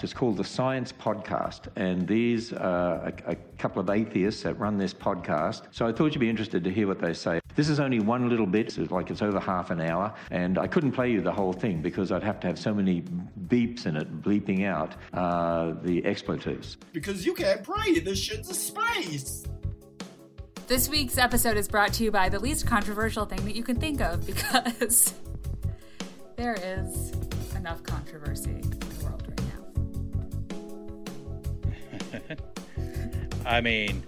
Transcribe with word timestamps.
It's 0.00 0.12
called 0.12 0.36
the 0.36 0.44
Science 0.44 0.92
Podcast, 0.92 1.62
and 1.74 2.06
these 2.06 2.52
are 2.52 3.12
a, 3.26 3.32
a, 3.32 3.36
couple 3.58 3.80
of 3.80 3.90
atheists 3.90 4.44
that 4.44 4.54
run 4.54 4.78
this 4.78 4.94
podcast. 4.94 5.62
So 5.72 5.88
I 5.88 5.92
thought 5.92 6.14
you'd 6.14 6.20
be 6.20 6.30
interested 6.30 6.62
to 6.62 6.70
hear 6.70 6.86
what 6.86 7.00
they 7.00 7.12
say. 7.12 7.40
This 7.56 7.68
is 7.68 7.80
only 7.80 7.98
one 7.98 8.28
little 8.28 8.46
bit, 8.46 8.78
it's 8.78 8.92
like 8.92 9.10
it's 9.10 9.22
over 9.22 9.40
half 9.40 9.70
an 9.70 9.80
hour, 9.80 10.14
and 10.30 10.56
I 10.56 10.68
couldn't 10.68 10.92
play 10.92 11.10
you 11.10 11.20
the 11.20 11.32
whole 11.32 11.52
thing 11.52 11.82
because 11.82 12.12
I'd 12.12 12.22
have 12.22 12.38
to 12.40 12.46
have 12.46 12.60
so 12.60 12.72
many 12.72 13.02
beeps 13.48 13.86
in 13.86 13.96
it, 13.96 14.22
bleeping 14.22 14.64
out 14.64 14.94
uh, 15.14 15.74
the 15.82 16.04
expletives. 16.04 16.76
Because 16.92 17.26
you 17.26 17.34
can't 17.34 17.64
breathe, 17.64 18.04
this 18.04 18.20
shit's 18.20 18.48
a 18.50 18.54
space! 18.54 19.44
This 20.68 20.88
week's 20.88 21.18
episode 21.18 21.56
is 21.56 21.66
brought 21.66 21.92
to 21.94 22.04
you 22.04 22.12
by 22.12 22.28
the 22.28 22.38
least 22.38 22.68
controversial 22.68 23.24
thing 23.24 23.44
that 23.44 23.56
you 23.56 23.64
can 23.64 23.80
think 23.80 24.00
of 24.00 24.24
because 24.24 25.14
there 26.36 26.54
is 26.54 27.12
enough 27.56 27.82
controversy 27.82 28.60
I 33.46 33.60
mean, 33.60 34.02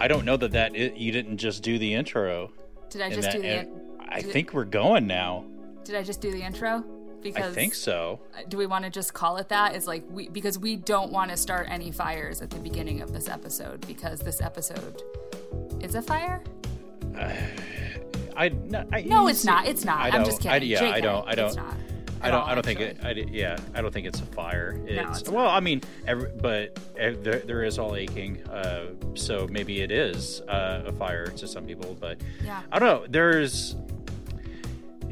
I 0.00 0.08
don't 0.08 0.24
know 0.24 0.36
that 0.36 0.52
that 0.52 0.74
it, 0.74 0.96
you 0.96 1.12
didn't 1.12 1.38
just 1.38 1.62
do 1.62 1.78
the 1.78 1.94
intro. 1.94 2.50
Did 2.90 3.02
I 3.02 3.10
just 3.10 3.22
that, 3.22 3.32
do 3.32 3.42
the? 3.42 3.68
I 4.08 4.22
think 4.22 4.52
we're 4.52 4.64
going 4.64 5.06
now. 5.06 5.44
Did 5.84 5.96
I 5.96 6.02
just 6.02 6.20
do 6.20 6.30
the 6.30 6.42
intro? 6.42 6.84
Because 7.22 7.52
I 7.52 7.54
think 7.54 7.74
so. 7.74 8.20
Do 8.48 8.58
we 8.58 8.66
want 8.66 8.84
to 8.84 8.90
just 8.90 9.14
call 9.14 9.38
it 9.38 9.48
that? 9.48 9.74
Is 9.74 9.86
like 9.86 10.04
we 10.10 10.28
because 10.28 10.58
we 10.58 10.76
don't 10.76 11.10
want 11.10 11.30
to 11.30 11.36
start 11.36 11.66
any 11.70 11.90
fires 11.90 12.42
at 12.42 12.50
the 12.50 12.58
beginning 12.58 13.00
of 13.00 13.12
this 13.12 13.28
episode 13.28 13.86
because 13.86 14.20
this 14.20 14.40
episode 14.40 15.02
is 15.80 15.94
a 15.94 16.02
fire. 16.02 16.42
Uh, 17.16 17.32
I, 18.36 18.48
no, 18.48 18.84
I, 18.92 19.02
no, 19.02 19.28
it's 19.28 19.44
not. 19.44 19.66
It's 19.66 19.84
not. 19.84 20.00
I 20.00 20.16
am 20.16 20.24
just 20.24 20.40
kidding. 20.40 20.62
I, 20.62 20.64
yeah, 20.64 20.80
JK, 20.80 20.92
I 20.92 21.00
don't. 21.00 21.28
I 21.28 21.34
don't. 21.34 21.58
I 22.24 22.30
don't. 22.30 22.40
All, 22.40 22.46
I 22.48 22.54
don't 22.54 22.64
think 22.64 22.80
it. 22.80 22.98
I, 23.02 23.10
yeah, 23.12 23.58
I 23.74 23.82
don't 23.82 23.92
think 23.92 24.06
it's 24.06 24.20
a 24.20 24.26
fire. 24.26 24.80
It's, 24.86 24.96
no, 24.96 25.10
it's 25.10 25.28
well. 25.28 25.48
I 25.48 25.60
mean, 25.60 25.82
every, 26.06 26.30
but 26.30 26.78
there, 26.94 27.14
there 27.38 27.62
is 27.64 27.78
all 27.78 27.96
aching. 27.96 28.42
Uh, 28.48 28.86
so 29.14 29.46
maybe 29.48 29.82
it 29.82 29.90
is 29.90 30.40
uh, 30.42 30.84
a 30.86 30.92
fire 30.92 31.26
to 31.26 31.46
some 31.46 31.66
people. 31.66 31.96
But 32.00 32.18
yeah. 32.42 32.62
I 32.72 32.78
don't 32.78 32.88
know. 32.88 33.06
There's, 33.08 33.76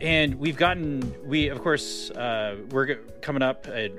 and 0.01 0.35
we've 0.37 0.57
gotten. 0.57 1.15
We 1.25 1.49
of 1.49 1.63
course 1.63 2.11
uh, 2.11 2.57
we're 2.71 2.97
coming 3.21 3.43
up. 3.43 3.67
At, 3.69 3.93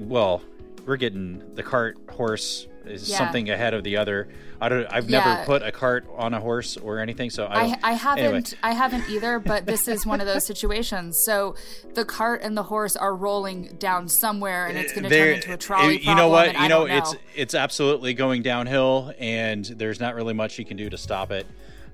well, 0.00 0.42
we're 0.88 0.96
getting 0.96 1.42
the 1.54 1.62
cart 1.62 1.98
horse 2.10 2.66
is 2.86 3.10
yeah. 3.10 3.18
something 3.18 3.50
ahead 3.50 3.74
of 3.74 3.84
the 3.84 3.98
other. 3.98 4.28
I 4.58 4.70
don't. 4.70 4.86
I've 4.86 5.08
Yeah. 5.08 5.22
never 5.22 5.44
put 5.44 5.62
a 5.62 5.70
cart 5.70 6.06
on 6.16 6.32
a 6.32 6.40
horse 6.40 6.78
or 6.78 6.98
anything, 6.98 7.28
so 7.28 7.44
I. 7.44 7.60
I, 7.60 7.78
I 7.82 7.92
haven't 7.92 8.24
anyway. 8.24 8.42
I 8.62 8.72
haven't 8.72 9.08
either, 9.10 9.38
but 9.38 9.66
this 9.66 9.86
is 9.86 10.06
one 10.06 10.20
of 10.22 10.26
those 10.26 10.46
situations. 10.52 11.18
So 11.18 11.54
the 11.94 12.06
cart 12.06 12.40
and 12.42 12.56
the 12.56 12.62
horse 12.62 12.96
are 12.96 13.14
rolling 13.14 13.76
down 13.78 14.08
somewhere, 14.08 14.66
and 14.66 14.78
it's 14.78 14.92
going 14.94 15.04
to 15.04 15.10
turn 15.10 15.34
into 15.34 15.52
a 15.52 15.56
trolley. 15.58 16.00
You 16.00 16.14
know 16.14 16.28
what? 16.28 16.54
You 16.54 16.58
I 16.58 16.68
know, 16.68 16.86
it's 16.86 17.14
it's 17.36 17.54
absolutely 17.54 18.14
going 18.14 18.42
downhill, 18.42 19.12
and 19.18 19.64
there's 19.66 20.00
not 20.00 20.14
really 20.14 20.34
much 20.34 20.58
you 20.58 20.64
can 20.64 20.78
do 20.78 20.88
to 20.88 20.96
stop 20.96 21.30
it. 21.30 21.46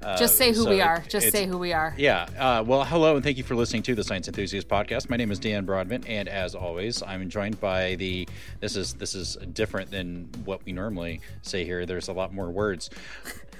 Uh, 0.04 0.16
just 0.18 0.36
say 0.36 0.48
who 0.48 0.64
so 0.64 0.70
we 0.70 0.80
are. 0.80 0.96
it- 0.98 1.08
Just 1.08 1.30
say 1.32 1.46
who 1.46 1.56
we 1.58 1.72
are. 1.72 1.94
Yeah. 1.96 2.26
Uh, 2.38 2.62
well, 2.66 2.84
hello, 2.84 3.14
and 3.14 3.24
thank 3.24 3.38
you 3.38 3.44
for 3.44 3.54
listening 3.54 3.82
to 3.84 3.94
the 3.94 4.04
Science 4.04 4.28
Enthusiast 4.28 4.68
Podcast. 4.68 5.08
My 5.08 5.16
name 5.16 5.30
is 5.30 5.38
Dan 5.38 5.64
Broadbent, 5.64 6.06
and 6.06 6.28
as 6.28 6.54
always, 6.54 7.02
I'm 7.02 7.28
joined 7.30 7.58
by 7.60 7.94
the. 7.94 8.28
This 8.60 8.76
is 8.76 8.94
this 8.94 9.14
is 9.14 9.36
different 9.52 9.90
than 9.90 10.28
what 10.44 10.64
we 10.66 10.72
normally 10.72 11.20
say 11.42 11.64
here. 11.64 11.86
There's 11.86 12.08
a 12.08 12.12
lot 12.12 12.34
more 12.34 12.50
words. 12.50 12.90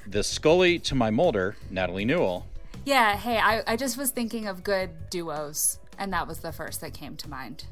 The 0.07 0.23
Scully 0.23 0.79
to 0.81 0.95
my 0.95 1.11
Mulder, 1.11 1.57
Natalie 1.71 2.05
Newell. 2.05 2.47
Yeah. 2.85 3.17
Hey, 3.17 3.39
I, 3.39 3.63
I 3.67 3.77
just 3.77 3.97
was 3.97 4.11
thinking 4.11 4.47
of 4.47 4.63
good 4.63 4.91
duos, 5.09 5.79
and 5.99 6.13
that 6.13 6.29
was 6.29 6.41
the 6.41 6.53
first 6.53 6.83
that 6.83 6.93
came 6.93 7.17
to 7.17 7.31
mind. 7.31 7.65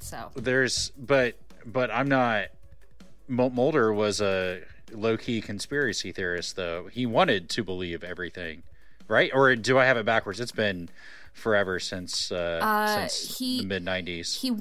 So 0.00 0.30
There's, 0.34 0.90
but 0.96 1.36
but 1.66 1.90
I'm 1.90 2.08
not. 2.08 2.46
Mulder 3.28 3.92
was 3.92 4.22
a 4.22 4.62
low 4.92 5.16
key 5.16 5.40
conspiracy 5.40 6.12
theorist, 6.12 6.56
though. 6.56 6.88
He 6.92 7.06
wanted 7.06 7.48
to 7.50 7.64
believe 7.64 8.02
everything, 8.04 8.62
right? 9.08 9.30
Or 9.34 9.54
do 9.56 9.78
I 9.78 9.84
have 9.84 9.96
it 9.96 10.06
backwards? 10.06 10.40
It's 10.40 10.52
been 10.52 10.88
forever 11.32 11.78
since 11.78 12.32
uh, 12.32 12.60
Uh, 12.62 13.06
since 13.08 13.38
he- 13.38 13.60
the 13.60 13.66
mid 13.66 13.84
'90s. 13.84 14.40
he 14.40 14.52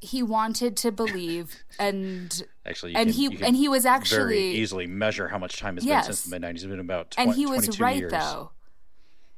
he 0.00 0.22
wanted 0.22 0.76
to 0.76 0.92
believe, 0.92 1.56
and 1.78 2.42
Actually, 2.66 2.94
and 2.94 3.12
can- 3.12 3.30
he- 3.32 3.42
and 3.44 3.56
he 3.56 3.68
was 3.68 3.82
very 3.84 3.94
actually- 3.94 4.50
easily 4.56 4.86
measure 4.86 5.28
how 5.28 5.38
much 5.38 5.58
time 5.58 5.76
has 5.76 5.84
Yes. 5.84 6.06
been 6.06 6.14
since 6.14 6.24
the 6.24 6.30
mid 6.38 6.42
'90s. 6.42 6.54
It's 6.56 6.64
been 6.66 6.80
about 6.80 7.10
tw- 7.12 7.18
and 7.18 7.34
he 7.34 7.46
was 7.46 7.80
right 7.80 7.96
years. 7.98 8.12
though. 8.12 8.52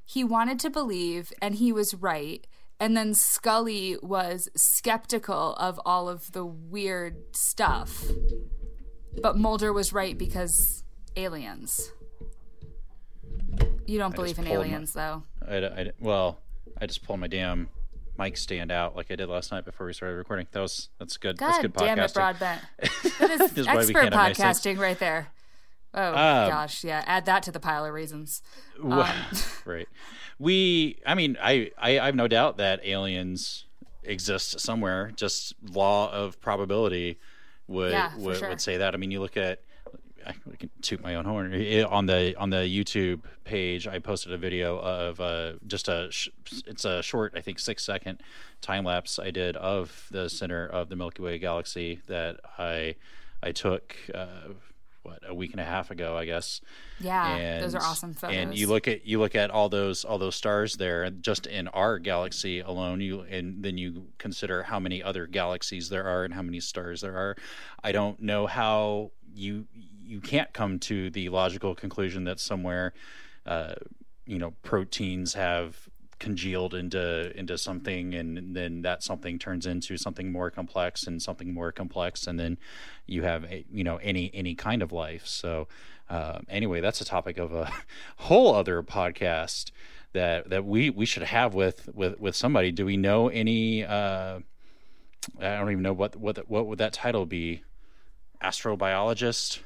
He 0.04 0.24
wanted 0.24 0.58
to 0.60 0.70
believe, 0.70 1.32
and 1.42 1.54
he 1.56 1.72
was 1.72 1.94
right. 1.94 2.46
And 2.80 2.96
then 2.96 3.12
Scully 3.12 3.96
was 4.02 4.48
skeptical 4.56 5.54
of 5.56 5.80
all 5.84 6.08
of 6.08 6.30
the 6.32 6.46
weird 6.46 7.16
stuff. 7.34 8.04
But 9.22 9.36
Mulder 9.36 9.72
was 9.72 9.92
right 9.92 10.16
because 10.16 10.82
aliens. 11.16 11.92
You 13.86 13.98
don't 13.98 14.14
believe 14.14 14.38
in 14.38 14.44
pulled 14.44 14.58
my- 14.58 14.64
aliens, 14.64 14.92
though. 14.92 15.22
I, 15.46 15.56
I- 15.56 15.92
well, 16.00 16.40
I 16.80 16.86
just 16.86 17.02
pulled 17.04 17.20
my 17.20 17.26
damn 17.26 17.68
mic 18.18 18.36
stand 18.36 18.70
out 18.72 18.96
like 18.96 19.10
I 19.10 19.16
did 19.16 19.28
last 19.28 19.52
night 19.52 19.64
before 19.64 19.86
we 19.86 19.92
started 19.92 20.16
recording. 20.16 20.46
That 20.52 20.60
was 20.60 20.88
that's 20.98 21.16
good. 21.16 21.38
that's 21.38 21.58
God 21.58 21.62
good 21.62 21.72
damn 21.74 21.98
it, 21.98 22.02
podcasting. 22.10 22.14
Broadbent. 22.14 22.60
That 23.18 23.30
is 23.30 23.38
This 23.52 23.58
is 23.58 23.66
expert 23.66 23.92
can't 24.00 24.14
have 24.14 24.36
nice 24.36 24.36
things. 24.36 24.58
podcasting 24.76 24.78
right 24.78 24.98
there. 24.98 25.28
Oh, 25.94 26.08
Um, 26.08 26.14
gosh. 26.50 26.84
Yeah. 26.84 27.02
Add 27.06 27.26
that 27.26 27.42
to 27.44 27.52
the 27.52 27.58
pile 27.60 27.84
of 27.84 27.92
reasons. 27.94 28.42
Well, 28.82 29.12
right. 29.64 29.88
We, 30.38 30.98
I 31.06 31.14
mean, 31.14 31.36
I, 31.42 31.70
I, 31.78 31.98
I 31.98 32.06
have 32.06 32.14
no 32.14 32.28
doubt 32.28 32.58
that 32.58 32.84
aliens 32.84 33.64
exist 34.04 34.60
somewhere. 34.60 35.10
Just 35.16 35.54
law 35.72 36.12
of 36.12 36.40
probability 36.40 37.18
would 37.68 37.92
Yeah, 37.92 38.16
would, 38.16 38.36
sure. 38.38 38.48
would 38.48 38.60
say 38.60 38.78
that. 38.78 38.94
I 38.94 38.96
mean, 38.96 39.10
you 39.10 39.20
look 39.20 39.36
at. 39.36 39.60
I 40.26 40.34
can 40.58 40.68
toot 40.82 41.00
my 41.00 41.14
own 41.14 41.24
horn 41.24 41.54
on 41.88 42.06
the 42.06 42.34
on 42.36 42.50
the 42.50 42.56
YouTube 42.56 43.20
page. 43.44 43.86
I 43.86 43.98
posted 43.98 44.32
a 44.32 44.36
video 44.36 44.76
of 44.78 45.20
uh, 45.20 45.52
just 45.66 45.88
a 45.88 46.08
sh- 46.10 46.28
it's 46.66 46.84
a 46.84 47.02
short, 47.02 47.32
I 47.36 47.40
think 47.40 47.58
six 47.60 47.82
second 47.84 48.20
time 48.60 48.84
lapse 48.84 49.18
I 49.18 49.30
did 49.30 49.56
of 49.56 50.06
the 50.10 50.28
center 50.28 50.66
of 50.66 50.90
the 50.90 50.96
Milky 50.96 51.22
Way 51.22 51.38
galaxy 51.38 52.00
that 52.08 52.40
I 52.58 52.96
I 53.42 53.52
took 53.52 53.94
uh, 54.14 54.48
what 55.08 55.18
a 55.28 55.34
week 55.34 55.52
and 55.52 55.60
a 55.60 55.64
half 55.64 55.90
ago, 55.90 56.16
I 56.16 56.24
guess 56.26 56.60
Yeah. 57.00 57.60
those 57.60 57.74
are 57.74 57.80
awesome 57.82 58.14
photos. 58.14 58.36
and 58.36 58.54
you 58.56 58.66
look 58.66 58.86
at 58.88 59.06
you 59.06 59.18
look 59.18 59.34
at 59.34 59.50
all 59.50 59.68
those 59.68 60.04
all 60.04 60.18
those 60.18 60.36
stars 60.36 60.74
there 60.76 61.08
just 61.10 61.46
in 61.46 61.68
our 61.68 61.98
galaxy 61.98 62.60
alone 62.60 63.00
you 63.00 63.20
and 63.22 63.62
then 63.64 63.78
you 63.78 64.08
consider 64.18 64.62
how 64.64 64.78
many 64.78 65.02
other 65.02 65.26
galaxies 65.26 65.88
there 65.88 66.06
are 66.06 66.24
and 66.24 66.34
how 66.34 66.42
many 66.42 66.60
stars 66.60 67.00
there 67.00 67.16
are 67.16 67.36
i 67.82 67.92
don't 67.92 68.20
know 68.20 68.46
how 68.46 69.10
you 69.34 69.66
you 70.02 70.20
can't 70.20 70.52
come 70.52 70.78
to 70.78 71.10
the 71.10 71.28
logical 71.28 71.74
conclusion 71.74 72.24
that 72.24 72.40
somewhere 72.40 72.92
uh, 73.46 73.74
you 74.26 74.38
know 74.38 74.52
proteins 74.62 75.34
have 75.34 75.87
congealed 76.18 76.74
into 76.74 77.36
into 77.38 77.56
something 77.56 78.14
and 78.14 78.56
then 78.56 78.82
that 78.82 79.02
something 79.02 79.38
turns 79.38 79.66
into 79.66 79.96
something 79.96 80.32
more 80.32 80.50
complex 80.50 81.06
and 81.06 81.22
something 81.22 81.54
more 81.54 81.70
complex 81.70 82.26
and 82.26 82.38
then 82.40 82.58
you 83.06 83.22
have 83.22 83.44
a, 83.44 83.64
you 83.70 83.84
know 83.84 83.96
any 83.98 84.30
any 84.34 84.54
kind 84.54 84.82
of 84.82 84.92
life. 84.92 85.26
So 85.26 85.68
uh, 86.10 86.40
anyway 86.48 86.80
that's 86.80 87.00
a 87.00 87.04
topic 87.04 87.38
of 87.38 87.52
a 87.52 87.70
whole 88.16 88.54
other 88.54 88.82
podcast 88.82 89.70
that 90.12 90.50
that 90.50 90.64
we 90.64 90.90
we 90.90 91.06
should 91.06 91.22
have 91.22 91.54
with 91.54 91.88
with 91.94 92.18
with 92.18 92.34
somebody. 92.34 92.72
Do 92.72 92.84
we 92.86 92.96
know 92.96 93.28
any 93.28 93.84
uh 93.84 94.40
i 95.40 95.56
don't 95.56 95.70
even 95.70 95.82
know 95.82 95.92
what 95.92 96.16
what 96.16 96.48
what 96.48 96.66
would 96.66 96.78
that 96.78 96.92
title 96.92 97.26
be? 97.26 97.62
Astrobiologist? 98.42 99.58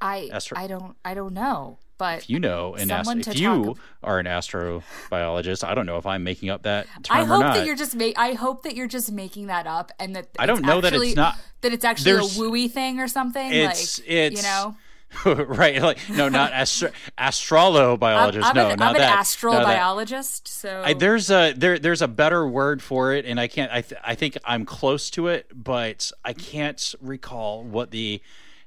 I 0.00 0.30
Astro- 0.32 0.58
I 0.58 0.66
don't 0.66 0.96
I 1.04 1.14
don't 1.14 1.34
know, 1.34 1.78
but 2.00 2.18
if 2.18 2.28
you 2.30 2.40
know 2.40 2.74
an 2.74 2.90
ast- 2.90 3.14
if 3.28 3.38
you 3.38 3.64
talk- 3.64 3.78
are 4.02 4.18
an 4.18 4.26
astrobiologist 4.26 5.62
i 5.62 5.74
don't 5.74 5.86
know 5.86 5.96
if 5.98 6.06
i'm 6.06 6.24
making 6.24 6.50
up 6.50 6.62
that 6.62 6.86
term 7.04 7.18
I 7.18 7.24
hope 7.24 7.42
that 7.42 7.64
you're 7.66 7.76
just 7.76 7.94
ma- 7.94 8.10
I 8.16 8.32
hope 8.32 8.64
that 8.64 8.74
you're 8.74 8.88
just 8.88 9.12
making 9.12 9.46
that 9.46 9.66
up 9.68 9.92
and 10.00 10.16
that 10.16 10.26
I 10.38 10.46
don't 10.46 10.62
know 10.64 10.80
that 10.80 10.88
it's 10.92 11.02
actually- 11.02 11.14
not- 11.14 11.36
that 11.60 11.72
it's 11.72 11.84
actually 11.84 12.12
a 12.12 12.20
wooey 12.20 12.70
thing 12.70 12.98
or 13.00 13.06
something. 13.06 13.52
It's- 13.52 13.98
like 14.00 14.08
it's- 14.10 14.42
you 14.42 14.48
know, 14.48 14.74
right 15.46 15.82
like 15.82 15.98
no 16.08 16.28
not 16.28 16.52
astro- 16.62 16.92
astrolobiologist 17.18 18.42
I'm, 18.44 18.50
I'm 18.50 18.54
no 18.56 18.68
an, 18.70 18.78
not 18.78 18.88
I'm 18.90 18.94
an 18.94 19.00
that 19.00 19.18
astrobiologist, 19.24 20.46
so 20.48 20.82
I, 20.84 20.94
there's 20.94 21.30
a 21.30 21.52
there 21.56 21.78
there's 21.78 22.00
a 22.02 22.08
better 22.08 22.46
word 22.46 22.80
for 22.82 23.12
it, 23.12 23.24
and 23.26 23.38
I 23.40 23.48
can't. 23.48 23.72
I 23.72 23.82
th- 23.82 24.00
I 24.04 24.14
think 24.14 24.38
I'm 24.44 24.64
close 24.64 25.10
to 25.10 25.26
it, 25.28 25.46
but 25.52 26.12
I 26.24 26.32
can't 26.32 26.94
recall 27.00 27.62
what 27.64 27.90
the. 27.90 28.22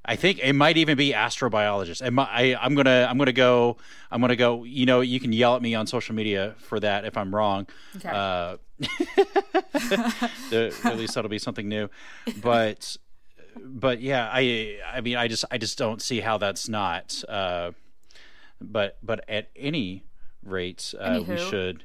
I 0.06 0.16
think 0.18 0.40
it 0.40 0.54
might 0.54 0.78
even 0.78 0.98
be 0.98 1.14
astrobiologist. 1.14 2.02
I, 2.20 2.56
I'm 2.60 2.76
gonna 2.76 3.08
I'm 3.10 3.18
gonna 3.18 3.32
go 3.32 3.78
I'm 4.12 4.20
gonna 4.22 4.36
go. 4.36 4.64
You 4.64 4.86
know, 4.86 5.02
you 5.02 5.20
can 5.20 5.32
yell 5.32 5.56
at 5.56 5.62
me 5.62 5.76
on 5.76 5.88
social 5.88 6.14
media 6.14 6.56
for 6.60 6.80
that 6.80 7.06
if 7.06 7.16
I'm 7.18 7.34
wrong. 7.34 7.68
Okay. 7.96 8.10
Uh, 8.10 8.58
the, 10.50 10.76
at 10.84 10.98
least 10.98 11.16
that'll 11.16 11.30
be 11.30 11.40
something 11.40 11.70
new, 11.70 11.90
but 12.42 12.98
but 13.58 14.02
yeah, 14.02 14.30
I 14.32 14.78
I 14.94 15.02
mean 15.02 15.16
I 15.16 15.28
just 15.28 15.46
I 15.52 15.58
just 15.58 15.78
don't 15.78 16.02
see 16.02 16.20
how 16.20 16.38
that's 16.38 16.68
not. 16.68 17.24
Uh, 17.30 17.72
but 18.60 18.98
but 19.02 19.24
at 19.30 19.50
any 19.56 20.04
rate, 20.44 20.94
uh, 21.00 21.22
we 21.26 21.38
should 21.38 21.84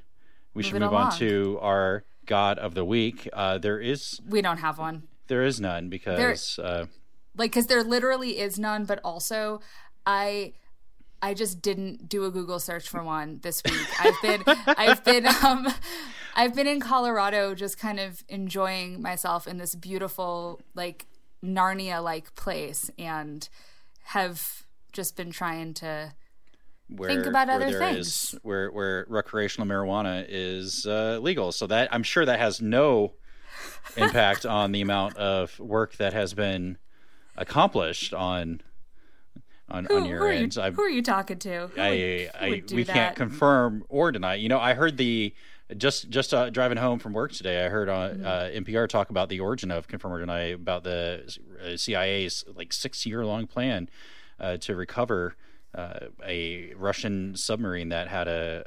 we 0.54 0.62
should 0.62 0.80
move 0.80 0.92
on 0.92 1.12
to 1.18 1.58
our 1.60 2.04
God 2.26 2.58
of 2.58 2.74
the 2.74 2.84
Week. 2.84 3.28
Uh, 3.32 3.58
there 3.58 3.78
is 3.80 4.20
we 4.28 4.42
don't 4.42 4.58
have 4.58 4.78
one. 4.78 5.04
there 5.28 5.44
is 5.44 5.60
none 5.60 5.88
because 5.88 6.58
uh, 6.58 6.86
like 7.38 7.50
because 7.50 7.66
there 7.66 7.82
literally 7.82 8.38
is 8.38 8.58
none 8.58 8.84
but 8.84 9.00
also 9.04 9.60
i 10.06 10.52
i 11.22 11.32
just 11.32 11.62
didn't 11.62 12.08
do 12.08 12.24
a 12.24 12.30
google 12.30 12.58
search 12.60 12.88
for 12.88 13.02
one 13.02 13.38
this 13.42 13.62
week 13.64 13.88
i've 14.00 14.22
been 14.22 14.42
i've 14.76 15.04
been 15.04 15.26
um 15.44 15.66
i've 16.34 16.54
been 16.54 16.66
in 16.66 16.80
colorado 16.80 17.54
just 17.54 17.78
kind 17.78 17.98
of 17.98 18.22
enjoying 18.28 19.00
myself 19.00 19.46
in 19.46 19.56
this 19.58 19.74
beautiful 19.74 20.60
like 20.74 21.06
narnia 21.42 22.02
like 22.02 22.34
place 22.34 22.90
and 22.98 23.48
have 24.02 24.64
just 24.92 25.16
been 25.16 25.30
trying 25.30 25.74
to 25.74 26.12
where, 26.88 27.10
think 27.10 27.26
about 27.26 27.48
other 27.48 27.78
things. 27.78 28.32
is- 28.32 28.38
where 28.42 28.70
where 28.70 29.06
recreational 29.08 29.66
marijuana 29.66 30.24
is 30.28 30.86
uh, 30.86 31.18
legal. 31.20 31.52
So 31.52 31.66
that 31.66 31.88
I'm 31.92 32.02
sure 32.02 32.24
that 32.24 32.38
has 32.38 32.60
no 32.60 33.12
impact 33.96 34.46
on 34.46 34.72
the 34.72 34.80
amount 34.80 35.16
of 35.16 35.58
work 35.60 35.96
that 35.96 36.12
has 36.12 36.34
been 36.34 36.78
accomplished 37.38 38.12
on 38.14 38.60
on, 39.70 39.84
who, 39.84 39.96
on 39.96 40.02
who 40.04 40.08
your 40.08 40.22
are 40.26 40.32
you. 40.32 40.48
I, 40.58 40.70
who 40.70 40.82
are 40.82 40.88
you 40.88 41.02
talking 41.02 41.38
to 41.40 41.66
Who 41.68 41.80
I, 41.80 41.90
would- 41.90 42.50
who 42.70 42.74
I, 42.74 42.76
we 42.76 42.82
that? 42.84 42.92
can't 42.94 43.16
confirm 43.16 43.84
or 43.88 44.10
deny. 44.12 44.34
You 44.36 44.48
know, 44.48 44.58
I 44.58 44.74
heard 44.74 44.96
the 44.96 45.34
just 45.76 46.08
just 46.08 46.32
uh, 46.32 46.48
driving 46.48 46.78
home 46.78 46.98
from 46.98 47.12
work 47.12 47.32
today. 47.32 47.64
I 47.66 47.68
heard 47.68 47.88
on 47.90 48.10
Mm-hmm. 48.18 48.26
uh, 48.26 48.60
NPR 48.64 48.88
talk 48.88 49.10
about 49.10 49.28
the 49.28 49.40
origin 49.40 49.70
of 49.70 49.86
confirm 49.86 50.12
or 50.14 50.20
deny 50.20 50.40
about 50.44 50.84
the 50.84 51.22
uh, 51.62 51.76
CIA's 51.76 52.44
like 52.54 52.72
six 52.72 53.04
year 53.04 53.24
long 53.26 53.46
plan 53.46 53.88
uh, 54.40 54.56
to 54.58 54.74
recover. 54.74 55.36
Uh, 55.74 56.06
a 56.26 56.72
Russian 56.76 57.36
submarine 57.36 57.90
that 57.90 58.08
had 58.08 58.26
a, 58.26 58.64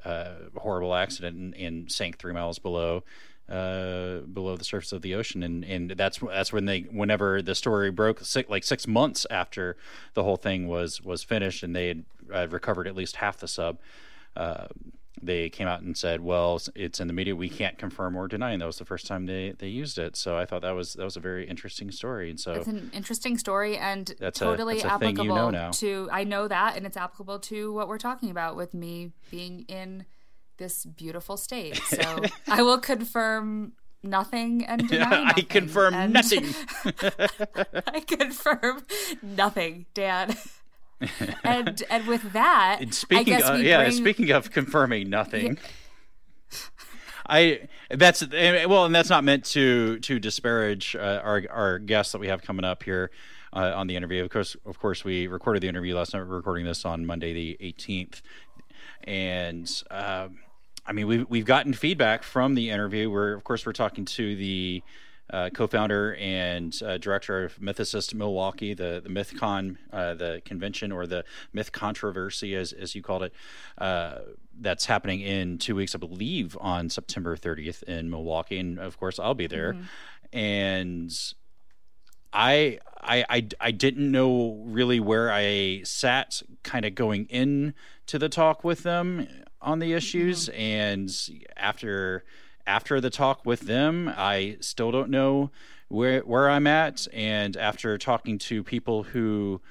a 0.56 0.60
horrible 0.60 0.94
accident 0.94 1.36
and, 1.36 1.56
and 1.56 1.92
sank 1.92 2.20
three 2.20 2.32
miles 2.32 2.60
below 2.60 3.04
uh, 3.52 4.20
below 4.22 4.56
the 4.56 4.64
surface 4.64 4.92
of 4.92 5.02
the 5.02 5.14
ocean, 5.16 5.44
and 5.44 5.64
and 5.66 5.92
that's 5.92 6.20
that's 6.20 6.54
when 6.54 6.66
they 6.66 6.82
whenever 6.82 7.42
the 7.42 7.56
story 7.56 7.92
broke, 7.92 8.22
six, 8.22 8.50
like 8.50 8.64
six 8.64 8.88
months 8.88 9.28
after 9.30 9.76
the 10.14 10.24
whole 10.24 10.38
thing 10.38 10.68
was 10.68 11.02
was 11.02 11.24
finished, 11.24 11.62
and 11.64 11.76
they 11.76 11.88
had 11.90 12.06
uh, 12.34 12.48
recovered 12.50 12.88
at 12.88 12.96
least 12.96 13.18
half 13.18 13.38
the 13.38 13.48
sub. 13.48 13.78
Uh, 14.36 14.68
they 15.24 15.50
came 15.50 15.68
out 15.68 15.82
and 15.82 15.96
said, 15.96 16.22
"Well, 16.22 16.60
it's 16.74 17.00
in 17.00 17.08
the 17.08 17.14
media. 17.14 17.36
We 17.36 17.50
can't 17.50 17.78
confirm 17.78 18.16
or 18.16 18.28
deny." 18.28 18.52
And 18.54 18.62
that 18.62 18.66
was 18.66 18.78
the 18.80 18.86
first 18.86 19.06
time 19.06 19.26
they, 19.28 19.54
they 19.60 19.68
used 19.68 20.00
it. 20.00 20.16
So 20.16 20.36
I 20.38 20.46
thought 20.46 20.62
that 20.64 20.72
was 20.72 20.94
that 20.94 21.04
was 21.04 21.16
a 21.18 21.20
very 21.20 21.48
interesting 21.48 21.92
story. 21.92 22.30
And 22.32 22.40
so 22.40 22.54
It's 22.54 22.68
an 22.68 22.90
interesting 22.94 23.38
story 23.38 23.78
and 23.78 24.16
That's 24.20 24.42
a- 24.42 24.46
totally 24.46 24.76
that's 24.82 24.86
a 24.86 24.98
thing 25.00 25.10
you 25.18 25.22
applicable 25.22 25.36
know 25.36 25.50
now. 25.52 25.72
to 25.72 26.10
I 26.12 26.24
know 26.24 26.48
that 26.48 26.76
and 26.76 26.86
it's 26.88 26.98
applicable 26.98 27.40
to 27.40 27.72
what 27.74 27.88
we're 27.88 28.00
talking 28.00 28.32
about 28.32 28.56
with 28.56 28.74
me 28.74 29.12
being 29.30 29.66
in 29.68 30.06
this 30.62 30.86
beautiful 30.86 31.36
state. 31.38 31.82
So 31.90 32.24
I 32.48 32.62
will 32.62 32.80
confirm 32.80 33.74
nothing 34.04 34.64
and 34.66 34.88
deny 34.88 35.34
I 35.36 35.42
confirm 35.42 35.94
And- 35.94 36.14
nothing. 36.14 36.46
I 37.88 38.00
confirm 38.02 38.86
nothing, 39.22 39.86
Dan. 39.94 40.36
and 41.44 41.84
and 41.90 42.08
with 42.08 42.32
that, 42.34 42.78
And 42.80 42.92
I 42.92 42.94
speaking 42.94 43.38
guess 43.38 43.50
of, 43.50 43.62
yeah, 43.62 43.90
speaking 43.90 44.30
of 44.32 44.52
confirming 44.52 45.10
nothing. 45.20 45.58
I 47.28 47.68
that's 47.90 48.22
eh, 48.34 48.66
well, 48.66 48.86
and 48.86 48.94
that's 48.94 49.10
not 49.10 49.24
meant 49.24 49.46
to 49.46 50.00
to 50.00 50.20
disparage 50.20 50.96
uh, 50.96 51.22
our 51.24 51.44
our 51.50 51.80
guests 51.80 52.12
that 52.14 52.20
we 52.20 52.28
have 52.28 52.42
coming 52.42 52.66
up 52.66 52.84
here 52.84 53.10
uh, 53.54 53.74
on 53.76 53.88
the 53.88 53.96
interview. 53.96 54.24
Of 54.24 54.30
course, 54.30 54.56
of 54.66 54.80
course, 54.80 55.04
we 55.04 55.28
recorded 55.28 55.62
the 55.64 55.68
interview 55.70 55.96
last 55.96 56.14
night. 56.14 56.22
We're 56.22 56.36
recording 56.38 56.66
this 56.66 56.86
on 56.86 57.06
Monday 57.06 57.34
the 57.34 57.58
eighteenth, 57.60 58.22
and 59.04 59.68
um 59.92 60.40
I 60.86 60.94
mean 60.94 61.08
we've 61.08 61.30
we've 61.30 61.46
gotten 61.46 61.74
feedback 61.74 62.24
from 62.24 62.56
the 62.56 62.70
interview. 62.70 63.10
We're 63.10 63.34
of 63.34 63.44
course 63.44 63.66
we're 63.66 63.74
talking 63.74 64.06
to 64.06 64.36
the 64.36 64.84
uh, 65.32 65.50
co-founder 65.50 66.16
and 66.16 66.78
uh, 66.86 66.98
director 66.98 67.46
of 67.46 67.58
Mythicist 67.60 68.14
Milwaukee, 68.14 68.74
the 68.74 69.02
the 69.02 69.10
MythCon, 69.10 69.78
uh, 69.94 70.14
the 70.16 70.42
convention 70.44 70.92
or 70.92 71.08
the 71.08 71.24
Myth 71.54 71.72
Controversy, 71.72 72.56
as 72.56 72.74
as 72.74 72.96
you 72.96 73.02
called 73.02 73.24
it, 73.24 73.34
uh, 73.78 74.20
that's 74.60 74.86
happening 74.86 75.22
in 75.22 75.58
two 75.58 75.76
weeks, 75.76 75.96
I 75.96 76.00
believe, 76.00 76.58
on 76.60 76.90
September 76.90 77.38
30th 77.38 77.84
in 77.84 78.10
Milwaukee, 78.10 78.60
and 78.60 78.78
of 78.78 78.98
course 79.00 79.20
I'll 79.20 79.34
be 79.34 79.48
there, 79.48 79.78
and. 80.34 81.12
I, 82.34 82.80
I 83.02 83.26
I 83.30 83.48
I 83.60 83.72
didn't 83.72 84.12
know 84.12 84.62
really 84.66 85.00
where 85.00 85.32
I 85.32 85.82
sat 85.84 86.42
kind 86.64 86.86
of 86.86 86.96
going 86.96 87.26
in 87.26 87.74
to 88.08 88.20
the 88.20 88.30
talk 88.30 88.64
with 88.64 88.84
them 88.84 89.28
on 89.62 89.80
the 89.80 89.94
issues. 89.94 90.50
And 90.50 91.12
after 91.58 92.24
after 92.66 93.02
the 93.02 93.10
talk 93.10 93.46
with 93.46 93.62
them 93.62 94.12
I 94.16 94.58
still 94.62 94.92
don't 94.92 95.10
know 95.10 95.52
where 95.88 96.22
where 96.22 96.50
I'm 96.50 96.68
at. 96.68 97.08
And 97.14 97.58
after 97.58 97.98
talking 97.98 98.38
to 98.40 98.64
people 98.64 99.04
who 99.04 99.62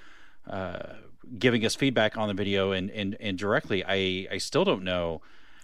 uh, 0.49 0.95
giving 1.39 1.65
us 1.65 1.75
feedback 1.75 2.17
on 2.17 2.29
the 2.29 2.35
video 2.35 2.73
and, 2.73 2.91
and, 2.91 3.17
and 3.21 3.39
directly 3.39 3.85
I, 3.85 4.27
I 4.33 4.39
still 4.39 4.65
don't 4.65 4.83
know 4.83 5.23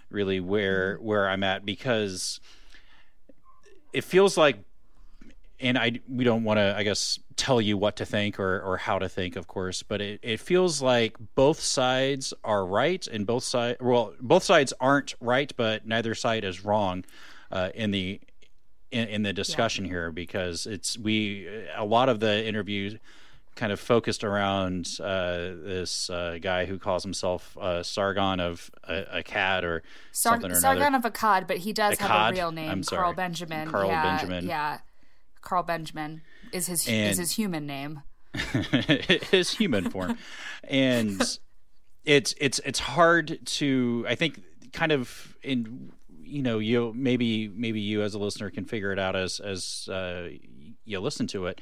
really 0.09 0.39
where 0.39 0.95
where 0.97 1.27
I'm 1.27 1.43
at 1.43 1.65
because 1.65 2.39
it 3.91 4.03
feels 4.03 4.37
like 4.37 4.59
and 5.59 5.77
I 5.77 5.99
we 6.09 6.23
don't 6.23 6.43
want 6.43 6.57
to 6.57 6.75
I 6.75 6.83
guess 6.83 7.19
tell 7.35 7.61
you 7.61 7.77
what 7.77 7.97
to 7.97 8.05
think 8.05 8.39
or 8.39 8.61
or 8.61 8.77
how 8.77 8.99
to 8.99 9.09
think 9.09 9.35
of 9.35 9.47
course 9.47 9.83
but 9.83 10.01
it, 10.01 10.19
it 10.23 10.39
feels 10.39 10.81
like 10.81 11.15
both 11.35 11.59
sides 11.59 12.33
are 12.43 12.65
right 12.65 13.05
and 13.07 13.25
both 13.25 13.43
side 13.43 13.77
well 13.79 14.13
both 14.19 14.43
sides 14.43 14.73
aren't 14.79 15.15
right 15.21 15.51
but 15.55 15.85
neither 15.85 16.15
side 16.15 16.43
is 16.43 16.63
wrong 16.63 17.05
uh, 17.51 17.69
in 17.75 17.91
the 17.91 18.19
in, 18.91 19.07
in 19.07 19.23
the 19.23 19.33
discussion 19.33 19.85
here 19.85 20.11
because 20.11 20.65
it's 20.65 20.97
we 20.97 21.47
a 21.75 21.85
lot 21.85 22.09
of 22.09 22.19
the 22.19 22.45
interview 22.45 22.97
kind 23.57 23.71
of 23.71 23.79
focused 23.79 24.23
around 24.23 24.87
uh, 25.01 25.51
this 25.63 26.09
uh, 26.09 26.37
guy 26.39 26.65
who 26.65 26.79
calls 26.79 27.03
himself 27.03 27.57
uh, 27.57 27.83
Sargon 27.83 28.39
of 28.39 28.71
a, 28.83 29.05
a 29.11 29.23
cat 29.23 29.65
or 29.65 29.83
Sar- 30.11 30.33
something 30.33 30.51
or 30.51 30.55
Sargon 30.55 30.83
another. 30.83 31.07
of 31.07 31.13
Akkad, 31.13 31.47
but 31.47 31.57
he 31.57 31.73
does 31.73 31.97
have 31.97 32.31
a 32.31 32.35
real 32.35 32.51
name, 32.51 32.83
Carl. 32.83 33.13
Benjamin. 33.13 33.67
Carl 33.69 33.89
yeah, 33.89 34.03
Benjamin. 34.03 34.47
Yeah, 34.47 34.77
Carl 35.47 35.63
Benjamin 35.63 36.21
is 36.51 36.67
his 36.67 36.85
And- 36.87 37.11
is 37.11 37.17
his 37.17 37.31
human 37.31 37.65
name. 37.65 38.03
his 39.31 39.51
human 39.51 39.89
form 39.89 40.17
and 40.65 41.21
it's 42.05 42.35
it's 42.37 42.59
it's 42.63 42.77
hard 42.77 43.39
to 43.45 44.05
i 44.07 44.13
think 44.13 44.41
kind 44.73 44.91
of 44.91 45.35
in 45.41 45.91
you 46.21 46.43
know 46.43 46.59
you 46.59 46.93
maybe 46.93 47.47
maybe 47.47 47.79
you 47.79 48.03
as 48.03 48.13
a 48.13 48.19
listener 48.19 48.51
can 48.51 48.65
figure 48.65 48.91
it 48.91 48.99
out 48.99 49.15
as 49.15 49.39
as 49.39 49.89
uh, 49.91 50.27
you 50.85 50.99
listen 50.99 51.25
to 51.25 51.47
it 51.47 51.59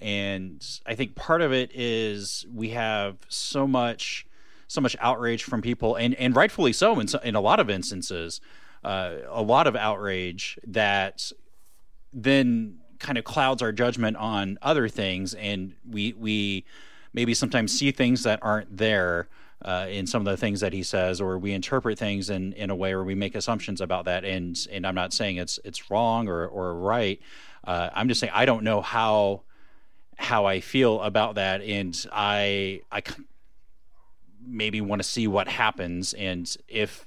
and 0.00 0.80
i 0.86 0.94
think 0.94 1.16
part 1.16 1.40
of 1.42 1.52
it 1.52 1.72
is 1.74 2.46
we 2.54 2.68
have 2.68 3.16
so 3.28 3.66
much 3.66 4.24
so 4.68 4.80
much 4.80 4.94
outrage 5.00 5.42
from 5.42 5.60
people 5.60 5.96
and 5.96 6.14
and 6.16 6.36
rightfully 6.36 6.72
so 6.72 7.00
in, 7.00 7.08
so, 7.08 7.18
in 7.20 7.34
a 7.34 7.40
lot 7.40 7.58
of 7.58 7.68
instances 7.68 8.40
uh, 8.84 9.14
a 9.28 9.42
lot 9.42 9.66
of 9.66 9.74
outrage 9.74 10.58
that 10.66 11.32
then 12.12 12.78
kind 13.02 13.18
of 13.18 13.24
clouds 13.24 13.60
our 13.60 13.72
judgment 13.72 14.16
on 14.16 14.58
other 14.62 14.88
things 14.88 15.34
and 15.34 15.74
we 15.90 16.14
we 16.14 16.64
maybe 17.12 17.34
sometimes 17.34 17.76
see 17.76 17.90
things 17.90 18.22
that 18.22 18.38
aren't 18.42 18.74
there 18.74 19.28
uh, 19.64 19.86
in 19.90 20.06
some 20.06 20.26
of 20.26 20.30
the 20.30 20.36
things 20.36 20.60
that 20.60 20.72
he 20.72 20.82
says 20.82 21.20
or 21.20 21.38
we 21.38 21.52
interpret 21.52 21.98
things 21.98 22.30
in, 22.30 22.52
in 22.54 22.70
a 22.70 22.74
way 22.74 22.94
where 22.94 23.04
we 23.04 23.14
make 23.14 23.34
assumptions 23.34 23.80
about 23.80 24.04
that 24.06 24.24
and 24.24 24.66
and 24.70 24.86
I'm 24.86 24.94
not 24.94 25.12
saying 25.12 25.36
it's 25.36 25.58
it's 25.64 25.90
wrong 25.90 26.28
or 26.28 26.46
or 26.46 26.74
right. 26.74 27.20
Uh, 27.64 27.90
I'm 27.92 28.08
just 28.08 28.20
saying 28.20 28.32
I 28.34 28.44
don't 28.44 28.64
know 28.64 28.80
how 28.80 29.42
how 30.16 30.46
I 30.46 30.60
feel 30.60 31.00
about 31.00 31.34
that 31.34 31.60
and 31.62 32.06
I 32.12 32.82
I 32.90 33.02
maybe 34.44 34.80
want 34.80 35.00
to 35.00 35.08
see 35.08 35.26
what 35.26 35.48
happens 35.48 36.12
and 36.14 36.56
if 36.68 37.06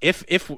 if 0.00 0.24
if 0.28 0.50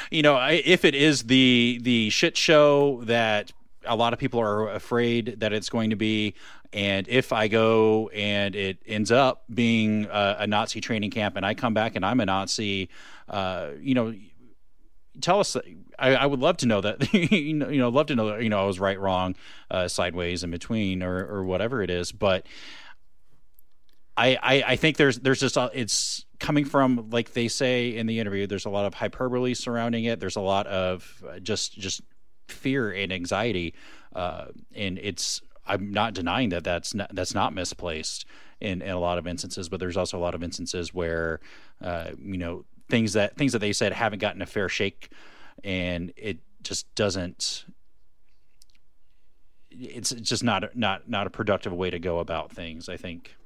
you 0.10 0.22
know 0.22 0.38
if 0.48 0.84
it 0.84 0.94
is 0.94 1.24
the 1.24 1.78
the 1.82 2.10
shit 2.10 2.36
show 2.36 3.00
that 3.04 3.52
a 3.86 3.96
lot 3.96 4.12
of 4.12 4.18
people 4.18 4.40
are 4.40 4.68
afraid 4.70 5.40
that 5.40 5.52
it's 5.52 5.68
going 5.68 5.90
to 5.90 5.96
be 5.96 6.34
and 6.72 7.08
if 7.08 7.32
i 7.32 7.48
go 7.48 8.08
and 8.10 8.54
it 8.54 8.78
ends 8.86 9.10
up 9.10 9.44
being 9.52 10.06
a, 10.06 10.36
a 10.40 10.46
nazi 10.46 10.80
training 10.80 11.10
camp 11.10 11.36
and 11.36 11.44
i 11.44 11.54
come 11.54 11.74
back 11.74 11.96
and 11.96 12.04
i'm 12.04 12.20
a 12.20 12.26
nazi 12.26 12.88
uh, 13.28 13.70
you 13.80 13.94
know 13.94 14.14
tell 15.20 15.40
us 15.40 15.56
I, 15.98 16.14
I 16.14 16.26
would 16.26 16.40
love 16.40 16.56
to 16.58 16.66
know 16.66 16.80
that 16.80 17.12
you 17.32 17.54
know 17.54 17.68
you 17.68 17.78
know 17.78 17.88
love 17.88 18.06
to 18.06 18.16
know 18.16 18.28
that 18.30 18.42
you 18.42 18.48
know 18.48 18.62
i 18.62 18.66
was 18.66 18.80
right 18.80 18.98
wrong 18.98 19.36
uh, 19.70 19.88
sideways 19.88 20.42
in 20.42 20.50
between 20.50 21.02
or 21.02 21.26
or 21.26 21.44
whatever 21.44 21.82
it 21.82 21.90
is 21.90 22.12
but 22.12 22.46
I, 24.16 24.38
I, 24.40 24.64
I 24.68 24.76
think 24.76 24.96
there's 24.96 25.18
there's 25.18 25.40
just 25.40 25.56
a, 25.56 25.70
it's 25.74 26.24
coming 26.38 26.64
from 26.64 27.10
like 27.10 27.32
they 27.32 27.48
say 27.48 27.96
in 27.96 28.06
the 28.06 28.20
interview. 28.20 28.46
There's 28.46 28.64
a 28.64 28.70
lot 28.70 28.86
of 28.86 28.94
hyperbole 28.94 29.54
surrounding 29.54 30.04
it. 30.04 30.20
There's 30.20 30.36
a 30.36 30.40
lot 30.40 30.66
of 30.66 31.24
uh, 31.28 31.38
just 31.40 31.78
just 31.78 32.00
fear 32.48 32.90
and 32.92 33.12
anxiety, 33.12 33.74
uh, 34.14 34.46
and 34.74 34.98
it's 34.98 35.42
I'm 35.66 35.90
not 35.92 36.14
denying 36.14 36.50
that 36.50 36.64
that's 36.64 36.94
not, 36.94 37.14
that's 37.14 37.34
not 37.34 37.54
misplaced 37.54 38.26
in, 38.60 38.82
in 38.82 38.90
a 38.90 38.98
lot 38.98 39.18
of 39.18 39.26
instances. 39.26 39.68
But 39.68 39.80
there's 39.80 39.96
also 39.96 40.18
a 40.18 40.20
lot 40.20 40.34
of 40.34 40.42
instances 40.42 40.92
where 40.92 41.40
uh, 41.82 42.10
you 42.18 42.38
know 42.38 42.64
things 42.88 43.14
that 43.14 43.36
things 43.36 43.52
that 43.52 43.60
they 43.60 43.72
said 43.72 43.92
haven't 43.92 44.18
gotten 44.18 44.42
a 44.42 44.46
fair 44.46 44.68
shake, 44.68 45.10
and 45.62 46.12
it 46.16 46.38
just 46.62 46.92
doesn't 46.94 47.66
it's 49.70 50.10
just 50.10 50.44
not 50.44 50.76
not 50.76 51.08
not 51.08 51.26
a 51.26 51.30
productive 51.30 51.72
way 51.72 51.90
to 51.90 51.98
go 51.98 52.18
about 52.18 52.52
things. 52.52 52.88
I 52.88 52.96
think. 52.96 53.36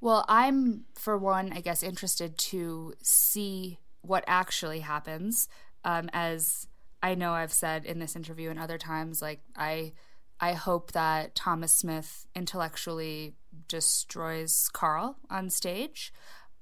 Well, 0.00 0.24
I'm 0.28 0.84
for 0.94 1.16
one, 1.16 1.52
I 1.52 1.60
guess, 1.60 1.82
interested 1.82 2.36
to 2.36 2.94
see 3.02 3.78
what 4.00 4.24
actually 4.26 4.80
happens. 4.80 5.48
Um, 5.84 6.10
as 6.12 6.68
I 7.02 7.14
know 7.14 7.32
I've 7.32 7.52
said 7.52 7.84
in 7.84 7.98
this 7.98 8.14
interview 8.14 8.50
and 8.50 8.58
other 8.58 8.78
times, 8.78 9.20
like 9.20 9.40
I, 9.56 9.92
I 10.40 10.52
hope 10.52 10.92
that 10.92 11.34
Thomas 11.34 11.72
Smith 11.72 12.26
intellectually 12.34 13.34
destroys 13.68 14.68
Carl 14.72 15.16
on 15.30 15.50
stage. 15.50 16.12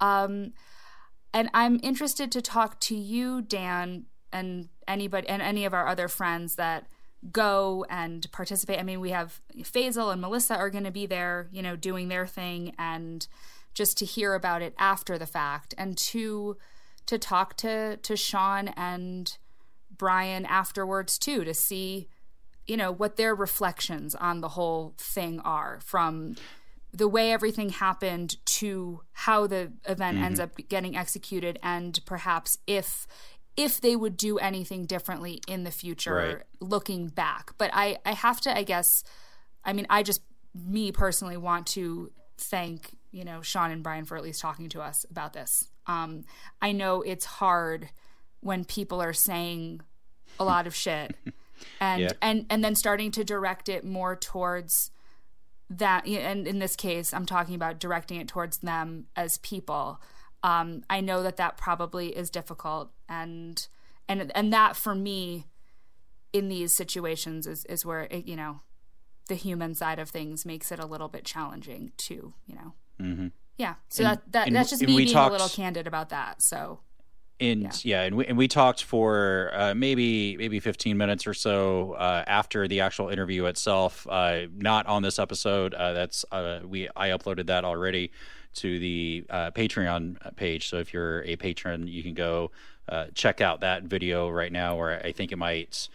Um, 0.01 0.53
and 1.33 1.51
I'm 1.55 1.79
interested 1.83 2.33
to 2.33 2.43
talk 2.43 2.81
to 2.81 2.97
you, 2.97 3.43
Dan, 3.43 4.07
and 4.33 4.69
anybody 4.89 5.29
and 5.29 5.43
any 5.43 5.65
of 5.65 5.75
our 5.75 5.87
other 5.87 6.09
friends 6.09 6.57
that 6.57 6.87
go 7.31 7.85
and 7.91 8.27
participate. 8.33 8.79
I 8.79 8.83
mean, 8.83 9.01
we 9.01 9.11
have 9.11 9.41
Faisal 9.59 10.13
and 10.13 10.21
Melissa 10.21 10.57
are 10.57 10.71
going 10.71 10.85
to 10.85 10.91
be 10.91 11.07
there, 11.07 11.49
you 11.53 11.63
know, 11.63 11.77
doing 11.77 12.09
their 12.09 12.27
thing 12.27 12.75
and 12.79 13.27
just 13.75 13.99
to 13.99 14.05
hear 14.05 14.35
about 14.35 14.63
it 14.63 14.75
after 14.79 15.19
the 15.19 15.27
fact 15.27 15.75
and 15.77 15.97
to 15.97 16.57
to 17.07 17.19
talk 17.19 17.57
to 17.59 17.97
to 17.99 18.17
Sean 18.17 18.69
and 18.69 19.37
Brian 20.00 20.47
afterwards 20.47 21.19
too 21.19 21.45
to 21.45 21.52
see 21.52 22.09
you 22.66 22.76
know 22.76 22.90
what 22.90 23.16
their 23.16 23.35
reflections 23.35 24.14
on 24.14 24.40
the 24.40 24.49
whole 24.49 24.95
thing 24.99 25.40
are 25.40 25.78
from 25.85 26.35
the 26.92 27.07
way 27.07 27.33
everything 27.33 27.69
happened 27.69 28.37
to 28.47 29.02
how 29.12 29.47
the 29.47 29.73
event 29.87 30.16
mm-hmm. 30.16 30.25
ends 30.25 30.40
up 30.40 30.52
getting 30.69 30.97
executed 30.97 31.59
and 31.62 32.00
perhaps 32.07 32.59
if 32.66 33.07
if 33.57 33.80
they 33.80 33.95
would 33.95 34.16
do 34.16 34.38
anything 34.38 34.87
differently 34.87 35.42
in 35.47 35.64
the 35.64 35.71
future 35.71 36.14
right. 36.14 36.37
looking 36.61 37.09
back. 37.09 37.52
But 37.59 37.71
I, 37.75 37.99
I 38.07 38.12
have 38.12 38.40
to, 38.42 38.57
I 38.57 38.62
guess, 38.62 39.04
I 39.64 39.73
mean, 39.75 39.87
I 39.90 40.02
just, 40.02 40.23
me 40.54 40.92
personally, 40.92 41.37
want 41.37 41.66
to 41.69 42.11
thank, 42.38 42.97
you 43.11 43.25
know, 43.25 43.42
Sean 43.42 43.71
and 43.71 43.83
Brian 43.83 44.04
for 44.04 44.16
at 44.16 44.23
least 44.23 44.40
talking 44.40 44.71
to 44.71 44.80
us 44.80 45.04
about 45.11 45.35
this. 45.35 45.69
Um, 45.87 46.25
I 46.62 46.73
know 46.73 47.02
it's 47.02 47.25
hard 47.25 47.90
when 48.40 48.64
people 48.64 49.02
are 49.02 49.12
saying 49.12 49.83
a 50.41 50.45
lot 50.45 50.67
of 50.67 50.75
shit 50.75 51.15
and, 51.81 52.03
yeah. 52.03 52.13
and, 52.21 52.47
and 52.51 52.65
then 52.65 52.75
starting 52.75 53.13
to 53.13 53.23
direct 53.23 53.69
it 53.69 53.85
more 53.85 54.17
towards 54.17 54.91
that. 55.69 56.07
And 56.09 56.49
in 56.49 56.59
this 56.59 56.75
case, 56.75 57.15
I'm 57.15 57.27
talking 57.27 57.55
about 57.55 57.79
directing 57.79 58.21
it 58.21 58.27
towards 58.27 58.59
them 58.59 59.07
as 59.15 59.39
people 59.39 60.01
um, 60.43 60.85
I 60.89 61.01
know 61.01 61.23
that 61.23 61.37
that 61.37 61.57
probably 61.57 62.17
is 62.17 62.31
difficult, 62.31 62.91
and 63.09 63.67
and 64.09 64.33
and 64.35 64.53
that 64.53 64.77
for 64.77 64.95
me, 64.95 65.47
in 66.33 66.49
these 66.49 66.73
situations, 66.73 67.47
is 67.47 67.65
is 67.67 67.85
where 67.85 68.03
it, 68.11 68.27
you 68.27 68.37
know, 68.37 68.61
the 69.29 69.35
human 69.35 69.75
side 69.75 69.99
of 69.99 70.09
things 70.09 70.47
makes 70.47 70.73
it 70.73 70.79
a 70.79 70.87
little 70.87 71.09
bit 71.09 71.25
challenging 71.25 71.93
to 71.99 72.35
you 72.47 72.55
know. 72.55 72.73
Mm-hmm. 73.01 73.29
Yeah, 73.59 73.75
so 73.91 74.05
and, 74.05 74.13
that, 74.13 74.33
that 74.33 74.53
that's 74.53 74.71
just 74.71 74.83
me 74.83 74.97
being 74.97 75.13
talked, 75.13 75.29
a 75.29 75.33
little 75.33 75.49
candid 75.49 75.87
about 75.87 76.09
that. 76.09 76.41
So 76.41 76.81
and 77.41 77.63
yeah. 77.63 77.71
yeah, 78.01 78.03
and 78.03 78.17
we 78.17 78.27
and 78.27 78.37
we 78.37 78.49
talked 78.49 78.85
for 78.85 79.51
uh, 79.55 79.75
maybe 79.75 80.37
maybe 80.37 80.61
15 80.61 80.97
minutes 80.97 81.27
or 81.27 81.35
so 81.35 81.93
uh, 81.93 82.25
after 82.27 82.69
the 82.69 82.81
actual 82.81 83.09
interview 83.09 83.47
itself. 83.47 84.07
Uh, 84.09 84.43
not 84.57 84.87
on 84.87 85.03
this 85.03 85.19
episode. 85.19 85.75
Uh, 85.75 85.93
that's 85.93 86.25
uh, 86.31 86.61
we 86.65 86.89
I 86.95 87.09
uploaded 87.09 87.47
that 87.47 87.65
already 87.65 88.13
to 88.57 88.79
the 88.79 89.25
uh, 89.31 89.51
Patreon 89.53 90.37
page. 90.37 90.69
So 90.69 90.77
if 90.77 90.93
you're 90.93 91.23
a 91.25 91.37
patron, 91.37 91.87
you 91.87 92.03
can 92.03 92.15
go 92.15 92.51
uh, 92.89 93.07
check 93.15 93.41
out 93.41 93.61
that 93.61 93.85
video 93.85 94.29
right 94.29 94.53
now. 94.53 94.77
Where 94.77 95.05
I 95.05 95.13
think 95.13 95.33
it 95.33 95.37
might. 95.37 95.89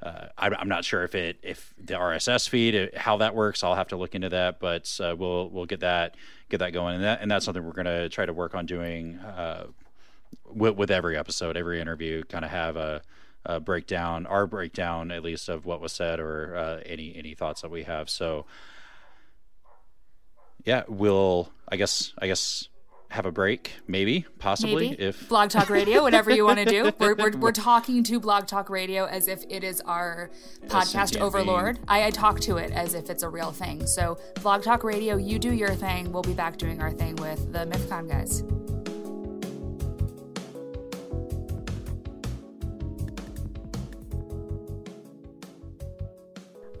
Uh, 0.00 0.26
I, 0.36 0.60
am 0.60 0.68
not 0.68 0.84
sure 0.84 1.04
if 1.04 1.14
it 1.14 1.38
if 1.42 1.72
the 1.78 1.94
RSS 1.94 2.48
feed 2.48 2.90
how 2.96 3.18
that 3.18 3.34
works. 3.34 3.62
I'll 3.62 3.76
have 3.76 3.88
to 3.88 3.96
look 3.96 4.16
into 4.16 4.28
that, 4.30 4.58
but 4.58 4.98
uh, 5.02 5.14
we'll 5.16 5.48
we'll 5.48 5.66
get 5.66 5.80
that 5.80 6.16
get 6.48 6.58
that 6.58 6.72
going, 6.72 6.96
and 6.96 7.04
that 7.04 7.20
and 7.22 7.30
that's 7.30 7.44
something 7.44 7.64
we're 7.64 7.72
going 7.72 7.86
to 7.86 8.08
try 8.08 8.26
to 8.26 8.32
work 8.32 8.54
on 8.54 8.66
doing 8.66 9.18
uh, 9.18 9.66
with, 10.46 10.76
with 10.76 10.90
every 10.90 11.16
episode, 11.16 11.56
every 11.56 11.80
interview. 11.80 12.24
Kind 12.24 12.44
of 12.44 12.50
have 12.50 12.76
a, 12.76 13.02
a, 13.44 13.60
breakdown, 13.60 14.26
our 14.26 14.46
breakdown 14.46 15.10
at 15.10 15.22
least 15.22 15.48
of 15.48 15.66
what 15.66 15.80
was 15.80 15.92
said, 15.92 16.20
or 16.20 16.56
uh, 16.56 16.80
any 16.86 17.14
any 17.16 17.34
thoughts 17.34 17.62
that 17.62 17.70
we 17.70 17.84
have. 17.84 18.08
So 18.10 18.46
yeah, 20.64 20.84
we'll 20.88 21.50
I 21.68 21.76
guess 21.76 22.12
I 22.18 22.26
guess 22.26 22.68
have 23.12 23.26
a 23.26 23.32
break, 23.32 23.72
maybe, 23.86 24.24
possibly, 24.38 24.90
maybe. 24.90 25.02
if 25.02 25.28
Blog 25.28 25.50
Talk 25.50 25.68
Radio, 25.68 26.02
whatever 26.02 26.30
you 26.30 26.46
want 26.46 26.58
to 26.60 26.64
do. 26.64 26.90
We're, 26.98 27.14
we're, 27.14 27.36
we're 27.36 27.52
talking 27.52 28.02
to 28.04 28.18
Blog 28.18 28.46
Talk 28.46 28.70
Radio 28.70 29.04
as 29.04 29.28
if 29.28 29.44
it 29.48 29.64
is 29.64 29.80
our 29.82 30.30
podcast 30.66 31.20
overlord. 31.20 31.78
I, 31.88 32.04
I 32.04 32.10
talk 32.10 32.40
to 32.40 32.56
it 32.56 32.70
as 32.70 32.94
if 32.94 33.10
it's 33.10 33.22
a 33.22 33.28
real 33.28 33.52
thing. 33.52 33.86
So, 33.86 34.18
Blog 34.40 34.62
Talk 34.62 34.82
Radio, 34.84 35.16
you 35.16 35.38
do 35.38 35.52
your 35.52 35.74
thing. 35.74 36.12
We'll 36.12 36.22
be 36.22 36.34
back 36.34 36.56
doing 36.58 36.80
our 36.80 36.90
thing 36.90 37.16
with 37.16 37.52
the 37.52 37.66
MythCon 37.66 38.08
guys. 38.08 38.71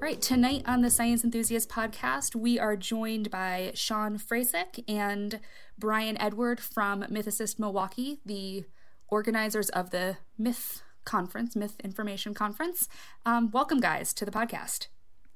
Right, 0.02 0.20
tonight 0.20 0.64
on 0.66 0.82
the 0.82 0.90
Science 0.90 1.22
Enthusiast 1.22 1.68
podcast, 1.68 2.34
we 2.34 2.58
are 2.58 2.74
joined 2.74 3.30
by 3.30 3.70
Sean 3.74 4.18
Fracek 4.18 4.82
and 4.88 5.38
Brian 5.78 6.20
Edward 6.20 6.58
from 6.58 7.04
Mythicist 7.04 7.60
Milwaukee, 7.60 8.18
the 8.26 8.64
organizers 9.06 9.68
of 9.68 9.90
the 9.90 10.16
Myth 10.36 10.82
Conference, 11.04 11.54
Myth 11.54 11.76
Information 11.84 12.34
Conference. 12.34 12.88
Um, 13.24 13.52
welcome, 13.52 13.78
guys, 13.78 14.12
to 14.14 14.24
the 14.24 14.32
podcast. 14.32 14.88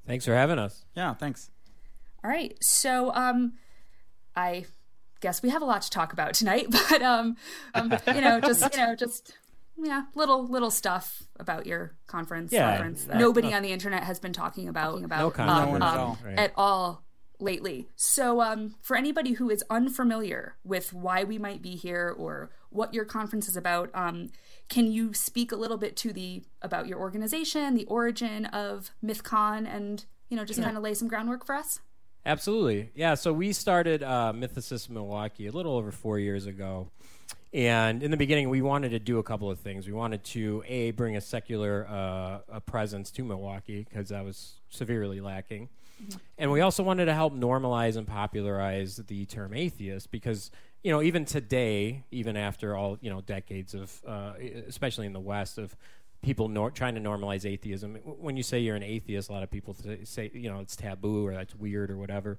Thanks 0.04 0.24
for 0.24 0.34
having 0.34 0.58
us. 0.58 0.84
Yeah, 0.96 1.14
thanks. 1.14 1.48
All 2.24 2.30
right, 2.30 2.56
so 2.60 3.14
um, 3.14 3.52
I 4.34 4.64
guess 5.20 5.44
we 5.44 5.50
have 5.50 5.62
a 5.62 5.66
lot 5.66 5.82
to 5.82 5.90
talk 5.90 6.12
about 6.12 6.34
tonight, 6.34 6.66
but 6.90 7.02
um, 7.02 7.36
um 7.72 7.94
you 8.08 8.20
know, 8.20 8.40
just 8.40 8.74
you 8.74 8.80
know, 8.80 8.96
just 8.96 9.32
yeah, 9.78 10.04
little 10.14 10.46
little 10.46 10.70
stuff 10.70 11.22
about 11.38 11.66
your 11.66 11.96
conference. 12.06 12.52
Yeah, 12.52 12.76
conference 12.76 13.06
nobody 13.06 13.52
on 13.52 13.62
the 13.62 13.72
internet 13.72 14.04
has 14.04 14.18
been 14.18 14.32
talking 14.32 14.68
about 14.68 15.02
about 15.04 15.36
no 15.38 15.44
um, 15.44 15.82
at, 15.82 15.82
all. 15.82 16.18
Right. 16.24 16.38
at 16.38 16.52
all 16.56 17.04
lately. 17.38 17.88
So, 17.96 18.40
um, 18.40 18.74
for 18.80 18.96
anybody 18.96 19.32
who 19.32 19.50
is 19.50 19.62
unfamiliar 19.68 20.56
with 20.64 20.92
why 20.92 21.24
we 21.24 21.38
might 21.38 21.62
be 21.62 21.76
here 21.76 22.14
or 22.16 22.50
what 22.70 22.94
your 22.94 23.04
conference 23.04 23.48
is 23.48 23.56
about, 23.56 23.90
um, 23.94 24.30
can 24.68 24.90
you 24.90 25.12
speak 25.14 25.52
a 25.52 25.56
little 25.56 25.76
bit 25.76 25.96
to 25.96 26.12
the 26.12 26.44
about 26.62 26.86
your 26.86 26.98
organization, 26.98 27.74
the 27.74 27.84
origin 27.86 28.46
of 28.46 28.90
MythCon, 29.04 29.66
and 29.68 30.04
you 30.28 30.36
know 30.36 30.44
just 30.44 30.58
yeah. 30.58 30.66
kind 30.66 30.76
of 30.76 30.82
lay 30.82 30.94
some 30.94 31.08
groundwork 31.08 31.44
for 31.44 31.54
us? 31.54 31.80
Absolutely, 32.24 32.90
yeah. 32.94 33.14
So 33.14 33.32
we 33.32 33.52
started 33.52 34.02
uh, 34.02 34.32
Mythicist 34.34 34.90
Milwaukee 34.90 35.46
a 35.46 35.52
little 35.52 35.76
over 35.76 35.92
four 35.92 36.18
years 36.18 36.46
ago. 36.46 36.90
And 37.56 38.02
in 38.02 38.10
the 38.10 38.18
beginning, 38.18 38.50
we 38.50 38.60
wanted 38.60 38.90
to 38.90 38.98
do 38.98 39.18
a 39.18 39.22
couple 39.22 39.50
of 39.50 39.58
things. 39.58 39.86
We 39.86 39.94
wanted 39.94 40.22
to 40.24 40.62
a 40.68 40.90
bring 40.90 41.16
a 41.16 41.22
secular 41.22 41.86
uh, 41.88 42.40
a 42.50 42.60
presence 42.60 43.10
to 43.12 43.24
Milwaukee 43.24 43.86
because 43.88 44.10
that 44.10 44.22
was 44.26 44.56
severely 44.68 45.22
lacking, 45.22 45.70
mm-hmm. 46.02 46.18
and 46.36 46.52
we 46.52 46.60
also 46.60 46.82
wanted 46.82 47.06
to 47.06 47.14
help 47.14 47.34
normalize 47.34 47.96
and 47.96 48.06
popularize 48.06 48.96
the 48.98 49.24
term 49.24 49.54
atheist 49.54 50.10
because 50.10 50.50
you 50.82 50.92
know 50.92 51.00
even 51.00 51.24
today, 51.24 52.04
even 52.10 52.36
after 52.36 52.76
all 52.76 52.98
you 53.00 53.08
know 53.08 53.22
decades 53.22 53.72
of, 53.72 54.02
uh, 54.06 54.34
especially 54.68 55.06
in 55.06 55.14
the 55.14 55.20
West, 55.20 55.56
of 55.56 55.74
people 56.26 56.48
nor- 56.48 56.72
trying 56.72 56.96
to 56.96 57.00
normalize 57.00 57.46
atheism. 57.46 57.94
When 58.04 58.36
you 58.36 58.42
say 58.42 58.58
you're 58.58 58.74
an 58.74 58.82
atheist, 58.82 59.30
a 59.30 59.32
lot 59.32 59.44
of 59.44 59.50
people 59.50 59.76
say 60.02 60.28
you 60.34 60.50
know 60.50 60.58
it's 60.58 60.74
taboo 60.74 61.24
or 61.24 61.32
that's 61.32 61.54
weird 61.54 61.88
or 61.88 61.96
whatever. 61.96 62.36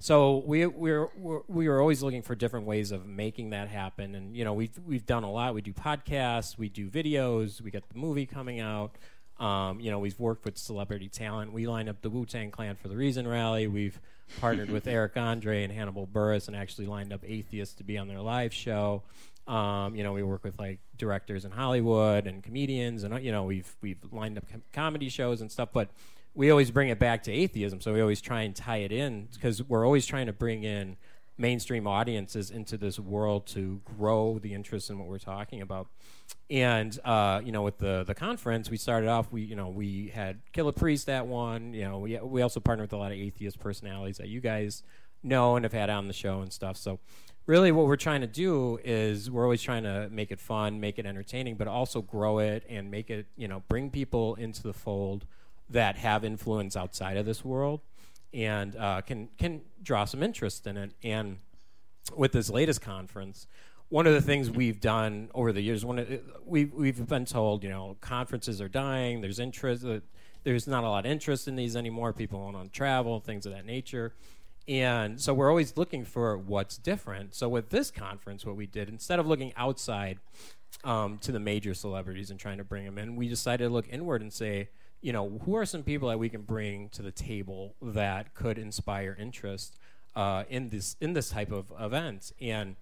So 0.00 0.42
we 0.44 0.66
we're, 0.66 1.08
we're 1.16 1.40
we 1.46 1.68
were 1.68 1.80
always 1.80 2.02
looking 2.02 2.22
for 2.22 2.34
different 2.34 2.66
ways 2.66 2.90
of 2.90 3.06
making 3.06 3.50
that 3.50 3.68
happen, 3.68 4.16
and 4.16 4.36
you 4.36 4.44
know 4.44 4.54
we've 4.54 4.76
we've 4.84 5.06
done 5.06 5.22
a 5.22 5.30
lot. 5.30 5.54
We 5.54 5.62
do 5.62 5.72
podcasts, 5.72 6.58
we 6.58 6.68
do 6.68 6.90
videos, 6.90 7.60
we 7.60 7.70
got 7.70 7.88
the 7.88 7.98
movie 7.98 8.26
coming 8.26 8.58
out. 8.58 8.96
Um, 9.38 9.78
you 9.78 9.92
know, 9.92 10.00
we've 10.00 10.18
worked 10.18 10.44
with 10.44 10.58
celebrity 10.58 11.08
talent. 11.08 11.52
We 11.52 11.68
lined 11.68 11.88
up 11.88 12.02
the 12.02 12.10
Wu 12.10 12.26
Tang 12.26 12.50
Clan 12.50 12.74
for 12.74 12.88
the 12.88 12.96
Reason 12.96 13.26
Rally. 13.26 13.68
We've 13.68 14.00
partnered 14.40 14.68
with 14.68 14.86
Eric 14.88 15.16
Andre 15.16 15.62
and 15.62 15.72
Hannibal 15.72 16.08
Buress, 16.08 16.48
and 16.48 16.56
actually 16.56 16.86
lined 16.86 17.12
up 17.12 17.20
atheists 17.24 17.76
to 17.76 17.84
be 17.84 17.96
on 17.98 18.08
their 18.08 18.20
live 18.20 18.52
show. 18.52 19.04
Um, 19.48 19.96
you 19.96 20.02
know, 20.02 20.12
we 20.12 20.22
work 20.22 20.44
with 20.44 20.58
like 20.58 20.78
directors 20.96 21.44
in 21.44 21.50
Hollywood 21.50 22.26
and 22.26 22.42
comedians, 22.42 23.02
and 23.02 23.22
you 23.24 23.32
know, 23.32 23.44
we've 23.44 23.74
we've 23.80 23.98
lined 24.12 24.36
up 24.36 24.48
com- 24.50 24.62
comedy 24.72 25.08
shows 25.08 25.40
and 25.40 25.50
stuff. 25.50 25.70
But 25.72 25.88
we 26.34 26.50
always 26.50 26.70
bring 26.70 26.88
it 26.90 26.98
back 26.98 27.22
to 27.24 27.32
atheism. 27.32 27.80
So 27.80 27.92
we 27.92 28.00
always 28.00 28.20
try 28.20 28.42
and 28.42 28.54
tie 28.54 28.78
it 28.78 28.92
in 28.92 29.28
because 29.32 29.62
we're 29.62 29.84
always 29.84 30.06
trying 30.06 30.26
to 30.26 30.32
bring 30.32 30.64
in 30.64 30.96
mainstream 31.38 31.86
audiences 31.86 32.50
into 32.50 32.76
this 32.76 32.98
world 32.98 33.46
to 33.46 33.80
grow 33.84 34.38
the 34.38 34.52
interest 34.52 34.90
in 34.90 34.98
what 34.98 35.08
we're 35.08 35.18
talking 35.18 35.62
about. 35.62 35.88
And 36.50 36.98
uh, 37.04 37.40
you 37.42 37.52
know, 37.52 37.62
with 37.62 37.78
the 37.78 38.04
the 38.06 38.14
conference, 38.14 38.70
we 38.70 38.76
started 38.76 39.08
off. 39.08 39.32
We 39.32 39.42
you 39.42 39.56
know 39.56 39.68
we 39.68 40.12
had 40.14 40.40
Killah 40.52 40.76
Priest 40.76 41.08
at 41.08 41.26
one. 41.26 41.72
You 41.72 41.84
know, 41.84 41.98
we 42.00 42.18
we 42.18 42.42
also 42.42 42.60
partnered 42.60 42.88
with 42.88 42.92
a 42.92 42.98
lot 42.98 43.12
of 43.12 43.18
atheist 43.18 43.58
personalities 43.58 44.18
that 44.18 44.28
you 44.28 44.40
guys 44.40 44.82
know 45.22 45.56
and 45.56 45.64
have 45.64 45.72
had 45.72 45.90
on 45.90 46.06
the 46.06 46.12
show 46.12 46.40
and 46.40 46.52
stuff. 46.52 46.76
So 46.76 47.00
really 47.48 47.72
what 47.72 47.86
we're 47.86 47.96
trying 47.96 48.20
to 48.20 48.28
do 48.28 48.78
is 48.84 49.28
we're 49.28 49.42
always 49.42 49.62
trying 49.62 49.82
to 49.82 50.08
make 50.10 50.30
it 50.30 50.38
fun 50.38 50.78
make 50.78 50.98
it 51.00 51.06
entertaining 51.06 51.56
but 51.56 51.66
also 51.66 52.00
grow 52.00 52.38
it 52.38 52.62
and 52.68 52.90
make 52.90 53.10
it 53.10 53.26
you 53.36 53.48
know 53.48 53.64
bring 53.68 53.90
people 53.90 54.36
into 54.36 54.62
the 54.62 54.72
fold 54.72 55.24
that 55.68 55.96
have 55.96 56.24
influence 56.24 56.76
outside 56.76 57.16
of 57.16 57.26
this 57.26 57.44
world 57.44 57.80
and 58.32 58.76
uh, 58.76 59.00
can 59.02 59.28
can 59.38 59.62
draw 59.82 60.04
some 60.04 60.22
interest 60.22 60.66
in 60.66 60.76
it. 60.76 60.92
And 61.02 61.38
with 62.16 62.32
this 62.32 62.50
latest 62.50 62.80
conference, 62.80 63.46
one 63.88 64.06
of 64.06 64.12
the 64.12 64.20
things 64.20 64.50
we've 64.50 64.80
done 64.80 65.30
over 65.34 65.52
the 65.52 65.60
years, 65.60 65.84
one 65.84 65.98
of, 65.98 66.08
we've 66.44 66.72
we've 66.72 67.06
been 67.06 67.24
told, 67.24 67.62
you 67.62 67.70
know, 67.70 67.96
conferences 68.00 68.60
are 68.60 68.68
dying. 68.68 69.20
There's 69.20 69.38
interest. 69.38 69.84
Uh, 69.84 70.00
there's 70.44 70.66
not 70.66 70.84
a 70.84 70.88
lot 70.88 71.04
of 71.04 71.10
interest 71.10 71.48
in 71.48 71.56
these 71.56 71.76
anymore. 71.76 72.12
People 72.12 72.44
don't 72.44 72.54
want 72.54 72.72
to 72.72 72.76
travel, 72.76 73.20
things 73.20 73.44
of 73.44 73.52
that 73.52 73.66
nature. 73.66 74.14
And 74.68 75.18
so 75.18 75.32
we're 75.32 75.48
always 75.48 75.76
looking 75.78 76.04
for 76.04 76.36
what's 76.36 76.76
different. 76.76 77.34
So 77.34 77.48
with 77.48 77.70
this 77.70 77.90
conference, 77.90 78.44
what 78.44 78.54
we 78.54 78.66
did 78.66 78.90
instead 78.90 79.18
of 79.18 79.26
looking 79.26 79.54
outside 79.56 80.18
um, 80.84 81.18
to 81.22 81.32
the 81.32 81.40
major 81.40 81.72
celebrities 81.72 82.30
and 82.30 82.38
trying 82.38 82.58
to 82.58 82.64
bring 82.64 82.84
them 82.84 82.98
in, 82.98 83.16
we 83.16 83.28
decided 83.28 83.64
to 83.64 83.70
look 83.70 83.88
inward 83.88 84.20
and 84.20 84.32
say, 84.32 84.68
you 85.00 85.12
know, 85.12 85.40
who 85.44 85.56
are 85.56 85.64
some 85.64 85.82
people 85.82 86.08
that 86.10 86.18
we 86.18 86.28
can 86.28 86.42
bring 86.42 86.90
to 86.90 87.02
the 87.02 87.10
table 87.10 87.76
that 87.80 88.34
could 88.34 88.58
inspire 88.58 89.16
interest 89.18 89.78
uh, 90.14 90.44
in 90.50 90.68
this 90.68 90.96
in 91.00 91.14
this 91.14 91.30
type 91.30 91.50
of 91.50 91.72
event? 91.80 92.32
And 92.40 92.76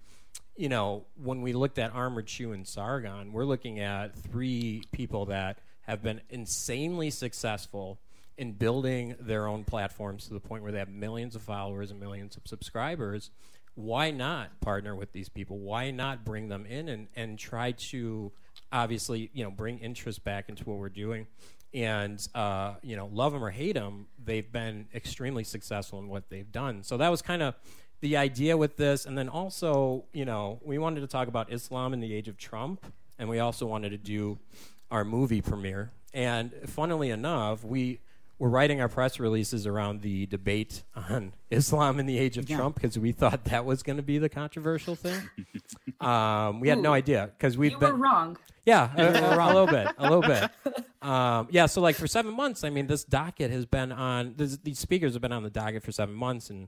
you 0.57 0.67
know, 0.67 1.05
when 1.15 1.41
we 1.41 1.53
looked 1.53 1.77
at 1.77 1.93
Armored 1.93 2.27
Shoe 2.27 2.51
and 2.51 2.67
Sargon, 2.67 3.31
we're 3.31 3.45
looking 3.45 3.79
at 3.79 4.15
three 4.17 4.83
people 4.91 5.27
that 5.27 5.59
have 5.81 6.01
been 6.01 6.19
insanely 6.29 7.11
successful 7.11 7.99
in 8.37 8.53
building 8.53 9.15
their 9.19 9.47
own 9.47 9.63
platforms 9.63 10.27
to 10.27 10.33
the 10.33 10.39
point 10.39 10.63
where 10.63 10.71
they 10.71 10.79
have 10.79 10.89
millions 10.89 11.35
of 11.35 11.41
followers 11.41 11.91
and 11.91 11.99
millions 11.99 12.37
of 12.37 12.43
subscribers. 12.45 13.31
Why 13.75 14.11
not 14.11 14.59
partner 14.61 14.95
with 14.95 15.11
these 15.11 15.29
people? 15.29 15.59
Why 15.59 15.91
not 15.91 16.25
bring 16.25 16.49
them 16.49 16.65
in 16.65 16.89
and, 16.89 17.07
and 17.15 17.37
try 17.37 17.71
to 17.71 18.31
obviously, 18.71 19.29
you 19.33 19.43
know, 19.43 19.51
bring 19.51 19.79
interest 19.79 20.23
back 20.23 20.49
into 20.49 20.63
what 20.63 20.77
we're 20.77 20.89
doing? 20.89 21.27
and 21.73 22.25
uh, 22.33 22.75
you 22.81 22.95
know, 22.95 23.09
love 23.11 23.33
them 23.33 23.43
or 23.43 23.49
hate 23.49 23.73
them, 23.73 24.07
they've 24.23 24.51
been 24.51 24.87
extremely 24.93 25.43
successful 25.43 25.99
in 25.99 26.07
what 26.07 26.29
they've 26.29 26.51
done. 26.51 26.83
So 26.83 26.97
that 26.97 27.09
was 27.09 27.21
kind 27.21 27.41
of 27.41 27.55
the 27.99 28.17
idea 28.17 28.55
with 28.55 28.77
this, 28.77 29.05
and 29.05 29.17
then 29.17 29.27
also, 29.27 30.05
you 30.13 30.25
know, 30.25 30.59
we 30.63 30.77
wanted 30.77 31.01
to 31.01 31.07
talk 31.07 31.27
about 31.27 31.51
Islam 31.51 31.93
in 31.93 31.99
the 31.99 32.13
age 32.13 32.27
of 32.27 32.37
Trump, 32.37 32.85
and 33.17 33.27
we 33.27 33.39
also 33.39 33.65
wanted 33.65 33.89
to 33.89 33.97
do 33.97 34.37
our 34.91 35.03
movie 35.03 35.41
premiere. 35.41 35.91
And 36.13 36.51
funnily 36.65 37.09
enough, 37.09 37.63
we 37.63 37.99
were 38.39 38.49
writing 38.49 38.81
our 38.81 38.87
press 38.89 39.19
releases 39.19 39.65
around 39.65 40.01
the 40.01 40.25
debate 40.27 40.83
on 40.95 41.33
Islam 41.51 41.99
in 41.99 42.05
the 42.05 42.17
age 42.19 42.37
of 42.37 42.49
Yeah. 42.49 42.57
Trump 42.57 42.75
because 42.75 42.97
we 42.99 43.11
thought 43.11 43.45
that 43.45 43.65
was 43.65 43.81
going 43.83 43.97
to 43.97 44.03
be 44.03 44.17
the 44.19 44.29
controversial 44.29 44.95
thing. 44.95 45.19
um, 46.01 46.59
we 46.59 46.69
had 46.69 46.79
no 46.79 46.93
idea 46.93 47.31
because 47.37 47.57
we've 47.57 47.71
You 47.71 47.77
been 47.79 47.93
were 47.93 47.97
wrong. 47.97 48.37
yeah, 48.65 48.91
a, 48.95 49.37
a 49.37 49.47
little 49.47 49.67
bit, 49.67 49.87
a 49.97 50.03
little 50.03 50.21
bit. 50.21 50.49
Um, 51.01 51.47
yeah, 51.51 51.65
so 51.67 51.81
like 51.81 51.95
for 51.95 52.07
seven 52.07 52.35
months, 52.35 52.63
I 52.63 52.69
mean, 52.69 52.87
this 52.87 53.03
docket 53.03 53.49
has 53.51 53.65
been 53.65 53.91
on. 53.91 54.33
This, 54.35 54.57
these 54.57 54.79
speakers 54.79 55.13
have 55.13 55.21
been 55.21 55.31
on 55.31 55.43
the 55.43 55.49
docket 55.49 55.83
for 55.83 55.91
seven 55.91 56.13
months, 56.15 56.49
and 56.49 56.67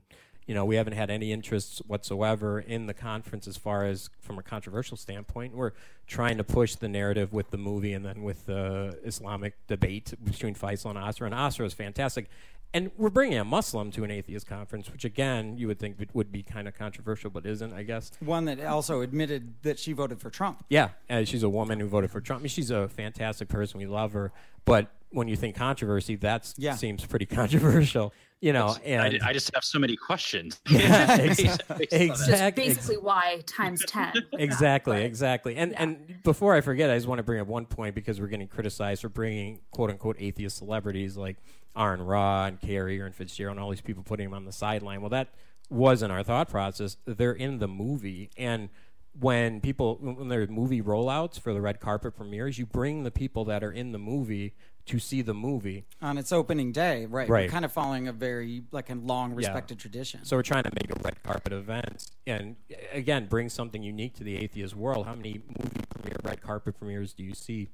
you 0.50 0.54
know 0.56 0.64
we 0.64 0.74
haven't 0.74 0.94
had 0.94 1.10
any 1.10 1.30
interest 1.30 1.80
whatsoever 1.86 2.58
in 2.58 2.86
the 2.86 2.92
conference 2.92 3.46
as 3.46 3.56
far 3.56 3.84
as 3.84 4.10
from 4.18 4.36
a 4.36 4.42
controversial 4.42 4.96
standpoint. 4.96 5.54
We're 5.54 5.70
trying 6.08 6.38
to 6.38 6.42
push 6.44 6.74
the 6.74 6.88
narrative 6.88 7.32
with 7.32 7.52
the 7.52 7.56
movie 7.56 7.92
and 7.92 8.04
then 8.04 8.24
with 8.24 8.46
the 8.46 8.98
Islamic 9.04 9.54
debate 9.68 10.12
between 10.24 10.56
Faisal 10.56 10.90
and 10.90 10.98
Asra, 10.98 11.26
and 11.26 11.34
Asra 11.36 11.64
is 11.66 11.72
fantastic. 11.72 12.28
And 12.74 12.90
we're 12.96 13.10
bringing 13.10 13.38
a 13.38 13.44
Muslim 13.44 13.92
to 13.92 14.02
an 14.02 14.10
atheist 14.10 14.48
conference, 14.48 14.90
which 14.90 15.04
again 15.04 15.56
you 15.56 15.68
would 15.68 15.78
think 15.78 16.00
would- 16.00 16.12
would 16.14 16.32
be 16.32 16.42
kind 16.42 16.66
of 16.66 16.74
controversial, 16.74 17.30
but 17.30 17.46
isn't, 17.46 17.72
I 17.72 17.84
guess. 17.84 18.10
One 18.18 18.46
that 18.46 18.60
also 18.64 19.02
admitted 19.02 19.54
that 19.62 19.78
she 19.78 19.92
voted 19.92 20.18
for 20.20 20.30
Trump. 20.30 20.64
Yeah, 20.68 20.88
uh, 21.08 21.22
she's 21.22 21.44
a 21.44 21.48
woman 21.48 21.78
who 21.78 21.86
voted 21.86 22.10
for 22.10 22.20
Trump. 22.20 22.40
I 22.40 22.42
mean, 22.42 22.48
she's 22.48 22.72
a 22.72 22.88
fantastic 22.88 23.46
person. 23.48 23.78
We 23.78 23.86
love 23.86 24.12
her. 24.14 24.32
But 24.64 24.88
when 25.10 25.28
you 25.28 25.36
think 25.36 25.54
controversy, 25.54 26.16
that 26.16 26.52
Yeah. 26.58 26.74
seems 26.74 27.06
pretty 27.06 27.26
controversial. 27.40 28.12
You 28.42 28.54
know, 28.54 28.68
I, 28.68 28.88
and 28.88 29.22
I 29.22 29.34
just 29.34 29.50
have 29.54 29.64
so 29.64 29.78
many 29.78 29.96
questions. 29.96 30.60
Yeah, 30.70 31.16
Based- 31.18 31.40
exa- 31.40 31.58
based 31.58 31.62
on 31.62 31.68
that. 31.68 31.88
Just 31.90 32.00
exactly, 32.00 32.64
basically 32.68 32.96
why 32.96 33.42
times 33.46 33.84
10. 33.86 34.14
exactly, 34.32 35.02
exactly. 35.04 35.56
And 35.56 35.74
and 35.78 36.22
before 36.22 36.54
I 36.54 36.62
forget, 36.62 36.90
I 36.90 36.94
just 36.96 37.06
want 37.06 37.18
to 37.18 37.22
bring 37.22 37.40
up 37.40 37.46
one 37.48 37.66
point 37.66 37.94
because 37.94 38.18
we're 38.20 38.28
getting 38.28 38.48
criticized 38.48 39.02
for 39.02 39.10
bringing 39.10 39.60
quote 39.72 39.90
unquote 39.90 40.16
atheist 40.18 40.56
celebrities 40.56 41.16
like 41.18 41.36
Aron 41.76 42.00
Ra 42.02 42.46
and 42.46 42.58
Carrier 42.60 43.04
and 43.04 43.14
Fitzgerald 43.14 43.56
and 43.58 43.62
all 43.62 43.70
these 43.70 43.82
people 43.82 44.02
putting 44.02 44.26
them 44.28 44.34
on 44.34 44.46
the 44.46 44.52
sideline. 44.52 45.02
Well, 45.02 45.10
that 45.10 45.28
wasn't 45.68 46.10
our 46.10 46.22
thought 46.22 46.48
process. 46.48 46.96
They're 47.04 47.32
in 47.32 47.58
the 47.58 47.68
movie 47.68 48.30
and. 48.36 48.70
When 49.18 49.60
people, 49.60 49.98
when 50.00 50.28
there 50.28 50.40
are 50.42 50.46
movie 50.46 50.80
rollouts 50.80 51.38
for 51.40 51.52
the 51.52 51.60
red 51.60 51.80
carpet 51.80 52.16
premieres, 52.16 52.58
you 52.60 52.64
bring 52.64 53.02
the 53.02 53.10
people 53.10 53.44
that 53.46 53.64
are 53.64 53.72
in 53.72 53.90
the 53.90 53.98
movie 53.98 54.54
to 54.90 54.98
see 54.98 55.22
the 55.22 55.34
movie. 55.34 55.84
on 56.02 56.18
its 56.18 56.32
opening 56.32 56.72
day, 56.72 57.06
right? 57.06 57.28
Right. 57.28 57.46
We're 57.46 57.48
kind 57.48 57.64
of 57.64 57.72
following 57.72 58.08
a 58.08 58.12
very 58.12 58.64
like 58.72 58.90
a 58.90 58.94
long 58.94 59.34
respected 59.34 59.78
tradition. 59.78 60.24
So 60.24 60.36
we're 60.36 60.42
trying 60.42 60.64
to 60.64 60.70
make 60.74 60.90
a 60.90 61.00
red 61.02 61.22
carpet 61.22 61.52
event, 61.52 62.10
and 62.26 62.56
again, 62.92 63.26
bring 63.26 63.48
something 63.48 63.82
unique 63.82 64.14
to 64.14 64.24
the 64.24 64.36
atheist 64.36 64.74
world. 64.74 65.06
How 65.06 65.14
many 65.14 65.42
movie 65.46 65.80
premiere, 65.90 66.16
red 66.24 66.42
carpet 66.42 66.78
premieres 66.78 67.12
do 67.12 67.22
you 67.22 67.34
see? 67.34 67.70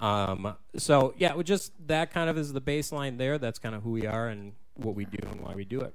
Um, 0.00 0.56
so 0.76 1.14
yeah, 1.16 1.38
it 1.38 1.44
just 1.44 1.72
that 1.86 2.10
kind 2.10 2.28
of 2.28 2.36
is 2.36 2.52
the 2.52 2.60
baseline 2.60 3.16
there. 3.18 3.38
That's 3.38 3.58
kind 3.58 3.74
of 3.74 3.82
who 3.82 3.92
we 3.92 4.06
are 4.06 4.28
and 4.28 4.52
what 4.74 4.94
we 4.94 5.04
do 5.04 5.18
and 5.30 5.40
why 5.40 5.54
we 5.54 5.64
do 5.64 5.80
it. 5.80 5.94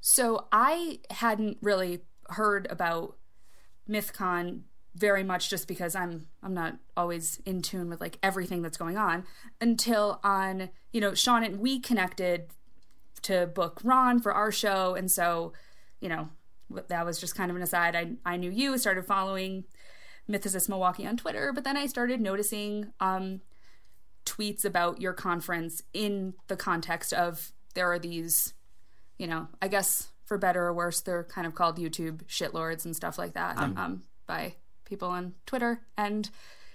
So 0.00 0.46
I 0.52 1.00
hadn't 1.10 1.58
really 1.62 2.00
heard 2.28 2.66
about 2.70 3.16
MythCon 3.88 4.62
very 4.94 5.24
much 5.24 5.48
just 5.48 5.66
because 5.66 5.94
I'm 5.94 6.26
I'm 6.42 6.54
not 6.54 6.76
always 6.96 7.40
in 7.46 7.62
tune 7.62 7.88
with 7.88 8.00
like 8.00 8.18
everything 8.22 8.62
that's 8.62 8.76
going 8.76 8.96
on 8.96 9.24
until 9.60 10.20
on 10.22 10.70
you 10.92 11.00
know 11.00 11.14
Sean 11.14 11.42
and 11.42 11.58
we 11.60 11.80
connected 11.80 12.50
to 13.22 13.46
book 13.46 13.80
Ron 13.84 14.20
for 14.20 14.32
our 14.32 14.52
show. 14.52 14.94
And 14.94 15.10
so 15.10 15.52
you 16.00 16.08
know 16.08 16.28
that 16.88 17.06
was 17.06 17.20
just 17.20 17.34
kind 17.34 17.50
of 17.50 17.56
an 17.56 17.62
aside. 17.62 17.96
I 17.96 18.12
I 18.24 18.36
knew 18.36 18.50
you 18.50 18.76
started 18.78 19.06
following 19.06 19.64
Mythicist 20.28 20.68
Milwaukee 20.68 21.06
on 21.06 21.16
Twitter 21.16 21.52
but 21.52 21.64
then 21.64 21.76
I 21.76 21.86
started 21.86 22.20
noticing 22.20 22.92
um 23.00 23.40
tweets 24.24 24.64
about 24.64 25.00
your 25.00 25.12
conference 25.12 25.82
in 25.92 26.34
the 26.46 26.56
context 26.56 27.12
of 27.12 27.52
there 27.74 27.90
are 27.90 27.98
these 27.98 28.54
you 29.18 29.28
know, 29.28 29.46
I 29.60 29.68
guess 29.68 30.08
for 30.24 30.36
better 30.36 30.64
or 30.64 30.74
worse, 30.74 31.00
they're 31.00 31.22
kind 31.22 31.46
of 31.46 31.54
called 31.54 31.78
YouTube 31.78 32.24
shitlords 32.24 32.84
and 32.84 32.96
stuff 32.96 33.18
like 33.18 33.34
that 33.34 33.56
um, 33.78 34.02
by 34.26 34.56
people 34.92 35.08
on 35.08 35.32
Twitter 35.46 35.80
and 35.96 36.28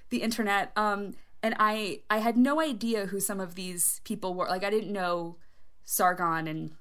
the 0.09 0.23
internet. 0.23 0.71
Um, 0.75 1.13
and 1.43 1.55
I 1.59 2.01
I 2.09 2.17
had 2.17 2.35
no 2.35 2.59
idea 2.59 3.05
who 3.07 3.19
some 3.19 3.39
of 3.39 3.53
these 3.55 4.01
people 4.03 4.33
were. 4.33 4.47
Like 4.47 4.63
I 4.63 4.71
didn't 4.71 4.91
know 4.91 5.37
Sargon 5.85 6.47
and 6.47 6.71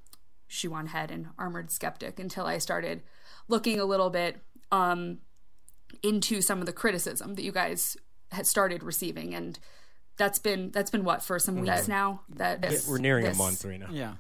Shoe0nHead 0.51 1.11
and 1.11 1.27
Armored 1.39 1.71
Skeptic 1.71 2.19
until 2.19 2.47
I 2.47 2.57
started 2.59 3.03
looking 3.49 3.79
a 3.79 3.85
little 3.85 4.09
bit 4.11 4.39
um, 4.73 5.19
into 6.03 6.41
some 6.41 6.61
of 6.61 6.67
the 6.67 6.73
criticism 6.73 7.35
that 7.35 7.43
you 7.43 7.53
guys 7.53 7.97
had 8.33 8.47
started 8.47 8.83
receiving 8.83 9.35
and. 9.35 9.59
That's 10.19 10.39
been 10.39 10.71
that's 10.71 10.91
been 10.91 11.05
what 11.05 11.23
for 11.23 11.39
some 11.39 11.61
weeks 11.61 11.89
now. 11.89 12.23
That 12.37 12.63
this, 12.63 12.89
We're 12.89 12.97
nearing 12.97 13.27
this- 13.27 13.35
a 13.35 13.39
month 13.39 13.63
right 13.67 13.79
now. 13.79 13.89
yeah. 13.93 14.15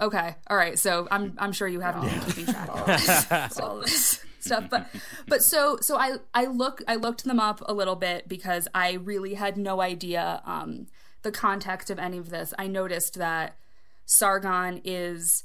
Okay. 0.00 0.36
All 0.48 0.56
right. 0.56 0.78
So 0.78 1.08
I'm 1.10 1.34
I'm 1.38 1.52
sure 1.52 1.66
you 1.68 1.80
haven't 1.80 2.02
been 2.02 2.20
keeping 2.20 2.46
track 2.46 2.68
of 2.68 2.80
all 2.80 2.86
this, 2.86 3.60
all 3.60 3.80
this 3.80 4.24
stuff, 4.40 4.64
but 4.70 4.88
but 5.26 5.42
so 5.42 5.78
so 5.80 5.96
I 5.96 6.16
I 6.34 6.46
look 6.46 6.82
I 6.86 6.96
looked 6.96 7.24
them 7.24 7.40
up 7.40 7.62
a 7.66 7.72
little 7.72 7.96
bit 7.96 8.28
because 8.28 8.68
I 8.74 8.92
really 8.92 9.34
had 9.34 9.56
no 9.56 9.80
idea 9.80 10.42
um, 10.44 10.86
the 11.22 11.32
context 11.32 11.90
of 11.90 11.98
any 11.98 12.18
of 12.18 12.30
this. 12.30 12.52
I 12.58 12.66
noticed 12.66 13.14
that 13.14 13.56
Sargon 14.04 14.80
is 14.84 15.44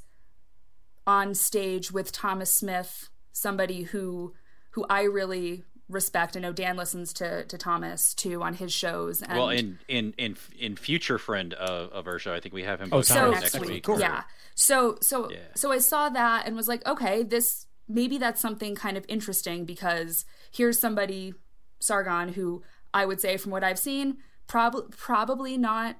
on 1.06 1.34
stage 1.34 1.90
with 1.90 2.12
Thomas 2.12 2.52
Smith, 2.52 3.08
somebody 3.32 3.82
who 3.82 4.34
who 4.70 4.86
I 4.88 5.02
really 5.02 5.64
respect. 5.88 6.36
I 6.36 6.40
know 6.40 6.52
Dan 6.52 6.76
listens 6.76 7.12
to 7.14 7.44
to 7.44 7.58
Thomas 7.58 8.14
too 8.14 8.42
on 8.42 8.54
his 8.54 8.72
shows. 8.72 9.22
And 9.22 9.36
Well, 9.36 9.50
in 9.50 9.78
in 9.88 10.14
in 10.18 10.36
in 10.58 10.76
future 10.76 11.18
friend 11.18 11.52
of, 11.54 11.90
of 11.92 12.06
our 12.06 12.18
show, 12.18 12.32
I 12.34 12.40
think 12.40 12.54
we 12.54 12.62
have 12.64 12.80
him 12.80 12.88
Oh, 12.92 13.02
so 13.02 13.14
so 13.14 13.30
next, 13.32 13.54
next 13.54 13.60
week. 13.68 13.86
week. 13.88 13.98
Yeah. 14.00 14.22
So 14.54 14.96
so 15.00 15.30
Yeah. 15.30 15.38
so 15.54 15.72
I 15.72 15.78
saw 15.78 16.08
that 16.08 16.46
and 16.46 16.56
was 16.56 16.68
like, 16.68 16.86
okay, 16.86 17.22
this 17.22 17.66
maybe 17.88 18.16
that's 18.18 18.40
something 18.40 18.74
kind 18.74 18.96
of 18.96 19.04
interesting 19.08 19.64
because 19.64 20.24
here's 20.50 20.78
somebody 20.78 21.34
Sargon 21.80 22.28
who 22.34 22.62
I 22.94 23.04
would 23.06 23.20
say 23.20 23.36
from 23.36 23.50
what 23.52 23.64
I've 23.64 23.78
seen, 23.78 24.18
probably 24.46 24.84
probably 24.96 25.58
not 25.58 25.96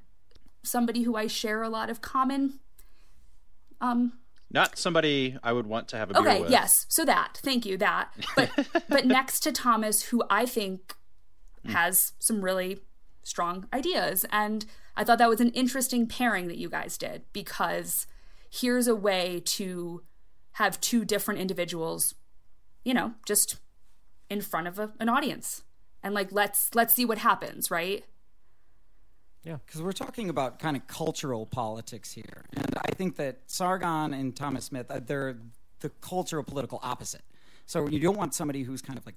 somebody 0.63 1.03
who 1.03 1.17
I 1.17 1.27
share 1.27 1.63
a 1.63 1.69
lot 1.69 1.91
of 1.91 2.01
common 2.01 2.61
um 3.81 4.13
Not 4.53 4.79
somebody 4.79 5.37
I 5.43 5.53
would 5.53 5.67
want 5.67 5.89
to 5.89 5.97
have 5.97 6.11
a 6.11 6.15
beer 6.15 6.23
okay 6.23 6.41
with. 6.43 6.51
yes. 6.51 6.87
So 6.89 7.05
that. 7.05 7.41
Thank 7.43 7.65
you 7.67 7.77
that. 7.79 8.13
But 8.37 8.51
but 8.89 9.07
next 9.07 9.41
to 9.41 9.53
thomas 9.53 10.05
who 10.05 10.23
i 10.31 10.47
think 10.47 10.95
has 11.67 12.13
some 12.19 12.43
really 12.43 12.81
strong 13.23 13.67
ideas. 13.73 14.25
And 14.31 14.67
i 14.97 15.05
thought 15.05 15.19
that 15.19 15.29
was 15.29 15.41
an 15.41 15.51
interesting 15.51 16.07
pairing 16.07 16.49
that 16.49 16.59
you 16.59 16.69
guys 16.69 16.99
did 16.99 17.23
because 17.33 18.07
here's 18.51 18.89
a 18.89 18.95
way 18.97 19.41
to 19.45 20.03
have 20.53 20.81
two 20.81 21.05
different 21.05 21.41
individuals 21.41 22.15
you 22.85 22.93
know 22.93 23.15
just 23.25 23.57
in 24.33 24.41
front 24.41 24.67
of 24.67 24.79
a, 24.79 24.93
an 24.99 25.09
audience. 25.09 25.63
And 26.03 26.15
like 26.15 26.33
let's 26.33 26.75
let's 26.75 26.95
see 26.95 27.05
what 27.05 27.19
happens 27.19 27.71
right 27.71 28.05
Yeah. 29.45 29.57
Because 29.67 29.83
we're 29.83 29.93
talking 29.93 30.29
about 30.29 30.59
kind 30.59 30.77
of 30.77 30.87
cultural 30.87 31.47
politics 31.47 32.13
here. 32.13 32.45
And 32.55 32.77
I 32.77 32.95
think 32.95 33.17
that 33.17 33.39
Sargon 33.47 34.15
and 34.15 34.35
Thomas 34.37 34.67
Smith, 34.67 34.91
uh, 34.91 35.01
they're 35.05 35.37
the 35.81 35.91
cultural 36.01 36.45
political 36.45 36.79
opposite. 36.83 37.23
So 37.67 37.89
you 37.89 37.99
don't 37.99 38.17
want 38.17 38.35
somebody 38.35 38.63
who's 38.63 38.83
kind 38.83 38.99
of 38.99 39.07
like 39.07 39.17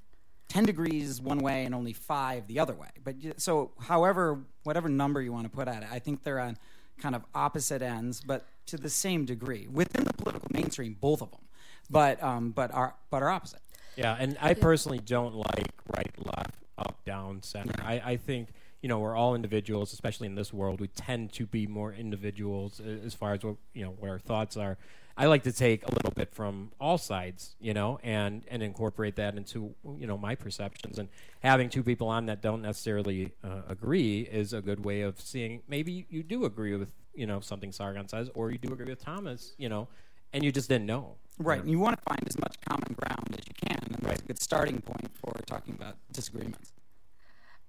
10 0.50 0.66
degrees 0.66 1.22
one 1.22 1.40
way 1.40 1.66
and 1.66 1.74
only 1.76 1.94
five 1.94 2.48
the 2.48 2.60
other 2.60 2.74
way. 2.74 2.90
But 3.04 3.16
so, 3.38 3.72
however, 3.80 4.40
whatever 4.64 4.90
number 4.90 5.22
you 5.22 5.32
want 5.32 5.46
to 5.46 5.50
put 5.50 5.68
at 5.68 5.84
it, 5.84 5.90
I 5.92 6.00
think 6.00 6.24
they're 6.24 6.40
on 6.40 6.58
kind 6.98 7.16
of 7.16 7.24
opposite 7.34 7.82
ends, 7.82 8.22
but 8.22 8.46
to 8.68 8.78
the 8.78 8.90
same 8.90 9.26
degree 9.26 9.68
within 9.72 10.06
the 10.06 10.14
political 10.14 10.48
mainstream, 10.52 10.96
both 11.00 11.22
of 11.22 11.32
them. 11.32 11.42
But 11.90 12.22
um, 12.24 12.52
but 12.52 12.74
are 12.74 12.96
but 13.12 13.22
are 13.22 13.30
opposite. 13.30 13.62
Yeah, 13.96 14.16
and 14.20 14.38
I 14.42 14.56
personally 14.56 15.00
don't 15.00 15.36
like 15.36 15.72
right, 15.96 16.12
left, 16.18 16.56
up, 16.78 17.04
down, 17.06 17.44
center. 17.44 17.74
I, 17.84 18.02
I 18.04 18.18
think 18.18 18.50
you 18.86 18.90
know 18.90 19.00
we're 19.00 19.16
all 19.16 19.34
individuals, 19.34 19.94
especially 19.94 20.28
in 20.28 20.36
this 20.36 20.54
world. 20.54 20.80
We 20.80 20.90
tend 20.90 21.34
to 21.34 21.48
be 21.48 21.66
more 21.66 21.92
individuals 21.92 22.80
as 22.80 23.16
far 23.16 23.34
as 23.34 23.44
what 23.44 23.56
you 23.74 23.84
know 23.84 23.96
what 23.98 24.12
our 24.12 24.20
thoughts 24.20 24.58
are. 24.58 24.78
I 25.18 25.26
like 25.26 25.42
to 25.46 25.52
take 25.52 25.84
a 25.88 25.92
little 25.92 26.12
bit 26.12 26.36
from 26.36 26.72
all 26.80 27.00
sides, 27.00 27.56
you 27.60 27.74
know, 27.74 27.98
and 28.04 28.44
and 28.48 28.62
incorporate 28.62 29.16
that 29.16 29.38
into 29.38 29.74
you 29.98 30.06
know 30.06 30.20
my 30.20 30.36
perceptions. 30.36 31.00
And 31.00 31.10
having 31.40 31.68
two 31.68 31.82
people 31.82 32.08
on 32.10 32.28
that 32.28 32.44
don't 32.44 32.62
necessarily 32.62 33.32
uh, 33.44 33.64
agree 33.68 34.20
is 34.20 34.54
a 34.54 34.62
good 34.62 34.86
way 34.86 35.02
of 35.02 35.20
seeing. 35.20 35.64
Maybe 35.68 36.06
you 36.12 36.22
do 36.22 36.46
agree 36.46 36.76
with 36.76 36.92
you 37.16 37.26
know 37.26 37.40
something 37.40 37.72
Sargon 37.72 38.08
says, 38.08 38.30
or 38.36 38.52
you 38.52 38.60
do 38.60 38.72
agree 38.72 38.86
with 38.86 39.04
Thomas, 39.04 39.56
you 39.58 39.68
know, 39.68 39.88
and 40.32 40.44
you 40.44 40.52
just 40.52 40.70
didn't 40.70 40.86
know. 40.86 41.16
Right. 41.40 41.60
And 41.60 41.72
you 41.72 41.80
want 41.80 41.98
to 41.98 42.04
find 42.08 42.24
as 42.28 42.38
much 42.38 42.56
common 42.70 42.96
ground 42.96 43.30
as 43.32 43.48
you 43.48 43.68
can. 43.68 43.80
And 43.84 43.96
that's 44.04 44.22
a 44.22 44.26
good 44.26 44.40
starting 44.40 44.80
point 44.82 45.10
for 45.16 45.34
talking 45.48 45.74
about 45.74 45.96
disagreements. 46.12 46.72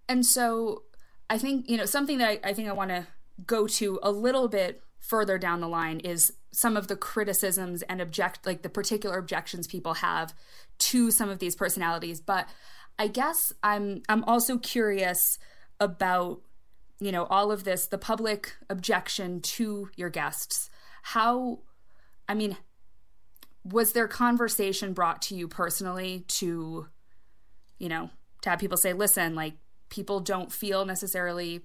And 0.09 0.25
so 0.25 0.83
I 1.29 1.39
think, 1.39 1.69
you 1.69 1.77
know, 1.77 1.87
something 1.87 2.19
that 2.19 2.29
I, 2.29 2.51
I 2.51 2.53
think 2.53 2.69
I 2.69 2.73
want 2.73 2.91
to 2.91 3.07
go 3.47 3.67
to 3.67 3.99
a 4.03 4.11
little 4.11 4.49
bit 4.49 4.83
further 5.01 5.39
down 5.39 5.61
the 5.61 5.69
line 5.69 6.01
is 6.01 6.33
some 6.53 6.77
of 6.77 6.89
the 6.89 6.97
criticisms 6.97 7.83
and 7.83 8.01
object 8.01 8.47
like 8.47 8.63
the 8.63 8.69
particular 8.69 9.19
objections 9.19 9.67
people 9.67 9.95
have 9.95 10.35
to 10.79 11.11
some 11.11 11.29
of 11.29 11.39
these 11.39 11.55
personalities. 11.55 12.21
But 12.21 12.49
I 12.99 13.09
guess 13.09 13.53
I'm 13.63 14.03
I'm 14.09 14.25
also 14.25 14.59
curious 14.59 15.39
about, 15.79 16.41
you 16.99 17.13
know, 17.13 17.25
all 17.27 17.53
of 17.53 17.65
this, 17.65 17.87
the 17.87 17.99
public 17.99 18.57
objection 18.71 19.41
to 19.43 19.91
your 19.97 20.09
guests. 20.09 20.71
How 21.03 21.61
I 22.29 22.35
mean, 22.35 22.57
was 23.65 23.93
there 23.93 24.09
conversation 24.09 24.93
brought 24.93 25.23
to 25.23 25.37
you 25.37 25.47
personally 25.47 26.25
to 26.29 26.89
you 27.79 27.91
know, 27.91 28.09
to 28.41 28.51
have 28.51 28.59
people 28.59 28.79
say, 28.79 28.95
listen, 28.95 29.35
like 29.35 29.55
people 29.89 30.21
don't 30.21 30.53
feel 30.53 30.85
necessarily 30.85 31.63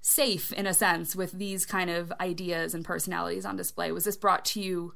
safe 0.00 0.52
in 0.52 0.66
a 0.66 0.74
sense 0.74 1.14
with 1.14 1.32
these 1.32 1.66
kind 1.66 1.90
of 1.90 2.12
ideas 2.20 2.74
and 2.74 2.84
personalities 2.84 3.44
on 3.44 3.56
display. 3.56 3.92
Was 3.92 4.04
this 4.04 4.16
brought 4.16 4.44
to 4.46 4.60
you 4.60 4.94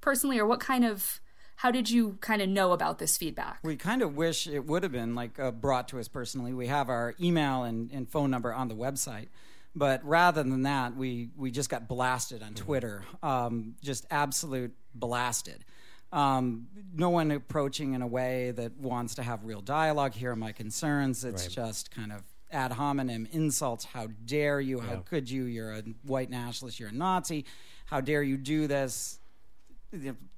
personally, 0.00 0.38
or 0.38 0.46
what 0.46 0.60
kind 0.60 0.84
of, 0.84 1.20
how 1.56 1.70
did 1.70 1.90
you 1.90 2.18
kind 2.20 2.40
of 2.40 2.48
know 2.48 2.72
about 2.72 2.98
this 2.98 3.16
feedback? 3.16 3.58
We 3.62 3.76
kind 3.76 4.02
of 4.02 4.16
wish 4.16 4.46
it 4.46 4.66
would 4.66 4.82
have 4.82 4.92
been 4.92 5.14
like 5.14 5.38
uh, 5.38 5.50
brought 5.50 5.88
to 5.88 5.98
us 5.98 6.08
personally. 6.08 6.52
We 6.54 6.68
have 6.68 6.88
our 6.88 7.14
email 7.20 7.64
and, 7.64 7.90
and 7.92 8.08
phone 8.08 8.30
number 8.30 8.52
on 8.52 8.68
the 8.68 8.76
website. 8.76 9.28
But 9.76 10.04
rather 10.04 10.42
than 10.42 10.62
that, 10.62 10.96
we, 10.96 11.28
we 11.36 11.50
just 11.50 11.68
got 11.68 11.86
blasted 11.86 12.42
on 12.42 12.54
Twitter, 12.54 13.04
um, 13.22 13.74
just 13.82 14.06
absolute 14.10 14.74
blasted. 14.94 15.64
Um, 16.12 16.68
no 16.94 17.10
one 17.10 17.30
approaching 17.30 17.92
in 17.94 18.02
a 18.02 18.06
way 18.06 18.50
that 18.52 18.76
wants 18.78 19.14
to 19.16 19.22
have 19.22 19.44
real 19.44 19.60
dialogue. 19.60 20.14
Here 20.14 20.32
are 20.32 20.36
my 20.36 20.52
concerns. 20.52 21.24
It's 21.24 21.46
just 21.46 21.90
kind 21.90 22.12
of 22.12 22.22
ad 22.50 22.72
hominem 22.72 23.28
insults. 23.30 23.84
How 23.84 24.08
dare 24.24 24.60
you? 24.60 24.80
How 24.80 24.96
could 24.96 25.28
you? 25.30 25.44
You're 25.44 25.72
a 25.72 25.82
white 26.04 26.30
nationalist. 26.30 26.80
You're 26.80 26.88
a 26.88 26.92
Nazi. 26.92 27.44
How 27.86 28.00
dare 28.00 28.22
you 28.22 28.36
do 28.36 28.66
this? 28.66 29.20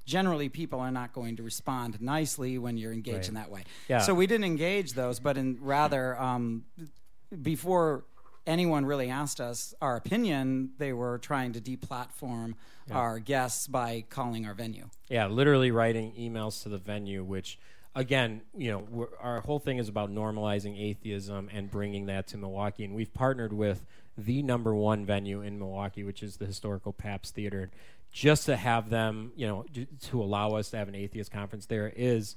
generally 0.06 0.48
people 0.48 0.78
are 0.80 0.90
not 0.92 1.12
going 1.12 1.36
to 1.36 1.42
respond 1.42 2.00
nicely 2.00 2.56
when 2.58 2.76
you're 2.76 2.92
engaged 2.92 3.16
Right. 3.16 3.28
in 3.28 3.34
that 3.34 3.50
way. 3.50 3.64
Yeah. 3.88 3.98
So 4.00 4.14
we 4.14 4.26
didn't 4.28 4.44
engage 4.44 4.92
those, 4.92 5.18
but 5.20 5.36
in 5.36 5.58
rather 5.60 6.16
um, 6.20 6.64
before 7.42 8.04
anyone 8.46 8.84
really 8.84 9.10
asked 9.10 9.40
us 9.40 9.74
our 9.80 9.96
opinion, 9.96 10.70
they 10.78 10.92
were 10.92 11.18
trying 11.18 11.52
to 11.52 11.60
deplatform 11.60 12.54
our 12.90 13.18
guests 13.20 13.66
by 13.68 14.04
calling 14.08 14.46
our 14.46 14.54
venue. 14.54 14.88
Yeah, 15.08 15.26
literally 15.28 15.70
writing 15.70 16.12
emails 16.18 16.62
to 16.64 16.68
the 16.68 16.78
venue, 16.78 17.22
which, 17.22 17.58
again, 17.94 18.42
you 18.56 18.72
know, 18.72 18.86
we're, 18.90 19.16
our 19.20 19.40
whole 19.40 19.60
thing 19.60 19.78
is 19.78 19.88
about 19.88 20.10
normalizing 20.10 20.80
atheism 20.80 21.48
and 21.52 21.70
bringing 21.70 22.06
that 22.06 22.26
to 22.28 22.36
Milwaukee. 22.36 22.84
And 22.84 22.94
we've 22.94 23.14
partnered 23.14 23.52
with 23.52 23.86
the 24.18 24.42
number 24.42 24.74
one 24.74 25.06
venue 25.06 25.40
in 25.40 25.58
Milwaukee, 25.58 26.02
which 26.02 26.22
is 26.22 26.38
the 26.38 26.46
historical 26.46 26.92
Pabst 26.92 27.34
Theater, 27.34 27.70
just 28.12 28.46
to 28.46 28.56
have 28.56 28.90
them, 28.90 29.32
you 29.36 29.46
know, 29.46 29.64
to 30.02 30.20
allow 30.20 30.56
us 30.56 30.70
to 30.70 30.76
have 30.76 30.88
an 30.88 30.96
atheist 30.96 31.30
conference 31.30 31.66
there 31.66 31.92
is 31.94 32.34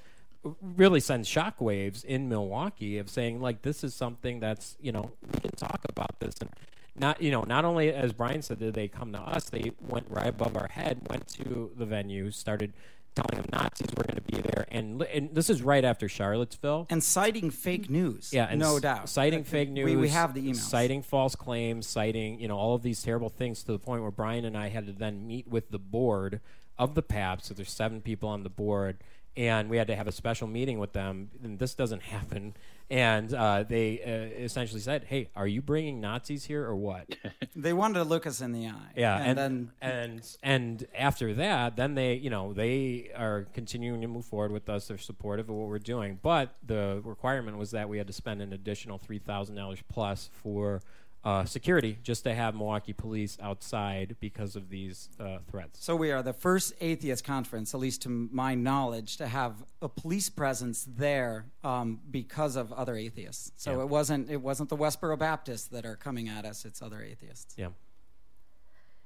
really 0.61 0.99
sends 0.99 1.29
shockwaves 1.29 2.03
in 2.03 2.27
Milwaukee 2.29 2.97
of 2.97 3.09
saying 3.09 3.41
like 3.41 3.61
this 3.61 3.83
is 3.83 3.93
something 3.93 4.39
that's 4.39 4.75
you 4.81 4.91
know 4.91 5.11
we 5.33 5.39
can 5.39 5.51
talk 5.51 5.81
about 5.89 6.19
this 6.19 6.35
and 6.41 6.49
not 6.95 7.21
you 7.21 7.31
know 7.31 7.43
not 7.43 7.63
only 7.65 7.93
as 7.93 8.11
Brian 8.13 8.41
said 8.41 8.59
did 8.59 8.73
they 8.73 8.87
come 8.87 9.11
to 9.13 9.19
us 9.19 9.49
they 9.49 9.71
went 9.87 10.05
right 10.09 10.27
above 10.27 10.57
our 10.57 10.67
head 10.67 10.99
went 11.09 11.27
to 11.29 11.71
the 11.77 11.85
venue 11.85 12.29
started 12.31 12.73
telling 13.15 13.41
them 13.43 13.45
Nazis 13.53 13.87
were 13.95 14.03
going 14.03 14.15
to 14.15 14.21
be 14.23 14.41
there 14.41 14.65
and, 14.71 15.01
and 15.03 15.33
this 15.35 15.47
is 15.49 15.61
right 15.61 15.85
after 15.85 16.09
Charlottesville 16.09 16.87
And 16.89 17.03
citing 17.03 17.51
fake 17.51 17.87
news. 17.89 18.31
yeah, 18.33 18.47
and 18.49 18.59
no 18.59 18.75
s- 18.77 18.81
doubt. 18.81 19.07
Citing 19.07 19.43
fake 19.43 19.69
news. 19.69 19.85
We, 19.85 19.95
we 19.95 20.09
have 20.09 20.33
the 20.33 20.41
emails. 20.49 20.55
Citing 20.55 21.03
false 21.03 21.35
claims, 21.35 21.85
citing, 21.85 22.39
you 22.39 22.47
know, 22.47 22.57
all 22.57 22.73
of 22.73 22.81
these 22.81 23.03
terrible 23.03 23.29
things 23.29 23.61
to 23.65 23.71
the 23.71 23.77
point 23.77 24.01
where 24.01 24.09
Brian 24.09 24.45
and 24.45 24.57
I 24.57 24.69
had 24.69 24.87
to 24.87 24.93
then 24.93 25.27
meet 25.27 25.47
with 25.47 25.69
the 25.69 25.77
board 25.77 26.41
of 26.79 26.95
the 26.95 27.03
Pabst. 27.03 27.45
So 27.45 27.53
there's 27.53 27.69
seven 27.71 28.01
people 28.01 28.29
on 28.29 28.41
the 28.41 28.49
board, 28.49 28.97
and 29.35 29.69
we 29.69 29.77
had 29.77 29.87
to 29.87 29.95
have 29.95 30.07
a 30.07 30.11
special 30.11 30.47
meeting 30.47 30.79
with 30.79 30.93
them. 30.93 31.29
And 31.43 31.59
this 31.59 31.73
doesn't 31.73 32.01
happen. 32.15 32.55
And 32.89 33.33
uh, 33.33 33.63
they 33.63 34.01
uh, 34.01 34.43
essentially 34.43 34.81
said, 34.81 35.05
"Hey, 35.05 35.29
are 35.35 35.47
you 35.47 35.61
bringing 35.61 36.01
Nazis 36.01 36.45
here 36.45 36.63
or 36.63 36.75
what?" 36.75 37.15
They 37.55 37.71
wanted 37.71 37.99
to 37.99 38.03
look 38.03 38.25
us 38.25 38.41
in 38.41 38.51
the 38.51 38.65
eye. 38.65 38.91
Yeah, 38.95 39.15
and, 39.15 39.27
and 39.27 39.37
then 39.37 39.71
and 39.79 40.37
and 40.41 40.87
after 40.97 41.33
that, 41.35 41.75
then 41.75 41.93
they, 41.93 42.15
you 42.15 42.31
know, 42.31 42.51
they 42.51 43.11
are 43.15 43.45
continuing 43.53 44.01
to 44.01 44.07
move 44.07 44.25
forward 44.25 44.51
with 44.51 44.69
us. 44.69 44.87
They're 44.87 44.97
supportive 44.97 45.49
of 45.49 45.55
what 45.55 45.67
we're 45.69 45.77
doing, 45.77 46.19
but 46.21 46.55
the 46.65 46.99
requirement 47.03 47.57
was 47.57 47.71
that 47.71 47.89
we 47.89 47.99
had 47.99 48.07
to 48.07 48.13
spend 48.13 48.41
an 48.41 48.53
additional 48.53 48.97
three 48.97 49.19
thousand 49.19 49.55
dollars 49.55 49.79
plus 49.87 50.29
for 50.33 50.81
uh, 51.25 51.45
security 51.45 51.97
just 52.03 52.25
to 52.25 52.33
have 52.33 52.53
Milwaukee 52.53 52.91
police 52.93 53.37
outside 53.41 54.17
because 54.19 54.55
of 54.57 54.69
these 54.69 55.07
uh, 55.19 55.37
threats. 55.49 55.83
So 55.83 55.95
we 55.95 56.11
are 56.11 56.21
the 56.21 56.33
first 56.33 56.73
atheist 56.81 57.23
conference, 57.23 57.73
at 57.73 57.79
least 57.79 58.01
to 58.01 58.09
my 58.09 58.55
knowledge, 58.55 59.15
to 59.17 59.27
have 59.27 59.63
a 59.81 59.87
police 59.87 60.29
presence 60.29 60.85
there 60.85 61.45
um, 61.63 62.01
because 62.11 62.57
of 62.57 62.73
other 62.73 62.95
atheists. 62.97 63.51
So 63.55 63.77
Yeah. 63.77 63.83
it 63.83 63.89
wasn't 63.89 64.29
it 64.29 64.41
wasn't 64.41 64.69
the 64.69 64.75
Westboro 64.77 65.17
Baptists 65.17 65.67
that 65.67 65.85
are 65.85 65.95
coming 65.95 66.27
at 66.27 66.43
us; 66.45 66.65
it's 66.65 66.81
other 66.81 67.01
atheists. 67.01 67.53
Yeah. 67.57 67.69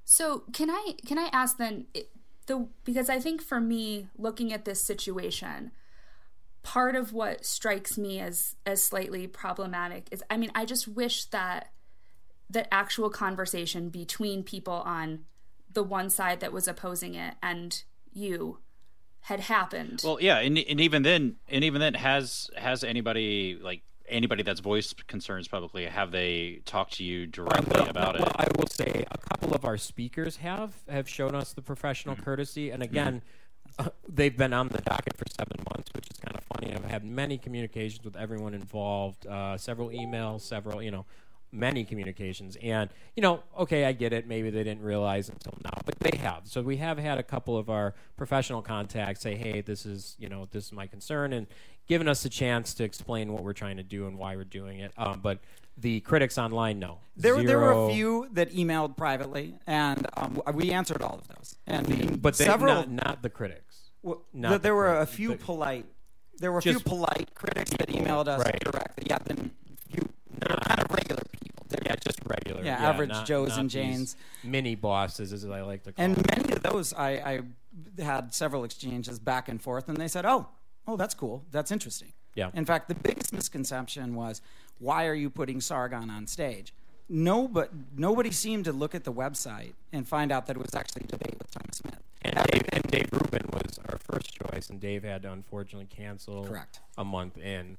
So 0.03 0.43
can 0.53 0.69
I 0.71 0.93
can 1.05 1.17
I 1.19 1.29
ask 1.31 1.57
then 1.57 1.85
it- 1.93 2.09
the 2.47 2.67
because 2.85 3.09
I 3.09 3.19
think 3.19 3.41
for 3.41 3.59
me 3.59 4.07
looking 4.17 4.53
at 4.53 4.63
this 4.65 4.81
situation, 4.81 5.71
part 6.63 6.95
of 6.95 7.11
what 7.13 7.45
strikes 7.45 7.97
me 7.97 8.19
as 8.21 8.55
as 8.65 8.81
slightly 8.83 9.27
problematic 9.27 10.07
is 10.11 10.23
I 10.29 10.37
mean 10.37 10.49
I 10.55 10.65
just 10.65 10.87
wish 10.87 11.25
that 11.25 11.71
that 12.49 12.67
actual 12.71 13.09
conversation 13.09 13.89
between 13.89 14.43
people 14.43 14.73
on 14.73 15.25
the 15.71 15.83
one 15.83 16.09
side 16.09 16.39
that 16.39 16.53
was 16.53 16.67
opposing 16.67 17.13
it 17.15 17.35
and 17.43 17.83
you 18.13 18.59
had 19.21 19.41
happened. 19.41 20.01
Well, 20.03 20.19
yeah, 20.21 20.39
and 20.39 20.57
and 20.57 20.79
even 20.79 21.03
then, 21.03 21.35
and 21.49 21.63
even 21.63 21.81
then, 21.81 21.93
has 21.95 22.49
has 22.55 22.83
anybody 22.83 23.59
like 23.61 23.81
anybody 24.07 24.41
that's 24.41 24.61
voiced 24.61 25.05
concerns 25.07 25.49
publicly 25.49 25.85
have 25.85 26.11
they 26.11 26.61
talked 26.65 26.93
to 26.93 27.03
you 27.03 27.27
directly 27.27 27.85
about 27.89 28.15
it? 28.15 28.21
Well, 28.21 28.31
I 28.37 28.47
will 28.57 28.67
say 28.67 29.05
a 29.11 29.17
couple 29.17 29.53
of 29.53 29.65
our 29.65 29.77
speakers 29.77 30.37
have 30.37 30.73
have 30.87 31.09
shown 31.09 31.35
us 31.35 31.51
the 31.53 31.61
professional 31.61 32.15
Mm-hmm. 32.15 32.23
courtesy, 32.23 32.69
and 32.71 32.81
again, 32.81 33.21
uh, 33.77 33.89
they've 34.07 34.35
been 34.35 34.53
on 34.53 34.69
the 34.69 34.81
docket 34.81 35.17
for 35.17 35.25
seven 35.37 35.57
months, 35.73 35.91
which 35.93 36.07
is 36.09 36.17
kind 36.19 36.37
of 36.37 36.43
funny. 36.55 36.73
I've 36.73 36.85
had 36.85 37.03
many 37.03 37.37
communications 37.37 38.05
with 38.05 38.15
everyone 38.15 38.53
involved, 38.53 39.27
uh, 39.27 39.57
several 39.57 39.89
emails, 39.89 40.41
several 40.41 40.81
you 40.81 40.91
know. 40.91 41.05
Many 41.51 41.85
communications, 41.85 42.57
and 42.61 42.89
you 43.15 43.21
know, 43.21 43.41
okay, 43.57 43.85
I 43.85 43.93
get 43.93 44.11
it. 44.11 44.27
Maybe 44.27 44.49
they 44.49 44.63
didn't 44.63 44.81
realize 44.81 45.29
until 45.29 45.53
now, 45.63 45.79
but 45.85 45.97
they 45.99 46.17
have. 46.17 46.41
So 46.43 46.61
we 46.61 46.77
have 46.77 46.97
had 46.97 47.17
a 47.17 47.23
couple 47.23 47.57
of 47.57 47.69
our 47.69 47.93
professional 48.17 48.61
contacts 48.61 49.21
say, 49.21 49.35
"Hey, 49.35 49.61
this 49.61 49.85
is 49.85 50.17
you 50.19 50.27
know, 50.27 50.47
this 50.51 50.65
is 50.65 50.73
my 50.73 50.87
concern," 50.87 51.31
and 51.31 51.47
given 51.87 52.07
us 52.09 52.25
a 52.25 52.29
chance 52.29 52.73
to 52.75 52.83
explain 52.83 53.31
what 53.31 53.43
we're 53.43 53.53
trying 53.53 53.77
to 53.77 53.83
do 53.83 54.07
and 54.07 54.17
why 54.17 54.35
we're 54.35 54.43
doing 54.43 54.79
it. 54.79 54.91
Um, 54.97 55.21
but 55.23 55.39
the 55.77 56.01
critics 56.01 56.37
online, 56.37 56.79
no. 56.79 56.99
There, 57.15 57.41
there 57.43 57.59
were 57.59 57.87
a 57.87 57.93
few 57.93 58.27
that 58.33 58.51
emailed 58.51 58.97
privately, 58.97 59.55
and 59.65 60.05
um, 60.17 60.41
we 60.53 60.71
answered 60.71 61.01
all 61.01 61.19
of 61.19 61.27
those. 61.29 61.55
And 61.65 62.21
but 62.21 62.35
they, 62.37 62.45
several, 62.45 62.75
not, 62.75 62.89
not 62.91 63.21
the 63.21 63.29
critics. 63.29 63.91
well, 64.01 64.23
not 64.33 64.49
the 64.51 64.59
there 64.59 64.75
were 64.75 64.99
a 64.99 65.05
few 65.05 65.29
The- 65.29 65.37
polite. 65.37 65.85
There 66.39 66.51
were 66.51 66.59
a 66.59 66.61
few 66.61 66.79
polite 66.79 67.33
critics 67.33 67.71
that 67.71 67.87
emailed 67.87 68.27
us 68.27 68.43
right. 68.43 68.59
directly. 68.59 69.07
Yeah, 69.09 69.17
then 69.25 69.51
few 69.89 70.07
kind 70.39 70.79
of 70.79 70.91
regular 70.91 71.23
Yeah, 71.85 71.95
just 71.95 72.19
regular. 72.25 72.63
Yeah, 72.63 72.75
average 72.77 73.09
not- 73.09 73.25
Joes 73.25 73.49
not 73.49 73.59
and 73.59 73.69
Janes. 73.69 74.15
Mini 74.43 74.75
bosses, 74.75 75.33
as 75.33 75.45
I 75.45 75.61
like 75.61 75.83
to 75.83 75.91
call 75.91 76.03
them. 76.03 76.15
And 76.15 76.25
them. 76.25 76.43
many 76.43 76.53
of 76.55 76.63
those, 76.63 76.93
I, 76.93 77.09
I 77.97 78.01
had 78.01 78.33
several 78.33 78.63
exchanges 78.63 79.19
back 79.19 79.49
and 79.49 79.61
forth, 79.61 79.87
and 79.89 79.97
they 79.97 80.07
said, 80.07 80.25
"Oh, 80.25 80.47
oh, 80.87 80.97
that's 80.97 81.13
cool. 81.13 81.45
That's 81.51 81.71
interesting." 81.71 82.13
Yeah. 82.35 82.51
In 82.53 82.65
fact, 82.65 82.87
the 82.87 82.95
biggest 82.95 83.33
misconception 83.33 84.15
was, 84.15 84.41
"Why 84.79 85.05
are 85.07 85.13
you 85.13 85.29
putting 85.29 85.61
Sargon 85.61 86.09
on 86.09 86.27
stage?" 86.27 86.73
No, 87.09 87.47
but 87.47 87.71
nobody 87.95 88.31
seemed 88.31 88.65
to 88.65 88.73
look 88.73 88.93
at 88.93 89.05
the 89.05 89.13
website 89.13 89.73
and 89.93 90.05
find 90.07 90.31
out 90.31 90.45
that 90.47 90.57
it 90.57 90.61
was 90.61 90.75
actually 90.75 91.03
a 91.05 91.07
debate 91.07 91.35
with 91.37 91.49
Thomas 91.51 91.77
Smith. 91.77 92.01
And 92.21 92.35
Dave, 92.51 92.65
and 92.73 92.83
Dave 92.91 93.09
Rubin 93.13 93.45
was 93.53 93.79
our 93.87 93.97
first 93.97 94.33
choice, 94.35 94.69
and 94.69 94.81
Dave 94.81 95.03
had 95.03 95.21
to 95.21 95.31
unfortunately 95.31 95.87
cancel 95.87 96.45
Correct. 96.45 96.81
a 96.97 97.05
month 97.05 97.37
in. 97.37 97.77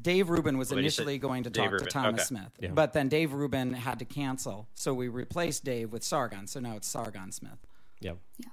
Dave 0.00 0.30
Rubin 0.30 0.58
was 0.58 0.70
Well, 0.70 0.78
initially 0.78 1.18
going 1.18 1.42
to 1.44 1.50
Dave 1.50 1.64
talk 1.64 1.72
Rubin. 1.72 1.86
to 1.86 1.92
Thomas 1.92 2.20
Okay. 2.20 2.24
Smith, 2.26 2.52
Yeah. 2.60 2.70
but 2.72 2.92
then 2.92 3.08
Dave 3.08 3.32
Rubin 3.32 3.72
had 3.74 3.98
to 3.98 4.04
cancel, 4.04 4.68
so 4.74 4.94
we 4.94 5.08
replaced 5.08 5.64
Dave 5.64 5.92
with 5.92 6.04
Sargon. 6.04 6.46
So 6.46 6.60
now 6.60 6.76
it's 6.76 6.86
Sargon 6.86 7.32
Smith. 7.32 7.58
Yeah. 8.00 8.12
Yeah. 8.38 8.48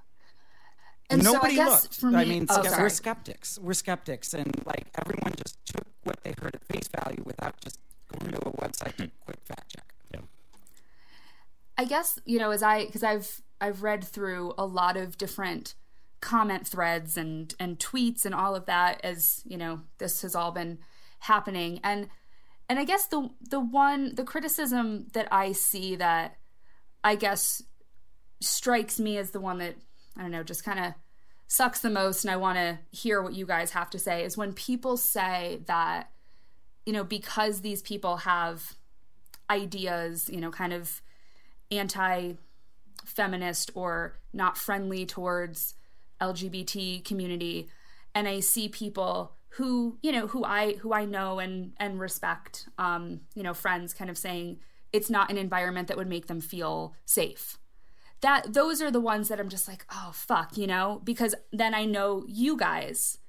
And 1.11 1.23
so 1.23 1.29
I 1.29 1.33
Nobody 1.33 1.55
guess 1.55 1.83
looked. 1.83 1.95
for 1.99 2.09
me, 2.09 2.17
I 2.17 2.25
mean, 2.25 2.47
oh, 2.49 2.63
ske- 2.63 2.79
we're 2.79 2.89
skeptics. 2.89 3.59
We're 3.59 3.73
skeptics, 3.75 4.33
and 4.33 4.51
like 4.65 4.87
everyone 4.97 5.33
just 5.35 5.63
took 5.65 5.85
what 6.03 6.23
they 6.23 6.33
heard 6.41 6.55
at 6.55 6.63
face 6.65 6.87
value 6.87 7.21
without 7.23 7.59
just 7.61 7.79
going 8.17 8.31
to 8.31 8.39
a 8.47 8.51
website 8.53 8.95
to 8.97 9.11
quick 9.25 9.37
fact 9.45 9.71
check. 9.75 9.93
Yeah. 10.11 10.21
I 11.77 11.85
guess 11.85 12.19
you 12.25 12.39
know 12.39 12.49
as 12.51 12.63
I 12.63 12.85
because 12.85 13.03
I've 13.03 13.41
I've 13.61 13.83
read 13.83 14.03
through 14.03 14.53
a 14.57 14.65
lot 14.65 14.97
of 14.97 15.17
different 15.17 15.75
comment 16.21 16.67
threads 16.67 17.17
and 17.17 17.53
and 17.59 17.77
tweets 17.77 18.25
and 18.25 18.33
all 18.33 18.55
of 18.55 18.65
that 18.65 18.99
as 19.03 19.43
you 19.45 19.57
know 19.57 19.81
this 19.99 20.23
has 20.23 20.33
all 20.35 20.51
been 20.51 20.79
happening. 21.25 21.79
And 21.83 22.09
and 22.67 22.79
I 22.79 22.85
guess 22.85 23.07
the 23.07 23.29
the 23.49 23.59
one 23.59 24.15
the 24.15 24.23
criticism 24.23 25.07
that 25.13 25.27
I 25.31 25.51
see 25.51 25.95
that 25.97 26.37
I 27.03 27.15
guess 27.15 27.61
strikes 28.41 28.99
me 28.99 29.17
as 29.17 29.31
the 29.31 29.39
one 29.39 29.59
that 29.59 29.75
I 30.17 30.21
don't 30.21 30.31
know 30.31 30.43
just 30.43 30.63
kind 30.63 30.79
of 30.79 30.93
sucks 31.47 31.79
the 31.79 31.89
most 31.89 32.23
and 32.23 32.31
I 32.31 32.37
want 32.37 32.57
to 32.57 32.79
hear 32.91 33.21
what 33.21 33.33
you 33.33 33.45
guys 33.45 33.71
have 33.71 33.89
to 33.91 33.99
say 33.99 34.23
is 34.23 34.35
when 34.35 34.53
people 34.53 34.97
say 34.97 35.61
that 35.67 36.09
you 36.85 36.93
know 36.93 37.03
because 37.03 37.61
these 37.61 37.81
people 37.81 38.17
have 38.17 38.75
ideas 39.49 40.27
you 40.29 40.41
know 40.41 40.49
kind 40.49 40.73
of 40.73 41.01
anti 41.71 42.33
feminist 43.05 43.69
or 43.75 44.17
not 44.33 44.57
friendly 44.57 45.05
towards 45.05 45.75
LGBT 46.19 47.05
community 47.05 47.69
and 48.15 48.27
I 48.27 48.39
see 48.39 48.67
people 48.69 49.35
who 49.57 49.97
you 50.01 50.11
know 50.11 50.27
who 50.27 50.43
I 50.43 50.73
who 50.75 50.93
I 50.93 51.05
know 51.05 51.39
and 51.39 51.73
and 51.77 51.99
respect 51.99 52.67
um 52.77 53.21
you 53.35 53.43
know 53.43 53.53
friends 53.53 53.93
kind 53.93 54.09
of 54.09 54.17
saying 54.17 54.59
it's 54.91 55.09
not 55.09 55.29
an 55.29 55.37
environment 55.37 55.87
that 55.87 55.97
would 55.97 56.07
make 56.09 56.27
them 56.27 56.41
feel 56.41 56.93
safe 57.05 57.57
that 58.21 58.53
those 58.53 58.81
are 58.81 58.89
the 58.91 58.99
ones 58.99 59.27
that 59.29 59.39
I'm 59.39 59.49
just 59.49 59.67
like 59.67 59.85
oh 59.91 60.11
fuck 60.13 60.57
you 60.57 60.67
know 60.67 61.01
because 61.03 61.35
then 61.51 61.73
I 61.73 61.85
know 61.85 62.23
you 62.27 62.57
guys 62.57 63.19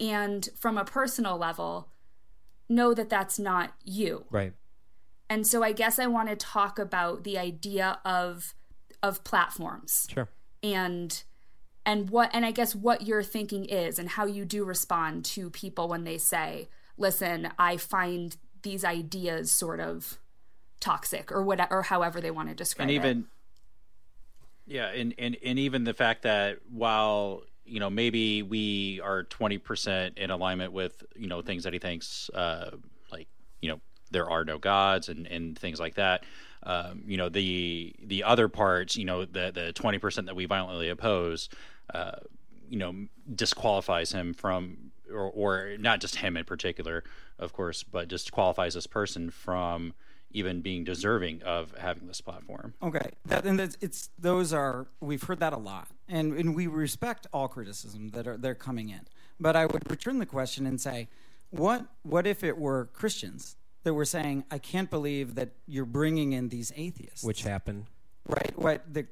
and 0.00 0.48
from 0.58 0.76
a 0.78 0.84
personal 0.84 1.36
level 1.36 1.88
know 2.68 2.94
that 2.94 3.10
that's 3.10 3.38
not 3.38 3.74
you 3.84 4.24
Right. 4.30 4.52
and 5.28 5.46
so 5.46 5.62
I 5.62 5.72
guess 5.72 5.98
I 5.98 6.06
want 6.06 6.28
to 6.30 6.36
talk 6.36 6.78
about 6.78 7.24
the 7.24 7.38
idea 7.38 7.98
of 8.04 8.54
of 9.02 9.22
platforms 9.24 10.06
Sure. 10.10 10.28
and 10.62 11.22
and 11.86 12.10
what 12.10 12.30
and 12.32 12.44
I 12.44 12.50
guess 12.50 12.74
what 12.74 13.06
your 13.06 13.22
thinking 13.22 13.64
is 13.64 13.98
and 13.98 14.08
how 14.08 14.26
you 14.26 14.44
do 14.44 14.64
respond 14.64 15.24
to 15.26 15.50
people 15.50 15.88
when 15.88 16.04
they 16.04 16.18
say, 16.18 16.68
"Listen, 16.96 17.50
I 17.58 17.76
find 17.76 18.36
these 18.62 18.84
ideas 18.84 19.52
sort 19.52 19.80
of 19.80 20.18
toxic 20.80 21.32
or 21.32 21.42
whatever 21.42 21.76
or 21.76 21.82
however 21.82 22.20
they 22.20 22.30
want 22.30 22.48
to 22.48 22.54
describe 22.54 22.88
and 22.88 22.90
it." 22.90 22.94
even 22.94 23.26
yeah 24.66 24.88
and, 24.88 25.14
and 25.18 25.36
and 25.44 25.58
even 25.58 25.84
the 25.84 25.94
fact 25.94 26.22
that 26.22 26.58
while 26.70 27.42
you 27.64 27.80
know 27.80 27.90
maybe 27.90 28.42
we 28.42 29.00
are 29.02 29.24
20% 29.24 30.18
in 30.18 30.30
alignment 30.30 30.72
with 30.72 31.02
you 31.16 31.26
know 31.26 31.42
things 31.42 31.64
that 31.64 31.72
he 31.72 31.78
thinks 31.78 32.28
uh 32.30 32.70
like 33.10 33.28
you 33.60 33.70
know 33.70 33.80
there 34.10 34.28
are 34.28 34.44
no 34.44 34.58
gods 34.58 35.08
and 35.08 35.26
and 35.26 35.58
things 35.58 35.80
like 35.80 35.94
that 35.94 36.24
um 36.64 37.02
you 37.06 37.16
know 37.16 37.28
the 37.28 37.94
the 38.04 38.22
other 38.24 38.48
parts 38.48 38.96
you 38.96 39.04
know 39.04 39.24
the 39.24 39.50
the 39.52 39.72
20% 39.74 40.26
that 40.26 40.36
we 40.36 40.46
violently 40.46 40.88
oppose 40.88 41.48
uh 41.92 42.12
you 42.68 42.78
know 42.78 42.94
disqualifies 43.34 44.12
him 44.12 44.32
from 44.34 44.90
or, 45.12 45.30
or 45.30 45.76
not 45.78 46.00
just 46.00 46.16
him 46.16 46.36
in 46.36 46.44
particular 46.44 47.04
of 47.38 47.52
course 47.52 47.82
but 47.82 48.08
disqualifies 48.08 48.74
this 48.74 48.86
person 48.86 49.30
from 49.30 49.92
even 50.30 50.60
being 50.60 50.82
deserving 50.82 51.40
of 51.44 51.72
having 51.78 52.06
this 52.08 52.20
platform 52.20 52.74
Okay, 52.82 53.10
that, 53.26 53.44
and 53.44 53.56
that's, 53.58 53.76
it's 53.80 54.10
those 54.18 54.52
are 54.52 54.86
we've 55.00 55.22
heard 55.22 55.38
that 55.40 55.52
a 55.52 55.56
lot, 55.58 55.86
and 56.08 56.32
and 56.32 56.56
we 56.56 56.66
respect 56.66 57.28
all 57.32 57.46
criticism 57.46 58.08
that 58.10 58.26
are 58.26 58.36
they're 58.36 58.56
coming 58.56 58.88
in. 58.88 59.02
But 59.38 59.54
I 59.54 59.66
would 59.66 59.88
return 59.88 60.18
the 60.18 60.26
question 60.26 60.66
and 60.66 60.80
say, 60.80 61.06
what 61.50 61.86
what 62.02 62.26
if 62.26 62.42
it 62.42 62.58
were 62.58 62.86
Christians 62.92 63.56
that 63.84 63.94
were 63.94 64.04
saying, 64.04 64.42
I 64.50 64.58
can't 64.58 64.90
believe 64.90 65.36
that 65.36 65.50
you're 65.68 65.84
bringing 65.84 66.32
in 66.32 66.48
these 66.48 66.72
atheists, 66.74 67.22
Which 67.22 67.42
happened. 67.44 67.84
right? 68.26 68.58
What 68.58 68.82
the 68.92 69.06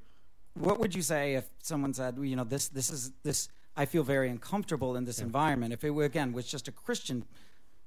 what 0.54 0.78
would 0.78 0.94
you 0.94 1.02
say 1.02 1.34
if 1.34 1.46
someone 1.62 1.94
said, 1.94 2.18
you 2.20 2.36
know, 2.36 2.44
this 2.44 2.68
this 2.68 2.90
is 2.90 3.12
this 3.22 3.48
I 3.76 3.86
feel 3.86 4.02
very 4.02 4.28
uncomfortable 4.28 4.96
in 4.96 5.04
this 5.04 5.18
environment. 5.20 5.72
If 5.72 5.82
it 5.84 5.90
were, 5.90 6.04
again 6.04 6.32
was 6.32 6.46
just 6.46 6.68
a 6.68 6.72
Christian 6.72 7.24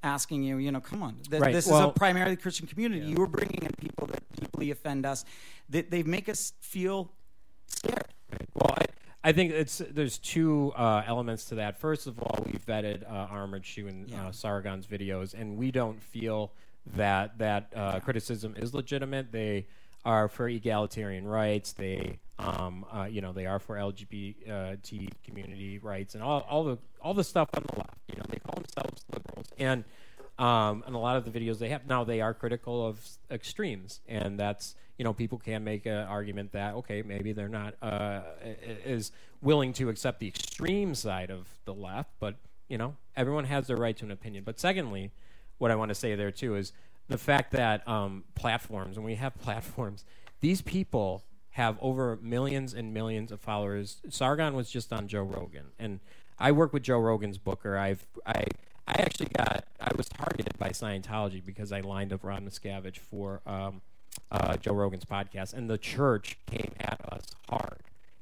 asking 0.04 0.44
you, 0.44 0.58
you 0.58 0.72
know, 0.72 0.80
come 0.80 1.02
on, 1.04 1.18
th- 1.30 1.42
Right, 1.42 1.54
this 1.54 1.66
is 1.66 1.72
a 1.74 1.90
primarily 1.90 2.36
Christian 2.36 2.68
community. 2.68 3.06
You 3.06 3.22
are 3.24 3.28
bringing 3.28 3.62
in 3.64 3.72
people 3.80 4.08
that 4.08 4.22
deeply 4.36 4.72
offend 4.72 5.06
us. 5.06 5.26
They, 5.70 5.82
they 5.82 6.04
make 6.04 6.30
us 6.30 6.54
feel 6.60 7.12
scared. 7.68 8.14
Well, 8.54 8.74
I, 8.78 8.86
I 9.30 9.32
think 9.32 9.52
it's 9.52 9.82
there's 9.92 10.18
two 10.20 10.74
uh, 10.76 11.02
elements 11.06 11.46
to 11.46 11.56
that. 11.56 11.80
First 11.80 12.06
of 12.08 12.20
all, 12.20 12.38
we 12.46 12.54
vetted 12.54 13.04
uh, 13.10 13.28
Armored 13.32 13.66
Shoe 13.66 13.88
and 13.88 14.14
uh, 14.14 14.32
Sargon's 14.32 14.86
videos, 14.86 15.34
and 15.34 15.58
we 15.58 15.72
don't 15.72 16.02
feel 16.02 16.52
that 16.96 17.38
that 17.40 17.72
uh, 17.76 18.00
criticism 18.00 18.54
is 18.58 18.74
legitimate. 18.74 19.32
They 19.32 19.68
are 20.06 20.28
for 20.28 20.48
egalitarian 20.48 21.28
rights. 21.28 21.74
They, 21.74 22.20
um, 22.38 22.86
uh, 22.94 23.06
you 23.06 23.22
know, 23.22 23.34
they 23.34 23.48
are 23.48 23.60
for 23.60 23.76
LGBT 23.76 25.10
community 25.24 25.80
rights 25.80 26.14
and 26.14 26.24
all, 26.24 26.46
all 26.50 26.64
the 26.64 26.78
all 27.02 27.14
the 27.14 27.24
stuff 27.24 27.50
on 27.56 27.64
the 27.72 27.78
left. 27.80 27.98
You 28.08 28.18
know, 28.18 28.24
they 28.30 28.38
call 28.38 28.56
themselves 28.56 29.04
liberals, 29.12 29.48
and 29.58 29.84
um, 30.38 30.84
and 30.86 30.96
a 30.96 31.00
lot 31.00 31.18
of 31.18 31.26
the 31.26 31.38
videos 31.38 31.60
they 31.60 31.70
have 31.70 31.88
now 31.88 32.04
they 32.04 32.22
are 32.22 32.34
critical 32.34 32.86
of 32.86 33.00
extremes, 33.32 34.02
and 34.08 34.40
that's 34.40 34.76
you 34.98 35.04
know 35.04 35.14
people 35.14 35.40
can 35.40 35.64
make 35.64 35.86
an 35.86 36.08
argument 36.08 36.52
that 36.52 36.76
okay 36.76 37.02
maybe 37.02 37.34
they're 37.34 37.50
not 37.50 37.76
uh, 37.82 38.22
is 38.86 39.12
willing 39.42 39.74
to 39.74 39.90
accept 39.90 40.20
the 40.20 40.28
extreme 40.28 40.94
side 40.94 41.32
of 41.32 41.48
the 41.66 41.74
left, 41.74 42.12
but 42.20 42.36
you 42.68 42.78
know 42.78 42.96
everyone 43.16 43.46
has 43.46 43.68
their 43.68 43.78
right 43.78 43.98
to 43.98 44.06
an 44.06 44.12
opinion. 44.12 44.44
But 44.44 44.60
secondly, 44.60 45.12
what 45.58 45.72
I 45.72 45.76
want 45.76 45.90
to 45.90 45.96
say 45.96 46.16
there 46.16 46.32
too 46.32 46.56
is 46.56 46.74
the 47.08 47.18
fact 47.18 47.52
that 47.52 47.88
um, 47.88 48.24
platforms, 48.36 48.98
and 48.98 49.06
we 49.06 49.16
have 49.16 49.36
platforms, 49.42 50.06
these 50.42 50.62
people 50.62 51.24
have 51.52 51.78
over 51.82 52.20
millions 52.22 52.74
and 52.74 52.94
millions 52.94 53.32
of 53.32 53.40
followers. 53.40 54.02
Sargon 54.10 54.56
was 54.56 54.70
just 54.70 54.92
on 54.92 55.08
Joe 55.08 55.24
Rogan, 55.24 55.68
and 55.80 56.00
I 56.38 56.52
work 56.52 56.74
with 56.74 56.84
Joe 56.84 57.00
Rogan's 57.00 57.38
booker. 57.38 57.78
I've 57.78 58.06
I 58.26 58.46
I 58.88 59.02
actually 59.02 59.30
got 59.38 59.66
I 59.80 59.92
was 59.96 60.10
targeted 60.10 60.58
by 60.58 60.70
Scientology 60.70 61.44
because 61.44 61.72
I 61.72 61.80
lined 61.80 62.12
up 62.12 62.24
Ron 62.24 62.46
Miscavige 62.46 62.98
for 62.98 63.42
um, 63.46 63.82
uh, 64.32 64.58
Joe 64.58 64.74
Rogan's 64.74 65.06
podcast, 65.06 65.54
and 65.54 65.70
the 65.70 65.78
church 65.78 66.38
came 66.46 66.74
at 66.80 67.00
us 67.12 67.28
hard. 67.50 67.80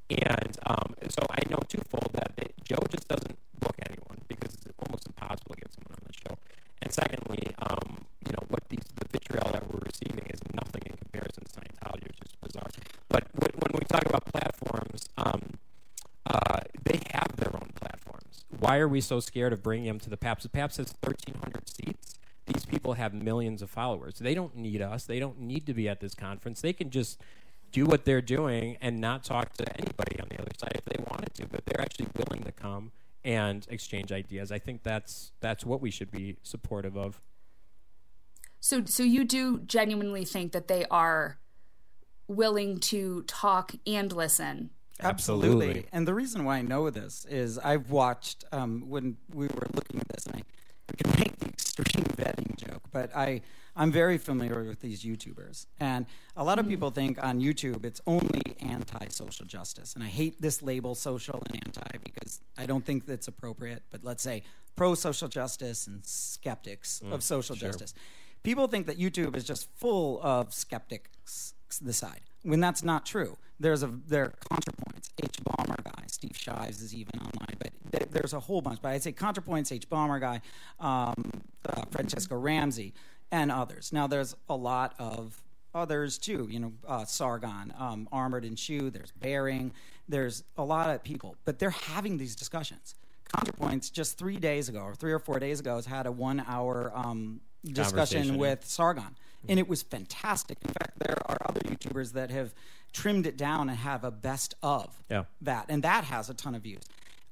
And 0.10 0.58
um, 0.67 0.96
so 1.10 1.26
I 1.30 1.39
know 1.50 1.60
twofold 1.67 2.12
that 2.13 2.34
it, 2.38 2.54
Joe 2.63 2.84
just 2.89 3.08
doesn't 3.08 3.38
book 3.60 3.76
anyone 3.88 4.19
because 4.28 4.54
it's 4.54 4.80
almost 4.86 5.08
impossible 5.08 5.56
to 5.56 5.62
get 5.62 5.74
someone 5.74 5.98
on 6.00 6.08
the 6.08 6.13
show. 6.13 6.38
And 6.84 6.91
secondly, 6.91 7.56
um, 7.60 8.06
you 8.26 8.34
know 8.34 8.43
what 8.50 8.67
these 8.67 8.84
the 8.96 9.08
vitriol 9.08 9.50
that 9.54 9.72
we're 9.72 9.80
receiving 9.86 10.26
is 10.30 10.41
nothing 10.54 10.82
in 10.86 10.98
comparison 10.98 11.46
to 11.46 11.50
Scientology, 11.50 12.04
which 12.04 12.19
is 12.26 12.36
bizarre. 12.41 12.69
But 13.08 13.24
when, 13.34 13.72
we 13.74 13.86
talk 13.86 14.06
about 14.06 14.26
platforms, 14.26 15.08
um, 15.17 15.41
uh, 16.26 16.60
they 16.84 17.00
have 17.12 17.36
their 17.38 17.54
own 17.54 17.72
platforms. 17.76 18.43
Why 18.60 18.80
are 18.80 18.88
we 18.88 19.00
so 19.00 19.22
scared 19.22 19.54
of 19.54 19.63
bringing 19.63 19.88
them 19.88 20.00
to 20.02 20.10
the 20.10 20.17
Pabst? 20.17 20.43
The 20.43 20.50
Pabst 20.50 20.78
has 20.78 20.93
1,300 21.02 21.69
seats. 21.69 22.19
These 22.46 22.65
people 22.65 22.93
have 22.93 23.13
millions 23.13 23.62
of 23.62 23.69
followers. 23.69 24.19
They 24.19 24.34
don't 24.34 24.56
need 24.58 24.82
us. 24.82 25.06
They 25.06 25.19
don't 25.19 25.39
need 25.39 25.65
to 25.67 25.74
be 25.74 25.88
at 25.88 26.02
this 26.02 26.13
conference. 26.13 26.60
They 26.60 26.74
can 26.74 26.89
just 26.89 27.19
do 27.72 27.86
what 27.86 28.04
they're 28.04 28.22
doing 28.22 28.78
and 28.82 29.00
not 29.00 29.24
talk 29.24 29.54
to 29.54 29.78
anybody 29.80 30.19
on 30.19 30.28
the 30.30 30.41
other 30.41 30.52
side 30.58 30.74
if 30.76 30.86
they 30.86 31.02
wanted 31.10 31.34
to. 31.36 31.48
But 31.48 31.65
they're 31.65 31.82
actually 31.82 32.08
willing 32.15 32.43
to 32.43 32.52
come 32.52 32.91
and 33.23 33.65
exchange 33.69 34.12
ideas. 34.12 34.51
I 34.51 34.59
think 34.59 34.83
that's 34.83 35.31
that's 35.39 35.65
what 35.65 35.81
we 35.81 35.91
should 35.91 36.12
be 36.12 36.38
supportive 36.43 36.97
of. 36.97 37.21
So 38.59 38.83
so 38.86 39.03
you 39.03 39.23
do 39.23 39.59
genuinely 39.59 40.25
think 40.25 40.51
that 40.51 40.67
they 40.67 40.86
are 40.91 41.39
willing 42.27 42.79
to 42.79 43.23
talk 43.23 43.73
and 43.86 44.12
listen. 44.12 44.69
Absolutely. 45.01 45.86
And 45.91 46.07
the 46.07 46.13
reason 46.13 46.45
why 46.45 46.57
I 46.57 46.62
know 46.62 46.89
this 46.89 47.25
is 47.25 47.57
I've 47.57 47.89
watched 47.89 48.45
um, 48.51 48.83
when 48.88 49.17
we 49.33 49.47
were 49.47 49.67
looking 49.73 49.99
at 49.99 50.07
this, 50.09 50.25
and 50.27 50.38
I 50.38 50.43
we 50.89 51.03
can 51.03 51.19
make 51.19 51.39
the 51.39 51.47
extreme 51.47 52.05
vetting 52.05 52.55
joke, 52.57 52.83
but 52.91 53.15
I 53.15 53.41
I'm 53.75 53.91
very 53.91 54.17
familiar 54.17 54.63
with 54.63 54.81
these 54.81 55.03
YouTubers, 55.03 55.65
and 55.79 56.05
a 56.38 56.43
lot 56.43 56.59
of 56.59 56.67
people 56.67 56.91
think 56.91 57.23
on 57.23 57.39
YouTube 57.41 57.86
it's 57.86 58.01
only 58.05 58.41
anti-social 58.59 59.45
justice, 59.45 59.95
and 59.95 60.03
I 60.03 60.07
hate 60.07 60.41
this 60.41 60.62
label 60.62 60.93
social 60.95 61.41
and 61.47 61.55
anti 61.65 61.97
because 62.03 62.39
I 62.57 62.65
don't 62.67 62.86
think 62.86 63.05
that's 63.05 63.27
appropriate. 63.27 63.83
But 63.89 64.03
let's 64.03 64.21
say 64.21 64.43
pro-social 64.75 65.27
justice 65.27 65.88
and 65.88 66.05
skeptics 66.05 67.01
of 67.12 67.23
social 67.23 67.55
justice. 67.55 67.93
People 68.43 68.67
think 68.67 68.88
that 68.88 68.99
YouTube 68.99 69.36
is 69.36 69.43
just 69.43 69.69
full 69.75 70.21
of 70.21 70.53
skeptics 70.53 71.53
the 71.81 71.93
side 71.93 72.21
when 72.43 72.59
that's 72.59 72.83
not 72.83 73.05
true. 73.05 73.38
There's 73.59 73.81
a 73.83 73.88
there 74.07 74.25
are 74.25 74.33
contrapoints. 74.51 75.09
H 75.21 75.38
bomber 75.43 75.81
guy, 75.83 76.03
Steve 76.07 76.36
Shives 76.36 76.81
is 76.81 76.93
even 76.93 77.19
online, 77.19 77.55
but 77.59 77.69
there, 77.91 78.07
there's 78.12 78.33
a 78.33 78.39
whole 78.39 78.62
bunch. 78.62 78.81
But 78.81 78.89
I'd 78.89 79.03
say 79.03 79.12
contrapoints, 79.12 79.71
H 79.71 79.89
bomber 79.89 80.19
guy, 80.19 80.41
um, 80.79 81.13
uh, 81.67 81.83
Franchesca 81.91 82.41
Ramsey, 82.41 82.93
and 83.34 83.52
others. 83.52 83.91
Now 83.91 84.06
there's 84.08 84.36
a 84.48 84.56
lot 84.56 84.93
of 85.00 85.41
others 85.74 86.19
too. 86.19 86.48
You 86.50 86.60
know, 86.60 86.74
uh, 86.88 87.04
Sargon, 87.04 87.74
um, 87.78 88.08
Armored 88.12 88.46
and 88.46 88.58
Shoe. 88.58 88.91
There's 88.91 89.12
Bearing. 89.12 89.74
There's 90.08 90.43
a 90.56 90.63
lot 90.63 90.89
of 90.91 91.04
people, 91.04 91.36
but 91.43 91.58
they're 91.60 91.72
having 91.72 92.17
these 92.17 92.36
discussions. 92.36 92.96
ContraPoints 93.34 93.91
just 93.91 94.17
three 94.19 94.38
days 94.38 94.69
ago, 94.69 94.82
or 94.82 94.93
three 94.93 95.12
or 95.12 95.17
four 95.17 95.39
days 95.39 95.60
ago, 95.60 95.76
has 95.78 95.88
had 95.88 96.06
a 96.06 96.12
one-hour 96.12 96.91
um, 96.93 97.41
discussion 97.65 98.38
with 98.38 98.63
Sargon, 98.63 99.15
and 99.50 99.58
it 99.58 99.67
was 99.67 99.82
fantastic. 99.82 100.60
In 100.62 100.69
fact, 100.69 101.00
there 101.00 101.17
are 101.26 101.38
other 101.50 101.62
YouTubers 101.62 102.13
that 102.13 102.30
have 102.30 102.54
trimmed 102.91 103.26
it 103.26 103.36
down 103.38 103.69
and 103.69 103.78
have 103.80 104.04
a 104.04 104.12
best 104.12 104.54
of 104.62 104.96
Yeah. 105.10 105.24
that, 105.41 105.65
and 105.69 105.82
that 105.84 106.04
has 106.04 106.30
a 106.30 106.36
ton 106.36 106.54
of 106.54 106.62
views. 106.62 106.84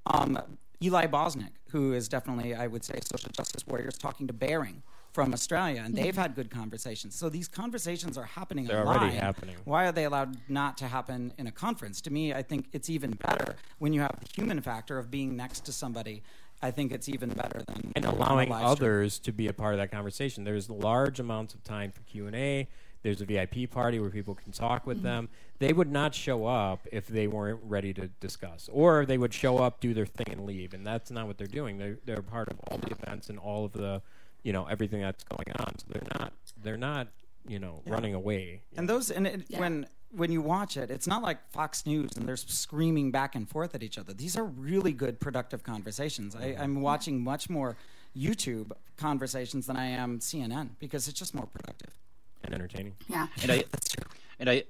Um, 0.08 0.40
Eli 0.82 1.06
Bosnick, 1.06 1.52
who 1.70 1.94
is 1.94 2.08
definitely, 2.10 2.56
I 2.56 2.66
would 2.66 2.84
say, 2.84 2.98
social 3.04 3.30
justice 3.32 3.68
warriors, 3.68 3.96
talking 4.00 4.26
to 4.26 4.34
Bearing 4.34 4.82
from 5.12 5.34
Australia, 5.34 5.82
and 5.84 5.96
they've 5.96 6.14
mm-hmm. 6.14 6.22
had 6.22 6.36
good 6.36 6.50
conversations. 6.50 7.16
So 7.16 7.30
these 7.30 7.48
conversations 7.48 8.18
are 8.18 8.26
happening 8.26 8.66
They're 8.66 8.80
online. 8.80 9.00
already 9.00 9.16
happening. 9.18 9.56
Why 9.66 9.86
are 9.86 9.92
they 9.92 10.06
allowed 10.06 10.38
not 10.50 10.78
to 10.78 10.88
happen 10.88 11.34
in 11.38 11.48
a 11.48 11.52
conference? 11.52 12.02
To 12.02 12.12
me, 12.12 12.34
I 12.34 12.42
think 12.42 12.68
it's 12.72 12.90
even 12.90 13.12
better 13.12 13.56
when 13.80 13.94
you 13.94 14.02
have 14.02 14.18
the 14.20 14.28
human 14.34 14.62
factor 14.62 14.98
of 14.98 15.12
being 15.12 15.36
next 15.36 15.66
to 15.66 15.74
somebody. 15.74 16.24
I 16.62 16.72
think 16.72 16.92
it's 16.92 17.10
even 17.10 17.30
better 17.30 17.64
than 17.68 17.92
and 17.96 18.06
allowing 18.06 18.52
others 18.52 19.18
to 19.20 19.32
be 19.32 19.48
a 19.48 19.54
part 19.54 19.74
of 19.74 19.80
that 19.80 19.92
conversation. 19.92 20.44
There's 20.44 20.70
large 20.70 21.20
amounts 21.20 21.54
of 21.54 21.64
time 21.64 21.92
for 21.92 22.02
Q 22.02 22.28
and 22.28 22.36
A. 22.36 22.68
There's 23.04 23.20
a 23.20 23.26
VIP 23.26 23.70
party 23.70 24.00
where 24.00 24.12
people 24.12 24.36
can 24.36 24.52
talk 24.52 24.86
with 24.86 24.98
mm-hmm. 24.98 25.06
them. 25.08 25.30
They 25.58 25.74
would 25.74 25.92
not 25.92 26.14
show 26.14 26.46
up 26.46 26.88
if 26.92 27.08
they 27.08 27.28
weren't 27.28 27.60
ready 27.64 27.94
to 27.96 28.08
discuss, 28.20 28.70
or 28.72 29.06
they 29.08 29.18
would 29.18 29.34
show 29.34 29.58
up, 29.58 29.80
do 29.80 29.94
their 29.94 30.06
thing, 30.06 30.28
and 30.30 30.46
leave. 30.46 30.74
And 30.74 30.86
that's 30.86 31.10
not 31.10 31.26
what 31.26 31.38
they're 31.38 31.48
doing. 31.48 31.78
They're 31.78 31.98
they're 32.06 32.22
part 32.22 32.50
of 32.50 32.60
all 32.68 32.78
the 32.78 32.92
events 32.92 33.30
and 33.30 33.40
all 33.40 33.66
of 33.66 33.72
the, 33.74 34.02
you 34.44 34.54
know, 34.54 34.66
everything 34.66 35.02
that's 35.02 35.24
going 35.24 35.52
on. 35.60 35.78
So 35.78 35.86
they're 35.90 36.20
not 36.20 36.34
they're 36.64 36.78
not 36.78 37.08
you 37.48 37.60
know 37.60 37.82
running 37.86 38.14
away. 38.14 38.62
And 38.76 38.88
those, 38.90 39.12
and 39.12 39.28
it, 39.28 39.44
Yeah. 39.48 39.60
when 39.60 39.88
when 40.12 40.32
you 40.32 40.42
watch 40.42 40.78
it, 40.78 40.92
it's 40.92 41.08
not 41.08 41.22
like 41.22 41.38
Fox 41.52 41.86
News 41.86 42.18
and 42.18 42.28
they're 42.28 42.36
screaming 42.36 43.12
back 43.12 43.34
and 43.36 43.48
forth 43.48 43.74
at 43.74 43.82
each 43.82 43.98
other. 43.98 44.14
These 44.14 44.36
are 44.36 44.44
really 44.44 44.92
good, 44.92 45.20
productive 45.22 45.64
conversations. 45.64 46.36
I, 46.36 46.48
I'm 46.48 46.74
mm-hmm. 46.74 46.82
watching 46.82 47.24
much 47.24 47.50
more 47.50 47.78
YouTube 48.16 48.72
conversations 48.98 49.68
than 49.68 49.78
I 49.78 49.86
am 49.86 50.20
CNN 50.20 50.72
because 50.80 51.08
it's 51.08 51.18
just 51.18 51.34
more 51.34 51.46
productive. 51.46 51.92
and 52.44 52.54
entertaining. 52.54 52.96
Yeah. 53.08 53.28
and 53.42 53.52
I 53.52 53.64
and 54.40 54.50
I 54.50 54.64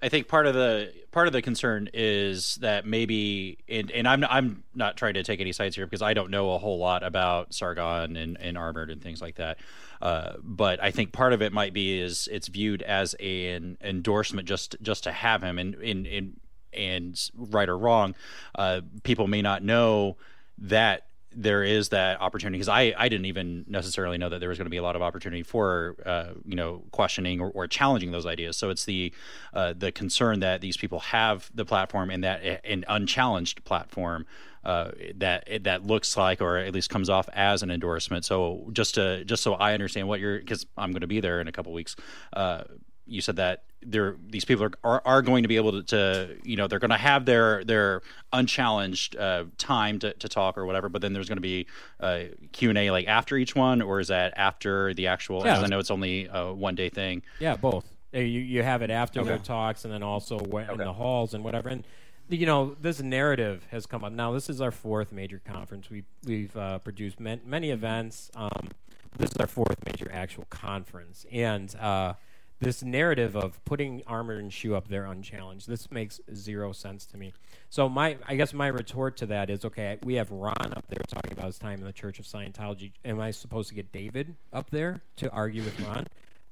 I 0.00 0.08
think 0.08 0.28
part 0.28 0.46
of 0.46 0.54
the 0.54 0.92
part 1.10 1.26
of 1.26 1.32
the 1.32 1.42
concern 1.42 1.88
is 1.92 2.56
that 2.56 2.86
maybe 2.86 3.58
and, 3.68 3.90
and 3.90 4.06
I'm 4.06 4.24
I'm 4.24 4.62
not 4.74 4.96
trying 4.96 5.14
to 5.14 5.22
take 5.22 5.40
any 5.40 5.52
sides 5.52 5.74
here 5.74 5.86
because 5.86 6.02
I 6.02 6.14
don't 6.14 6.30
know 6.30 6.52
a 6.52 6.58
whole 6.58 6.78
lot 6.78 7.02
about 7.02 7.52
Sargon 7.52 8.16
and, 8.16 8.36
and 8.40 8.56
Armored 8.56 8.90
and 8.90 9.02
things 9.02 9.20
like 9.20 9.36
that. 9.36 9.58
Uh, 10.00 10.34
but 10.42 10.80
I 10.82 10.92
think 10.92 11.12
part 11.12 11.32
of 11.32 11.42
it 11.42 11.52
might 11.52 11.72
be 11.72 12.00
is 12.00 12.28
it's 12.30 12.46
viewed 12.46 12.82
as 12.82 13.14
an 13.14 13.76
endorsement 13.80 14.46
just 14.46 14.76
just 14.82 15.04
to 15.04 15.12
have 15.12 15.42
him 15.42 15.58
and 15.58 15.74
in 15.74 16.06
in 16.06 16.36
and 16.72 17.30
right 17.34 17.68
or 17.68 17.76
wrong, 17.76 18.14
uh, 18.54 18.82
people 19.02 19.26
may 19.26 19.42
not 19.42 19.64
know 19.64 20.16
that 20.58 21.07
there 21.34 21.62
is 21.62 21.90
that 21.90 22.20
opportunity 22.20 22.56
because 22.58 22.68
I, 22.68 22.94
I 22.96 23.08
didn't 23.08 23.26
even 23.26 23.64
necessarily 23.68 24.18
know 24.18 24.28
that 24.28 24.40
there 24.40 24.48
was 24.48 24.58
going 24.58 24.66
to 24.66 24.70
be 24.70 24.78
a 24.78 24.82
lot 24.82 24.96
of 24.96 25.02
opportunity 25.02 25.42
for 25.42 25.96
uh, 26.04 26.32
you 26.44 26.56
know 26.56 26.82
questioning 26.90 27.40
or, 27.40 27.50
or 27.50 27.66
challenging 27.66 28.12
those 28.12 28.26
ideas. 28.26 28.56
So 28.56 28.70
it's 28.70 28.84
the 28.84 29.12
uh, 29.52 29.74
the 29.76 29.92
concern 29.92 30.40
that 30.40 30.60
these 30.60 30.76
people 30.76 31.00
have 31.00 31.50
the 31.54 31.64
platform 31.64 32.10
and 32.10 32.24
that 32.24 32.62
an 32.64 32.84
unchallenged 32.88 33.64
platform 33.64 34.26
uh, 34.64 34.92
that 35.16 35.64
that 35.64 35.86
looks 35.86 36.16
like 36.16 36.40
or 36.40 36.56
at 36.58 36.72
least 36.72 36.90
comes 36.90 37.10
off 37.10 37.28
as 37.32 37.62
an 37.62 37.70
endorsement. 37.70 38.24
So 38.24 38.68
just 38.72 38.94
to 38.94 39.24
just 39.24 39.42
so 39.42 39.54
I 39.54 39.74
understand 39.74 40.08
what 40.08 40.20
you're 40.20 40.38
because 40.38 40.66
I'm 40.76 40.92
going 40.92 41.02
to 41.02 41.06
be 41.06 41.20
there 41.20 41.40
in 41.40 41.48
a 41.48 41.52
couple 41.52 41.72
weeks. 41.72 41.94
Uh, 42.32 42.64
you 43.06 43.20
said 43.20 43.36
that 43.36 43.64
there 43.82 44.16
these 44.28 44.44
people 44.44 44.64
are, 44.64 44.72
are, 44.82 45.02
are 45.04 45.22
going 45.22 45.42
to 45.44 45.48
be 45.48 45.56
able 45.56 45.70
to, 45.72 45.82
to 45.82 46.36
you 46.42 46.56
know 46.56 46.66
they're 46.66 46.78
going 46.80 46.90
to 46.90 46.96
have 46.96 47.24
their 47.24 47.62
their 47.64 48.02
unchallenged 48.32 49.16
uh, 49.16 49.44
time 49.56 49.98
to, 49.98 50.12
to 50.14 50.28
talk 50.28 50.58
or 50.58 50.66
whatever 50.66 50.88
but 50.88 51.02
then 51.02 51.12
there's 51.12 51.28
going 51.28 51.36
to 51.36 51.42
be 51.42 51.66
uh, 52.00 52.24
q&a 52.52 52.90
like 52.90 53.06
after 53.06 53.36
each 53.36 53.54
one 53.54 53.80
or 53.82 54.00
is 54.00 54.08
that 54.08 54.32
after 54.36 54.94
the 54.94 55.06
actual 55.06 55.44
Yeah. 55.44 55.60
i 55.60 55.66
know 55.66 55.78
it's 55.78 55.90
only 55.90 56.28
a 56.32 56.52
one 56.52 56.74
day 56.74 56.88
thing 56.88 57.22
Yeah, 57.40 57.56
both. 57.56 57.84
You 58.12 58.22
you 58.22 58.62
have 58.62 58.80
it 58.82 58.90
after 58.90 59.22
their 59.22 59.38
talks, 59.38 59.84
and 59.84 59.92
then 59.92 60.02
also 60.02 60.38
in 60.38 60.78
the 60.78 60.92
halls 60.94 61.34
and 61.34 61.44
whatever. 61.44 61.68
And 61.68 61.84
you 62.30 62.46
know, 62.46 62.74
this 62.80 63.00
narrative 63.02 63.66
has 63.70 63.84
come 63.84 64.02
up. 64.02 64.12
Now, 64.12 64.32
this 64.32 64.48
is 64.48 64.60
our 64.62 64.70
fourth 64.70 65.12
major 65.12 65.42
conference. 65.44 65.90
We 65.90 66.04
we've 66.24 66.56
uh, 66.56 66.78
produced 66.78 67.20
man- 67.20 67.42
many 67.44 67.70
events. 67.70 68.30
Um, 68.34 68.70
this 69.18 69.30
is 69.30 69.36
our 69.36 69.46
fourth 69.46 69.76
major 69.84 70.10
actual 70.10 70.46
conference, 70.48 71.26
and 71.30 71.74
uh, 71.76 72.14
this 72.60 72.82
narrative 72.82 73.36
of 73.36 73.64
putting 73.64 74.02
armor 74.06 74.34
and 74.34 74.52
shoe 74.52 74.74
up 74.74 74.88
there 74.88 75.04
unchallenged. 75.04 75.68
This 75.68 75.90
makes 75.90 76.20
zero 76.34 76.72
sense 76.72 77.06
to 77.06 77.16
me. 77.16 77.32
So 77.70 77.88
my, 77.88 78.16
I 78.26 78.34
guess 78.34 78.52
my 78.52 78.66
retort 78.66 79.16
to 79.18 79.26
that 79.26 79.50
is, 79.50 79.64
okay, 79.64 79.98
we 80.02 80.14
have 80.14 80.30
Ron 80.30 80.72
up 80.76 80.86
there 80.88 81.02
talking 81.06 81.32
about 81.32 81.46
his 81.46 81.58
time 81.58 81.78
in 81.78 81.84
the 81.84 81.92
Church 81.92 82.18
of 82.18 82.24
Scientology. 82.24 82.92
Am 83.04 83.20
I 83.20 83.30
supposed 83.30 83.68
to 83.68 83.74
get 83.74 83.92
David 83.92 84.34
up 84.52 84.70
there 84.70 85.02
to 85.16 85.30
argue 85.30 85.62
with 85.62 85.78
Ron? 85.80 86.06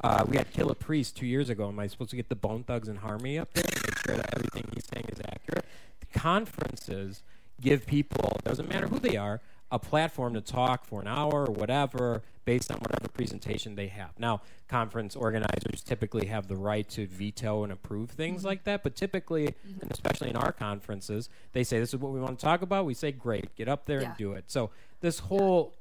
Uh, 0.05 0.25
we 0.29 0.37
had 0.37 0.53
Killah 0.53 0.79
Priest 0.79 1.17
two 1.17 1.27
years 1.27 1.49
ago. 1.49 1.69
Am 1.69 1.79
I 1.79 1.87
supposed 1.87 2.11
to 2.11 2.17
get 2.17 2.29
the 2.29 2.37
Bone 2.37 2.63
Thugs 2.63 2.87
and 2.87 2.99
Harmony 2.99 3.39
up 3.39 3.53
there 3.55 3.65
to 3.65 3.87
make 3.87 3.99
sure 4.07 4.17
that 4.17 4.31
everything 4.35 4.71
he's 4.75 4.87
saying 4.93 5.07
is 5.09 5.21
accurate? 5.27 5.65
Conferences 6.13 7.23
give 7.61 7.87
people, 7.87 8.37
doesn't 8.45 8.69
matter 8.69 8.87
who 8.87 8.99
they 8.99 9.17
are, 9.17 9.41
a 9.71 9.79
platform 9.79 10.35
to 10.35 10.41
talk 10.41 10.85
for 10.85 11.01
an 11.01 11.09
hour 11.09 11.47
or 11.47 11.53
whatever 11.53 12.23
based 12.45 12.71
on 12.71 12.79
whatever 12.79 13.09
presentation 13.09 13.75
they 13.75 13.89
have. 13.89 14.11
Now, 14.19 14.41
conference 14.69 15.17
organizers 15.17 15.83
typically 15.85 16.27
have 16.27 16.47
the 16.47 16.55
right 16.55 16.89
to 16.91 17.07
veto 17.09 17.65
and 17.65 17.73
approve 17.73 18.11
things 18.11 18.45
like 18.45 18.63
that, 18.65 18.85
but 18.85 18.95
typically, 18.95 19.55
and 19.81 19.91
especially 19.91 20.31
in 20.31 20.37
our 20.37 20.53
conferences, 20.53 21.29
they 21.53 21.65
say, 21.65 21.81
This 21.81 21.93
is 21.93 21.99
what 22.01 22.13
we 22.13 22.21
want 22.21 22.39
to 22.39 22.45
talk 22.45 22.63
about. 22.63 22.87
We 22.87 22.95
say, 22.95 23.11
Great, 23.11 23.55
get 23.57 23.69
up 23.69 23.87
there 23.87 24.01
Yeah. 24.03 24.09
and 24.11 24.17
do 24.17 24.33
it. 24.35 24.45
So, 24.47 24.71
this 25.01 25.19
whole 25.19 25.75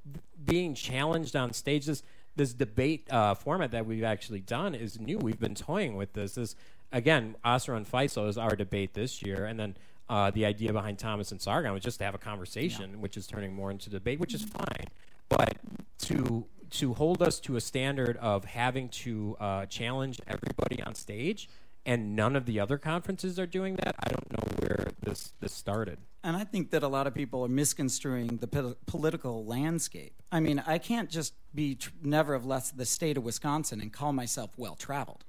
being 0.43 0.73
challenged 0.73 1.35
on 1.35 1.53
stage, 1.53 1.85
this 1.85 2.01
this 2.35 2.51
debate 2.53 3.07
uh, 3.13 3.33
format 3.33 3.71
that 3.71 3.85
we've 3.85 4.03
actually 4.03 4.41
done 4.41 4.75
is 4.75 4.99
new. 4.99 5.17
We've 5.17 5.39
been 5.39 5.55
toying 5.55 5.95
with 5.95 6.13
this. 6.13 6.33
This 6.35 6.55
again, 6.91 7.35
Asra 7.45 7.77
and 7.77 7.89
Faisal 7.89 8.27
is 8.27 8.37
our 8.37 8.55
debate 8.55 8.93
this 8.93 9.21
year, 9.21 9.45
and 9.45 9.57
then 9.59 9.77
uh, 10.09 10.31
the 10.31 10.45
idea 10.45 10.71
behind 10.71 10.99
Thomas 10.99 11.31
and 11.31 11.41
Sargon 11.41 11.73
was 11.73 11.83
just 11.83 11.99
to 11.99 12.05
have 12.05 12.15
a 12.15 12.19
conversation, 12.19 13.01
which 13.01 13.17
is 13.17 13.27
turning 13.27 13.53
more 13.53 13.71
into 13.71 13.89
debate, 13.89 14.19
which 14.19 14.33
is 14.33 14.43
fine. 14.43 14.87
But 15.29 15.57
to 15.99 16.45
to 16.71 16.93
hold 16.93 17.21
us 17.21 17.39
to 17.39 17.55
a 17.55 17.61
standard 17.61 18.17
of 18.17 18.45
having 18.45 18.89
to 18.89 19.37
uh, 19.39 19.65
challenge 19.67 20.19
everybody 20.27 20.81
on 20.83 20.93
stage, 20.93 21.47
and 21.85 22.15
none 22.15 22.35
of 22.35 22.45
the 22.45 22.59
other 22.59 22.77
conferences 22.77 23.39
are 23.39 23.45
doing 23.45 23.75
that, 23.77 23.95
I 23.99 24.09
don't 24.09 24.31
know 24.31 24.57
where 24.59 24.87
this 25.01 25.33
this 25.39 25.53
started. 25.53 25.99
And 26.23 26.35
I 26.35 26.43
think 26.43 26.71
that 26.71 26.81
a 26.81 26.87
lot 26.87 27.05
of 27.05 27.13
people 27.13 27.45
are 27.45 27.47
misconstruing 27.47 28.37
the 28.37 28.47
pol- 28.47 28.75
political 28.87 29.45
landscape. 29.45 30.13
I 30.31 30.39
mean, 30.39 30.63
I 30.65 30.79
can't 30.79 31.09
just 31.09 31.33
be 31.53 31.75
tr- 31.75 31.91
never 32.01 32.33
have 32.33 32.45
left 32.45 32.77
the 32.77 32.85
state 32.85 33.15
of 33.15 33.23
Wisconsin 33.23 33.79
and 33.79 33.93
call 33.93 34.11
myself 34.11 34.49
well 34.57 34.75
traveled. 34.75 35.23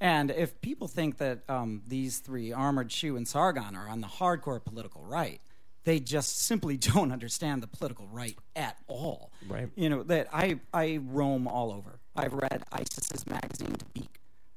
And 0.00 0.30
if 0.30 0.60
people 0.60 0.86
think 0.86 1.18
that 1.18 1.40
um, 1.48 1.82
these 1.86 2.18
three, 2.18 2.52
Armored 2.52 2.92
Shoe 2.92 3.16
and 3.16 3.26
Sargon, 3.26 3.74
are 3.74 3.88
on 3.88 4.00
the 4.00 4.06
hardcore 4.06 4.64
political 4.64 5.02
right, 5.02 5.40
they 5.84 5.98
just 5.98 6.42
simply 6.42 6.76
don't 6.76 7.12
understand 7.12 7.62
the 7.62 7.66
political 7.66 8.06
right 8.08 8.36
at 8.54 8.76
all. 8.86 9.32
Right. 9.48 9.68
You 9.74 9.88
know 9.88 10.02
that 10.04 10.28
I 10.32 10.60
I 10.72 11.00
roam 11.02 11.48
all 11.48 11.72
over. 11.72 11.98
I've 12.14 12.34
read 12.34 12.64
ISIS's 12.72 13.26
magazine 13.26 13.76
Dabiq 13.76 14.08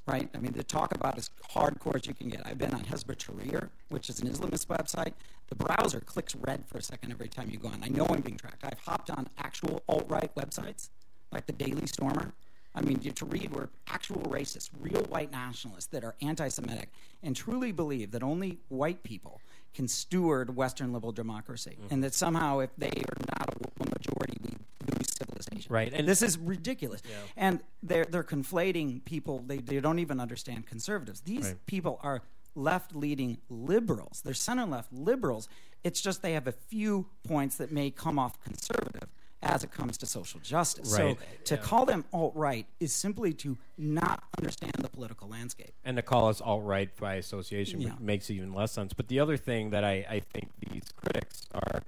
right? 0.07 0.29
I 0.33 0.39
mean, 0.39 0.53
to 0.53 0.63
talk 0.63 0.93
about 0.93 1.17
as 1.17 1.29
hardcore 1.51 1.95
as 1.95 2.05
you 2.05 2.13
can 2.13 2.29
get. 2.29 2.41
I've 2.45 2.57
been 2.57 2.73
on 2.73 2.81
Hezbollah 2.81 3.15
Tahrir, 3.15 3.69
which 3.89 4.09
is 4.09 4.19
an 4.19 4.27
Islamist 4.27 4.67
website. 4.67 5.13
The 5.47 5.55
browser 5.55 5.99
clicks 5.99 6.35
red 6.35 6.65
for 6.67 6.77
a 6.77 6.81
second 6.81 7.11
every 7.11 7.27
time 7.27 7.49
you 7.49 7.57
go 7.57 7.69
on. 7.69 7.81
I 7.83 7.87
know 7.87 8.05
I'm 8.09 8.21
being 8.21 8.37
tracked. 8.37 8.63
I've 8.63 8.79
hopped 8.79 9.09
on 9.09 9.29
actual 9.37 9.83
alt 9.87 10.05
right 10.09 10.33
websites, 10.35 10.89
like 11.31 11.45
the 11.45 11.53
Daily 11.53 11.85
Stormer. 11.85 12.33
I 12.73 12.81
mean, 12.81 12.99
to 12.99 13.25
read 13.25 13.53
were 13.53 13.69
actual 13.87 14.21
racists, 14.23 14.69
real 14.79 15.03
white 15.03 15.31
nationalists 15.31 15.87
that 15.87 16.03
are 16.03 16.15
anti 16.21 16.47
Semitic 16.47 16.89
and 17.21 17.35
truly 17.35 17.71
believe 17.71 18.11
that 18.11 18.23
only 18.23 18.59
white 18.69 19.03
people 19.03 19.41
can 19.73 19.87
steward 19.87 20.55
Western 20.55 20.93
liberal 20.93 21.11
democracy. 21.11 21.77
Mm-hmm. 21.79 21.93
And 21.93 22.03
that 22.03 22.13
somehow, 22.13 22.59
if 22.59 22.69
they 22.77 22.87
are 22.89 23.25
not 23.39 23.49
a 23.49 23.89
majority, 23.89 24.37
we 24.41 24.97
lose 24.97 25.07
civilization. 25.17 25.73
Right, 25.73 25.87
and- 25.89 25.99
And 26.01 26.07
this 26.07 26.21
is 26.21 26.37
ridiculous. 26.37 27.01
Yeah. 27.09 27.15
And 27.35 27.59
they're 27.83 28.05
they're 28.05 28.23
conflating 28.23 29.03
people. 29.05 29.39
They 29.45 29.57
they 29.57 29.79
don't 29.81 29.99
even 29.99 30.19
understand 30.19 30.65
conservatives. 30.65 31.21
These 31.21 31.47
Right. 31.47 31.65
people 31.65 31.99
are 32.03 32.21
left 32.55 32.95
leading 32.95 33.37
liberals. 33.49 34.21
They're 34.23 34.33
center 34.33 34.65
left 34.65 34.91
liberals. 34.93 35.47
It's 35.83 36.01
just 36.01 36.21
they 36.21 36.33
have 36.33 36.47
a 36.47 36.51
few 36.51 37.07
points 37.23 37.55
that 37.57 37.71
may 37.71 37.91
come 37.91 38.19
off 38.19 38.41
conservative 38.43 39.09
as 39.43 39.63
it 39.63 39.71
comes 39.71 39.97
to 39.97 40.05
social 40.05 40.39
justice. 40.39 40.93
Right. 40.97 41.17
So 41.43 41.55
to 41.55 41.61
call 41.61 41.85
them 41.85 42.05
alt 42.13 42.33
right 42.35 42.65
is 42.79 42.93
simply 42.93 43.33
to 43.35 43.57
not 43.77 44.23
understand 44.37 44.73
the 44.79 44.89
political 44.89 45.27
landscape. 45.27 45.73
and 45.83 45.97
to 45.97 46.03
call 46.03 46.27
us 46.29 46.41
alt 46.41 46.63
right 46.63 46.95
by 46.97 47.15
association 47.15 47.81
Yeah. 47.81 47.93
makes 47.99 48.29
even 48.29 48.53
less 48.53 48.71
sense. 48.71 48.93
But 48.93 49.07
the 49.07 49.19
other 49.19 49.37
thing 49.37 49.71
that 49.71 49.83
I, 49.83 50.05
I 50.09 50.19
think 50.33 50.49
these 50.59 50.83
critics 50.95 51.47
are 51.53 51.81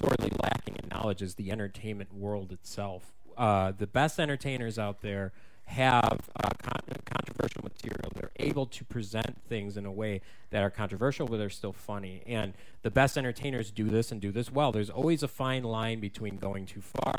sorely 0.00 0.30
lacking 0.42 0.76
in 0.82 0.88
knowledge 0.88 1.20
is 1.22 1.34
the 1.34 1.50
entertainment 1.50 2.14
world 2.14 2.52
itself. 2.52 3.12
Uh, 3.36 3.72
the 3.76 3.86
best 3.86 4.20
entertainers 4.20 4.78
out 4.78 5.00
there 5.00 5.32
have 5.70 6.28
uh, 6.42 6.50
con- 6.62 6.80
controversial 7.04 7.62
material. 7.62 8.10
They're 8.14 8.32
able 8.36 8.66
to 8.66 8.84
present 8.84 9.40
things 9.48 9.76
in 9.76 9.86
a 9.86 9.92
way 9.92 10.20
that 10.50 10.62
are 10.62 10.70
controversial, 10.70 11.26
but 11.26 11.38
they're 11.38 11.48
still 11.48 11.72
funny. 11.72 12.22
And 12.26 12.54
the 12.82 12.90
best 12.90 13.16
entertainers 13.16 13.70
do 13.70 13.84
this 13.84 14.10
and 14.10 14.20
do 14.20 14.32
this 14.32 14.50
well. 14.50 14.72
There's 14.72 14.90
always 14.90 15.22
a 15.22 15.28
fine 15.28 15.62
line 15.62 16.00
between 16.00 16.36
going 16.38 16.66
too 16.66 16.80
far 16.80 17.18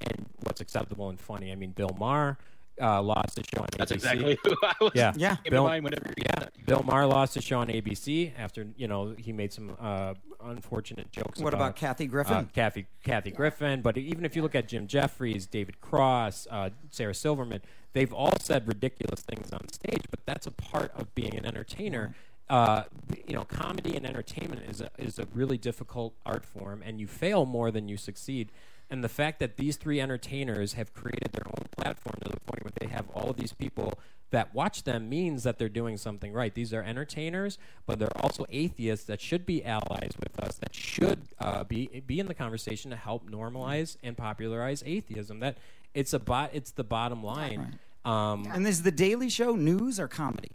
and 0.00 0.26
what's 0.42 0.60
acceptable 0.60 1.08
and 1.08 1.20
funny. 1.20 1.52
I 1.52 1.54
mean, 1.54 1.70
Bill 1.70 1.96
Maher 1.98 2.38
uh, 2.82 3.00
lost 3.02 3.36
the 3.36 3.44
show 3.54 3.62
on 3.62 3.68
ABC. 3.68 3.76
That's 3.78 3.92
ABC. 3.92 3.94
exactly 3.94 4.38
who 4.44 4.56
I 4.62 4.74
was. 4.80 4.92
Yeah, 4.94 5.12
Yeah. 5.16 5.36
in 5.44 5.50
Bill, 5.50 5.64
whenever 5.64 6.12
yeah, 6.18 6.48
Bill 6.66 6.82
Maher 6.82 7.06
lost 7.06 7.34
his 7.34 7.44
show 7.44 7.60
on 7.60 7.68
ABC 7.68 8.32
after 8.36 8.66
you 8.76 8.88
know 8.88 9.14
he 9.16 9.32
made 9.32 9.52
some 9.52 9.76
uh, 9.80 10.14
unfortunate 10.44 11.10
jokes. 11.12 11.40
What 11.40 11.54
about 11.54 11.76
Kathy 11.76 12.06
Griffin? 12.06 12.34
Uh, 12.34 12.44
Kathy 12.52 12.86
Kathy 13.04 13.30
Griffin. 13.30 13.80
But 13.82 13.96
even 13.96 14.24
if 14.24 14.34
you 14.36 14.42
look 14.42 14.54
at 14.54 14.68
Jim 14.68 14.86
Jeffries, 14.86 15.46
David 15.46 15.80
Cross, 15.80 16.46
uh, 16.50 16.70
Sarah 16.90 17.14
Silverman, 17.14 17.62
they've 17.92 18.12
all 18.12 18.36
said 18.40 18.66
ridiculous 18.66 19.20
things 19.20 19.52
on 19.52 19.68
stage. 19.72 20.02
But 20.10 20.20
that's 20.26 20.46
a 20.46 20.50
part 20.52 20.92
of 20.96 21.14
being 21.14 21.36
an 21.36 21.46
entertainer. 21.46 22.14
Uh, 22.50 22.82
you 23.26 23.34
know, 23.34 23.44
comedy 23.44 23.96
and 23.96 24.04
entertainment 24.04 24.62
is 24.68 24.80
a, 24.82 24.90
is 24.98 25.18
a 25.18 25.26
really 25.32 25.56
difficult 25.56 26.12
art 26.26 26.44
form, 26.44 26.82
and 26.84 27.00
you 27.00 27.06
fail 27.06 27.46
more 27.46 27.70
than 27.70 27.88
you 27.88 27.96
succeed. 27.96 28.50
And 28.92 29.02
the 29.02 29.08
fact 29.08 29.38
that 29.40 29.56
these 29.56 29.76
three 29.78 30.02
entertainers 30.02 30.74
have 30.74 30.92
created 30.92 31.32
their 31.32 31.46
own 31.46 31.64
platform 31.78 32.14
to 32.24 32.28
the 32.30 32.40
point 32.40 32.62
where 32.62 32.72
they 32.78 32.88
have 32.88 33.08
all 33.14 33.30
of 33.30 33.38
these 33.38 33.54
people 33.54 33.94
that 34.32 34.54
watch 34.54 34.84
them 34.84 35.08
means 35.08 35.44
that 35.44 35.58
they're 35.58 35.70
doing 35.70 35.96
something 35.96 36.30
right. 36.30 36.54
These 36.54 36.74
are 36.74 36.82
entertainers, 36.82 37.56
but 37.86 37.98
they're 37.98 38.14
also 38.22 38.44
atheists 38.50 39.06
that 39.06 39.18
should 39.22 39.46
be 39.46 39.64
allies 39.64 40.12
with 40.20 40.38
us, 40.40 40.56
that 40.58 40.74
should 40.74 41.22
uh, 41.38 41.64
be 41.64 42.02
be 42.06 42.20
in 42.20 42.26
the 42.26 42.34
conversation 42.34 42.90
to 42.90 42.96
help 42.96 43.30
normalize 43.30 43.96
and 44.02 44.14
popularize 44.14 44.82
atheism. 44.84 45.40
That 45.40 45.56
it's 45.94 46.12
a 46.12 46.18
bot. 46.18 46.50
It's 46.52 46.72
the 46.72 46.84
bottom 46.84 47.24
line. 47.24 47.78
Um, 48.04 48.46
And 48.52 48.66
is 48.66 48.82
the 48.82 48.92
Daily 48.92 49.30
Show 49.30 49.56
news 49.56 49.98
or 49.98 50.06
comedy, 50.08 50.50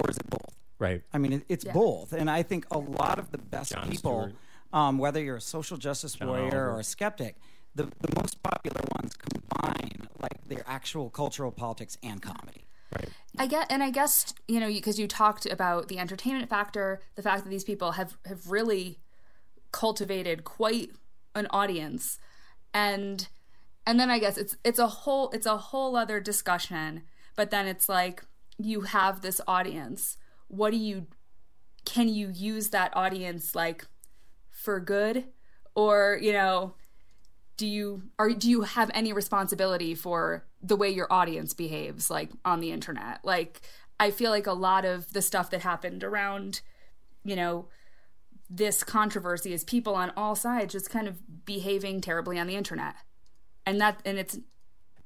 or 0.00 0.08
is 0.08 0.16
it 0.18 0.30
both? 0.30 0.54
right. 0.78 1.02
I 1.12 1.18
mean, 1.18 1.32
it, 1.32 1.44
it's 1.48 1.64
Yeah. 1.64 1.72
both, 1.72 2.12
and 2.12 2.30
I 2.30 2.44
think 2.44 2.64
a 2.70 2.78
lot 2.78 3.18
of 3.18 3.32
the 3.32 3.38
best 3.38 3.72
John 3.72 3.88
people, 3.90 4.30
um, 4.72 4.98
whether 4.98 5.20
you're 5.20 5.36
a 5.36 5.40
social 5.40 5.76
justice 5.78 6.18
warrior 6.20 6.42
Oliver. 6.44 6.70
or 6.70 6.80
a 6.80 6.84
skeptic, 6.84 7.36
the 7.74 7.84
the 8.00 8.14
most 8.16 8.42
popular 8.42 8.82
ones 8.94 9.14
combine 9.16 10.08
like 10.20 10.46
their 10.46 10.62
actual 10.66 11.10
cultural 11.10 11.50
politics 11.50 11.98
and 12.02 12.20
comedy. 12.22 12.64
Right. 12.94 13.08
I 13.38 13.46
get, 13.46 13.66
and 13.70 13.82
I 13.82 13.90
guess 13.90 14.34
you 14.46 14.60
know 14.60 14.68
because 14.68 14.98
you 14.98 15.08
talked 15.08 15.46
about 15.46 15.88
the 15.88 15.98
entertainment 15.98 16.50
factor, 16.50 17.00
the 17.14 17.22
fact 17.22 17.44
that 17.44 17.50
these 17.50 17.64
people 17.64 17.92
have 17.92 18.16
have 18.26 18.50
really 18.50 18.98
cultivated 19.72 20.44
quite 20.44 20.90
an 21.34 21.46
audience, 21.50 22.18
and 22.74 23.28
and 23.86 23.98
then 23.98 24.10
I 24.10 24.18
guess 24.18 24.36
it's 24.36 24.56
it's 24.64 24.78
a 24.78 24.86
whole 24.86 25.30
it's 25.30 25.46
a 25.46 25.56
whole 25.56 25.96
other 25.96 26.20
discussion. 26.20 27.02
But 27.34 27.50
then 27.50 27.66
it's 27.66 27.88
like 27.88 28.24
you 28.58 28.82
have 28.82 29.22
this 29.22 29.40
audience. 29.48 30.18
What 30.48 30.70
do 30.70 30.76
you 30.76 31.06
can 31.86 32.08
you 32.08 32.28
use 32.28 32.68
that 32.70 32.94
audience 32.94 33.54
like 33.54 33.86
for 34.50 34.78
good, 34.78 35.24
or 35.74 36.18
you 36.20 36.32
know 36.34 36.74
do 37.56 37.66
you 37.66 38.02
are 38.18 38.30
do 38.30 38.48
you 38.48 38.62
have 38.62 38.90
any 38.94 39.12
responsibility 39.12 39.94
for 39.94 40.44
the 40.62 40.76
way 40.76 40.88
your 40.88 41.12
audience 41.12 41.54
behaves 41.54 42.10
like 42.10 42.30
on 42.44 42.60
the 42.60 42.72
internet 42.72 43.20
like 43.24 43.60
i 44.00 44.10
feel 44.10 44.30
like 44.30 44.46
a 44.46 44.52
lot 44.52 44.84
of 44.84 45.12
the 45.12 45.22
stuff 45.22 45.50
that 45.50 45.60
happened 45.60 46.02
around 46.02 46.60
you 47.24 47.36
know 47.36 47.66
this 48.48 48.82
controversy 48.84 49.52
is 49.52 49.64
people 49.64 49.94
on 49.94 50.12
all 50.16 50.34
sides 50.34 50.72
just 50.72 50.90
kind 50.90 51.08
of 51.08 51.44
behaving 51.44 52.00
terribly 52.00 52.38
on 52.38 52.46
the 52.46 52.56
internet 52.56 52.94
and 53.66 53.80
that 53.80 54.00
and 54.04 54.18
it's 54.18 54.38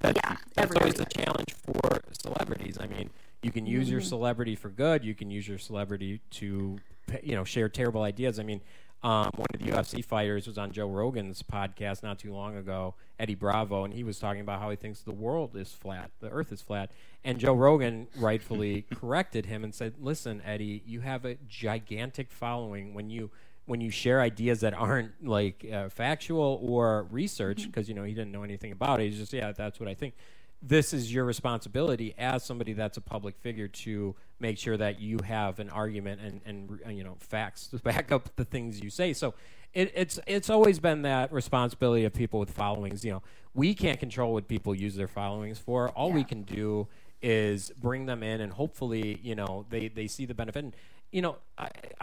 That's, 0.00 0.18
Yeah, 0.22 0.36
that's 0.54 0.74
always 0.76 1.00
a 1.00 1.04
challenge 1.06 1.54
for 1.54 2.00
celebrities. 2.12 2.78
I 2.80 2.86
mean, 2.86 3.10
you 3.42 3.50
can 3.50 3.66
use 3.66 3.90
your 3.90 4.00
mm-hmm. 4.00 4.08
celebrity 4.08 4.56
for 4.56 4.68
good. 4.68 5.04
You 5.04 5.14
can 5.14 5.30
use 5.30 5.46
your 5.46 5.58
celebrity 5.58 6.20
to, 6.32 6.78
you 7.22 7.34
know, 7.34 7.44
share 7.44 7.68
terrible 7.68 8.02
ideas. 8.02 8.38
I 8.38 8.42
mean, 8.42 8.60
um, 9.02 9.30
one 9.36 9.46
of 9.54 9.60
the 9.60 9.70
UFC 9.70 10.04
fighters 10.04 10.46
was 10.46 10.58
on 10.58 10.72
Joe 10.72 10.88
Rogan's 10.88 11.42
podcast 11.42 12.02
not 12.02 12.18
too 12.18 12.32
long 12.32 12.56
ago, 12.56 12.94
Eddie 13.18 13.34
Bravo, 13.34 13.84
and 13.84 13.94
he 13.94 14.02
was 14.02 14.18
talking 14.18 14.40
about 14.40 14.60
how 14.60 14.70
he 14.70 14.76
thinks 14.76 15.00
the 15.00 15.12
world 15.12 15.54
is 15.54 15.72
flat, 15.72 16.10
the 16.20 16.28
Earth 16.30 16.50
is 16.50 16.62
flat, 16.62 16.90
and 17.22 17.38
Joe 17.38 17.54
Rogan 17.54 18.08
rightfully 18.16 18.82
corrected 18.94 19.46
him 19.46 19.64
and 19.64 19.74
said, 19.74 19.94
"Listen, 20.00 20.42
Eddie, 20.44 20.82
you 20.86 21.00
have 21.00 21.24
a 21.24 21.36
gigantic 21.48 22.30
following 22.30 22.94
when 22.94 23.10
you." 23.10 23.30
When 23.68 23.80
you 23.80 23.90
share 23.90 24.20
ideas 24.20 24.60
that 24.60 24.74
aren't 24.74 25.26
like 25.26 25.66
uh, 25.74 25.88
factual 25.88 26.60
or 26.62 27.08
research, 27.10 27.66
because 27.66 27.88
you 27.88 27.96
know 27.96 28.04
he 28.04 28.14
didn't 28.14 28.30
know 28.30 28.44
anything 28.44 28.70
about 28.70 29.00
it, 29.00 29.10
he's 29.10 29.18
just 29.18 29.32
yeah, 29.32 29.50
that's 29.50 29.80
what 29.80 29.88
I 29.88 29.94
think 29.94 30.14
this 30.62 30.92
is 30.92 31.12
your 31.12 31.24
responsibility 31.24 32.14
as 32.18 32.44
somebody 32.44 32.72
that's 32.72 32.96
a 32.96 33.00
public 33.00 33.36
figure 33.38 33.68
to 33.68 34.14
make 34.40 34.58
sure 34.58 34.76
that 34.76 35.00
you 35.00 35.18
have 35.24 35.58
an 35.58 35.70
argument 35.70 36.20
and, 36.20 36.40
and 36.44 36.80
uh, 36.86 36.90
you 36.90 37.04
know 37.04 37.16
facts 37.20 37.68
to 37.68 37.78
back 37.78 38.10
up 38.12 38.34
the 38.36 38.44
things 38.44 38.80
you 38.80 38.90
say. 38.90 39.12
So 39.12 39.34
it, 39.72 39.92
it's 39.94 40.18
it's 40.26 40.50
always 40.50 40.78
been 40.78 41.02
that 41.02 41.32
responsibility 41.32 42.04
of 42.04 42.12
people 42.12 42.40
with 42.40 42.50
followings. 42.50 43.04
You 43.04 43.12
know, 43.12 43.22
we 43.54 43.74
can't 43.74 44.00
control 44.00 44.32
what 44.32 44.48
people 44.48 44.74
use 44.74 44.96
their 44.96 45.08
followings 45.08 45.58
for. 45.58 45.90
All 45.90 46.12
we 46.12 46.24
can 46.24 46.42
do 46.42 46.88
is 47.22 47.72
bring 47.78 48.06
them 48.06 48.22
in, 48.22 48.40
and 48.40 48.52
hopefully, 48.52 49.20
you 49.22 49.34
know, 49.34 49.66
they 49.70 49.88
they 49.88 50.06
see 50.06 50.26
the 50.26 50.34
benefit. 50.34 50.64
And, 50.64 50.76
you 51.12 51.22
know, 51.22 51.36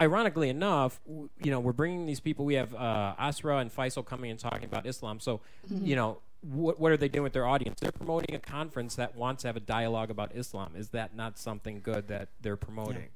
ironically 0.00 0.48
enough, 0.48 1.00
you 1.06 1.50
know, 1.50 1.60
we're 1.60 1.72
bringing 1.72 2.06
these 2.06 2.20
people. 2.20 2.44
We 2.44 2.54
have 2.54 2.74
uh, 2.74 3.14
Asra 3.18 3.58
and 3.58 3.74
Faisal 3.74 4.04
coming 4.04 4.30
and 4.30 4.40
talking 4.40 4.64
about 4.64 4.86
Islam. 4.86 5.20
So, 5.20 5.40
you 5.68 5.94
know, 5.94 6.18
what, 6.44 6.78
what 6.78 6.92
are 6.92 6.96
they 6.96 7.08
doing 7.08 7.22
with 7.22 7.32
their 7.32 7.46
audience? 7.46 7.80
They're 7.80 7.92
promoting 7.92 8.34
a 8.34 8.38
conference 8.38 8.94
that 8.96 9.16
wants 9.16 9.42
to 9.42 9.48
have 9.48 9.56
a 9.56 9.60
dialogue 9.60 10.10
about 10.10 10.34
Islam. 10.34 10.74
Is 10.76 10.90
that 10.90 11.16
not 11.16 11.38
something 11.38 11.80
good 11.82 12.08
that 12.08 12.28
they're 12.40 12.56
promoting? 12.56 13.08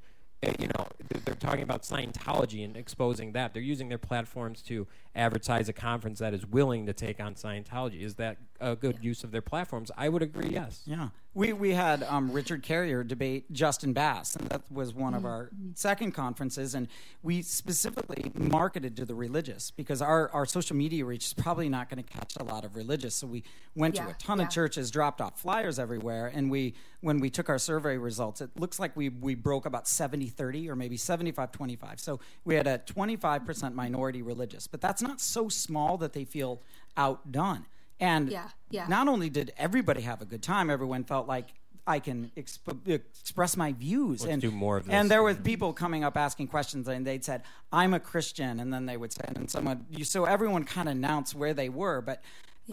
Uh, 0.42 0.52
You 0.58 0.68
know, 0.68 0.86
they're 1.24 1.34
talking 1.34 1.62
about 1.64 1.82
Scientology 1.82 2.64
and 2.64 2.76
exposing 2.76 3.32
that. 3.32 3.52
They're 3.52 3.62
using 3.62 3.88
their 3.88 3.98
platforms 3.98 4.62
to 4.62 4.86
advertise 5.14 5.68
a 5.68 5.72
conference 5.72 6.20
that 6.20 6.32
is 6.32 6.46
willing 6.46 6.86
to 6.86 6.92
take 6.92 7.20
on 7.20 7.34
Scientology. 7.34 8.02
Is 8.02 8.14
that 8.14 8.38
a 8.60 8.76
good 8.76 8.98
use 9.02 9.24
of 9.24 9.30
their 9.30 9.42
platforms? 9.42 9.90
I 9.96 10.08
would 10.08 10.22
agree. 10.22 10.48
Yes. 10.50 10.82
Yeah, 10.86 11.08
we 11.34 11.52
we 11.52 11.72
had 11.72 12.02
um, 12.02 12.32
Richard 12.32 12.62
Carrier 12.62 13.04
debate 13.04 13.52
Justin 13.52 13.92
Bass, 13.92 14.34
and 14.34 14.48
that 14.48 14.62
was 14.72 14.92
one 14.92 15.14
of 15.14 15.24
our 15.24 15.50
second 15.74 16.12
conferences, 16.12 16.74
and 16.74 16.88
we 17.22 17.42
specifically 17.42 18.32
marketed 18.34 18.96
to 18.96 19.04
the 19.04 19.14
religious 19.14 19.70
because 19.70 20.02
our 20.02 20.30
our 20.32 20.44
social 20.46 20.74
media 20.74 21.04
reach 21.04 21.26
is 21.26 21.32
probably 21.32 21.68
not 21.68 21.88
going 21.88 22.02
to 22.02 22.12
catch 22.12 22.34
a 22.40 22.42
lot 22.42 22.64
of 22.64 22.74
religious, 22.74 23.14
so 23.14 23.26
we 23.26 23.44
went 23.76 23.94
to 23.94 24.02
a 24.02 24.14
ton 24.14 24.38
yeah. 24.38 24.46
of 24.46 24.50
churches, 24.50 24.90
dropped 24.90 25.20
off 25.20 25.40
flyers 25.40 25.78
everywhere, 25.78 26.30
and 26.34 26.50
we 26.50 26.74
when 27.00 27.20
we 27.20 27.30
took 27.30 27.48
our 27.48 27.58
survey 27.58 27.96
results, 27.96 28.40
it 28.40 28.50
looks 28.56 28.80
like 28.80 28.96
we 28.96 29.08
we 29.08 29.36
broke 29.36 29.66
about 29.66 29.84
70-30 29.84 30.68
or 30.68 30.74
maybe 30.74 30.96
75-25. 30.96 32.00
So 32.00 32.18
we 32.44 32.56
had 32.56 32.66
a 32.66 32.78
twenty 32.78 33.14
five 33.16 33.44
percent 33.44 33.74
minority 33.74 34.22
religious, 34.22 34.66
but 34.66 34.80
that's 34.80 35.02
not 35.02 35.20
so 35.20 35.48
small 35.48 35.98
that 35.98 36.14
they 36.14 36.24
feel 36.24 36.62
outdone. 36.96 37.66
And 38.00 38.30
Yeah, 38.30 38.48
yeah. 38.70 38.86
not 38.86 39.08
only 39.08 39.28
did 39.30 39.52
everybody 39.56 40.02
have 40.02 40.22
a 40.22 40.24
good 40.24 40.42
time, 40.42 40.70
everyone 40.70 41.04
felt 41.04 41.26
like 41.26 41.48
I 41.86 42.00
can 42.00 42.30
exp- 42.36 42.86
express 42.86 43.56
my 43.56 43.72
views 43.72 44.20
Let's 44.20 44.32
and 44.32 44.42
do 44.42 44.50
more 44.50 44.76
of 44.76 44.84
this. 44.84 44.94
And 44.94 45.10
there 45.10 45.22
was 45.22 45.38
people 45.38 45.72
coming 45.72 46.04
up 46.04 46.16
asking 46.16 46.48
questions, 46.48 46.86
and 46.86 47.06
they'd 47.06 47.24
said, 47.24 47.42
"I'm 47.72 47.94
a 47.94 48.00
Christian," 48.00 48.60
and 48.60 48.72
then 48.72 48.84
they 48.84 48.98
would 48.98 49.12
say, 49.12 49.24
and 49.26 49.50
someone, 49.50 49.86
you, 49.88 50.04
so 50.04 50.26
everyone 50.26 50.64
kind 50.64 50.88
of 50.88 50.92
announced 50.92 51.34
where 51.34 51.54
they 51.54 51.70
were. 51.70 52.02
But 52.02 52.22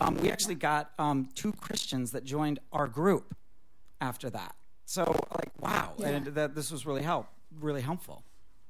um, 0.01 0.15
we 0.15 0.29
actually 0.29 0.55
got 0.55 0.91
um, 0.99 1.29
two 1.33 1.53
Christians 1.53 2.11
that 2.11 2.25
joined 2.25 2.59
our 2.73 2.87
group 2.87 3.33
after 4.01 4.29
that. 4.31 4.53
So 4.85 5.03
like, 5.33 5.51
wow, 5.61 5.93
and 6.03 6.25
that 6.25 6.53
this 6.53 6.69
was 6.69 6.85
really 6.85 7.01
help, 7.03 7.27
really 7.57 7.81
helpful. 7.81 8.23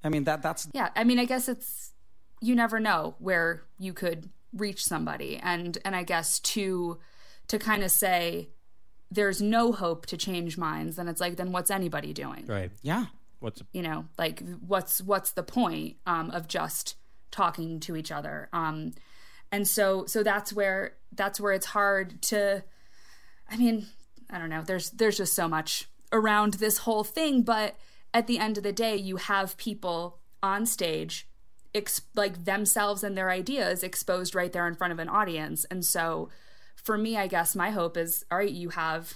I 0.03 0.09
mean, 0.09 0.25
that 0.25 0.43
that's 0.43 0.67
yeah 0.73 0.89
i 0.95 1.03
mean 1.03 1.17
i 1.17 1.25
guess 1.25 1.49
it's 1.49 1.93
you 2.39 2.53
never 2.53 2.79
know 2.79 3.15
where 3.17 3.63
you 3.79 3.91
could 3.91 4.29
reach 4.53 4.83
somebody 4.83 5.37
and 5.41 5.77
and 5.85 5.95
i 5.95 6.03
guess 6.03 6.39
to 6.39 6.97
to 7.47 7.59
kind 7.59 7.83
of 7.83 7.91
say 7.91 8.49
there's 9.11 9.41
no 9.41 9.71
hope 9.71 10.05
to 10.05 10.17
change 10.17 10.57
minds 10.57 10.95
then 10.95 11.07
it's 11.07 11.21
like 11.21 11.35
then 11.37 11.51
what's 11.51 11.69
anybody 11.71 12.13
doing 12.13 12.45
Right. 12.47 12.71
yeah. 12.81 13.05
What's 13.39 13.61
you 13.73 13.81
know 13.83 14.05
like 14.17 14.41
what's 14.65 15.01
what's 15.01 15.31
the 15.31 15.43
point 15.43 15.97
um, 16.07 16.31
of 16.31 16.47
just 16.47 16.95
talking 17.31 17.79
to 17.81 17.95
each 17.95 18.11
other 18.11 18.49
um, 18.53 18.93
and 19.51 19.67
so 19.67 20.05
so 20.05 20.23
that's 20.23 20.51
where 20.53 20.93
that's 21.11 21.39
where 21.39 21.51
it's 21.53 21.67
hard 21.67 22.21
to 22.23 22.63
i 23.49 23.57
mean 23.57 23.85
i 24.29 24.39
don't 24.39 24.49
know 24.49 24.63
there's 24.63 24.89
there's 24.91 25.17
just 25.17 25.33
so 25.33 25.47
much 25.47 25.87
around 26.11 26.55
this 26.55 26.79
whole 26.79 27.03
thing 27.03 27.41
but 27.43 27.75
at 28.13 28.25
the 28.25 28.39
end 28.39 28.57
of 28.57 28.63
the 28.63 28.71
day 28.71 28.95
you 28.95 29.17
have 29.17 29.57
people 29.57 30.19
on 30.41 30.65
stage 30.65 31.27
ex- 31.75 32.01
like 32.15 32.45
themselves 32.45 33.03
and 33.03 33.15
their 33.15 33.29
ideas 33.29 33.83
exposed 33.83 34.33
right 34.33 34.51
there 34.51 34.67
in 34.67 34.75
front 34.75 34.93
of 34.93 34.99
an 34.99 35.09
audience. 35.09 35.65
And 35.69 35.85
so 35.85 36.29
for 36.85 36.97
me 36.99 37.17
i 37.17 37.25
guess 37.25 37.55
my 37.55 37.71
hope 37.71 37.97
is 37.97 38.23
all 38.31 38.37
right 38.37 38.51
you 38.51 38.69
have 38.69 39.15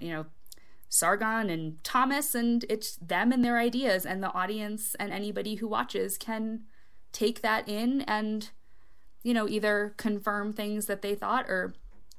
you 0.00 0.10
know 0.10 0.26
sargon 0.88 1.48
and 1.48 1.82
thomas 1.84 2.34
and 2.34 2.64
it's 2.68 2.96
them 2.96 3.30
and 3.30 3.44
their 3.44 3.58
ideas 3.58 4.04
and 4.04 4.22
the 4.22 4.32
audience 4.34 4.96
and 4.96 5.12
anybody 5.12 5.54
who 5.54 5.68
watches 5.68 6.18
can 6.18 6.62
take 7.12 7.42
that 7.42 7.68
in 7.68 8.00
and 8.02 8.50
you 9.22 9.32
know 9.32 9.48
either 9.48 9.94
confirm 9.96 10.52
things 10.52 10.86
that 10.86 11.00
they 11.00 11.14
thought 11.14 11.48
or 11.48 11.72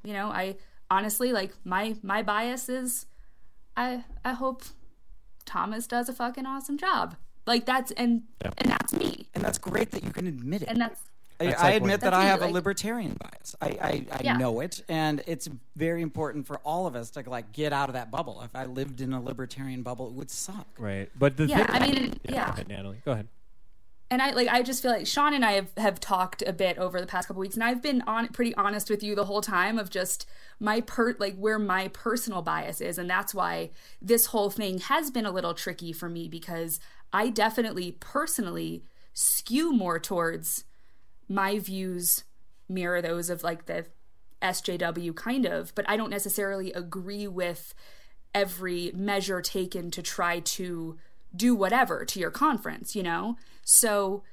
you 0.03 0.13
know 0.13 0.27
i 0.27 0.55
honestly 0.89 1.33
like 1.33 1.53
my 1.65 1.95
my 2.01 2.23
bias 2.23 2.69
is 2.69 3.07
i 3.75 4.05
i 4.23 4.31
hope 4.31 4.63
thomas 5.45 5.85
does 5.85 6.07
a 6.07 6.13
fucking 6.13 6.45
awesome 6.45 6.77
job 6.77 7.15
like 7.53 7.65
that's 7.65 7.91
and 7.91 8.23
and 8.57 8.69
that's 8.71 8.93
me 8.93 9.27
and 9.35 9.43
that's 9.43 9.57
great 9.57 9.91
that 9.91 10.03
you 10.03 10.11
can 10.11 10.25
admit 10.27 10.61
it. 10.63 10.69
and 10.69 10.79
that's 10.81 11.01
I, 11.39 11.45
That's 11.45 11.63
I 11.63 11.71
admit 11.71 12.01
that 12.01 12.13
I 12.13 12.19
me, 12.25 12.25
have 12.27 12.41
a 12.43 12.47
libertarian 12.47 13.17
bias. 13.19 13.55
I, 13.59 13.67
I, 13.81 14.05
I 14.11 14.21
Yeah. 14.23 14.37
know 14.37 14.59
it, 14.59 14.83
and 14.87 15.23
it's 15.25 15.49
very 15.75 16.03
important 16.03 16.45
for 16.45 16.57
all 16.59 16.85
of 16.85 16.95
us 16.95 17.09
to 17.11 17.27
like 17.27 17.51
get 17.51 17.73
out 17.73 17.89
of 17.89 17.93
that 17.93 18.11
bubble. 18.11 18.41
If 18.43 18.55
I 18.55 18.65
lived 18.65 19.01
in 19.01 19.11
a 19.11 19.19
libertarian 19.19 19.81
bubble, 19.81 20.05
it 20.09 20.13
would 20.13 20.29
suck. 20.29 20.67
Right. 20.77 21.09
But 21.17 21.37
the 21.37 21.47
Yeah, 21.47 21.57
thing, 21.65 21.65
I 21.69 21.79
mean, 21.79 22.13
yeah. 22.29 22.45
Go 22.45 22.51
ahead, 22.51 22.67
Natalie. 22.67 23.01
Go 23.03 23.11
ahead. 23.13 23.27
and 24.11 24.21
I 24.21 24.31
like 24.33 24.49
I 24.49 24.61
just 24.61 24.83
feel 24.83 24.91
like 24.91 25.07
Sean 25.07 25.33
and 25.33 25.43
I 25.43 25.53
have, 25.53 25.69
have 25.77 25.99
talked 25.99 26.43
a 26.45 26.53
bit 26.53 26.77
over 26.77 27.01
the 27.01 27.07
past 27.07 27.27
couple 27.27 27.39
weeks, 27.41 27.55
and 27.55 27.63
I've 27.63 27.81
been 27.81 28.03
on 28.03 28.27
pretty 28.27 28.53
honest 28.55 28.89
with 28.91 29.01
you 29.01 29.15
the 29.15 29.25
whole 29.25 29.41
time 29.41 29.79
of 29.79 29.89
just 29.89 30.27
my 30.59 30.81
per 30.81 31.15
like 31.17 31.35
where 31.37 31.57
my 31.57 31.87
personal 31.87 32.43
bias 32.43 32.81
is, 32.81 32.99
and 32.99 33.09
that's 33.09 33.33
why 33.33 33.71
this 33.99 34.27
whole 34.27 34.51
thing 34.51 34.77
has 34.77 35.09
been 35.09 35.25
a 35.25 35.31
little 35.31 35.55
tricky 35.55 35.91
for 35.91 36.07
me 36.07 36.27
because 36.27 36.79
I 37.13 37.29
definitely 37.29 37.93
personally 37.99 38.83
skew 39.13 39.73
more 39.73 39.99
towards 39.99 40.63
my 41.27 41.59
views 41.59 42.23
mirror 42.69 43.01
those 43.01 43.29
of 43.29 43.43
like 43.43 43.65
the 43.65 43.85
SJW 44.41 45.15
kind 45.15 45.45
of, 45.45 45.73
but 45.75 45.87
I 45.87 45.97
don't 45.97 46.09
necessarily 46.09 46.71
agree 46.73 47.27
with 47.27 47.73
every 48.33 48.91
measure 48.95 49.41
taken 49.41 49.91
to 49.91 50.01
try 50.01 50.39
to 50.39 50.97
do 51.35 51.55
whatever 51.55 52.05
to 52.05 52.19
your 52.19 52.31
conference, 52.31 52.95
you 52.95 53.03
know? 53.03 53.37
So 53.63 54.23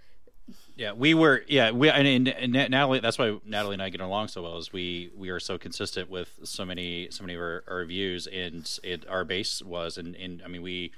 Yeah, 0.77 0.93
we 0.93 1.13
were. 1.13 1.45
Yeah, 1.47 1.73
we 1.73 1.91
and, 1.91 2.29
and, 2.29 2.53
Natalie. 2.53 3.01
That's 3.01 3.19
why 3.19 3.39
Natalie 3.45 3.75
and 3.75 3.83
I 3.83 3.91
get 3.91 4.01
along 4.01 4.29
so 4.29 4.43
well. 4.43 4.57
Is 4.57 4.73
we 4.73 5.11
we 5.15 5.29
are 5.29 5.41
so 5.41 5.59
consistent 5.59 6.09
with 6.09 6.39
so 6.45 6.65
many 6.65 7.09
so 7.11 7.23
many 7.23 7.35
of 7.35 7.41
our, 7.41 7.65
our 7.69 7.77
reviews, 7.79 8.27
and 8.27 8.79
our 9.09 9.25
base 9.25 9.61
was, 9.63 9.99
and, 9.99 10.15
and 10.17 10.41
I 10.43 10.49
mean 10.49 10.63
we. 10.63 10.93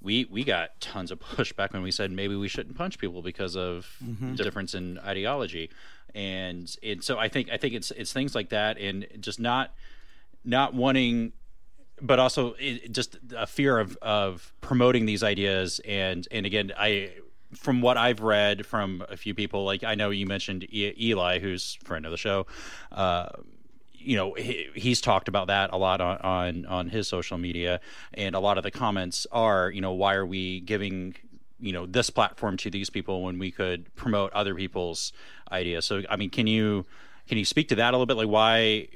We, 0.00 0.26
we 0.26 0.44
got 0.44 0.80
tons 0.80 1.10
of 1.10 1.18
pushback 1.20 1.72
when 1.72 1.82
we 1.82 1.90
said 1.90 2.10
maybe 2.12 2.36
we 2.36 2.48
shouldn't 2.48 2.76
punch 2.76 2.98
people 2.98 3.20
because 3.22 3.56
of 3.56 3.96
the 4.36 4.44
difference 4.44 4.74
in 4.74 4.98
ideology, 4.98 5.70
and 6.14 6.72
and 6.82 7.02
so 7.02 7.18
I 7.18 7.28
think 7.28 7.50
I 7.50 7.56
think 7.56 7.74
it's 7.74 7.90
it's 7.90 8.12
things 8.12 8.34
like 8.34 8.50
that, 8.50 8.78
and 8.78 9.06
just 9.20 9.40
not 9.40 9.74
not 10.44 10.72
wanting 10.74 11.32
but 12.00 12.20
also 12.20 12.54
it, 12.60 12.92
just 12.92 13.18
a 13.36 13.46
fear 13.46 13.78
of 13.80 13.96
of 14.00 14.52
promoting 14.60 15.04
these 15.06 15.22
ideas. 15.24 15.80
And 15.84 16.28
and 16.30 16.46
again 16.46 16.72
I 16.78 17.10
from 17.54 17.80
what 17.80 17.96
I've 17.96 18.20
read 18.20 18.64
from 18.66 19.04
a 19.08 19.16
few 19.16 19.34
people 19.34 19.64
like 19.64 19.82
I 19.82 19.94
know 19.96 20.10
you 20.10 20.26
mentioned 20.26 20.64
e- 20.70 20.94
Eli 21.00 21.40
who's 21.40 21.76
a 21.82 21.84
friend 21.86 22.04
of 22.04 22.10
the 22.12 22.16
show 22.18 22.46
uh 22.92 23.30
you 24.08 24.16
know 24.16 24.32
he, 24.32 24.68
he's 24.74 25.02
talked 25.02 25.28
about 25.28 25.48
that 25.48 25.68
a 25.70 25.76
lot 25.76 26.00
on, 26.00 26.16
on 26.18 26.66
on 26.66 26.88
his 26.88 27.06
social 27.06 27.36
media. 27.36 27.78
And 28.14 28.34
a 28.34 28.40
lot 28.40 28.56
of 28.56 28.64
the 28.64 28.70
comments 28.70 29.26
are 29.30 29.70
you 29.70 29.82
know 29.82 29.92
why 29.92 30.14
are 30.14 30.24
we 30.24 30.60
giving 30.60 31.14
you 31.60 31.72
know 31.72 31.84
this 31.84 32.08
platform 32.08 32.56
to 32.58 32.70
these 32.70 32.88
people 32.88 33.22
when 33.22 33.38
we 33.38 33.50
could 33.50 33.94
promote 33.96 34.32
other 34.32 34.54
people's 34.54 35.12
ideas? 35.52 35.84
So 35.84 36.02
i 36.08 36.16
mean 36.16 36.30
can 36.30 36.46
you 36.46 36.86
can 37.28 37.36
you 37.36 37.44
speak 37.44 37.68
to 37.68 37.74
that 37.74 37.92
a 37.92 37.96
little 37.98 38.06
bit? 38.06 38.16
Like 38.16 38.28
why 38.28 38.88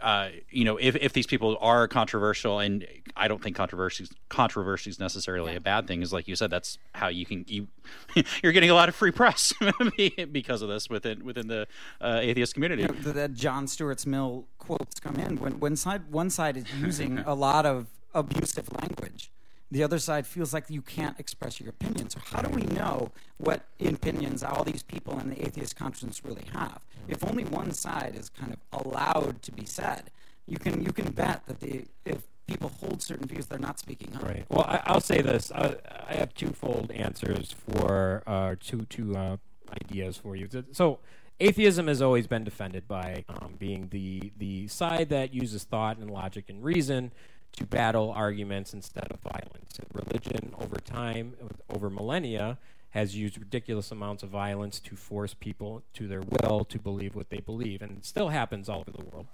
uh, 0.00 0.30
you 0.50 0.64
know, 0.64 0.76
if, 0.78 0.96
if 0.96 1.12
these 1.12 1.26
people 1.26 1.58
are 1.60 1.86
controversial, 1.86 2.58
and 2.58 2.86
I 3.16 3.28
don't 3.28 3.42
think 3.42 3.56
controversy 3.56 4.08
controversy 4.28 4.90
is 4.90 4.98
necessarily 4.98 5.54
a 5.56 5.60
bad 5.60 5.86
thing, 5.86 6.02
is 6.02 6.12
like 6.12 6.26
you 6.26 6.36
said, 6.36 6.50
that's 6.50 6.78
how 6.94 7.08
you 7.08 7.26
can 7.26 7.44
you 7.46 7.68
you're 8.42 8.52
getting 8.52 8.70
a 8.70 8.74
lot 8.74 8.88
of 8.88 8.94
free 8.94 9.10
press 9.10 9.52
because 10.32 10.62
of 10.62 10.68
this 10.68 10.88
within 10.88 11.24
within 11.24 11.48
the 11.48 11.66
uh, 12.00 12.18
atheist 12.22 12.54
community. 12.54 12.86
the, 12.86 13.12
the 13.12 13.28
John 13.28 13.66
Stuart's 13.66 14.06
Mill 14.06 14.46
quotes 14.58 14.98
come 15.00 15.16
in 15.16 15.36
when 15.36 15.60
when 15.60 15.76
side 15.76 16.10
one 16.10 16.30
side 16.30 16.56
is 16.56 16.64
using 16.78 17.18
a 17.26 17.34
lot 17.34 17.66
of 17.66 17.86
abusive 18.14 18.68
language, 18.80 19.30
the 19.70 19.82
other 19.82 19.98
side 19.98 20.26
feels 20.26 20.52
like 20.52 20.68
you 20.68 20.82
can't 20.82 21.18
express 21.20 21.60
your 21.60 21.70
opinion. 21.70 22.10
So 22.10 22.18
how 22.24 22.42
do 22.42 22.50
we 22.50 22.62
know 22.62 23.12
what 23.38 23.64
opinions 23.80 24.42
all 24.42 24.64
these 24.64 24.82
people 24.82 25.18
in 25.20 25.30
the 25.30 25.44
atheist 25.44 25.76
conference 25.76 26.24
really 26.24 26.46
have? 26.52 26.84
If 27.08 27.24
only 27.24 27.44
one 27.44 27.72
side 27.72 28.14
is 28.18 28.28
kind 28.28 28.52
of 28.52 28.84
allowed 28.84 29.42
to 29.42 29.52
be 29.52 29.64
said, 29.64 30.10
you 30.46 30.58
can 30.58 30.82
you 30.82 30.92
can 30.92 31.12
bet 31.12 31.46
that 31.46 31.60
the 31.60 31.84
if 32.04 32.22
people 32.46 32.72
hold 32.80 33.00
certain 33.00 33.28
views, 33.28 33.46
they're 33.46 33.58
not 33.58 33.78
speaking 33.78 34.14
up. 34.16 34.24
Right. 34.24 34.44
Well, 34.48 34.64
I, 34.66 34.82
I'll 34.86 35.00
say 35.00 35.22
this. 35.22 35.52
I, 35.52 35.76
I 36.08 36.14
have 36.14 36.34
twofold 36.34 36.90
answers 36.90 37.52
for 37.52 38.22
uh, 38.26 38.56
two 38.58 38.86
two 38.86 39.16
uh, 39.16 39.36
ideas 39.84 40.16
for 40.16 40.34
you. 40.34 40.48
So, 40.72 40.98
atheism 41.38 41.86
has 41.86 42.02
always 42.02 42.26
been 42.26 42.42
defended 42.42 42.88
by 42.88 43.24
um, 43.28 43.54
being 43.58 43.88
the 43.90 44.32
the 44.36 44.66
side 44.66 45.08
that 45.10 45.32
uses 45.32 45.64
thought 45.64 45.98
and 45.98 46.10
logic 46.10 46.46
and 46.48 46.62
reason 46.62 47.12
to 47.52 47.66
battle 47.66 48.10
arguments 48.10 48.72
instead 48.74 49.08
of 49.10 49.20
violence. 49.20 49.78
Religion, 49.92 50.54
over 50.58 50.76
time, 50.76 51.34
over 51.68 51.90
millennia, 51.90 52.58
has 52.90 53.16
used 53.16 53.38
ridiculous 53.38 53.90
amounts 53.92 54.22
of 54.22 54.30
violence 54.30 54.80
to 54.80 54.96
force 54.96 55.34
people 55.34 55.82
to 55.94 56.08
their 56.08 56.22
will 56.22 56.64
to 56.64 56.78
believe 56.78 57.14
what 57.14 57.30
they 57.30 57.38
believe, 57.38 57.82
and 57.82 57.98
it 57.98 58.06
still 58.06 58.28
happens 58.28 58.68
all 58.68 58.80
over 58.80 58.90
the 58.90 59.04
world. 59.04 59.26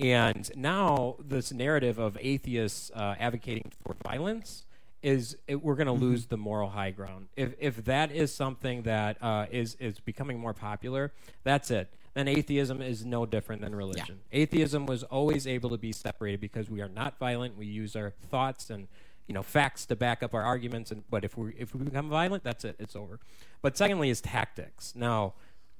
And 0.00 0.50
now 0.56 1.16
this 1.20 1.52
narrative 1.52 1.98
of 1.98 2.18
atheists 2.20 2.90
uh, 2.94 3.14
advocating 3.18 3.70
for 3.84 3.94
violence 4.02 4.63
is 5.04 5.36
it, 5.46 5.62
we're 5.62 5.74
going 5.74 5.86
to 5.86 5.92
lose 5.92 6.26
the 6.26 6.38
moral 6.38 6.70
high 6.70 6.90
ground. 6.90 7.28
If 7.36 7.54
if 7.58 7.84
that 7.84 8.10
is 8.10 8.34
something 8.34 8.82
that 8.82 9.22
uh, 9.22 9.46
is 9.50 9.76
is 9.78 10.00
becoming 10.00 10.40
more 10.40 10.54
popular, 10.54 11.12
that's 11.44 11.70
it. 11.70 11.92
Then 12.14 12.26
atheism 12.26 12.80
is 12.80 13.04
no 13.04 13.26
different 13.26 13.60
than 13.60 13.74
religion. 13.74 14.20
Atheism 14.32 14.86
was 14.86 15.02
always 15.02 15.46
able 15.46 15.68
to 15.70 15.76
be 15.76 15.92
separated 15.92 16.40
because 16.40 16.70
we 16.70 16.80
are 16.80 16.88
not 16.88 17.18
violent. 17.18 17.58
We 17.58 17.66
use 17.66 17.94
our 17.96 18.10
thoughts 18.30 18.70
and 18.70 18.88
you 19.26 19.34
know 19.34 19.42
facts 19.42 19.84
to 19.86 19.96
back 19.96 20.22
up 20.22 20.32
our 20.32 20.42
arguments. 20.42 20.90
And 20.90 21.04
but 21.10 21.22
if 21.22 21.36
we 21.36 21.52
if 21.58 21.74
we 21.74 21.84
become 21.84 22.08
violent, 22.08 22.42
that's 22.42 22.64
it. 22.64 22.76
It's 22.78 22.96
over. 22.96 23.20
But 23.60 23.76
secondly, 23.76 24.08
is 24.08 24.22
tactics. 24.22 24.94
Now, 24.96 25.34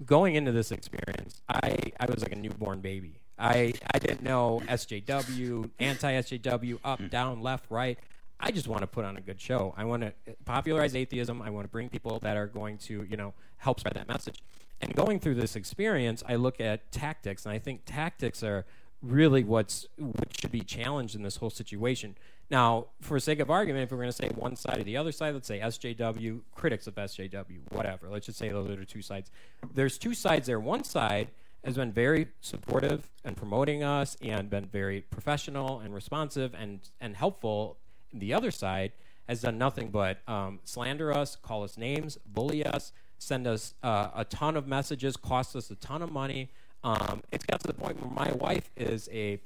going 0.04 0.34
into 0.34 0.52
this 0.52 0.70
experience, 0.70 1.40
I 1.48 1.78
I 1.98 2.06
was 2.06 2.20
like 2.20 2.32
a 2.32 2.36
newborn 2.36 2.80
baby. 2.80 3.20
I 3.38 3.72
I 3.92 3.98
didn't 3.98 4.22
know 4.22 4.62
SJW, 4.68 5.70
anti 5.78 6.12
SJW, 6.12 6.78
up, 6.84 7.08
down, 7.08 7.40
left, 7.40 7.70
right. 7.70 7.98
I 8.44 8.50
just 8.50 8.68
want 8.68 8.82
to 8.82 8.86
put 8.86 9.06
on 9.06 9.16
a 9.16 9.22
good 9.22 9.40
show. 9.40 9.72
I 9.74 9.84
want 9.86 10.02
to 10.02 10.12
popularize 10.44 10.94
atheism. 10.94 11.40
I 11.40 11.48
want 11.48 11.64
to 11.64 11.70
bring 11.70 11.88
people 11.88 12.18
that 12.18 12.36
are 12.36 12.46
going 12.46 12.76
to, 12.78 13.02
you 13.08 13.16
know, 13.16 13.32
help 13.56 13.80
spread 13.80 13.94
that 13.94 14.06
message. 14.06 14.42
And 14.82 14.94
going 14.94 15.18
through 15.18 15.36
this 15.36 15.56
experience, 15.56 16.22
I 16.28 16.34
look 16.34 16.60
at 16.60 16.92
tactics, 16.92 17.46
and 17.46 17.54
I 17.54 17.58
think 17.58 17.86
tactics 17.86 18.42
are 18.42 18.66
really 19.00 19.44
what's 19.44 19.86
what 19.96 20.38
should 20.38 20.52
be 20.52 20.60
challenged 20.60 21.14
in 21.14 21.22
this 21.22 21.36
whole 21.36 21.48
situation. 21.48 22.16
Now, 22.50 22.88
for 23.00 23.18
sake 23.18 23.40
of 23.40 23.50
argument, 23.50 23.84
if 23.84 23.92
we're 23.92 23.96
going 23.96 24.10
to 24.10 24.12
say 24.12 24.28
one 24.28 24.56
side 24.56 24.78
or 24.78 24.84
the 24.84 24.98
other 24.98 25.10
side, 25.10 25.32
let's 25.32 25.48
say 25.48 25.60
SJW, 25.60 26.42
critics 26.54 26.86
of 26.86 26.96
SJW, 26.96 27.72
whatever. 27.72 28.10
Let's 28.10 28.26
just 28.26 28.38
say 28.38 28.50
those 28.50 28.68
are 28.68 28.76
the 28.76 28.84
two 28.84 29.00
sides. 29.00 29.30
There's 29.72 29.96
two 29.96 30.12
sides 30.12 30.48
there. 30.48 30.60
One 30.60 30.84
side 30.84 31.28
has 31.64 31.76
been 31.76 31.92
very 31.92 32.28
supportive 32.42 33.08
and 33.24 33.38
promoting 33.38 33.82
us 33.82 34.18
and 34.20 34.50
been 34.50 34.66
very 34.66 35.00
professional 35.00 35.80
and 35.80 35.94
responsive 35.94 36.54
and, 36.54 36.80
and 37.00 37.16
helpful. 37.16 37.78
The 38.14 38.32
other 38.32 38.50
side 38.50 38.92
has 39.28 39.40
done 39.42 39.58
nothing 39.58 39.88
but 39.90 40.18
um, 40.28 40.60
slander 40.64 41.12
us, 41.12 41.36
call 41.36 41.64
us 41.64 41.76
names, 41.76 42.18
bully 42.26 42.64
us, 42.64 42.92
send 43.18 43.46
us 43.46 43.74
uh, 43.82 44.10
a 44.14 44.24
ton 44.24 44.56
of 44.56 44.66
messages, 44.66 45.16
cost 45.16 45.56
us 45.56 45.70
a 45.70 45.76
ton 45.76 46.02
of 46.02 46.12
money. 46.12 46.50
Um, 46.82 47.22
it's 47.32 47.46
got 47.46 47.60
to 47.60 47.66
the 47.66 47.74
point 47.74 48.00
where 48.00 48.10
my 48.10 48.32
wife 48.32 48.70
is 48.76 49.08
a, 49.10 49.38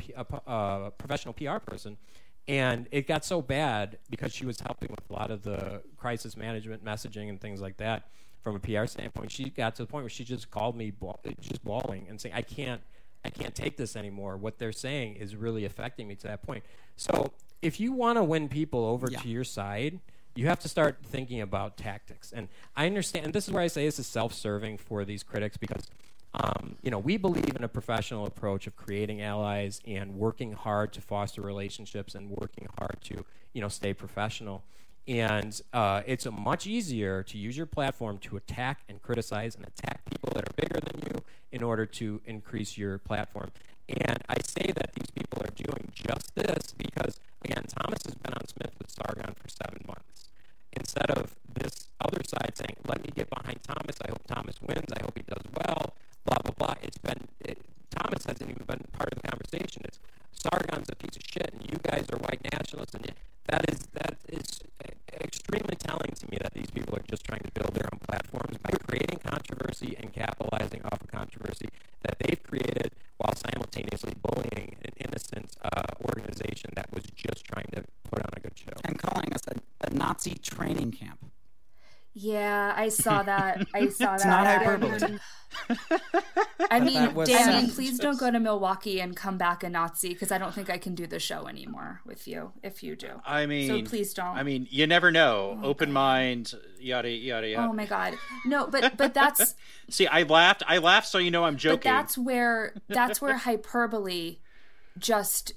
professional 0.98 1.34
PR 1.34 1.58
person, 1.58 1.96
and 2.48 2.88
it 2.90 3.06
got 3.06 3.24
so 3.24 3.40
bad 3.40 3.98
because 4.10 4.32
she 4.34 4.44
was 4.44 4.58
helping 4.60 4.90
with 4.90 5.08
a 5.08 5.12
lot 5.12 5.30
of 5.30 5.42
the 5.42 5.82
crisis 5.96 6.36
management 6.36 6.84
messaging 6.84 7.28
and 7.28 7.40
things 7.40 7.60
like 7.60 7.76
that 7.76 8.08
from 8.42 8.56
a 8.56 8.58
PR 8.58 8.86
standpoint. 8.86 9.30
She 9.30 9.50
got 9.50 9.76
to 9.76 9.82
the 9.82 9.86
point 9.86 10.02
where 10.02 10.10
she 10.10 10.24
just 10.24 10.50
called 10.50 10.76
me, 10.76 10.90
bawl- 10.90 11.20
just 11.40 11.62
bawling 11.62 12.06
and 12.08 12.20
saying, 12.20 12.34
"I 12.34 12.42
can't, 12.42 12.82
I 13.24 13.30
can't 13.30 13.54
take 13.54 13.76
this 13.76 13.94
anymore. 13.94 14.36
What 14.36 14.58
they're 14.58 14.72
saying 14.72 15.16
is 15.16 15.36
really 15.36 15.64
affecting 15.64 16.08
me 16.08 16.16
to 16.16 16.26
that 16.26 16.42
point." 16.42 16.64
So, 16.96 17.32
if 17.62 17.80
you 17.80 17.92
want 17.92 18.16
to 18.16 18.24
win 18.24 18.48
people 18.48 18.84
over 18.84 19.10
Yeah. 19.10 19.20
to 19.20 19.28
your 19.28 19.44
side, 19.44 20.00
you 20.34 20.46
have 20.46 20.60
to 20.60 20.68
start 20.68 20.98
thinking 21.02 21.40
about 21.40 21.76
tactics. 21.76 22.32
And 22.32 22.48
I 22.76 22.86
understand, 22.86 23.24
and 23.26 23.34
this 23.34 23.48
is 23.48 23.54
where 23.54 23.62
I 23.62 23.66
say 23.66 23.84
this 23.84 23.98
is 23.98 24.06
self-serving 24.06 24.78
for 24.78 25.04
these 25.04 25.22
critics 25.22 25.56
because 25.56 25.88
Um, 26.34 26.76
you 26.82 26.90
know, 26.90 26.98
we 26.98 27.16
believe 27.16 27.56
in 27.56 27.64
a 27.64 27.68
professional 27.68 28.26
approach 28.26 28.66
of 28.66 28.76
creating 28.76 29.22
allies 29.22 29.80
and 29.86 30.14
working 30.16 30.52
hard 30.52 30.92
to 30.92 31.00
foster 31.00 31.40
relationships 31.40 32.14
and 32.14 32.28
working 32.28 32.68
hard 32.78 33.00
to, 33.04 33.24
you 33.54 33.62
know, 33.62 33.68
stay 33.68 33.94
professional. 33.94 34.62
And 35.08 35.58
uh, 35.72 36.02
it's 36.06 36.26
a 36.26 36.30
much 36.30 36.66
easier 36.66 37.22
to 37.22 37.38
use 37.38 37.56
your 37.56 37.64
platform 37.64 38.18
to 38.18 38.36
attack 38.36 38.82
and 38.90 39.00
criticize 39.00 39.56
and 39.56 39.66
attack 39.66 40.04
people 40.04 40.30
that 40.34 40.44
are 40.46 40.52
bigger 40.54 40.80
than 40.80 41.00
you 41.00 41.24
in 41.50 41.62
order 41.62 41.86
to 41.86 42.20
increase 42.26 42.76
your 42.76 42.98
platform. 42.98 43.50
And 43.88 44.22
I 44.28 44.36
say 44.44 44.72
that 44.76 44.92
these 44.94 45.10
people 45.10 45.42
are 45.42 45.54
doing 45.56 45.90
just 45.94 46.34
this 46.34 46.74
because, 46.76 47.18
again, 47.44 47.64
Thomas 47.68 48.02
has 48.04 48.14
been 48.14 48.34
on 48.34 48.46
Smith 48.46 48.72
with 48.78 48.90
Sargon 48.90 49.34
for 49.34 49.48
seven 49.48 49.84
months. 49.86 50.28
Instead 50.72 51.10
of 51.10 51.34
this 51.54 51.88
other 52.00 52.22
side 52.24 52.52
saying, 52.54 52.76
let 52.86 53.02
me 53.02 53.10
get 53.14 53.30
behind 53.30 53.62
Thomas, 53.62 53.96
I 54.04 54.10
hope 54.10 54.26
Thomas 54.26 54.60
wins, 54.60 54.92
I 54.92 55.02
hope 55.02 55.16
he 55.16 55.24
does 55.24 55.44
well, 55.54 55.94
blah, 56.26 56.38
blah, 56.44 56.54
blah. 56.56 56.74
It's 56.82 56.98
been, 56.98 57.28
it, 57.40 57.58
Thomas 57.90 58.26
hasn't 58.26 58.50
even 58.50 58.64
been 58.66 58.84
part 58.92 59.12
of 59.12 59.22
the 59.22 59.28
conversation. 59.28 59.82
It's 59.84 59.98
Sargon's 60.32 60.88
a 60.90 60.96
piece 60.96 61.16
of 61.16 61.22
shit 61.24 61.50
and 61.52 61.70
you 61.70 61.78
guys 61.82 62.06
are 62.12 62.18
white 62.18 62.44
nationalists. 62.52 62.94
And 62.94 63.12
that 63.48 63.64
is, 63.70 63.78
that 63.94 64.16
is 64.28 64.60
extremely 65.20 65.76
telling 65.76 66.12
to 66.12 66.30
me 66.30 66.38
that 66.40 66.54
these 66.54 66.70
people 66.70 66.94
are 66.94 67.04
just 67.08 67.24
trying 67.24 67.40
to 67.40 67.50
build 67.52 67.74
their 67.74 67.88
own 67.92 67.98
platforms 68.06 68.58
by 68.58 68.70
creating 68.86 69.18
controversy 69.18 69.96
and 69.98 70.12
capitalizing 70.12 70.82
off 70.84 71.00
of 71.00 71.08
controversy 71.08 71.68
that 72.02 72.18
they've 72.20 72.42
created 72.42 72.92
while 73.18 73.34
simultaneously 73.34 74.14
bullying 74.22 74.76
an 74.84 74.92
innocent 74.98 75.56
uh, 75.62 75.82
organization 76.04 76.70
that 76.74 76.92
was 76.92 77.04
just 77.16 77.44
trying 77.44 77.68
to 77.72 77.82
put 78.10 78.20
on 78.22 78.30
a 78.36 78.40
good 78.40 78.56
show. 78.56 78.72
And 78.84 78.98
calling 78.98 79.32
us 79.32 79.42
a, 79.48 79.86
a 79.86 79.90
Nazi 79.90 80.34
training 80.34 80.92
camp. 80.92 81.18
Yeah, 82.14 82.74
I 82.88 83.02
saw 83.02 83.22
that. 83.32 83.66
I 83.74 83.88
saw 83.88 84.14
It's 84.14 84.24
that. 84.24 84.62
not 84.62 84.86
I 85.00 85.08
mean- 85.08 85.20
I 86.70 86.80
mean, 86.80 86.94
that 86.94 87.14
was 87.14 87.28
Damien, 87.28 87.70
please 87.70 87.98
don't 87.98 88.18
go 88.18 88.30
to 88.30 88.38
Milwaukee 88.38 89.00
and 89.00 89.16
come 89.16 89.38
back 89.38 89.62
a 89.64 89.70
Nazi 89.70 90.10
because 90.10 90.30
I 90.30 90.36
don't 90.38 90.54
think 90.54 90.68
I 90.68 90.76
can 90.78 90.94
do 90.94 91.06
the 91.06 91.18
show 91.18 91.46
anymore 91.48 92.00
with 92.04 92.28
you 92.28 92.52
if 92.62 92.82
you 92.82 92.96
do. 92.96 93.08
I 93.26 93.46
mean, 93.46 93.68
so 93.84 93.90
please 93.90 94.12
don't. 94.12 94.36
I 94.36 94.42
mean, 94.42 94.66
you 94.70 94.86
never 94.86 95.10
know. 95.10 95.58
Open 95.62 95.90
mind, 95.92 96.52
yada 96.78 97.08
yada 97.10 97.48
yada. 97.48 97.66
oh 97.68 97.72
my 97.72 97.86
god, 97.86 98.14
no, 98.44 98.66
but 98.66 98.96
but 98.98 99.14
that's 99.14 99.54
See, 99.88 100.06
I 100.06 100.24
laughed. 100.24 100.62
I 100.68 100.78
laughed, 100.78 101.08
so 101.08 101.16
you 101.18 101.30
know 101.30 101.44
I'm 101.44 101.56
joking. 101.56 101.76
but 101.78 101.82
joking. 101.84 101.96
that's 101.96 102.18
where 102.18 102.74
that's 102.88 103.20
where 103.22 103.36
hyperbole 103.38 104.38
just 104.98 105.52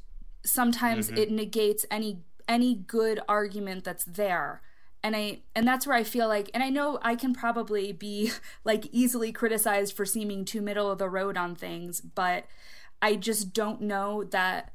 sometimes 0.46 1.08
Mm-hmm. 1.08 1.18
it 1.18 1.32
negates 1.32 1.86
any 1.92 2.20
any 2.48 2.76
good 2.76 3.20
argument 3.28 3.84
that's 3.84 4.06
there 4.06 4.62
and 5.04 5.16
i 5.16 5.40
and 5.56 5.68
that's 5.68 5.86
where 5.88 5.96
i 5.98 6.04
feel 6.04 6.28
like 6.28 6.50
and 6.54 6.62
i 6.64 6.70
know 6.70 7.00
i 7.02 7.16
can 7.16 7.34
probably 7.34 7.92
be 7.92 8.32
like 8.64 8.88
easily 8.92 9.32
criticized 9.32 9.96
for 9.96 10.06
seeming 10.06 10.46
too 10.46 10.62
middle 10.62 10.90
of 10.92 10.98
the 10.98 11.10
road 11.10 11.38
on 11.38 11.56
things 11.56 12.02
but 12.02 12.46
i 13.02 13.16
just 13.16 13.54
don't 13.54 13.82
know 13.82 14.24
that 14.26 14.74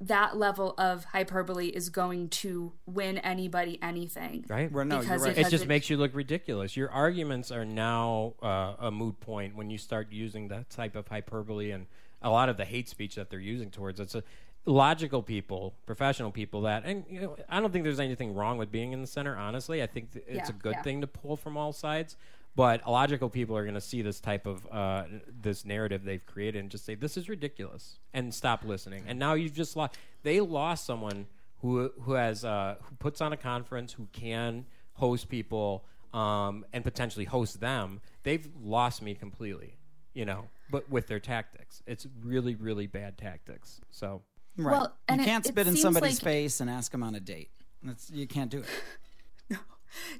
that 0.00 0.36
level 0.36 0.74
of 0.78 1.06
hyperbole 1.06 1.66
is 1.66 1.88
going 1.88 2.28
to 2.28 2.72
win 2.86 3.18
anybody 3.18 3.80
anything 3.82 4.44
Right? 4.48 4.70
Well, 4.70 4.84
no, 4.84 4.96
you're 4.96 5.02
Because 5.02 5.22
right. 5.22 5.30
it 5.32 5.38
it 5.38 5.42
just 5.42 5.50
doesn't- 5.50 5.68
makes 5.68 5.90
you 5.90 5.96
look 5.96 6.14
ridiculous. 6.14 6.76
Your 6.76 6.88
arguments 6.90 7.50
are 7.50 7.64
now 7.64 8.34
uh, 8.40 8.74
a 8.78 8.90
moot 8.92 9.18
point 9.18 9.56
when 9.56 9.70
you 9.70 9.78
start 9.78 10.12
using 10.12 10.46
that 10.48 10.70
type 10.70 10.94
of 10.94 11.08
hyperbole 11.08 11.72
and 11.72 11.86
a 12.22 12.30
lot 12.30 12.48
of 12.48 12.56
the 12.56 12.64
hate 12.64 12.88
speech 12.88 13.16
that 13.16 13.28
they're 13.28 13.40
using 13.40 13.70
towards 13.72 13.98
it's 13.98 14.14
a 14.14 14.22
logical 14.68 15.22
people, 15.22 15.74
professional 15.86 16.30
people 16.30 16.62
that, 16.62 16.84
and 16.84 17.04
you 17.08 17.20
know, 17.20 17.36
I 17.48 17.58
don't 17.60 17.72
think 17.72 17.84
there's 17.84 17.98
anything 18.00 18.34
wrong 18.34 18.58
with 18.58 18.70
being 18.70 18.92
in 18.92 19.00
the 19.00 19.06
center. 19.06 19.36
Honestly, 19.36 19.82
I 19.82 19.86
think 19.86 20.12
th- 20.12 20.24
it's 20.28 20.50
Yeah, 20.50 20.56
a 20.56 20.58
good 20.58 20.74
yeah. 20.74 20.82
thing 20.82 21.00
to 21.00 21.06
pull 21.06 21.36
from 21.36 21.56
all 21.56 21.72
sides. 21.72 22.16
But 22.54 22.86
logical 22.88 23.30
people 23.30 23.56
are 23.56 23.62
going 23.62 23.74
to 23.76 23.80
see 23.80 24.02
this 24.02 24.18
type 24.20 24.44
of 24.46 24.66
uh, 24.70 25.04
this 25.42 25.64
narrative 25.64 26.02
they've 26.04 26.24
created 26.26 26.58
and 26.58 26.70
just 26.70 26.84
say 26.84 26.94
this 26.96 27.16
is 27.16 27.28
ridiculous 27.28 27.98
and 28.12 28.34
stop 28.34 28.64
listening. 28.64 29.04
And 29.06 29.18
now 29.18 29.34
you've 29.34 29.54
just 29.54 29.76
lost. 29.76 29.96
They 30.22 30.40
lost 30.40 30.84
someone 30.84 31.26
who 31.60 31.92
who 32.02 32.12
has 32.14 32.44
uh, 32.44 32.76
who 32.82 32.96
puts 32.96 33.20
on 33.20 33.32
a 33.32 33.36
conference 33.36 33.92
who 33.92 34.08
can 34.12 34.66
host 34.94 35.28
people 35.28 35.84
um, 36.12 36.64
and 36.72 36.82
potentially 36.82 37.26
host 37.26 37.60
them. 37.60 38.00
They've 38.24 38.48
lost 38.60 39.02
me 39.02 39.14
completely. 39.14 39.74
You 40.14 40.24
know, 40.24 40.48
but 40.68 40.90
with 40.90 41.06
their 41.06 41.20
tactics, 41.20 41.82
it's 41.86 42.06
really 42.24 42.56
really 42.56 42.88
bad 42.88 43.16
tactics. 43.18 43.80
So 43.90 44.22
Right. 44.58 44.72
Well, 44.72 44.96
you 45.08 45.24
can't 45.24 45.46
it 45.46 45.50
spit 45.50 45.66
in 45.68 45.76
somebody's 45.76 46.16
like- 46.16 46.24
face 46.24 46.60
and 46.60 46.68
ask 46.68 46.90
them 46.92 47.02
on 47.02 47.14
a 47.14 47.20
date. 47.20 47.50
That's, 47.82 48.10
you 48.10 48.26
can't 48.26 48.50
do 48.50 48.58
it. 48.58 48.66
No, 49.50 49.58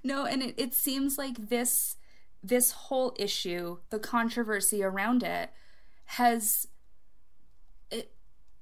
no, 0.02 0.24
and 0.24 0.42
it, 0.42 0.54
it 0.56 0.72
seems 0.72 1.18
like 1.18 1.50
this 1.50 1.96
this 2.42 2.70
whole 2.70 3.14
issue, 3.18 3.78
the 3.90 3.98
controversy 3.98 4.82
around 4.82 5.22
it, 5.22 5.50
has 6.04 6.68
it, 7.90 8.12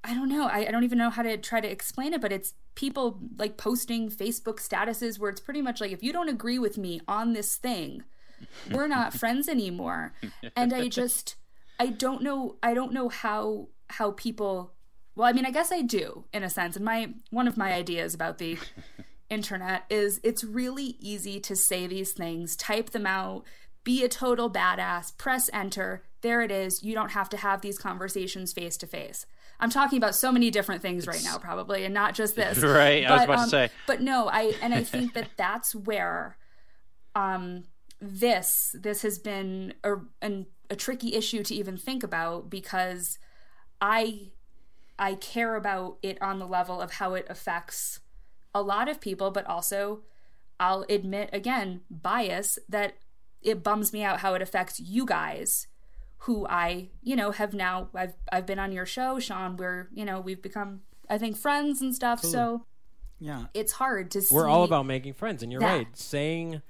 I 0.03 0.13
don't 0.13 0.27
know. 0.27 0.47
I, 0.47 0.67
I 0.67 0.71
don't 0.71 0.83
even 0.83 0.97
know 0.97 1.09
how 1.09 1.21
to 1.21 1.37
try 1.37 1.61
to 1.61 1.71
explain 1.71 2.13
it, 2.13 2.19
but 2.19 2.33
it's 2.33 2.55
people 2.75 3.19
like 3.37 3.55
posting 3.55 4.09
Facebook 4.09 4.57
statuses 4.59 5.17
where 5.17 5.29
it's 5.29 5.39
pretty 5.39 5.61
much 5.61 5.79
like 5.79 5.91
if 5.91 6.03
you 6.03 6.11
don't 6.11 6.29
agree 6.29 6.59
with 6.59 6.77
me 6.77 6.99
on 7.07 7.31
this 7.33 7.55
thing, 7.55 8.03
we're 8.71 8.87
not 8.87 9.13
friends 9.17 9.47
anymore. 9.47 10.13
And 10.55 10.73
I 10.73 10.89
just 10.89 11.35
I 11.79 11.87
don't 11.87 12.21
know 12.21 12.57
I 12.61 12.73
don't 12.73 12.91
know 12.91 13.07
how 13.09 13.69
how 13.91 14.11
people 14.11 14.73
well, 15.17 15.27
I 15.27 15.33
mean, 15.33 15.45
I 15.45 15.51
guess 15.51 15.71
I 15.71 15.81
do 15.81 16.25
in 16.31 16.43
a 16.43 16.49
sense. 16.49 16.75
And 16.75 16.85
my 16.85 17.09
one 17.31 17.47
of 17.47 17.57
my 17.57 17.73
ideas 17.73 18.13
about 18.13 18.37
the 18.37 18.57
internet 19.29 19.83
is 19.89 20.19
it's 20.23 20.43
really 20.43 20.95
easy 20.99 21.39
to 21.41 21.55
say 21.55 21.87
these 21.87 22.11
things, 22.11 22.55
type 22.55 22.91
them 22.91 23.07
out, 23.07 23.43
be 23.83 24.03
a 24.03 24.09
total 24.09 24.49
badass, 24.49 25.17
press 25.17 25.49
enter, 25.51 26.03
there 26.21 26.41
it 26.41 26.51
is. 26.51 26.83
You 26.83 26.93
don't 26.93 27.11
have 27.11 27.29
to 27.29 27.37
have 27.37 27.61
these 27.61 27.79
conversations 27.79 28.53
face 28.53 28.77
to 28.77 28.87
face. 28.87 29.25
I'm 29.59 29.71
talking 29.71 29.97
about 29.97 30.13
so 30.13 30.31
many 30.31 30.51
different 30.51 30.83
things 30.83 31.07
right 31.07 31.23
now, 31.23 31.39
probably, 31.39 31.83
and 31.83 31.93
not 31.93 32.13
just 32.13 32.35
this. 32.35 32.59
Right, 32.63 33.03
I 33.03 33.15
was 33.15 33.23
about 33.23 33.43
to 33.45 33.49
say. 33.49 33.69
But 33.87 34.01
no, 34.01 34.27
I 34.27 34.53
and 34.61 34.73
I 34.73 34.83
think 34.83 35.13
that 35.13 35.29
that's 35.37 35.73
where 35.73 36.37
um 37.15 37.63
this 37.99 38.75
this 38.79 39.01
has 39.01 39.17
been 39.17 39.73
a 39.83 39.95
an, 40.21 40.45
a 40.69 40.75
tricky 40.75 41.15
issue 41.15 41.41
to 41.43 41.55
even 41.55 41.75
think 41.75 42.03
about 42.03 42.51
because 42.51 43.17
I 43.81 44.31
I 44.99 45.15
care 45.15 45.55
about 45.55 45.97
it 46.01 46.21
on 46.21 46.39
the 46.39 46.47
level 46.47 46.81
of 46.81 46.93
how 46.93 47.13
it 47.13 47.25
affects 47.29 47.99
a 48.53 48.61
lot 48.61 48.87
of 48.89 48.99
people, 48.99 49.31
but 49.31 49.45
also 49.45 50.01
I'll 50.59 50.85
admit 50.89 51.29
again, 51.33 51.81
bias 51.89 52.57
that 52.69 52.95
it 53.41 53.63
bums 53.63 53.93
me 53.93 54.03
out 54.03 54.21
how 54.21 54.33
it 54.33 54.41
affects 54.41 54.79
you 54.79 55.05
guys 55.05 55.67
who 56.21 56.47
I, 56.47 56.89
you 57.03 57.15
know, 57.15 57.29
have 57.31 57.53
now 57.53 57.89
I've 57.93 58.13
I've 58.31 58.45
been 58.47 58.57
on 58.59 58.71
your 58.71 58.85
show, 58.87 59.19
Sean, 59.19 59.55
where, 59.57 59.87
you 59.93 60.03
know, 60.03 60.19
we've 60.19 60.41
become 60.41 60.81
I 61.09 61.17
think 61.17 61.37
friends 61.37 61.79
and 61.81 61.93
stuff. 61.95 62.21
So 62.23 62.65
Yeah. 63.19 63.45
it's 63.53 63.73
hard 63.73 64.11
to 64.11 64.21
see 64.21 64.33
we're 64.33 64.47
all 64.47 64.63
about 64.63 64.85
making 64.87 65.13
friends, 65.13 65.43
and 65.43 65.51
you're 65.51 65.61
that. 65.61 65.77
right. 65.77 65.87
Saying 65.97 66.61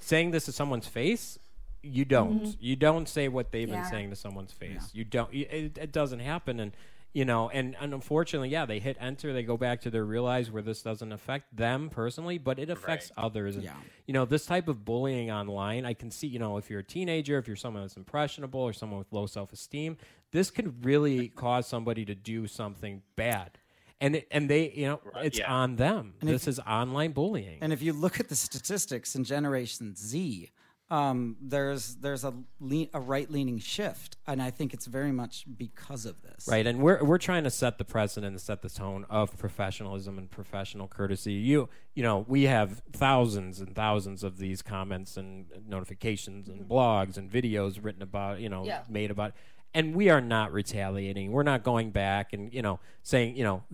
saying 0.00 0.30
this 0.30 0.46
to 0.46 0.52
someone's 0.52 0.86
face, 0.88 1.38
you 1.82 2.04
don't. 2.06 2.56
You 2.60 2.76
don't 2.76 3.08
say 3.08 3.28
what 3.28 3.52
they've 3.52 3.68
been 3.68 3.80
Mm-hmm. 3.80 3.90
Saying 3.90 4.10
to 4.10 4.16
someone's 4.16 4.52
face. 4.52 4.90
You 4.94 5.04
don't. 5.04 5.32
It, 5.34 5.76
it 5.78 5.92
doesn't 5.92 6.20
happen, 6.20 6.58
and 6.60 6.72
you 7.14 7.24
know, 7.24 7.48
and, 7.48 7.76
and 7.80 7.94
unfortunately, 7.94 8.48
yeah, 8.48 8.66
they 8.66 8.80
hit 8.80 8.96
enter. 9.00 9.32
They 9.32 9.44
go 9.44 9.56
back 9.56 9.80
to 9.82 9.90
their 9.90 10.04
realize 10.04 10.50
where 10.50 10.62
this 10.62 10.82
doesn't 10.82 11.12
affect 11.12 11.56
them 11.56 11.88
personally, 11.88 12.38
but 12.38 12.58
it 12.58 12.68
affects 12.70 13.12
others. 13.16 13.54
And, 13.54 13.64
Yeah. 13.64 13.74
You 14.06 14.12
know, 14.12 14.24
this 14.24 14.44
type 14.44 14.66
of 14.66 14.84
bullying 14.84 15.30
online, 15.30 15.86
I 15.86 15.94
can 15.94 16.10
see. 16.10 16.26
You 16.26 16.40
know, 16.40 16.58
if 16.58 16.68
you're 16.68 16.80
a 16.80 16.84
teenager, 16.84 17.38
if 17.38 17.46
you're 17.46 17.56
someone 17.56 17.84
that's 17.84 17.96
impressionable, 17.96 18.60
or 18.60 18.72
someone 18.72 18.98
with 18.98 19.12
low 19.12 19.26
self 19.26 19.52
esteem, 19.52 19.96
this 20.32 20.50
could 20.50 20.84
really 20.84 21.28
cause 21.36 21.68
somebody 21.68 22.04
to 22.04 22.16
do 22.16 22.48
something 22.48 23.02
bad. 23.14 23.58
And, 24.00 24.16
it, 24.16 24.26
and 24.32 24.50
they, 24.50 24.72
you 24.72 24.86
know, 24.86 25.00
it's 25.22 25.38
yeah. 25.38 25.50
on 25.50 25.76
them. 25.76 26.14
this 26.20 26.48
is 26.48 26.58
online 26.58 27.12
bullying. 27.12 27.58
And 27.62 27.72
if 27.72 27.80
you 27.80 27.92
look 27.92 28.18
at 28.18 28.28
the 28.28 28.34
statistics 28.34 29.14
in 29.14 29.22
Generation 29.22 29.94
Z, 29.96 30.50
um, 30.90 31.36
there's 31.40 31.96
there's 31.96 32.24
a 32.24 32.34
le- 32.60 32.88
a 32.92 33.00
right 33.00 33.30
leaning 33.30 33.58
shift, 33.58 34.16
and 34.26 34.42
I 34.42 34.50
think 34.50 34.74
it's 34.74 34.86
very 34.86 35.12
much 35.12 35.44
because 35.56 36.04
of 36.04 36.20
this. 36.22 36.46
Right, 36.48 36.66
and 36.66 36.80
we're 36.80 37.02
we're 37.02 37.18
trying 37.18 37.44
to 37.44 37.50
set 37.50 37.78
the 37.78 37.84
precedent 37.84 38.32
and 38.32 38.40
set 38.40 38.62
the 38.62 38.68
tone 38.68 39.06
of 39.08 39.36
professionalism 39.38 40.18
and 40.18 40.30
professional 40.30 40.86
courtesy. 40.86 41.32
You 41.32 41.68
you 41.94 42.02
know, 42.02 42.24
we 42.28 42.42
have 42.44 42.82
thousands 42.92 43.60
and 43.60 43.74
thousands 43.74 44.22
of 44.22 44.36
these 44.38 44.60
comments 44.62 45.16
and 45.16 45.46
notifications 45.66 46.48
and 46.48 46.68
blogs 46.68 47.16
and 47.16 47.30
videos 47.30 47.82
written 47.82 48.02
about, 48.02 48.40
you 48.40 48.48
know, 48.48 48.64
Yeah. 48.64 48.82
made 48.88 49.10
about 49.10 49.32
and 49.76 49.96
we 49.96 50.08
are 50.08 50.20
not 50.20 50.52
retaliating. 50.52 51.32
We're 51.32 51.42
not 51.42 51.64
going 51.64 51.90
back 51.90 52.32
and, 52.32 52.52
you 52.54 52.62
know, 52.62 52.78
saying, 53.02 53.36
you 53.36 53.42
know, 53.42 53.64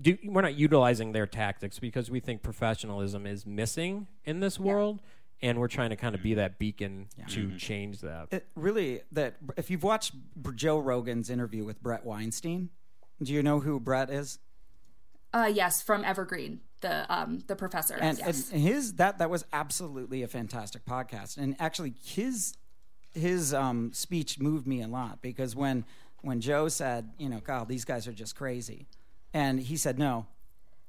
do, 0.00 0.16
we're 0.24 0.42
not 0.42 0.54
utilizing 0.54 1.10
their 1.10 1.26
tactics 1.26 1.80
because 1.80 2.08
we 2.12 2.20
think 2.20 2.42
professionalism 2.42 3.26
is 3.26 3.44
missing 3.44 4.06
in 4.24 4.38
this 4.38 4.60
world 4.60 5.00
and 5.42 5.58
we're 5.58 5.68
trying 5.68 5.90
to 5.90 5.96
kind 5.96 6.14
of 6.14 6.22
be 6.22 6.34
that 6.34 6.58
beacon 6.58 7.08
to 7.28 7.56
change 7.56 8.00
that. 8.00 8.28
It 8.30 8.46
really 8.54 9.02
that 9.12 9.36
if 9.56 9.70
you've 9.70 9.82
watched 9.82 10.14
Joe 10.54 10.78
Rogan's 10.78 11.30
interview 11.30 11.64
with 11.64 11.82
Bret 11.82 12.04
Weinstein, 12.04 12.70
do 13.22 13.32
you 13.32 13.42
know 13.42 13.60
who 13.60 13.80
Bret 13.80 14.10
is? 14.10 14.38
Uh 15.32 15.50
yes, 15.52 15.82
from 15.82 16.04
Evergreen, 16.04 16.60
the 16.80 17.12
um 17.12 17.40
the 17.46 17.56
professor. 17.56 17.94
and, 17.94 18.18
yes. 18.18 18.50
and 18.50 18.60
his 18.60 18.94
that 18.94 19.18
that 19.18 19.30
was 19.30 19.44
absolutely 19.52 20.22
a 20.22 20.28
fantastic 20.28 20.84
podcast 20.84 21.36
and 21.36 21.54
actually 21.58 21.94
his 22.02 22.54
his 23.14 23.54
um, 23.54 23.92
speech 23.92 24.38
moved 24.38 24.66
me 24.66 24.82
a 24.82 24.88
lot 24.88 25.20
because 25.20 25.54
when 25.54 25.84
when 26.22 26.40
Joe 26.40 26.68
said, 26.68 27.10
you 27.18 27.28
know, 27.28 27.40
God, 27.40 27.68
these 27.68 27.84
guys 27.84 28.08
are 28.08 28.12
just 28.12 28.34
crazy, 28.34 28.88
and 29.32 29.60
he 29.60 29.76
said, 29.76 29.98
no, 29.98 30.26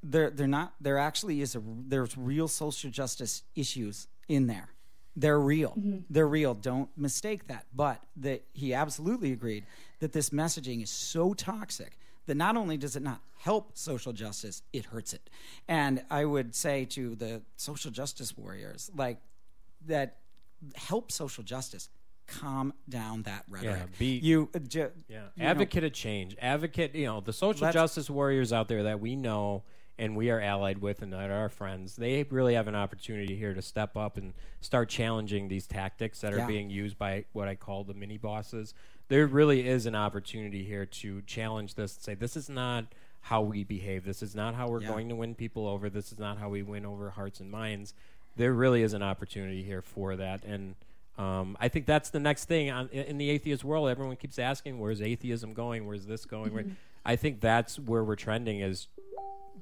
they're 0.01 0.29
they're 0.29 0.47
not. 0.47 0.73
There 0.79 0.97
actually 0.97 1.41
is 1.41 1.55
a 1.55 1.61
there's 1.63 2.17
real 2.17 2.47
social 2.47 2.89
justice 2.89 3.43
issues 3.55 4.07
in 4.29 4.47
there. 4.47 4.69
They're 5.15 5.39
real. 5.39 5.73
They're 6.09 6.27
real. 6.27 6.53
Don't 6.53 6.89
mistake 6.97 7.47
that. 7.47 7.65
But 7.75 8.01
that 8.17 8.45
he 8.53 8.73
absolutely 8.73 9.33
agreed 9.33 9.65
that 9.99 10.13
this 10.13 10.29
messaging 10.29 10.81
is 10.81 10.89
so 10.89 11.33
toxic 11.33 11.97
that 12.27 12.35
not 12.35 12.55
only 12.55 12.77
does 12.77 12.95
it 12.95 13.01
not 13.03 13.19
help 13.39 13.71
social 13.77 14.13
justice, 14.13 14.61
it 14.71 14.85
hurts 14.85 15.13
it. 15.13 15.29
And 15.67 16.03
I 16.09 16.23
would 16.23 16.55
say 16.55 16.85
to 16.85 17.15
the 17.15 17.41
social 17.57 17.91
justice 17.91 18.37
warriors, 18.37 18.89
like 18.95 19.17
that, 19.87 20.17
help 20.75 21.11
social 21.11 21.43
justice. 21.43 21.89
Calm 22.27 22.73
down 22.87 23.23
that 23.23 23.43
rhetoric. 23.49 23.97
be- 23.97 24.19
you, 24.19 24.49
uh, 24.53 24.59
ju- 24.59 24.91
Yeah, 25.07 25.23
you 25.35 25.43
know, 25.43 25.49
advocate 25.49 25.83
of 25.83 25.93
change. 25.93 26.35
Advocate, 26.39 26.93
you 26.93 27.07
know, 27.07 27.21
the 27.21 27.33
social 27.33 27.63
Let's- 27.63 27.73
justice 27.73 28.07
warriors 28.07 28.53
out 28.53 28.67
there 28.67 28.83
that 28.83 28.99
we 28.99 29.15
know 29.15 29.63
and 29.99 30.15
we 30.15 30.31
are 30.31 30.39
allied 30.39 30.77
with 30.79 31.01
and 31.01 31.11
that 31.13 31.29
are 31.29 31.33
our 31.33 31.49
friends. 31.49 31.97
They 31.97 32.23
really 32.29 32.53
have 32.55 32.67
an 32.69 32.75
opportunity 32.75 33.35
here 33.35 33.53
to 33.53 33.61
step 33.61 33.97
up 33.97 34.17
and 34.17 34.33
start 34.61 34.87
challenging 34.89 35.49
these 35.49 35.67
tactics 35.67 36.21
that 36.21 36.33
are 36.33 36.37
Yeah. 36.37 36.47
being 36.47 36.69
used 36.69 36.97
by 36.97 37.25
what 37.33 37.47
I 37.49 37.55
call 37.55 37.83
the 37.83 37.93
mini 37.93 38.17
bosses. 38.17 38.73
There 39.09 39.27
really 39.27 39.67
is 39.67 39.85
an 39.85 39.95
opportunity 39.95 40.63
here 40.63 40.85
to 40.85 41.21
challenge 41.23 41.75
this 41.75 41.95
and 41.95 42.03
say 42.03 42.13
this 42.15 42.37
is 42.37 42.49
not 42.49 42.85
how 43.21 43.41
we 43.41 43.65
behave. 43.65 44.05
This 44.05 44.23
is 44.23 44.33
not 44.35 44.55
how 44.55 44.69
we're 44.69 44.81
Yeah. 44.81 44.87
going 44.87 45.09
to 45.09 45.15
win 45.15 45.35
people 45.35 45.67
over. 45.67 45.89
This 45.89 46.13
is 46.13 46.17
not 46.17 46.37
how 46.37 46.47
we 46.49 46.63
win 46.63 46.85
over 46.85 47.09
hearts 47.09 47.41
and 47.41 47.51
minds. 47.51 47.93
There 48.37 48.53
really 48.53 48.81
is 48.83 48.93
an 48.93 49.03
opportunity 49.03 49.63
here 49.63 49.81
for 49.81 50.15
that 50.15 50.43
and 50.45 50.75
um, 51.17 51.57
I 51.59 51.67
think 51.67 51.85
that's 51.85 52.09
the 52.11 52.19
next 52.21 52.45
thing 52.45 52.69
on, 52.71 52.87
in 52.91 53.17
the 53.17 53.29
atheist 53.29 53.65
world. 53.65 53.89
Everyone 53.89 54.15
keeps 54.15 54.39
asking, 54.39 54.79
"Where's 54.79 55.01
atheism 55.01 55.53
going? 55.53 55.85
Where's 55.85 56.05
this 56.05 56.23
going?" 56.23 56.53
Where- 56.53 56.63
I 57.05 57.17
think 57.17 57.41
that's 57.41 57.77
where 57.77 58.05
we're 58.05 58.15
trending 58.15 58.61
is 58.61 58.87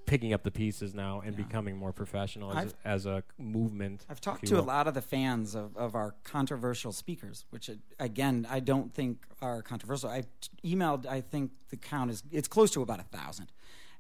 picking 0.05 0.33
up 0.33 0.43
the 0.43 0.51
pieces 0.51 0.93
now 0.93 1.21
and 1.25 1.35
becoming 1.35 1.77
more 1.77 1.91
professional 1.91 2.55
as, 2.55 2.73
a, 2.83 2.87
as 2.87 3.05
a 3.05 3.23
movement. 3.37 4.05
I've 4.09 4.21
talked 4.21 4.45
to 4.47 4.59
a 4.59 4.61
lot 4.61 4.87
of 4.87 4.93
the 4.93 5.01
fans 5.01 5.55
of, 5.55 5.75
of 5.77 5.95
our 5.95 6.15
controversial 6.23 6.91
speakers, 6.91 7.45
which 7.49 7.69
again 7.99 8.47
I 8.49 8.59
don't 8.59 8.93
think 8.93 9.25
are 9.41 9.61
controversial. 9.61 10.09
I 10.09 10.23
emailed. 10.63 11.05
I 11.05 11.21
think 11.21 11.51
the 11.69 11.77
count 11.77 12.11
is 12.11 12.23
it's 12.31 12.47
close 12.47 12.71
to 12.71 12.81
about 12.81 12.99
a 12.99 13.17
thousand, 13.17 13.51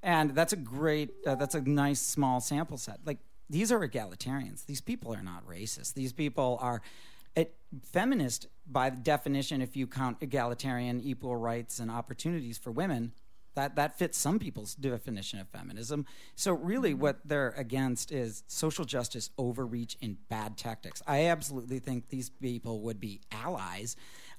and 0.03 0.35
that's 0.35 0.53
a 0.53 0.57
great. 0.57 1.11
Uh, 1.25 1.35
that's 1.35 1.55
a 1.55 1.61
nice 1.61 2.01
small 2.01 2.39
sample 2.39 2.77
set. 2.77 2.99
Like 3.05 3.19
these 3.49 3.71
are 3.71 3.79
egalitarians. 3.79 4.65
These 4.65 4.81
people 4.81 5.13
are 5.13 5.23
not 5.23 5.47
racist. 5.47 5.93
These 5.93 6.13
people 6.13 6.57
are. 6.61 6.81
It, 7.35 7.55
feminist, 7.83 8.47
by 8.65 8.89
definition, 8.89 9.61
if 9.61 9.77
you 9.77 9.85
count 9.85 10.17
egalitarian, 10.21 10.99
equal 10.99 11.35
rights 11.35 11.77
and 11.77 11.91
opportunities 11.91 12.57
for 12.57 12.71
women, 12.71 13.11
that 13.57 13.75
that 13.75 13.97
fits 13.99 14.17
some 14.17 14.39
people's 14.39 14.73
definition 14.75 15.39
of 15.39 15.47
feminism. 15.49 16.05
So 16.35 16.53
really, 16.53 16.93
what 16.93 17.17
they're 17.25 17.53
against 17.57 18.11
is 18.11 18.43
social 18.47 18.85
justice 18.85 19.29
overreach 19.37 19.97
and 20.01 20.17
bad 20.29 20.57
tactics. 20.57 21.01
I 21.05 21.25
absolutely 21.25 21.79
think 21.79 22.09
these 22.09 22.29
people 22.29 22.81
would 22.81 22.99
be 22.99 23.19
allies 23.31 23.95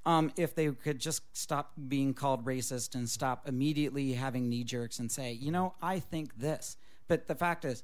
um, 0.07 0.31
if 0.37 0.55
they 0.55 0.71
could 0.71 0.99
just 1.01 1.23
stop 1.37 1.73
being 1.89 2.15
called 2.15 2.45
racist 2.47 2.95
and 2.95 3.09
stop 3.11 3.47
immediately 3.49 4.13
having 4.13 4.49
knee 4.49 4.65
jerks 4.65 4.99
and 5.01 5.11
say, 5.13 5.33
you 5.33 5.51
know, 5.51 5.75
I 5.83 5.99
think 5.99 6.39
this. 6.39 6.77
But 7.09 7.27
the 7.27 7.35
fact 7.35 7.65
is. 7.65 7.83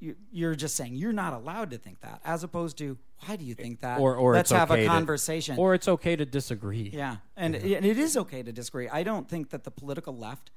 you- 0.00 0.16
You're 0.32 0.56
just 0.56 0.74
saying 0.76 0.96
you're 0.96 1.12
not 1.24 1.32
allowed 1.40 1.70
to 1.70 1.78
think 1.78 2.00
that, 2.00 2.20
as 2.24 2.42
opposed 2.42 2.76
to 2.78 2.98
why 3.24 3.36
do 3.36 3.44
you 3.44 3.54
think 3.54 3.80
that? 3.80 4.00
or 4.00 4.16
or 4.16 4.34
let's 4.34 4.50
it's 4.50 4.58
have 4.58 4.70
okay 4.70 4.82
a 4.82 4.84
to- 4.84 4.90
conversation. 4.96 5.56
or 5.56 5.72
it's 5.72 5.88
okay 5.88 6.14
to 6.16 6.26
disagree. 6.26 6.90
Yeah, 6.92 7.16
and, 7.36 7.54
and 7.54 7.84
it 7.92 7.96
is 8.06 8.16
okay 8.22 8.42
to 8.42 8.52
disagree. 8.52 8.88
I 8.88 9.02
don't 9.04 9.28
think 9.32 9.48
that 9.50 9.62
the 9.64 9.70
political 9.70 10.14
left 10.26 10.50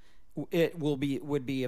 it 0.51 0.77
will 0.77 0.97
be 0.97 1.19
would 1.19 1.45
be 1.45 1.65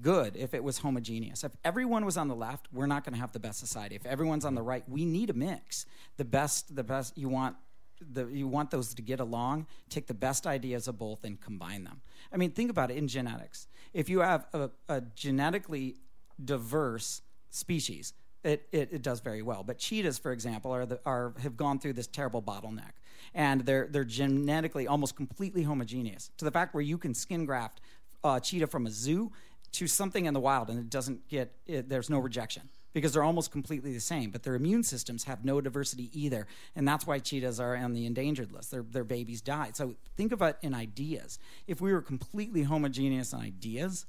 good 0.00 0.36
if 0.36 0.54
it 0.54 0.64
was 0.64 0.78
homogeneous. 0.78 1.44
If 1.44 1.52
everyone 1.64 2.04
was 2.04 2.16
on 2.16 2.28
the 2.28 2.34
left, 2.34 2.68
we're 2.72 2.86
not 2.86 3.04
going 3.04 3.14
to 3.14 3.20
have 3.20 3.32
the 3.32 3.40
best 3.40 3.58
society. 3.58 3.94
If 3.94 4.06
everyone's 4.06 4.44
on 4.44 4.54
the 4.54 4.62
right, 4.62 4.88
we 4.88 5.04
need 5.04 5.30
a 5.30 5.34
mix. 5.34 5.86
The 6.16 6.24
best, 6.24 6.74
the 6.74 6.84
best. 6.84 7.16
You 7.18 7.28
want 7.28 7.56
the 8.00 8.26
you 8.26 8.48
want 8.48 8.70
those 8.70 8.94
to 8.94 9.02
get 9.02 9.20
along. 9.20 9.66
Take 9.88 10.06
the 10.06 10.14
best 10.14 10.46
ideas 10.46 10.88
of 10.88 10.98
both 10.98 11.24
and 11.24 11.40
combine 11.40 11.84
them. 11.84 12.00
I 12.32 12.36
mean, 12.36 12.52
think 12.52 12.70
about 12.70 12.90
it 12.90 12.96
in 12.96 13.08
genetics. 13.08 13.66
If 13.92 14.08
you 14.08 14.20
have 14.20 14.46
a, 14.52 14.70
a 14.88 15.02
genetically 15.14 15.96
diverse 16.42 17.20
species, 17.50 18.14
it, 18.42 18.66
it, 18.72 18.88
it 18.92 19.02
does 19.02 19.20
very 19.20 19.42
well. 19.42 19.62
But 19.62 19.78
cheetahs, 19.78 20.18
for 20.18 20.32
example, 20.32 20.72
are, 20.72 20.86
the, 20.86 21.00
are 21.04 21.34
have 21.42 21.56
gone 21.56 21.78
through 21.78 21.92
this 21.92 22.06
terrible 22.06 22.42
bottleneck, 22.42 22.92
and 23.34 23.60
they're 23.62 23.88
they're 23.90 24.04
genetically 24.04 24.86
almost 24.86 25.16
completely 25.16 25.62
homogeneous 25.62 26.30
to 26.38 26.44
the 26.44 26.50
fact 26.50 26.74
where 26.74 26.82
you 26.82 26.98
can 26.98 27.14
skin 27.14 27.44
graft 27.44 27.80
a 28.24 28.40
cheetah 28.40 28.66
from 28.66 28.86
a 28.86 28.90
zoo 28.90 29.32
to 29.72 29.86
something 29.86 30.26
in 30.26 30.34
the 30.34 30.40
wild, 30.40 30.68
and 30.68 30.78
it 30.78 30.90
doesn't 30.90 31.28
get 31.28 31.52
it, 31.66 31.88
there's 31.88 32.10
no 32.10 32.18
rejection 32.18 32.68
because 32.92 33.12
they're 33.12 33.22
almost 33.22 33.50
completely 33.50 33.92
the 33.92 34.00
same. 34.00 34.30
But 34.30 34.42
their 34.42 34.54
immune 34.54 34.82
systems 34.82 35.24
have 35.24 35.44
no 35.44 35.60
diversity 35.60 36.10
either, 36.12 36.46
and 36.76 36.86
that's 36.86 37.06
why 37.06 37.18
cheetahs 37.18 37.58
are 37.58 37.74
on 37.76 37.94
the 37.94 38.06
endangered 38.06 38.52
list. 38.52 38.70
Their 38.70 38.82
their 38.82 39.04
babies 39.04 39.40
die. 39.40 39.70
So 39.74 39.94
think 40.16 40.32
of 40.32 40.42
it 40.42 40.56
in 40.62 40.74
ideas. 40.74 41.38
If 41.66 41.80
we 41.80 41.92
were 41.92 42.02
completely 42.02 42.64
homogeneous 42.64 43.32
in 43.32 43.40
ideas, 43.40 44.06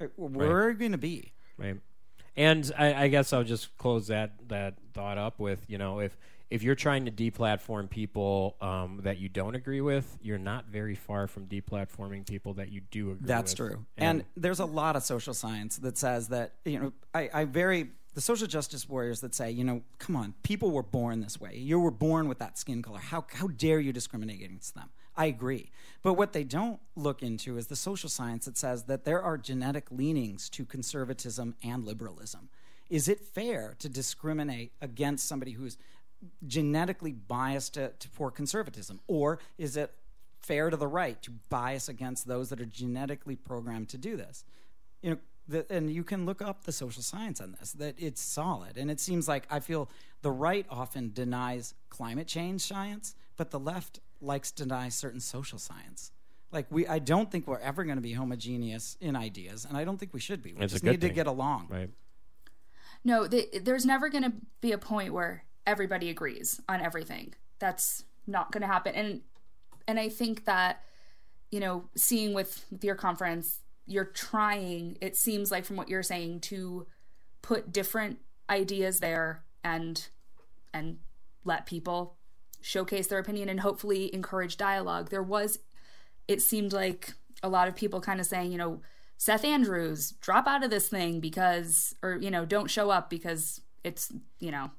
uh, 0.00 0.06
where 0.16 0.48
we're 0.48 0.68
we 0.68 0.74
going 0.74 0.92
to 0.92 0.98
be. 0.98 1.32
Right. 1.58 1.76
And 2.36 2.70
I, 2.76 3.04
I 3.04 3.08
guess 3.08 3.32
I'll 3.32 3.44
just 3.44 3.76
close 3.78 4.08
that 4.08 4.32
that 4.48 4.74
thought 4.92 5.18
up 5.18 5.38
with 5.38 5.64
you 5.68 5.78
know 5.78 6.00
if 6.00 6.16
if 6.50 6.62
you're 6.62 6.76
trying 6.76 7.04
to 7.06 7.10
deplatform 7.10 7.90
people 7.90 8.56
um, 8.60 9.00
that 9.02 9.18
you 9.18 9.28
don't 9.28 9.56
agree 9.56 9.80
with, 9.80 10.16
you're 10.22 10.38
not 10.38 10.66
very 10.66 10.94
far 10.94 11.26
from 11.26 11.46
deplatforming 11.46 12.26
people 12.26 12.54
that 12.54 12.70
you 12.70 12.80
do 12.90 13.10
agree 13.10 13.26
That's 13.26 13.58
with. 13.58 13.68
That's 13.68 13.74
true. 13.74 13.86
And, 13.96 14.24
there's 14.36 14.60
a 14.60 14.64
lot 14.64 14.96
of 14.96 15.02
social 15.02 15.34
science 15.34 15.76
that 15.78 15.98
says 15.98 16.28
that, 16.28 16.52
you 16.64 16.78
know, 16.78 16.92
I, 17.14 17.30
I 17.32 17.44
very, 17.44 17.90
the 18.14 18.20
social 18.20 18.46
justice 18.46 18.88
warriors 18.88 19.20
that 19.20 19.34
say, 19.34 19.50
you 19.50 19.64
know, 19.64 19.82
come 19.98 20.14
on, 20.14 20.34
people 20.42 20.70
were 20.70 20.82
born 20.82 21.20
this 21.20 21.40
way. 21.40 21.56
You 21.56 21.80
were 21.80 21.90
born 21.90 22.28
with 22.28 22.38
that 22.38 22.58
skin 22.58 22.82
color. 22.82 22.98
How, 22.98 23.24
how 23.32 23.48
dare 23.48 23.80
you 23.80 23.92
discriminate 23.92 24.42
against 24.42 24.74
them? 24.74 24.90
I 25.16 25.26
agree. 25.26 25.70
But 26.02 26.14
what 26.14 26.32
they 26.32 26.44
don't 26.44 26.78
look 26.94 27.22
into 27.22 27.56
is 27.56 27.66
the 27.66 27.76
social 27.76 28.08
science 28.08 28.44
that 28.44 28.58
says 28.58 28.84
that 28.84 29.04
there 29.04 29.22
are 29.22 29.38
genetic 29.38 29.90
leanings 29.90 30.48
to 30.50 30.64
conservatism 30.64 31.56
and 31.64 31.84
liberalism. 31.84 32.50
Is 32.88 33.08
it 33.08 33.20
fair 33.20 33.74
to 33.80 33.88
discriminate 33.88 34.72
against 34.80 35.26
somebody 35.26 35.52
who's 35.52 35.76
genetically 36.46 37.12
biased 37.12 37.74
to, 37.74 37.92
to, 37.98 38.08
for 38.08 38.30
conservatism? 38.30 39.00
Or 39.06 39.38
is 39.58 39.76
it 39.76 39.94
fair 40.40 40.70
to 40.70 40.76
the 40.76 40.86
right 40.86 41.20
to 41.22 41.32
bias 41.48 41.88
against 41.88 42.26
those 42.26 42.48
that 42.50 42.60
are 42.60 42.66
genetically 42.66 43.36
programmed 43.36 43.88
to 43.90 43.98
do 43.98 44.16
this? 44.16 44.44
You 45.02 45.10
know, 45.10 45.16
the, 45.48 45.66
and 45.70 45.90
you 45.90 46.02
can 46.02 46.26
look 46.26 46.42
up 46.42 46.64
the 46.64 46.72
social 46.72 47.02
science 47.02 47.40
on 47.40 47.56
this, 47.58 47.72
that 47.72 47.94
it's 47.98 48.20
solid. 48.20 48.76
And 48.76 48.90
it 48.90 49.00
seems 49.00 49.28
like 49.28 49.46
I 49.50 49.60
feel 49.60 49.88
the 50.22 50.30
right 50.30 50.66
often 50.68 51.12
denies 51.12 51.74
climate 51.88 52.26
change 52.26 52.62
science, 52.62 53.14
but 53.36 53.50
the 53.50 53.60
left 53.60 54.00
likes 54.20 54.50
to 54.52 54.64
deny 54.64 54.88
certain 54.88 55.20
social 55.20 55.58
science. 55.58 56.10
Like 56.52 56.66
we, 56.70 56.86
I 56.86 56.98
don't 56.98 57.30
think 57.30 57.46
we're 57.46 57.58
ever 57.58 57.84
going 57.84 57.96
to 57.96 58.02
be 58.02 58.12
homogeneous 58.12 58.96
in 59.00 59.14
ideas, 59.16 59.64
and 59.64 59.76
I 59.76 59.84
don't 59.84 59.98
think 59.98 60.14
we 60.14 60.20
should 60.20 60.42
be. 60.42 60.54
We 60.54 60.60
It's 60.62 60.72
just 60.72 60.84
good 60.84 60.92
need 60.92 61.00
to 61.02 61.08
get 61.10 61.26
along. 61.26 61.68
right. 61.70 61.90
No, 63.04 63.28
th 63.28 63.62
there's 63.62 63.84
never 63.84 64.08
going 64.08 64.24
to 64.24 64.32
be 64.60 64.72
a 64.72 64.78
point 64.78 65.12
where 65.12 65.44
everybody 65.66 66.10
agrees 66.10 66.60
on 66.68 66.80
everything. 66.80 67.34
That's 67.58 68.04
not 68.26 68.52
going 68.52 68.62
to 68.62 68.66
happen. 68.66 68.94
And 68.94 69.20
and 69.88 70.00
I 70.00 70.08
think 70.08 70.44
that 70.46 70.82
you 71.50 71.60
know, 71.60 71.84
seeing 71.96 72.34
with, 72.34 72.64
with 72.70 72.84
your 72.84 72.94
conference, 72.94 73.60
you're 73.86 74.04
trying. 74.04 74.98
It 75.00 75.16
seems 75.16 75.50
like 75.50 75.64
from 75.64 75.76
what 75.76 75.88
you're 75.88 76.02
saying 76.02 76.40
to 76.40 76.86
put 77.42 77.72
different 77.72 78.18
ideas 78.50 79.00
there 79.00 79.44
and 79.62 80.08
and 80.74 80.98
let 81.44 81.66
people 81.66 82.16
showcase 82.60 83.06
their 83.06 83.20
opinion 83.20 83.48
and 83.48 83.60
hopefully 83.60 84.12
encourage 84.12 84.56
dialogue. 84.56 85.10
There 85.10 85.22
was, 85.22 85.60
it 86.26 86.42
seemed 86.42 86.72
like 86.72 87.14
a 87.42 87.48
lot 87.48 87.68
of 87.68 87.76
people 87.76 88.00
kind 88.00 88.20
of 88.20 88.26
saying, 88.26 88.50
you 88.50 88.58
know, 88.58 88.80
Seth 89.16 89.44
Andrews, 89.44 90.10
drop 90.20 90.46
out 90.46 90.64
of 90.64 90.70
this 90.70 90.88
thing 90.88 91.20
because, 91.20 91.94
or, 92.02 92.18
you 92.20 92.30
know, 92.30 92.44
don't 92.44 92.70
show 92.70 92.90
up 92.90 93.08
because 93.08 93.60
it's, 93.84 94.12
you 94.40 94.50
know, 94.50 94.70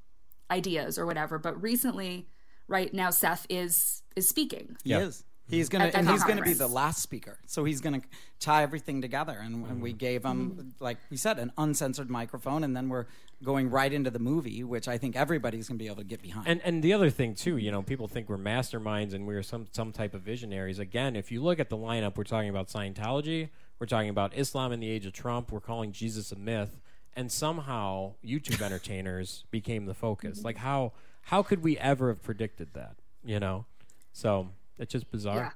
ideas 0.51 0.97
or 0.97 1.05
whatever. 1.05 1.37
But 1.39 1.61
recently, 1.61 2.27
right 2.67 2.93
now, 2.93 3.09
Seth 3.09 3.45
is 3.49 4.03
is 4.15 4.27
speaking. 4.29 4.77
He 4.83 4.91
Yeah. 4.91 4.99
is. 4.99 5.23
He's 5.49 5.69
gonna 5.69 5.91
and 5.93 6.09
he's 6.09 6.23
gonna 6.23 6.41
be 6.41 6.53
the 6.53 6.67
last 6.67 7.01
speaker. 7.01 7.39
So 7.45 7.63
he's 7.63 7.79
gonna 7.79 8.01
tie 8.39 8.63
everything 8.63 9.01
together. 9.01 9.37
And, 9.39 9.65
and 9.65 9.81
we 9.81 9.91
mm-hmm. 9.91 9.97
gave 9.97 10.25
him, 10.25 10.73
like 10.79 10.97
we 11.09 11.15
said, 11.15 11.39
an 11.39 11.53
uncensored 11.57 12.09
microphone, 12.09 12.65
and 12.65 12.75
then 12.75 12.89
we're 12.89 13.05
going 13.43 13.69
right 13.69 13.93
into 13.93 14.09
the 14.09 14.19
movie, 14.19 14.63
which 14.63 14.89
I 14.89 14.97
think 14.97 15.15
everybody's 15.15 15.69
gonna 15.69 15.77
be 15.77 15.85
able 15.85 15.97
to 15.97 16.03
get 16.03 16.21
behind. 16.21 16.47
And 16.47 16.61
and 16.63 16.83
the 16.83 16.91
other 16.91 17.09
thing 17.09 17.33
too, 17.33 17.55
you 17.55 17.71
know, 17.71 17.81
people 17.81 18.09
think 18.09 18.27
we're 18.27 18.37
masterminds 18.37 19.13
and 19.13 19.25
we're 19.25 19.43
some 19.43 19.67
some 19.71 19.93
type 19.93 20.13
of 20.13 20.21
visionaries. 20.21 20.79
Again, 20.79 21.15
if 21.15 21.31
you 21.31 21.41
look 21.41 21.59
at 21.59 21.69
the 21.69 21.77
lineup, 21.77 22.17
we're 22.17 22.25
talking 22.25 22.49
about 22.49 22.67
Scientology, 22.67 23.49
we're 23.79 23.87
talking 23.87 24.09
about 24.09 24.35
Islam 24.35 24.73
in 24.73 24.81
the 24.81 24.89
age 24.89 25.05
of 25.05 25.13
Trump, 25.13 25.51
we're 25.51 25.61
calling 25.61 25.93
Jesus 25.93 26.33
a 26.33 26.35
myth, 26.35 26.81
and 27.17 27.29
somehow 27.29 28.13
YouTube 28.23 28.61
entertainers 28.61 29.43
became 29.51 29.87
the 29.87 29.93
focus. 29.93 30.45
Like 30.45 30.57
how 30.57 30.93
how 31.23 31.43
could 31.43 31.61
we 31.61 31.77
ever 31.77 32.07
have 32.07 32.23
predicted 32.23 32.69
that? 32.73 32.95
you 33.27 33.39
know. 33.39 33.65
So 34.13 34.49
it's 34.79 34.91
just 34.91 35.11
bizarre. 35.11 35.37
Yeah. 35.37 35.51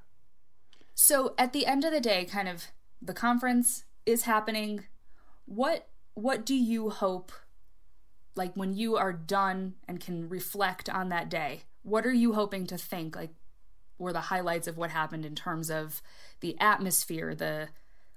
So 0.93 1.33
at 1.39 1.53
the 1.53 1.65
end 1.65 1.83
of 1.83 1.91
the 1.91 2.01
day, 2.01 2.25
kind 2.25 2.47
of 2.47 2.67
the 3.01 3.13
conference 3.13 3.85
is 4.05 4.23
happening. 4.23 4.85
What 5.45 5.87
what 6.13 6.45
do 6.45 6.53
you 6.53 6.89
hope 6.89 7.31
like 8.35 8.53
when 8.53 8.73
you 8.73 8.97
are 8.97 9.13
done 9.13 9.75
and 9.87 9.99
can 9.99 10.29
reflect 10.29 10.89
on 10.89 11.09
that 11.09 11.29
day? 11.29 11.61
What 11.81 12.05
are 12.05 12.13
you 12.13 12.33
hoping 12.33 12.67
to 12.67 12.77
think 12.77 13.15
like 13.15 13.31
were 13.97 14.13
the 14.13 14.21
highlights 14.21 14.67
of 14.67 14.77
what 14.77 14.91
happened 14.91 15.25
in 15.25 15.35
terms 15.35 15.71
of 15.71 16.01
the 16.41 16.59
atmosphere, 16.59 17.33
the 17.33 17.69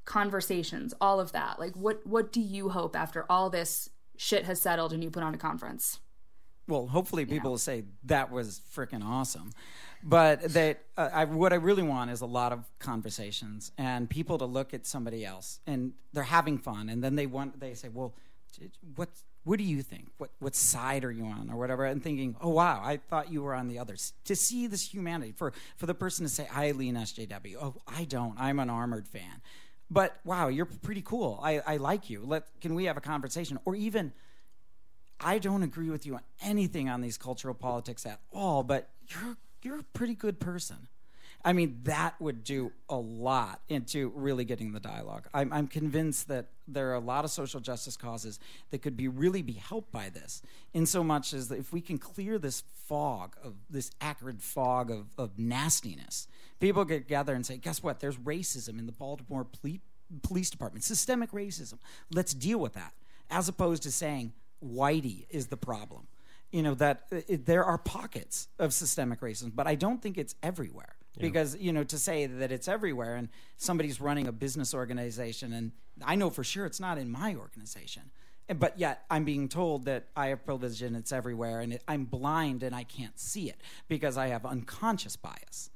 conversations, 0.04 0.94
all 1.00 1.20
of 1.20 1.32
that? 1.32 1.58
Like 1.58 1.74
what 1.74 2.06
what 2.06 2.32
do 2.32 2.40
you 2.40 2.70
hope 2.70 2.96
after 2.96 3.24
all 3.30 3.50
this 3.50 3.90
shit 4.16 4.44
has 4.44 4.60
settled 4.60 4.92
and 4.92 5.02
you 5.02 5.10
put 5.10 5.22
on 5.22 5.34
a 5.34 5.38
conference? 5.38 6.00
Well, 6.66 6.86
hopefully 6.86 7.26
people 7.26 7.50
will 7.50 7.58
say 7.58 7.84
that 8.04 8.30
was 8.30 8.62
freaking 8.74 9.04
awesome. 9.04 9.52
But 10.02 10.42
that 10.52 10.82
uh, 10.98 11.08
I, 11.12 11.24
what 11.24 11.52
I 11.52 11.56
really 11.56 11.82
want 11.82 12.10
is 12.10 12.20
a 12.20 12.26
lot 12.26 12.52
of 12.52 12.64
conversations 12.78 13.72
and 13.78 14.08
people 14.08 14.36
to 14.38 14.44
look 14.44 14.74
at 14.74 14.86
somebody 14.86 15.24
else 15.24 15.60
and 15.66 15.92
they're 16.12 16.22
having 16.22 16.58
fun 16.58 16.90
and 16.90 17.02
then 17.02 17.16
they 17.16 17.26
want 17.26 17.58
they 17.58 17.72
say, 17.72 17.88
"Well, 17.88 18.14
what 18.96 19.08
what 19.44 19.56
do 19.56 19.64
you 19.64 19.82
think? 19.82 20.08
What 20.18 20.30
what 20.40 20.54
side 20.54 21.04
are 21.04 21.10
you 21.10 21.24
on 21.24 21.50
or 21.50 21.56
whatever?" 21.56 21.86
And 21.86 22.02
thinking, 22.02 22.36
"Oh 22.42 22.50
wow, 22.50 22.82
I 22.84 22.98
thought 22.98 23.32
you 23.32 23.42
were 23.42 23.54
on 23.54 23.68
the 23.68 23.78
others." 23.78 24.12
To 24.26 24.36
see 24.36 24.66
this 24.66 24.92
humanity 24.92 25.32
for 25.32 25.54
for 25.76 25.86
the 25.86 25.94
person 25.94 26.26
to 26.26 26.30
say, 26.30 26.48
"I 26.52 26.72
lean 26.72 26.96
SJW." 26.96 27.56
Oh, 27.60 27.76
I 27.86 28.04
don't. 28.04 28.38
I'm 28.38 28.58
an 28.58 28.68
armored 28.68 29.08
fan. 29.08 29.40
But 29.90 30.18
wow, 30.24 30.48
you're 30.48 30.66
pretty 30.66 31.02
cool. 31.02 31.38
I, 31.42 31.60
I 31.60 31.76
like 31.76 32.10
you. 32.10 32.22
Let 32.24 32.44
can 32.60 32.74
we 32.74 32.84
have 32.84 32.96
a 32.96 33.00
conversation? 33.00 33.58
Or 33.64 33.74
even 33.74 34.12
I 35.20 35.38
don't 35.38 35.62
agree 35.62 35.90
with 35.90 36.06
you 36.06 36.14
on 36.14 36.22
anything 36.42 36.88
on 36.88 37.00
these 37.00 37.16
cultural 37.16 37.54
politics 37.54 38.04
at 38.06 38.20
all, 38.32 38.62
but 38.62 38.90
you're 39.08 39.36
you're 39.62 39.78
a 39.80 39.84
pretty 39.94 40.14
good 40.14 40.40
person. 40.40 40.88
I 41.44 41.52
mean, 41.52 41.80
that 41.84 42.18
would 42.20 42.42
do 42.42 42.72
a 42.88 42.96
lot 42.96 43.60
into 43.68 44.10
really 44.14 44.46
getting 44.46 44.72
the 44.72 44.80
dialogue. 44.80 45.28
I'm, 45.34 45.52
I'm, 45.52 45.66
convinced 45.66 46.28
that 46.28 46.46
there 46.66 46.90
are 46.90 46.94
a 46.94 47.00
lot 47.00 47.24
of 47.24 47.30
social 47.30 47.60
justice 47.60 47.98
causes 47.98 48.38
that 48.70 48.78
could 48.78 48.96
be 48.96 49.08
really 49.08 49.42
be 49.42 49.52
helped 49.52 49.92
by 49.92 50.08
this, 50.08 50.40
in 50.72 50.86
so 50.86 51.04
much 51.04 51.34
as 51.34 51.50
if 51.50 51.70
we 51.70 51.82
can 51.82 51.98
clear 51.98 52.38
this 52.38 52.62
fog 52.86 53.36
of 53.42 53.54
this 53.68 53.90
acrid 54.00 54.42
fog 54.42 54.90
of, 54.90 55.06
of 55.18 55.38
nastiness, 55.38 56.28
people 56.60 56.84
get 56.86 57.00
together 57.00 57.34
and 57.34 57.44
say, 57.44 57.58
guess 57.58 57.82
what? 57.82 58.00
There's 58.00 58.16
racism 58.16 58.78
in 58.78 58.86
the 58.86 58.92
Baltimore 58.92 59.46
Police 60.22 60.50
Department, 60.50 60.82
systemic 60.82 61.30
racism. 61.32 61.78
Let's 62.10 62.32
deal 62.32 62.58
with 62.58 62.72
that, 62.72 62.94
as 63.30 63.48
opposed 63.48 63.82
to 63.82 63.92
saying 63.92 64.32
Whitey 64.64 65.26
is 65.28 65.48
the 65.48 65.58
problem 65.58 66.06
you 66.50 66.62
know 66.62 66.74
that 66.74 67.06
it, 67.10 67.46
there 67.46 67.64
are 67.64 67.76
pockets 67.76 68.46
of 68.60 68.72
systemic 68.72 69.20
racism, 69.20 69.50
but 69.52 69.66
I 69.66 69.74
don't 69.74 70.00
think 70.00 70.16
it's 70.16 70.36
everywhere. 70.40 70.94
Because 71.20 71.56
you 71.56 71.72
know 71.72 71.84
to 71.84 71.98
say 71.98 72.26
that 72.26 72.50
it's 72.50 72.66
everywhere 72.66 73.14
and 73.14 73.28
somebody's 73.56 74.00
running 74.00 74.26
a 74.26 74.32
business 74.32 74.74
organization, 74.74 75.52
and 75.52 75.72
I 76.04 76.16
know 76.16 76.30
for 76.30 76.42
sure 76.42 76.66
it's 76.66 76.80
not 76.80 76.98
in 76.98 77.10
my 77.10 77.36
organization, 77.36 78.10
but 78.58 78.78
yet 78.78 79.04
I'm 79.10 79.24
being 79.24 79.48
told 79.48 79.84
that 79.84 80.08
I 80.16 80.28
have 80.28 80.44
privilege 80.44 80.82
and 80.82 80.96
it's 80.96 81.12
everywhere, 81.12 81.60
and 81.60 81.74
it, 81.74 81.84
I'm 81.86 82.04
blind 82.04 82.62
and 82.62 82.74
I 82.74 82.84
can't 82.84 83.18
see 83.18 83.48
it 83.48 83.60
because 83.88 84.16
I 84.16 84.28
have 84.28 84.44
unconscious 84.44 85.16
bias. 85.16 85.70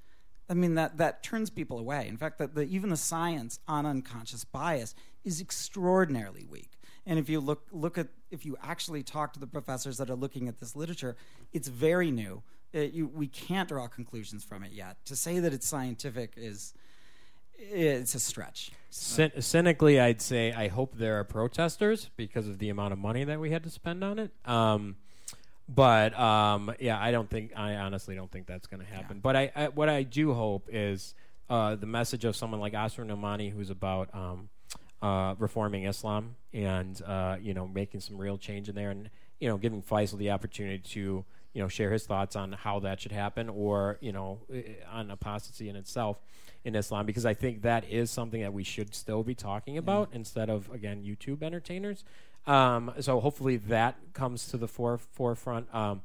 I 0.51 0.55
mean 0.55 0.75
that 0.75 0.97
that 0.97 1.23
turns 1.23 1.51
people 1.51 1.79
away. 1.79 2.09
In 2.09 2.17
fact, 2.17 2.39
that 2.39 2.59
even 2.59 2.91
the 2.91 2.97
science 2.97 3.61
on 3.69 3.87
unconscious 3.87 4.45
bias 4.45 4.95
is 5.25 5.41
extraordinarily 5.41 6.47
weak. 6.49 6.71
And 7.07 7.19
if 7.19 7.29
you 7.29 7.41
look 7.41 7.67
look 7.71 7.99
at 7.99 8.09
if 8.31 8.45
you 8.45 8.57
actually 8.63 9.03
talk 9.03 9.33
to 9.35 9.41
the 9.41 9.47
professors 9.47 9.99
that 9.99 10.11
are 10.11 10.17
looking 10.17 10.49
at 10.49 10.59
this 10.59 10.75
literature, 10.75 11.17
it's 11.53 11.69
very 11.69 12.11
new. 12.11 12.43
It, 12.73 12.79
uh, 12.79 12.97
you, 12.97 13.07
we 13.09 13.27
can't 13.27 13.69
draw 13.69 13.87
conclusions 13.89 14.45
from 14.45 14.63
it 14.63 14.73
yet. 14.73 14.97
To 15.07 15.17
say 15.17 15.39
that 15.39 15.53
it's 15.53 15.67
scientific 15.67 16.35
is 16.37 16.75
it's 17.59 18.15
a 18.15 18.21
stretch. 18.21 18.71
Cyn- 18.91 19.43
cynically, 19.43 20.01
I'd 20.01 20.23
say 20.23 20.53
I 20.53 20.69
hope 20.69 20.97
there 20.97 21.19
are 21.19 21.25
protesters 21.25 22.11
because 22.17 22.47
of 22.49 22.59
the 22.59 22.69
amount 22.69 22.93
of 22.93 22.99
money 22.99 23.25
that 23.25 23.41
we 23.41 23.51
had 23.51 23.65
to 23.65 23.71
spend 23.71 24.05
on 24.05 24.19
it. 24.19 24.31
Um, 24.45 24.97
but 25.69 26.19
um, 26.19 26.73
yeah, 26.81 26.99
I 26.99 27.11
don't 27.11 27.29
think 27.29 27.53
I 27.57 27.75
honestly 27.75 28.15
don't 28.15 28.31
think 28.31 28.47
that's 28.47 28.67
going 28.67 28.81
to 28.81 28.87
happen. 28.87 29.17
Yeah. 29.17 29.23
But 29.23 29.37
I, 29.37 29.53
I, 29.55 29.69
what 29.69 29.89
I 29.89 30.03
do 30.03 30.33
hope 30.33 30.69
is 30.73 31.15
uh, 31.51 31.75
the 31.75 31.87
message 31.87 32.25
of 32.25 32.37
someone 32.37 32.61
like 32.61 32.75
Asra 32.75 33.05
Nomani, 33.05 33.53
who's 33.53 33.71
about 33.71 34.15
um, 34.15 34.49
uh, 35.03 35.35
reforming 35.39 35.85
Islam 35.85 36.37
and 36.55 37.01
uh, 37.03 37.37
you 37.41 37.55
know 37.55 37.67
making 37.67 38.01
some 38.01 38.17
real 38.17 38.39
change 38.39 38.69
in 38.69 38.75
there, 38.75 38.91
and 38.91 39.11
you 39.41 39.49
know 39.49 39.59
giving 39.59 39.83
Faisal 39.83 40.17
the 40.17 40.31
opportunity 40.31 40.79
to 40.79 41.25
you 41.53 41.63
know 41.63 41.69
share 41.69 41.91
his 41.91 42.07
thoughts 42.07 42.37
on 42.37 42.53
how 42.53 42.81
that 42.81 43.01
should 43.01 43.13
happen, 43.13 43.49
or 43.49 43.99
you 44.01 44.13
know 44.13 44.41
on 44.91 45.11
apostasy 45.11 45.69
in 45.69 45.77
itself 45.77 46.21
in 46.65 46.75
Islam, 46.75 47.07
because 47.07 47.25
I 47.25 47.35
think 47.35 47.63
that 47.63 47.89
is 47.89 48.11
something 48.11 48.41
that 48.43 48.53
we 48.53 48.65
should 48.65 48.95
still 48.95 49.23
be 49.23 49.35
talking 49.35 49.79
about 49.79 50.09
yeah. 50.11 50.17
instead 50.19 50.51
of 50.51 50.71
again 50.71 51.03
YouTube 51.03 51.43
entertainers. 51.43 52.05
Um, 52.47 52.93
so 53.01 53.21
hopefully 53.21 53.57
that 53.57 53.97
comes 54.15 54.49
to 54.49 54.57
the 54.57 54.69
fore- 54.69 54.99
forefront. 54.99 55.73
Um, 55.75 56.03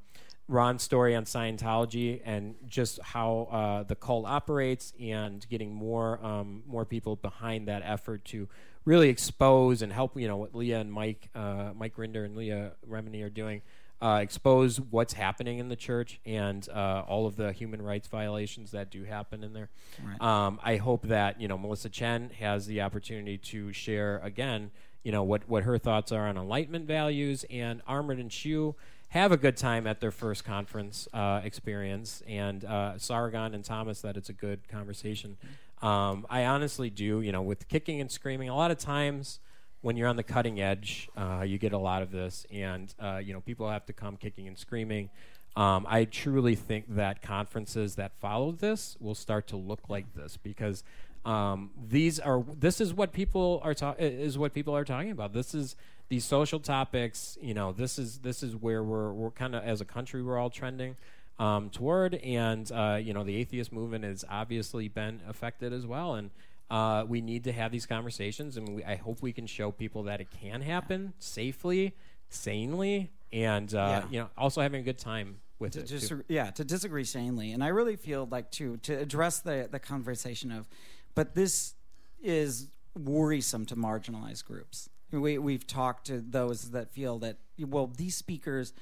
Ron's 0.50 0.84
story 0.84 1.16
on 1.16 1.24
Scientology 1.24 2.22
and 2.26 2.56
just 2.68 3.02
how 3.02 3.48
uh, 3.50 3.84
the 3.84 3.96
cult 3.96 4.26
operates, 4.26 4.94
and 5.02 5.46
getting 5.50 5.74
more 5.74 6.24
um, 6.24 6.64
more 6.68 6.86
people 6.86 7.16
behind 7.16 7.68
that 7.68 7.82
effort 7.86 8.26
to 8.26 8.50
really 8.86 9.10
expose 9.10 9.82
and 9.82 9.94
help. 9.94 10.20
You 10.20 10.28
know 10.28 10.38
what 10.38 10.54
Leah 10.54 10.80
and 10.80 10.92
Mike, 10.92 11.30
uh, 11.34 11.72
Mike 11.76 11.96
Rinder 11.96 12.26
and 12.26 12.36
Leah 12.36 12.74
Remini 12.90 13.24
are 13.24 13.30
doing. 13.30 13.62
Uh, 14.04 14.18
expose 14.18 14.82
what's 14.82 15.14
happening 15.14 15.60
in 15.60 15.70
the 15.70 15.78
church 15.78 16.20
and 16.26 16.68
uh, 16.70 17.04
all 17.08 17.26
of 17.26 17.38
the 17.38 17.54
human 17.54 17.82
rights 17.82 18.10
violations 18.10 18.72
that 18.72 18.90
do 18.90 19.06
happen 19.06 19.46
in 19.46 19.54
there. 19.54 19.70
Right. 20.06 20.22
Um, 20.22 20.60
I 20.62 20.76
hope 20.76 21.08
that 21.08 21.40
you 21.40 21.48
know 21.48 21.58
Melissa 21.58 21.88
Chen 21.88 22.30
has 22.40 22.66
the 22.66 22.82
opportunity 22.82 23.38
to 23.38 23.72
share 23.72 24.20
again, 24.22 24.72
you 25.04 25.14
know 25.14 25.24
what 25.24 25.48
what 25.48 25.64
her 25.64 25.78
thoughts 25.78 26.12
are 26.12 26.28
on 26.28 26.38
enlightenment 26.38 26.86
values 26.86 27.46
and 27.50 27.82
Armored 27.88 28.20
and 28.20 28.32
Shoe 28.32 28.76
have 29.14 29.32
a 29.32 29.38
good 29.38 29.56
time 29.56 29.86
at 29.86 30.00
their 30.00 30.10
first 30.10 30.44
conference 30.44 31.08
uh, 31.14 31.40
experience, 31.44 32.24
and 32.28 32.66
uh, 32.66 32.98
Sargon 32.98 33.54
and 33.54 33.64
Thomas 33.64 34.02
that 34.02 34.18
it's 34.18 34.30
a 34.30 34.34
good 34.34 34.68
conversation. 34.68 35.38
Um, 35.84 36.26
I 36.32 36.46
honestly 36.46 36.90
do. 36.90 37.22
You 37.22 37.32
know, 37.32 37.44
with 37.44 37.68
kicking 37.68 38.02
and 38.02 38.12
screaming, 38.12 38.50
a 38.50 38.56
lot 38.56 38.72
of 38.72 38.80
times 38.80 39.40
when 39.84 39.98
you're 39.98 40.08
on 40.08 40.16
the 40.16 40.24
cutting 40.24 40.62
edge, 40.62 41.10
uh, 41.16 41.44
you 41.46 41.58
get 41.58 41.74
a 41.74 41.78
lot 41.78 42.02
of 42.02 42.10
this, 42.10 42.48
and 42.52 42.94
uh, 43.00 43.20
you 43.24 43.34
know, 43.34 43.42
people 43.42 43.70
have 43.70 43.86
to 43.86 43.94
come 43.94 44.16
kicking 44.18 44.48
and 44.48 44.58
screaming. 44.58 45.10
Um, 45.56 45.86
I 45.88 46.06
truly 46.06 46.56
think 46.56 46.96
that 46.96 47.22
conferences 47.22 47.96
that 47.96 48.14
follow 48.20 48.52
this 48.52 48.98
will 49.00 49.14
start 49.14 49.46
to 49.48 49.58
look 49.58 49.90
like 49.90 50.16
this 50.16 50.38
because 50.38 50.84
um, 51.26 51.70
these 51.90 52.20
are 52.20 52.44
this 52.60 52.82
is 52.82 52.94
what 52.94 53.12
people 53.12 53.62
are 53.64 53.74
ta- 53.74 53.96
is 54.00 54.38
what 54.38 54.54
people 54.54 54.76
are 54.76 54.86
talking 54.86 55.12
about. 55.12 55.34
This 55.34 55.54
is 55.54 55.76
these 56.10 56.24
social 56.24 56.60
topics. 56.60 57.38
You 57.42 57.54
know, 57.54 57.74
this 57.74 58.00
is 58.00 58.20
this 58.20 58.42
is 58.42 58.56
where 58.56 58.84
we're 58.84 59.12
we're 59.12 59.32
kind 59.32 59.54
of 59.54 59.64
as 59.64 59.82
a 59.82 59.86
country 59.86 60.24
we're 60.24 60.40
all 60.40 60.50
trending 60.50 60.96
um, 61.40 61.70
toward. 61.70 62.16
And 62.16 62.72
uh, 62.72 63.00
you 63.02 63.14
know, 63.14 63.24
the 63.26 63.36
atheist 63.36 63.74
movement 63.74 64.06
has 64.06 64.24
obviously 64.30 64.88
been 64.88 65.22
affected 65.28 65.74
as 65.74 65.86
well. 65.86 66.16
And 66.16 66.32
uh, 66.70 67.06
we 67.08 67.22
need 67.22 67.44
to 67.46 67.52
have 67.52 67.72
these 67.72 67.86
conversations, 67.86 68.58
and 68.58 68.76
we, 68.76 68.84
I 68.84 68.96
hope 68.96 69.22
we 69.22 69.34
can 69.34 69.48
show 69.48 69.72
people 69.72 70.04
that 70.04 70.22
it 70.22 70.28
can 70.32 70.62
happen 70.62 71.14
safely, 71.20 71.96
sanely, 72.30 73.12
and 73.32 73.74
uh, 73.74 73.78
yeah. 73.78 74.06
you 74.10 74.20
know, 74.20 74.30
also 74.38 74.62
having 74.62 74.82
a 74.82 74.84
good 74.84 74.98
time 74.98 75.38
with 75.60 75.74
to 75.74 75.80
it. 75.82 75.88
Dis- 75.88 76.14
yeah, 76.28 76.52
to 76.52 76.64
disagree 76.64 77.04
sanely, 77.04 77.52
and 77.52 77.64
I 77.64 77.68
really 77.68 77.96
feel 77.96 78.28
like 78.30 78.52
to 78.52 78.78
to 78.78 78.94
address 78.94 79.40
the 79.40 79.68
the 79.72 79.80
conversation 79.80 80.52
of, 80.52 80.68
but 81.16 81.36
this 81.36 81.76
is 82.22 82.70
worrisome 82.98 83.66
to 83.68 83.76
marginalized 83.76 84.46
groups. 84.46 84.90
We 85.12 85.38
we've 85.38 85.68
talked 85.68 86.08
to 86.08 86.22
those 86.22 86.72
that 86.72 86.92
feel 86.92 87.20
that 87.20 87.38
well, 87.60 87.92
these 87.96 88.16
speakers 88.16 88.74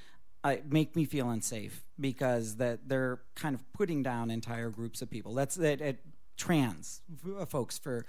I, 0.44 0.62
make 0.68 0.96
me 0.96 1.04
feel 1.04 1.30
unsafe 1.30 1.84
because 2.00 2.56
that 2.56 2.88
they're 2.88 3.20
kind 3.36 3.54
of 3.54 3.72
putting 3.72 4.02
down 4.02 4.30
entire 4.30 4.70
groups 4.70 5.02
of 5.02 5.10
people. 5.10 5.34
That's 5.34 5.54
that 5.56 5.80
uh, 5.80 5.92
trans 6.36 7.02
uh, 7.38 7.44
folks 7.44 7.78
for 7.78 8.06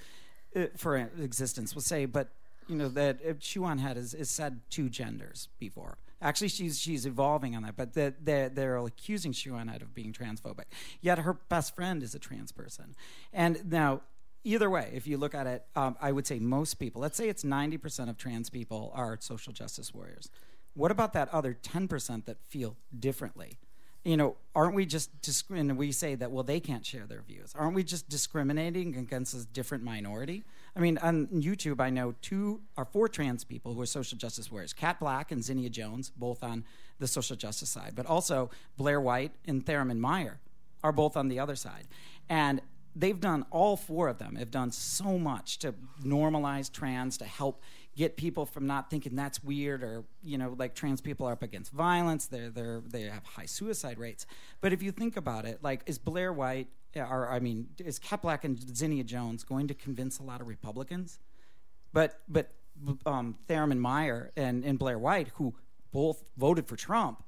uh, 0.55 0.65
for 0.78 0.97
existence 0.97 1.74
will 1.74 1.82
say, 1.82 2.05
but 2.05 2.30
you 2.67 2.76
know 2.76 2.89
that 2.89 3.19
uh, 3.28 3.34
Shoe0nHead 3.34 3.97
is, 3.97 4.13
is 4.13 4.30
said 4.30 4.61
two 4.69 4.89
genders 4.89 5.49
before. 5.59 5.97
Actually, 6.21 6.49
she's 6.49 6.80
she's 6.80 7.05
evolving 7.05 7.55
on 7.55 7.63
that, 7.63 7.76
but 7.76 7.93
that 7.93 8.26
they're, 8.26 8.49
they're 8.49 8.78
accusing 8.78 9.34
Shuan 9.34 9.74
of 9.82 9.93
being 9.93 10.13
transphobic. 10.13 10.65
Yet 11.01 11.19
her 11.19 11.34
best 11.34 11.76
friend 11.76 12.01
is 12.01 12.15
a 12.15 12.19
trans 12.19 12.51
person, 12.51 12.95
and 13.34 13.69
now 13.69 14.01
either 14.43 14.69
way, 14.69 14.91
if 14.93 15.07
you 15.07 15.17
look 15.17 15.36
at 15.36 15.47
it, 15.47 15.65
um, 15.76 15.95
I 16.01 16.11
would 16.11 16.28
say 16.28 16.39
most 16.39 16.76
people, 16.76 17.01
let's 17.01 17.17
say 17.17 17.30
it's 17.30 17.43
90% 17.43 18.09
of 18.09 18.17
trans 18.17 18.49
people 18.49 18.91
are 18.93 19.17
social 19.21 19.53
justice 19.53 19.93
warriors. 19.93 20.30
What 20.74 20.91
about 20.91 21.13
that 21.13 21.30
other 21.30 21.53
10% 21.61 22.26
that 22.26 22.38
feel 22.43 22.76
differently? 22.97 23.59
You 24.04 24.18
know, 24.18 24.36
aren't 24.54 24.76
we 24.76 24.86
just 24.86 25.12
and 25.49 25.78
we 25.78 25.93
say 25.93 26.16
that 26.16 26.30
well 26.30 26.43
they 26.43 26.60
can't 26.60 26.86
share 26.86 27.06
their 27.06 27.22
views? 27.22 27.54
Aren't 27.58 27.74
we 27.74 27.84
just 27.84 28.10
discriminating 28.10 28.97
against 28.97 29.34
this 29.34 29.45
different 29.45 29.84
minority? 29.84 30.43
I 30.76 30.82
mean, 30.82 30.97
on 30.97 31.28
YouTube, 31.28 31.80
I 31.80 31.89
know 31.89 32.16
two 32.22 32.62
or 32.76 32.84
four 32.84 33.08
trans 33.08 33.45
people 33.45 33.74
who 33.74 33.82
are 33.82 33.86
social 33.86 34.18
justice 34.18 34.51
warriors: 34.51 34.74
Kat 34.74 34.99
Blaque 34.99 35.32
and 35.32 35.43
Zinnia 35.43 35.70
Jones, 35.70 36.10
both 36.10 36.43
on 36.43 36.66
the 36.99 37.08
social 37.08 37.38
justice 37.38 37.70
side, 37.70 37.93
but 37.95 38.06
also 38.06 38.49
Blair 38.78 38.99
White 38.99 39.32
and 39.47 39.66
Theryn 39.66 39.97
Meyer, 39.97 40.39
are 40.84 40.91
both 40.91 41.16
on 41.16 41.30
the 41.30 41.39
other 41.39 41.56
side. 41.56 41.88
And 42.30 42.62
they've 42.95 43.20
done 43.20 43.45
all 43.51 43.76
four 43.78 44.08
of 44.08 44.18
them 44.18 44.36
have 44.36 44.51
done 44.51 44.72
so 44.72 45.18
much 45.18 45.60
to 45.60 45.74
normalize 46.04 46.72
trans 46.72 47.18
to 47.18 47.26
help 47.26 47.62
get 47.96 48.18
people 48.18 48.46
from 48.46 48.66
not 48.66 48.89
thinking 48.89 49.16
that's 49.16 49.44
weird 49.44 49.84
or 49.84 50.04
you 50.24 50.38
know 50.38 50.56
like 50.58 50.74
trans 50.74 51.02
people 51.02 51.28
are 51.28 51.34
up 51.34 51.44
against 51.44 51.72
violence 51.72 52.26
they're, 52.28 52.50
they're 52.50 52.82
they 52.88 53.04
have 53.04 53.24
high 53.24 53.46
suicide 53.46 54.00
rates 54.00 54.26
but 54.62 54.74
if 54.74 54.82
you 54.82 54.91
think 54.91 55.16
about 55.16 55.46
it 55.46 55.60
like 55.62 55.82
is 55.86 55.98
blair 55.98 56.34
white 56.34 56.68
or 56.96 57.30
i 57.30 57.39
mean 57.39 57.68
is 57.78 58.00
kat 58.00 58.22
blaque 58.22 58.44
and 58.44 58.76
zinnia 58.76 59.04
jones 59.04 59.44
going 59.44 59.68
to 59.68 59.74
convince 59.74 60.20
a 60.20 60.24
lot 60.24 60.41
of 60.41 60.48
republicans 60.48 61.20
but 61.94 62.22
but 62.28 62.52
um, 63.06 63.36
Theryn 63.48 63.78
Meyer 63.78 64.32
and, 64.36 64.64
and 64.64 64.80
Blair 64.80 64.98
White, 64.98 65.30
who 65.36 65.56
both 65.91 66.24
voted 66.38 66.68
for 66.68 66.76
Trump, 66.76 67.24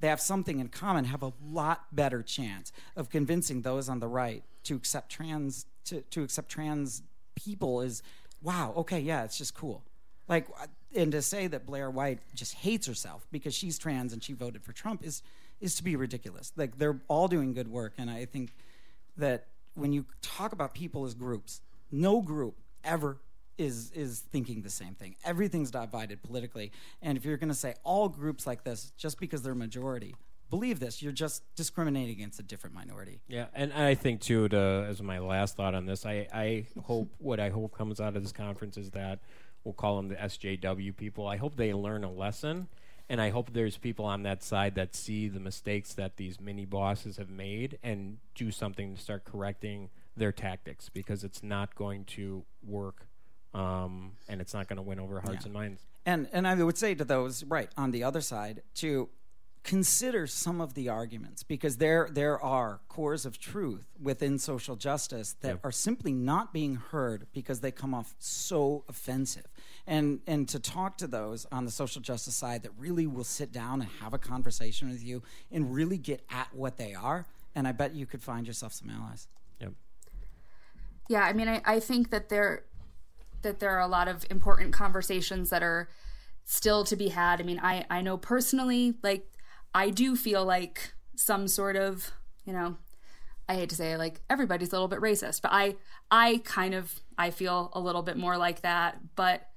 they 0.00 0.08
have 0.08 0.20
something 0.20 0.60
in 0.60 0.68
common, 0.68 1.04
have 1.04 1.22
a 1.22 1.32
lot 1.42 1.86
better 1.92 2.22
chance 2.22 2.72
of 2.96 3.10
convincing 3.10 3.62
those 3.62 3.88
on 3.88 4.00
the 4.00 4.08
right 4.08 4.44
to 4.64 4.76
accept 4.76 5.10
trans 5.10 5.66
to, 5.84 6.02
to 6.02 6.22
accept 6.22 6.50
trans 6.50 7.02
people 7.34 7.80
is 7.80 8.02
wow, 8.40 8.72
okay, 8.76 9.00
yeah, 9.00 9.24
it's 9.24 9.36
just 9.36 9.54
cool. 9.54 9.84
Like 10.28 10.48
uh, 10.60 10.66
and 10.94 11.12
to 11.12 11.22
say 11.22 11.46
that 11.46 11.66
Blair 11.66 11.90
White 11.90 12.20
just 12.34 12.54
hates 12.54 12.86
herself 12.86 13.26
because 13.30 13.54
she's 13.54 13.78
trans 13.78 14.12
and 14.12 14.22
she 14.22 14.32
voted 14.32 14.62
for 14.62 14.72
Trump 14.72 15.04
is 15.04 15.22
is 15.60 15.74
to 15.76 15.84
be 15.84 15.96
ridiculous. 15.96 16.52
Like 16.56 16.78
they're 16.78 17.00
all 17.08 17.28
doing 17.28 17.52
good 17.54 17.68
work 17.68 17.94
and 17.98 18.10
I 18.10 18.24
think 18.24 18.54
that 19.16 19.46
when 19.74 19.92
you 19.92 20.06
talk 20.22 20.52
about 20.52 20.74
people 20.74 21.04
as 21.04 21.14
groups, 21.14 21.60
no 21.90 22.20
group 22.20 22.56
ever 22.84 23.18
is 23.56 23.90
is 23.90 24.20
thinking 24.20 24.62
the 24.62 24.70
same 24.70 24.94
thing. 24.94 25.16
Everything's 25.24 25.70
divided 25.70 26.22
politically, 26.22 26.72
and 27.02 27.18
if 27.18 27.24
you're 27.24 27.36
going 27.36 27.48
to 27.48 27.54
say 27.54 27.74
all 27.82 28.08
groups 28.08 28.46
like 28.46 28.64
this 28.64 28.92
just 28.96 29.18
because 29.18 29.42
they're 29.42 29.54
majority, 29.54 30.14
believe 30.50 30.80
this, 30.80 31.02
you're 31.02 31.12
just 31.12 31.42
discriminating 31.56 32.12
against 32.12 32.38
a 32.38 32.42
different 32.42 32.74
minority. 32.74 33.20
Yeah, 33.26 33.46
and 33.54 33.72
I 33.72 33.94
think 33.94 34.20
too, 34.20 34.48
to, 34.48 34.86
as 34.88 35.02
my 35.02 35.18
last 35.18 35.56
thought 35.56 35.74
on 35.74 35.86
this, 35.86 36.06
I, 36.06 36.26
I 36.32 36.66
hope 36.84 37.12
what 37.18 37.40
I 37.40 37.50
hope 37.50 37.76
comes 37.76 38.00
out 38.00 38.16
of 38.16 38.22
this 38.22 38.32
conference 38.32 38.76
is 38.76 38.90
that 38.90 39.18
we'll 39.64 39.74
call 39.74 39.96
them 39.96 40.08
the 40.08 40.14
SJW 40.16 40.96
people. 40.96 41.26
I 41.26 41.36
hope 41.36 41.56
they 41.56 41.72
learn 41.72 42.04
a 42.04 42.10
lesson, 42.10 42.68
and 43.08 43.20
I 43.20 43.30
hope 43.30 43.52
there's 43.52 43.76
people 43.76 44.04
on 44.04 44.22
that 44.24 44.42
side 44.42 44.74
that 44.76 44.94
see 44.94 45.28
the 45.28 45.40
mistakes 45.40 45.94
that 45.94 46.16
these 46.16 46.40
mini 46.40 46.64
bosses 46.64 47.16
have 47.16 47.30
made 47.30 47.78
and 47.82 48.18
do 48.34 48.50
something 48.50 48.94
to 48.96 49.00
start 49.02 49.24
correcting 49.24 49.90
their 50.16 50.32
tactics 50.32 50.88
because 50.88 51.22
it's 51.24 51.42
not 51.42 51.74
going 51.74 52.04
to 52.04 52.44
work 52.66 53.06
um, 53.54 54.12
and 54.28 54.40
it's 54.40 54.52
not 54.52 54.68
going 54.68 54.76
to 54.76 54.82
win 54.82 54.98
over 55.00 55.20
hearts 55.20 55.40
Yeah. 55.42 55.46
and 55.46 55.52
minds. 55.54 55.82
And 56.04 56.28
and 56.32 56.46
I 56.48 56.54
would 56.54 56.78
say 56.78 56.94
to 56.94 57.04
those 57.04 57.44
right 57.44 57.70
on 57.76 57.90
the 57.90 58.02
other 58.04 58.20
side 58.20 58.62
to 58.76 59.08
consider 59.64 60.26
some 60.26 60.60
of 60.60 60.74
the 60.74 60.88
arguments 60.88 61.42
because 61.42 61.76
there 61.76 62.08
there 62.10 62.40
are 62.40 62.80
cores 62.88 63.26
of 63.26 63.38
truth 63.38 63.86
within 64.00 64.38
social 64.38 64.76
justice 64.76 65.34
that 65.40 65.58
are 65.62 65.72
simply 65.72 66.12
not 66.12 66.52
being 66.52 66.76
heard 66.76 67.26
because 67.32 67.60
they 67.60 67.70
come 67.70 67.94
off 67.94 68.14
so 68.18 68.84
offensive. 68.88 69.46
And 69.86 70.20
and 70.26 70.48
to 70.48 70.58
talk 70.58 70.98
to 70.98 71.06
those 71.06 71.46
on 71.50 71.64
the 71.64 71.70
social 71.70 72.00
justice 72.00 72.34
side 72.34 72.62
that 72.62 72.72
really 72.78 73.06
will 73.06 73.24
sit 73.24 73.52
down 73.52 73.80
and 73.80 73.90
have 74.00 74.14
a 74.14 74.18
conversation 74.18 74.90
with 74.90 75.02
you 75.02 75.22
and 75.50 75.72
really 75.72 75.98
get 75.98 76.22
at 76.30 76.48
what 76.54 76.76
they 76.76 76.94
are, 76.94 77.26
and 77.54 77.66
I 77.66 77.72
bet 77.72 77.94
you 77.94 78.06
could 78.06 78.22
find 78.22 78.46
yourself 78.46 78.72
some 78.72 78.90
allies. 78.90 79.28
Yep. 79.60 79.72
Yeah, 81.08 81.22
I 81.22 81.32
mean, 81.32 81.48
I, 81.48 81.62
I 81.64 81.80
think 81.80 82.10
that 82.10 82.28
there 82.28 82.64
that 83.42 83.60
there 83.60 83.70
are 83.70 83.80
a 83.80 83.88
lot 83.88 84.08
of 84.08 84.26
important 84.30 84.72
conversations 84.72 85.50
that 85.50 85.62
are 85.62 85.88
still 86.44 86.84
to 86.84 86.96
be 86.96 87.08
had. 87.08 87.40
I 87.40 87.44
mean, 87.44 87.60
I 87.62 87.84
I 87.90 88.00
know 88.02 88.16
personally, 88.16 88.94
like 89.02 89.26
I 89.74 89.90
do 89.90 90.16
feel 90.16 90.44
like 90.44 90.92
some 91.16 91.48
sort 91.48 91.76
of, 91.76 92.10
you 92.44 92.52
know, 92.52 92.76
I 93.48 93.54
hate 93.54 93.70
to 93.70 93.76
say 93.76 93.92
it, 93.92 93.98
like 93.98 94.20
everybody's 94.28 94.68
a 94.68 94.72
little 94.72 94.88
bit 94.88 95.00
racist, 95.00 95.42
but 95.42 95.52
I 95.52 95.76
I 96.10 96.42
kind 96.44 96.74
of 96.74 97.00
I 97.16 97.30
feel 97.30 97.70
a 97.72 97.80
little 97.80 98.02
bit 98.02 98.16
more 98.16 98.36
like 98.36 98.60
that, 98.62 98.98
but 99.16 99.48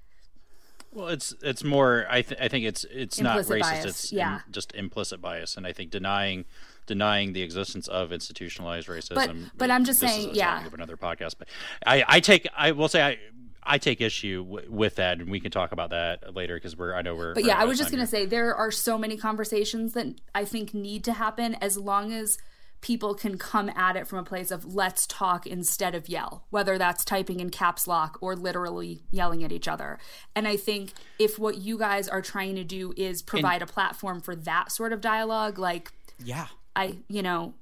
Well, 0.93 1.07
it's 1.09 1.34
it's 1.41 1.64
more. 1.64 2.05
I 2.09 2.22
th- 2.22 2.39
I 2.41 2.47
think 2.47 2.66
it's 2.66 2.86
it's 2.91 3.20
not 3.20 3.38
racist. 3.39 3.59
bias, 3.62 3.86
It's 3.86 4.14
yeah. 4.14 4.36
im- 4.38 4.51
just 4.51 4.74
implicit 4.76 5.22
bias, 5.22 5.55
and 5.57 5.66
I 5.68 5.74
think 5.74 5.91
denying 5.91 6.45
denying 6.88 7.34
the 7.34 7.41
existence 7.43 7.88
of 7.88 8.12
institutionalized 8.12 8.88
racism. 8.88 9.16
But- 9.16 9.57
but 9.57 9.72
I'm 9.72 9.86
just 9.86 9.99
saying, 9.99 10.32
yeah. 10.36 10.66
of 10.66 10.74
another 10.74 10.97
podcast. 10.97 11.36
But 11.38 11.47
I 11.86 12.03
I 12.07 12.20
take 12.20 12.47
I 12.55 12.72
will 12.72 12.89
say 12.89 13.01
I. 13.03 13.18
I 13.64 13.78
take 13.78 14.01
issue 14.01 14.43
w- 14.43 14.72
with 14.72 14.95
that, 14.95 15.20
and 15.20 15.30
we 15.30 15.39
can 15.39 15.51
talk 15.51 15.72
about 15.72 15.91
that 15.91 16.36
later 16.36 16.55
because 16.55 16.76
we're. 16.76 16.93
I 16.93 17.01
know 17.01 17.16
we're. 17.16 17.34
But 17.34 17.45
yeah, 17.45 17.57
I 17.57 17.66
was 17.66 17.78
just 17.78 17.91
going 17.91 18.05
to 18.05 18.09
here. 18.09 18.26
say 18.26 18.26
there 18.26 18.55
are 18.55 18.72
so 18.72 18.97
many 18.97 19.18
conversations 19.18 19.93
that 19.93 20.07
I 20.34 20.45
think 20.45 20.74
need 20.74 21.03
to 21.05 21.14
happen 21.14 21.55
as 21.55 21.78
long 21.78 22.12
as 22.12 22.38
people 22.82 23.14
can 23.14 23.38
come 23.38 23.70
at 23.70 23.95
it 23.95 24.07
from 24.07 24.18
a 24.18 24.24
place 24.24 24.49
of 24.49 24.74
let's 24.74 25.05
talk 25.05 25.45
instead 25.45 25.93
of 25.93 26.09
yell, 26.09 26.45
whether 26.49 26.80
that's 26.80 27.05
typing 27.05 27.39
in 27.39 27.51
caps 27.51 27.88
lock 27.88 28.18
or 28.22 28.36
literally 28.36 29.03
yelling 29.12 29.43
at 29.43 29.51
each 29.51 29.68
other. 29.68 29.99
And 30.36 30.47
I 30.47 30.57
think 30.57 30.93
if 31.20 31.38
what 31.38 31.59
you 31.59 31.78
guys 31.78 32.07
are 32.09 32.22
trying 32.22 32.55
to 32.55 32.64
do 32.64 32.93
is 32.97 33.22
provide 33.22 33.62
a 33.62 33.68
platform 33.68 34.20
for 34.20 34.36
that 34.36 34.72
sort 34.72 34.93
of 34.93 35.01
dialogue, 35.01 35.59
like 35.59 35.91
Yeah. 36.24 36.47
I, 36.76 36.97
you 37.07 37.22
know, 37.22 37.53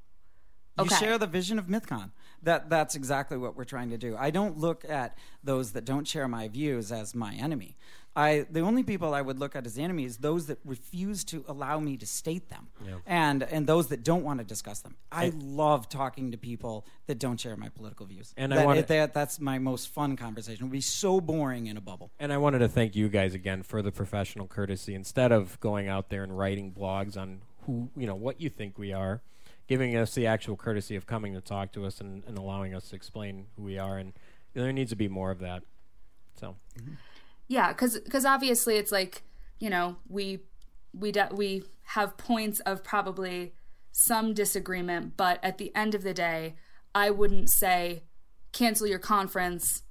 You 0.80 0.90
share 0.90 1.18
the 1.18 1.28
vision 1.28 1.60
of 1.60 1.66
MythCon. 1.68 2.12
That 2.44 2.70
that's 2.70 2.96
exactly 2.96 3.38
what 3.38 3.56
we're 3.56 3.66
trying 3.66 3.90
to 3.90 3.98
do. 3.98 4.16
I 4.18 4.30
don't 4.30 4.58
look 4.58 4.86
at 4.88 5.18
those 5.44 5.72
that 5.74 5.86
don't 5.86 6.08
share 6.08 6.28
my 6.28 6.48
views 6.48 6.92
as 6.92 7.14
my 7.14 7.34
enemy. 7.34 7.76
I 8.16 8.48
the 8.50 8.62
only 8.62 8.84
people 8.84 9.14
I 9.14 9.22
would 9.22 9.40
look 9.40 9.56
at 9.56 9.66
as 9.66 9.78
enemies 9.78 10.18
those 10.18 10.48
that 10.48 10.58
refuse 10.66 11.24
to 11.26 11.46
allow 11.48 11.80
me 11.80 11.96
to 11.98 12.08
state 12.08 12.50
them, 12.50 12.68
and 13.06 13.44
and 13.44 13.68
those 13.68 13.88
that 13.88 14.04
don't 14.04 14.24
want 14.24 14.40
to 14.40 14.44
discuss 14.46 14.80
them. 14.80 14.96
I 15.12 15.32
love 15.38 15.90
talking 15.90 16.32
to 16.32 16.38
people 16.38 16.86
that 17.06 17.20
don't 17.20 17.40
share 17.40 17.56
my 17.56 17.70
political 17.70 18.08
views. 18.08 18.34
And 18.36 18.54
I 18.54 18.58
that, 18.58 18.66
wanna- 18.66 18.82
that 18.84 19.14
that's 19.14 19.40
my 19.40 19.60
most 19.60 19.90
fun 19.90 20.18
conversation. 20.18 20.64
It 20.64 20.68
would 20.68 20.72
be 20.72 20.82
so 20.82 21.22
boring 21.22 21.68
in 21.68 21.78
a 21.78 21.82
bubble. 21.82 22.10
And 22.20 22.34
I 22.34 22.38
wanted 22.38 22.60
to 22.60 22.68
thank 22.68 22.96
you 22.96 23.10
guys 23.10 23.34
again 23.36 23.62
for 23.64 23.82
the 23.82 23.92
professional 23.92 24.48
courtesy. 24.48 24.96
Instead 24.96 25.32
of 25.32 25.60
going 25.60 25.88
out 25.88 26.10
there 26.10 26.24
and 26.24 26.38
writing 26.38 26.72
blogs 26.72 27.16
on 27.16 27.42
who, 27.66 27.90
you 27.96 28.08
know, 28.08 28.16
what 28.16 28.42
you 28.42 28.50
think 28.50 28.78
we 28.80 28.92
are, 28.92 29.22
giving 29.70 29.96
us 29.96 30.16
the 30.16 30.26
actual 30.26 30.58
courtesy 30.58 30.96
of 30.96 31.06
coming 31.06 31.34
to 31.36 31.42
talk 31.42 31.72
to 31.72 31.86
us 31.86 32.02
and, 32.02 32.24
and 32.26 32.40
allowing 32.40 32.74
us 32.74 32.90
to 32.90 32.96
explain 32.96 33.46
who 33.56 33.62
we 33.62 33.78
are. 33.78 34.00
And 34.00 34.14
there 34.54 34.74
needs 34.74 34.90
to 34.90 34.96
be 34.96 35.08
more 35.08 35.30
of 35.30 35.40
that. 35.40 35.62
So, 36.40 36.56
mm-hmm. 36.78 36.94
Yeah, 37.48 37.72
because 37.72 38.26
obviously 38.26 38.78
it's 38.78 38.92
like 38.92 39.24
you 39.60 39.70
know 39.70 39.98
we 40.08 40.40
we 40.94 41.12
de- 41.12 41.30
we 41.32 41.64
have 41.84 42.18
points 42.18 42.60
of 42.62 42.84
probably 42.84 43.54
some 43.92 44.34
disagreement, 44.34 45.18
but 45.18 45.40
at 45.44 45.58
the 45.58 45.76
end 45.76 45.96
of 45.96 46.04
the 46.04 46.14
day, 46.14 46.56
I 46.94 47.10
wouldn't 47.12 47.50
say 47.52 48.04
cancel 48.52 48.88
your 48.88 49.00
conference, 49.00 49.84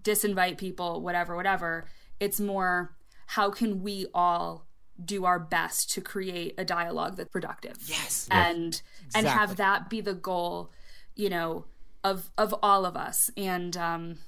disinvite 0.00 0.58
people, 0.58 1.00
whatever, 1.00 1.34
whatever. 1.36 1.86
It's 2.20 2.40
more 2.40 2.96
how 3.26 3.50
can 3.50 3.82
we 3.82 4.06
all 4.14 4.67
do 5.04 5.24
our 5.24 5.38
best 5.38 5.90
to 5.92 6.00
create 6.00 6.54
a 6.58 6.64
dialogue 6.64 7.16
that's 7.16 7.30
productive. 7.30 7.76
Yes. 7.86 8.26
And 8.30 8.80
and 9.14 9.26
have 9.26 9.56
that 9.56 9.88
be 9.88 10.00
the 10.00 10.14
goal, 10.14 10.70
you 11.14 11.28
know, 11.30 11.64
of 12.04 12.30
of 12.36 12.54
all 12.62 12.84
of 12.84 12.96
us. 12.96 13.30
And 13.36 13.76
um 13.76 14.18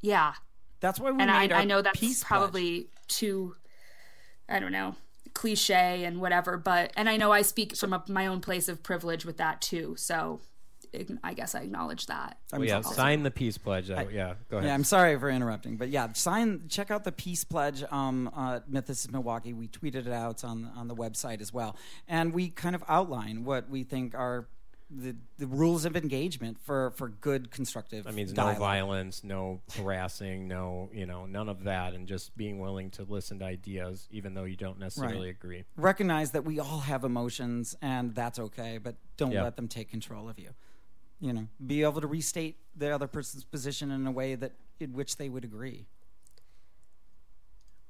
yeah, 0.00 0.34
That's 0.80 0.98
why 0.98 1.12
we 1.12 1.22
and 1.22 1.30
I, 1.30 1.40
made 1.42 1.52
our 1.52 1.60
I 1.60 1.64
know 1.64 1.82
that's 1.82 1.98
peace 1.98 2.24
pledge. 2.24 2.28
probably 2.28 2.88
too 3.08 3.54
i 4.48 4.58
don't 4.58 4.72
know 4.72 4.94
cliche 5.34 6.04
and 6.04 6.20
whatever 6.20 6.56
but 6.56 6.92
and 6.96 7.08
i 7.08 7.16
know 7.16 7.30
i 7.30 7.42
speak 7.42 7.76
from 7.76 7.92
a, 7.92 8.02
my 8.08 8.26
own 8.26 8.40
place 8.40 8.68
of 8.68 8.82
privilege 8.82 9.24
with 9.24 9.36
that 9.36 9.60
too 9.60 9.94
so 9.96 10.40
ig- 10.40 10.40
i 11.22 11.32
guess 11.34 11.54
i 11.54 11.60
acknowledge 11.60 12.06
that 12.06 12.38
well, 12.52 12.64
yeah, 12.64 12.80
sign 12.82 13.22
the 13.22 13.30
peace 13.30 13.56
pledge. 13.56 13.90
Uh, 13.90 14.04
yeah, 14.12 14.34
go 14.50 14.58
ahead. 14.58 14.68
Yeah, 14.68 14.74
I'm 14.74 14.84
sorry 14.84 15.18
for 15.18 15.30
interrupting, 15.30 15.76
but 15.78 15.88
yeah, 15.88 16.12
sign. 16.12 16.64
Check 16.68 16.90
out 16.90 17.04
the 17.04 17.12
peace 17.12 17.44
pledge. 17.44 17.82
Um, 17.90 18.30
uh, 18.36 18.60
Mythicist 18.70 19.10
Milwaukee. 19.10 19.54
We 19.54 19.68
tweeted 19.68 20.06
it 20.06 20.12
out 20.12 20.44
on 20.44 20.70
on 20.76 20.88
the 20.88 20.94
website 20.94 21.40
as 21.40 21.50
well, 21.52 21.76
and 22.08 22.34
we 22.34 22.50
kind 22.50 22.74
of 22.74 22.84
outline 22.88 23.44
what 23.44 23.70
we 23.70 23.84
think 23.84 24.14
are 24.14 24.48
the, 24.94 25.16
the 25.38 25.46
rules 25.46 25.86
of 25.86 25.96
engagement 25.96 26.58
for 26.60 26.90
for 26.90 27.08
good 27.08 27.50
constructive. 27.50 28.04
That 28.04 28.12
means 28.14 28.34
dialogue. 28.34 28.56
no 28.56 28.60
violence, 28.60 29.24
no 29.24 29.60
harassing, 29.78 30.46
no, 30.46 30.90
you 30.92 31.06
know, 31.06 31.24
none 31.24 31.48
of 31.48 31.64
that, 31.64 31.94
and 31.94 32.06
just 32.06 32.36
being 32.36 32.58
willing 32.58 32.90
to 32.90 33.04
listen 33.04 33.38
to 33.38 33.46
ideas, 33.46 34.06
even 34.10 34.34
though 34.34 34.44
you 34.44 34.56
don't 34.56 34.78
necessarily 34.78 35.28
Right. 35.28 35.36
agree. 35.36 35.64
Recognize 35.76 36.32
that 36.32 36.44
we 36.44 36.58
all 36.58 36.80
have 36.80 37.04
emotions, 37.04 37.74
and 37.80 38.14
that's 38.14 38.38
okay, 38.38 38.76
but 38.76 38.96
don't 39.16 39.32
Yeah. 39.32 39.44
let 39.44 39.56
them 39.56 39.68
take 39.68 39.88
control 39.88 40.28
of 40.28 40.38
you. 40.38 40.50
You 41.22 41.32
know, 41.32 41.46
be 41.64 41.84
able 41.84 42.00
to 42.00 42.08
restate 42.08 42.56
the 42.76 42.92
other 42.92 43.06
person's 43.06 43.44
position 43.44 43.92
in 43.92 44.06
a 44.08 44.10
way 44.10 44.34
that 44.34 44.50
in 44.80 44.92
which 44.92 45.16
they 45.16 45.28
would 45.28 45.44
agree. 45.44 45.86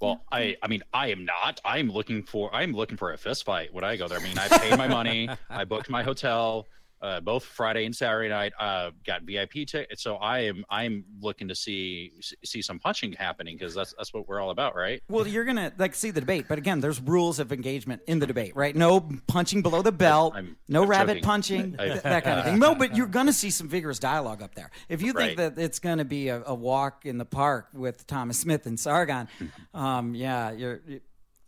Well, 0.00 0.20
I 0.30 0.56
I 0.62 0.68
mean 0.68 0.82
I 0.92 1.10
am 1.12 1.24
not. 1.24 1.58
I'm 1.64 1.90
looking 1.90 2.22
for 2.24 2.54
I'm 2.54 2.74
looking 2.74 2.98
for 2.98 3.12
a 3.12 3.16
fist 3.16 3.44
fight 3.44 3.72
when 3.72 3.84
I 3.84 3.96
go 3.96 4.06
there. 4.06 4.18
I 4.18 4.22
mean 4.22 4.36
I 4.36 4.48
paid 4.48 4.76
my 4.76 4.86
money, 4.86 5.30
I 5.50 5.64
booked 5.64 5.88
my 5.88 6.02
hotel, 6.02 6.66
uh, 7.02 7.20
both 7.20 7.44
Friday 7.44 7.84
and 7.84 7.94
Saturday 7.94 8.28
night. 8.28 8.52
Uh, 8.58 8.92
got 9.04 9.22
VIP 9.22 9.66
tickets, 9.66 10.02
so 10.02 10.16
I 10.16 10.40
am 10.40 10.64
I'm 10.70 11.04
looking 11.20 11.48
to 11.48 11.54
see 11.54 12.12
see 12.44 12.62
some 12.62 12.78
punching 12.78 13.12
happening 13.14 13.56
because 13.58 13.74
that's 13.74 13.92
that's 13.98 14.14
what 14.14 14.28
we're 14.28 14.40
all 14.40 14.50
about, 14.50 14.74
right? 14.76 15.02
Well, 15.08 15.26
you're 15.26 15.44
gonna 15.44 15.72
like 15.78 15.94
see 15.94 16.10
the 16.12 16.20
debate, 16.20 16.46
but 16.48 16.58
again, 16.58 16.80
there's 16.80 17.00
rules 17.00 17.38
of 17.40 17.52
engagement 17.52 18.02
in 18.06 18.18
the 18.20 18.26
debate, 18.26 18.54
right? 18.56 18.74
No 18.74 19.06
punching 19.26 19.62
below 19.62 19.82
the 19.82 19.92
belt, 19.92 20.34
I'm- 20.34 20.56
no 20.68 20.84
I'm 20.84 20.88
rabbit 20.88 21.12
joking. 21.14 21.24
punching, 21.24 21.76
I- 21.78 21.88
th- 21.88 22.02
that 22.02 22.24
kind 22.24 22.38
of 22.38 22.44
thing. 22.46 22.58
No, 22.58 22.74
but 22.74 22.96
you're 22.96 23.06
gonna 23.08 23.32
see 23.32 23.50
some 23.50 23.68
vigorous 23.68 23.98
dialogue 23.98 24.40
up 24.42 24.54
there. 24.54 24.70
If 24.88 25.02
you 25.02 25.12
think 25.12 25.38
Right. 25.38 25.54
that 25.54 25.58
it's 25.60 25.78
gonna 25.80 26.04
be 26.04 26.28
a, 26.28 26.42
a 26.46 26.54
walk 26.54 27.04
in 27.04 27.18
the 27.18 27.24
park 27.24 27.68
with 27.74 28.06
Thomas 28.06 28.38
Smith 28.38 28.66
and 28.66 28.78
Sargon, 28.78 29.28
um, 29.74 30.14
yeah, 30.14 30.52
you're. 30.52 30.80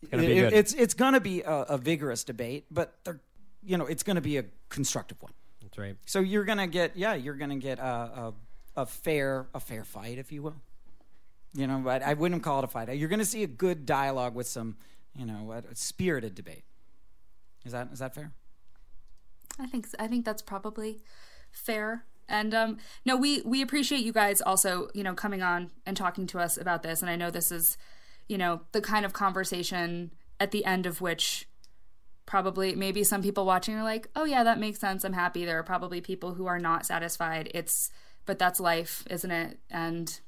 It's 0.02 0.10
gonna 0.10 0.22
be. 0.26 0.38
It's 0.38 0.74
it's 0.74 0.94
gonna 0.94 1.20
be 1.20 1.40
a, 1.42 1.52
a 1.62 1.78
vigorous 1.78 2.24
debate, 2.24 2.66
but 2.70 2.94
they're, 3.04 3.20
you 3.62 3.78
know, 3.78 3.86
it's 3.86 4.02
gonna 4.02 4.20
be 4.20 4.36
a 4.36 4.44
constructive 4.68 5.22
one. 5.22 5.32
That's 5.74 5.88
right. 5.88 5.96
So 6.06 6.20
you're 6.20 6.44
gonna 6.44 6.68
get, 6.68 6.96
yeah, 6.96 7.14
you're 7.14 7.34
gonna 7.34 7.56
get 7.56 7.80
a, 7.80 7.82
a, 7.84 8.34
a 8.76 8.86
fair 8.86 9.48
a 9.54 9.58
fair 9.58 9.82
fight, 9.82 10.18
if 10.18 10.30
you 10.30 10.40
will. 10.40 10.54
You 11.52 11.66
know, 11.66 11.78
but 11.78 12.00
I 12.02 12.14
wouldn't 12.14 12.44
call 12.44 12.60
it 12.60 12.64
a 12.64 12.68
fight. 12.68 12.96
You're 12.96 13.08
gonna 13.08 13.24
see 13.24 13.42
a 13.42 13.48
good 13.48 13.84
dialogue 13.84 14.36
with 14.36 14.46
some, 14.46 14.76
you 15.16 15.26
know, 15.26 15.50
a, 15.50 15.72
a 15.72 15.74
spirited 15.74 16.36
debate. 16.36 16.62
Is 17.64 17.72
that 17.72 17.88
is 17.92 17.98
that 17.98 18.14
fair? 18.14 18.30
I 19.58 19.66
think 19.66 19.88
I 19.98 20.06
think 20.06 20.24
that's 20.24 20.42
probably 20.42 21.00
fair. 21.50 22.04
And 22.28 22.54
um, 22.54 22.78
no, 23.04 23.16
we 23.16 23.42
we 23.42 23.60
appreciate 23.60 24.04
you 24.04 24.12
guys 24.12 24.40
also, 24.40 24.90
you 24.94 25.02
know, 25.02 25.14
coming 25.14 25.42
on 25.42 25.72
and 25.84 25.96
talking 25.96 26.28
to 26.28 26.38
us 26.38 26.56
about 26.56 26.84
this. 26.84 27.02
And 27.02 27.10
I 27.10 27.16
know 27.16 27.32
this 27.32 27.50
is, 27.50 27.76
you 28.28 28.38
know, 28.38 28.60
the 28.70 28.80
kind 28.80 29.04
of 29.04 29.12
conversation 29.12 30.12
at 30.38 30.52
the 30.52 30.64
end 30.64 30.86
of 30.86 31.00
which 31.00 31.48
probably 32.26 32.74
maybe 32.74 33.04
some 33.04 33.22
people 33.22 33.44
watching 33.44 33.74
are 33.74 33.82
like, 33.82 34.08
oh 34.16 34.24
yeah, 34.24 34.44
that 34.44 34.58
makes 34.58 34.78
sense. 34.78 35.04
I'm 35.04 35.12
happy. 35.12 35.44
There 35.44 35.58
are 35.58 35.64
probably 35.64 36.00
people 36.00 36.34
who 36.34 36.46
are 36.46 36.58
not 36.58 36.86
satisfied. 36.86 37.50
It's 37.54 37.90
but 38.26 38.38
that's 38.38 38.58
life, 38.60 39.04
isn't 39.10 39.30
it? 39.30 39.58
And 39.70 40.20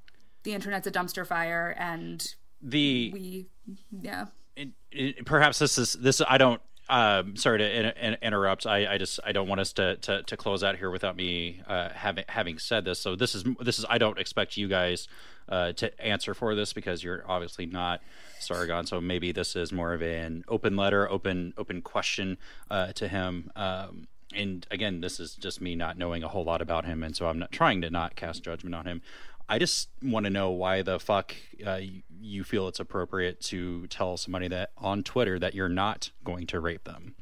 the 0.42 0.54
internet's 0.54 0.86
a 0.86 0.90
dumpster 0.90 1.26
fire, 1.26 1.74
and 1.78 2.24
The 2.62 3.10
we, 3.12 3.46
yeah. 3.90 4.26
it, 4.54 4.68
it, 4.92 5.26
perhaps 5.26 5.58
this 5.58 5.76
is 5.76 5.94
this 5.94 6.22
i 6.28 6.38
don't 6.38 6.62
um 6.88 7.36
sorry 7.36 7.58
to 7.58 7.78
in, 7.78 7.86
in, 7.86 8.16
interrupt. 8.22 8.66
I 8.66 8.94
i 8.94 8.98
just 8.98 9.18
i 9.24 9.32
don't 9.32 9.48
want 9.48 9.60
us 9.60 9.72
to 9.74 9.96
to, 9.96 10.22
to 10.22 10.36
close 10.36 10.62
out 10.62 10.76
here 10.76 10.90
without 10.90 11.16
me 11.16 11.62
uh 11.66 11.90
having 11.90 12.24
having 12.28 12.58
said 12.58 12.84
this. 12.84 12.98
So 13.00 13.16
this 13.16 13.34
is 13.34 13.44
this 13.60 13.78
is 13.78 13.84
i 13.88 13.98
don't 13.98 14.18
expect 14.18 14.56
you 14.56 14.68
guys 14.68 15.08
uh 15.48 15.72
to 15.72 16.00
answer 16.00 16.34
for 16.34 16.54
this 16.54 16.72
because 16.72 17.02
you're 17.02 17.24
obviously 17.28 17.66
not 17.66 18.02
sargon. 18.38 18.86
So 18.86 19.00
maybe 19.00 19.32
this 19.32 19.56
is 19.56 19.72
more 19.72 19.94
of 19.94 20.02
an 20.02 20.44
open 20.48 20.76
letter 20.76 21.10
open 21.10 21.54
open 21.56 21.82
question 21.82 22.38
uh 22.70 22.92
to 22.92 23.08
him. 23.08 23.50
Um 23.56 24.06
and 24.34 24.66
again 24.70 25.00
this 25.00 25.18
is 25.18 25.34
just 25.34 25.60
me 25.60 25.74
not 25.76 25.98
knowing 25.98 26.22
a 26.22 26.28
whole 26.28 26.44
lot 26.44 26.60
about 26.60 26.84
him. 26.84 27.02
And 27.02 27.16
so 27.16 27.26
i'm 27.26 27.38
not 27.38 27.50
trying 27.50 27.80
to 27.82 27.90
not 27.90 28.14
cast 28.14 28.44
judgment 28.44 28.74
on 28.74 28.86
him 28.86 29.02
I 29.48 29.58
just 29.58 29.88
want 30.02 30.24
to 30.24 30.30
know 30.30 30.50
why 30.50 30.82
the 30.82 30.98
fuck 30.98 31.34
uh, 31.64 31.80
you, 32.20 32.42
feel 32.42 32.66
it's 32.68 32.80
appropriate 32.80 33.40
to 33.42 33.86
tell 33.86 34.16
somebody 34.16 34.48
that 34.48 34.70
on 34.76 35.02
Twitter 35.04 35.38
that 35.38 35.54
you're 35.54 35.68
not 35.68 36.10
going 36.24 36.46
to 36.48 36.60
rape 36.60 36.84
them. 36.84 37.14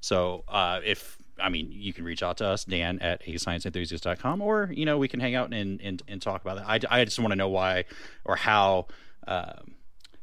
So 0.00 0.44
uh, 0.48 0.80
if 0.84 1.18
I 1.38 1.50
mean, 1.50 1.68
you 1.70 1.92
can 1.92 2.04
reach 2.04 2.22
out 2.22 2.38
to 2.38 2.46
us, 2.46 2.64
Dan 2.64 2.98
at 3.00 3.22
ascienceenthusiast.com, 3.24 4.40
or 4.40 4.70
you 4.72 4.86
know, 4.86 4.96
we 4.96 5.08
can 5.08 5.20
hang 5.20 5.34
out 5.34 5.52
and 5.52 5.80
and, 5.80 6.02
and 6.08 6.22
talk 6.22 6.42
about 6.42 6.56
that. 6.56 6.90
I, 6.92 7.00
I 7.00 7.04
just 7.04 7.18
want 7.18 7.32
to 7.32 7.36
know 7.36 7.48
why 7.48 7.84
or 8.24 8.36
how 8.36 8.86
um, 9.26 9.74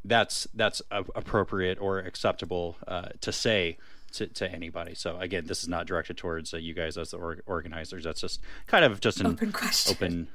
that's 0.03 0.47
that's 0.53 0.81
a- 0.91 1.05
appropriate 1.15 1.79
or 1.79 1.99
acceptable 1.99 2.77
uh, 2.87 3.09
to 3.21 3.31
say 3.31 3.77
to, 4.13 4.27
to 4.27 4.51
anybody. 4.51 4.95
So 4.95 5.17
again, 5.19 5.45
this 5.45 5.61
is 5.61 5.69
not 5.69 5.85
directed 5.85 6.17
towards 6.17 6.53
uh, 6.53 6.57
you 6.57 6.73
guys 6.73 6.97
as 6.97 7.11
the 7.11 7.17
or- 7.17 7.41
organizers. 7.45 8.03
That's 8.03 8.21
just 8.21 8.41
kind 8.67 8.83
of 8.85 8.99
just 9.01 9.19
an 9.19 9.27
Open 9.27 9.51
question. 9.51 9.95
open 9.95 10.27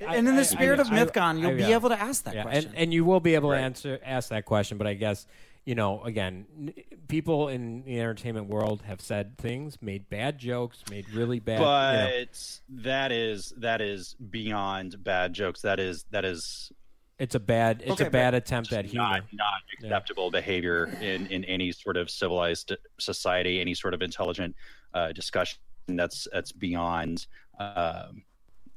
and 0.00 0.28
in 0.28 0.36
the 0.36 0.44
spirit 0.44 0.80
of 0.80 0.90
I- 0.90 1.04
MythCon, 1.04 1.40
you'll 1.40 1.50
I- 1.50 1.54
be 1.54 1.62
yeah. 1.62 1.74
able 1.74 1.88
to 1.90 2.00
ask 2.00 2.24
that 2.24 2.34
Yeah, 2.34 2.42
question. 2.42 2.70
and, 2.70 2.78
and 2.78 2.94
you 2.94 3.04
will 3.04 3.20
be 3.20 3.34
able 3.34 3.50
to 3.50 3.56
answer 3.56 3.98
ask 4.04 4.28
that 4.30 4.44
question. 4.44 4.78
But 4.78 4.86
I 4.86 4.94
guess 4.94 5.26
you 5.66 5.74
know, 5.74 6.02
again, 6.04 6.46
n- 6.58 6.74
people 7.06 7.48
in 7.48 7.84
the 7.84 8.00
entertainment 8.00 8.46
world 8.48 8.80
have 8.86 9.00
said 9.02 9.36
things, 9.36 9.76
made 9.82 10.08
bad 10.08 10.38
jokes, 10.38 10.82
made 10.90 11.08
really 11.10 11.38
bad. 11.38 11.58
you 11.60 11.66
know, 11.66 12.24
but 12.26 12.82
that 12.82 13.12
is 13.12 13.52
that 13.58 13.80
is 13.82 14.14
beyond 14.30 15.02
bad 15.04 15.34
jokes. 15.34 15.60
That 15.60 15.78
is 15.78 16.04
that 16.12 16.24
is 16.24 16.72
it's 17.18 17.34
a 17.34 17.40
bad 17.40 17.82
it's 17.82 17.92
Okay, 17.92 18.06
a 18.06 18.10
bad 18.10 18.32
attempt 18.34 18.72
at 18.72 18.86
humor. 18.86 19.04
not 19.04 19.22
not 19.34 19.60
acceptable 19.78 20.30
behavior 20.30 20.86
in 21.02 21.26
in 21.26 21.44
any 21.44 21.72
sort 21.72 21.98
of 21.98 22.08
civilized 22.10 22.72
society, 22.98 23.60
any 23.60 23.74
sort 23.74 23.92
of 23.92 24.00
intelligent 24.00 24.56
uh, 24.94 25.12
discussion. 25.12 25.58
That's 25.88 26.26
that's 26.32 26.52
beyond. 26.52 27.26
Um, 27.58 28.22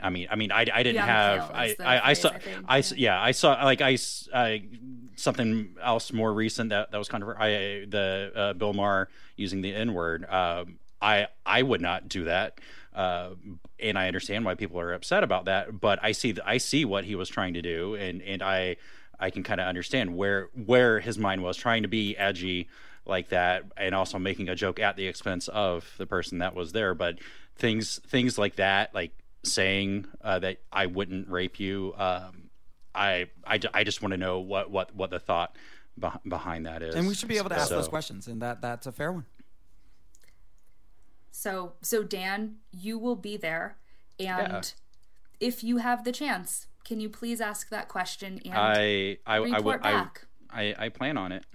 I 0.04 0.10
mean, 0.10 0.28
I 0.30 0.36
mean, 0.36 0.52
I, 0.52 0.66
I 0.74 0.84
didn't 0.84 0.96
have, 1.08 1.40
I, 1.56 1.76
I, 1.86 2.10
I 2.10 2.14
saw, 2.14 2.30
I 2.68 2.78
I, 2.78 2.84
yeah. 2.98 3.22
I 3.22 3.32
saw, 3.32 3.64
like, 3.64 3.82
I, 3.82 3.98
I- 4.34 4.64
something 5.16 5.76
else 5.82 6.12
more 6.12 6.34
recent 6.34 6.72
that 6.72 6.92
that 6.92 6.98
was 6.98 7.08
kind 7.08 7.24
of, 7.24 7.30
I, 7.30 7.86
the 7.88 8.32
uh, 8.36 8.54
Bill 8.54 8.74
Maher 8.74 9.10
using 9.36 9.62
the 9.62 9.74
N 9.74 9.94
word. 9.94 10.26
Um, 10.30 10.80
I, 11.02 11.28
I 11.46 11.62
would 11.62 11.82
not 11.82 12.10
do 12.10 12.24
that, 12.26 12.60
uh, 12.96 13.32
and 13.80 13.98
I 13.98 14.08
understand 14.08 14.44
why 14.46 14.56
people 14.56 14.80
are 14.80 14.94
upset 14.94 15.24
about 15.24 15.46
that. 15.46 15.80
But 15.80 16.00
I 16.02 16.14
see, 16.14 16.36
I 16.46 16.58
see 16.58 16.84
what 16.86 17.04
he 17.06 17.16
was 17.16 17.30
trying 17.30 17.54
to 17.56 17.62
do, 17.62 17.96
and 17.96 18.22
and 18.22 18.42
I, 18.42 18.78
I 19.20 19.30
can 19.30 19.44
kind 19.44 19.62
of 19.62 19.68
understand 19.68 20.16
where 20.18 20.50
where 20.66 21.00
his 21.00 21.18
mind 21.20 21.44
was 21.44 21.58
trying 21.58 21.84
to 21.84 21.90
be 21.90 22.18
edgy 22.18 22.70
like 23.06 23.30
that, 23.30 23.66
and 23.78 23.94
also 23.94 24.18
making 24.18 24.50
a 24.50 24.56
joke 24.56 24.80
at 24.80 24.96
the 24.96 25.06
expense 25.08 25.48
of 25.50 25.94
the 25.98 26.08
person 26.08 26.40
that 26.40 26.56
was 26.56 26.72
there. 26.72 26.96
But 26.96 27.20
things 27.56 28.00
things 28.08 28.38
like 28.38 28.56
that, 28.56 28.96
like 28.96 29.12
saying 29.44 30.06
uh, 30.22 30.40
that 30.40 30.58
I 30.72 30.86
wouldn't 30.88 31.30
rape 31.30 31.60
you. 31.60 31.94
Um, 31.98 32.50
I, 32.96 33.28
I, 33.46 33.60
I 33.74 33.84
just 33.84 34.02
want 34.02 34.12
to 34.12 34.18
know 34.18 34.40
what, 34.40 34.70
what, 34.72 34.96
what 34.96 35.10
the 35.10 35.20
thought 35.20 35.56
beh- 36.00 36.20
behind 36.28 36.66
that 36.66 36.82
is. 36.82 36.96
and 36.96 37.08
we 37.08 37.14
should 37.14 37.28
be 37.30 37.38
able 37.38 37.50
to 37.50 37.56
ask 37.56 37.70
those 37.70 37.88
questions, 37.88 38.28
and 38.28 38.42
that 38.42 38.62
that's 38.62 38.86
a 38.88 38.92
fair 38.92 39.12
one. 39.12 39.26
So, 41.32 41.74
so 41.82 42.04
Dan, 42.04 42.58
you 42.72 42.98
will 43.00 43.16
be 43.16 43.38
there, 43.38 43.78
and 44.20 44.28
Yeah. 44.30 44.62
if 45.40 45.64
you 45.64 45.78
have 45.78 46.04
the 46.04 46.12
chance, 46.12 46.68
can 46.86 47.00
you 47.00 47.10
please 47.10 47.42
ask 47.42 47.70
that 47.70 47.88
question 47.90 48.40
and 48.46 48.54
I, 48.54 49.18
I, 49.26 49.36
I 49.36 49.38
report 49.38 49.64
would, 49.66 49.76
I, 49.82 49.92
back? 49.92 50.26
I, 50.52 50.76
I 50.78 50.90
plan 50.90 51.18
on 51.18 51.32
it. 51.32 51.46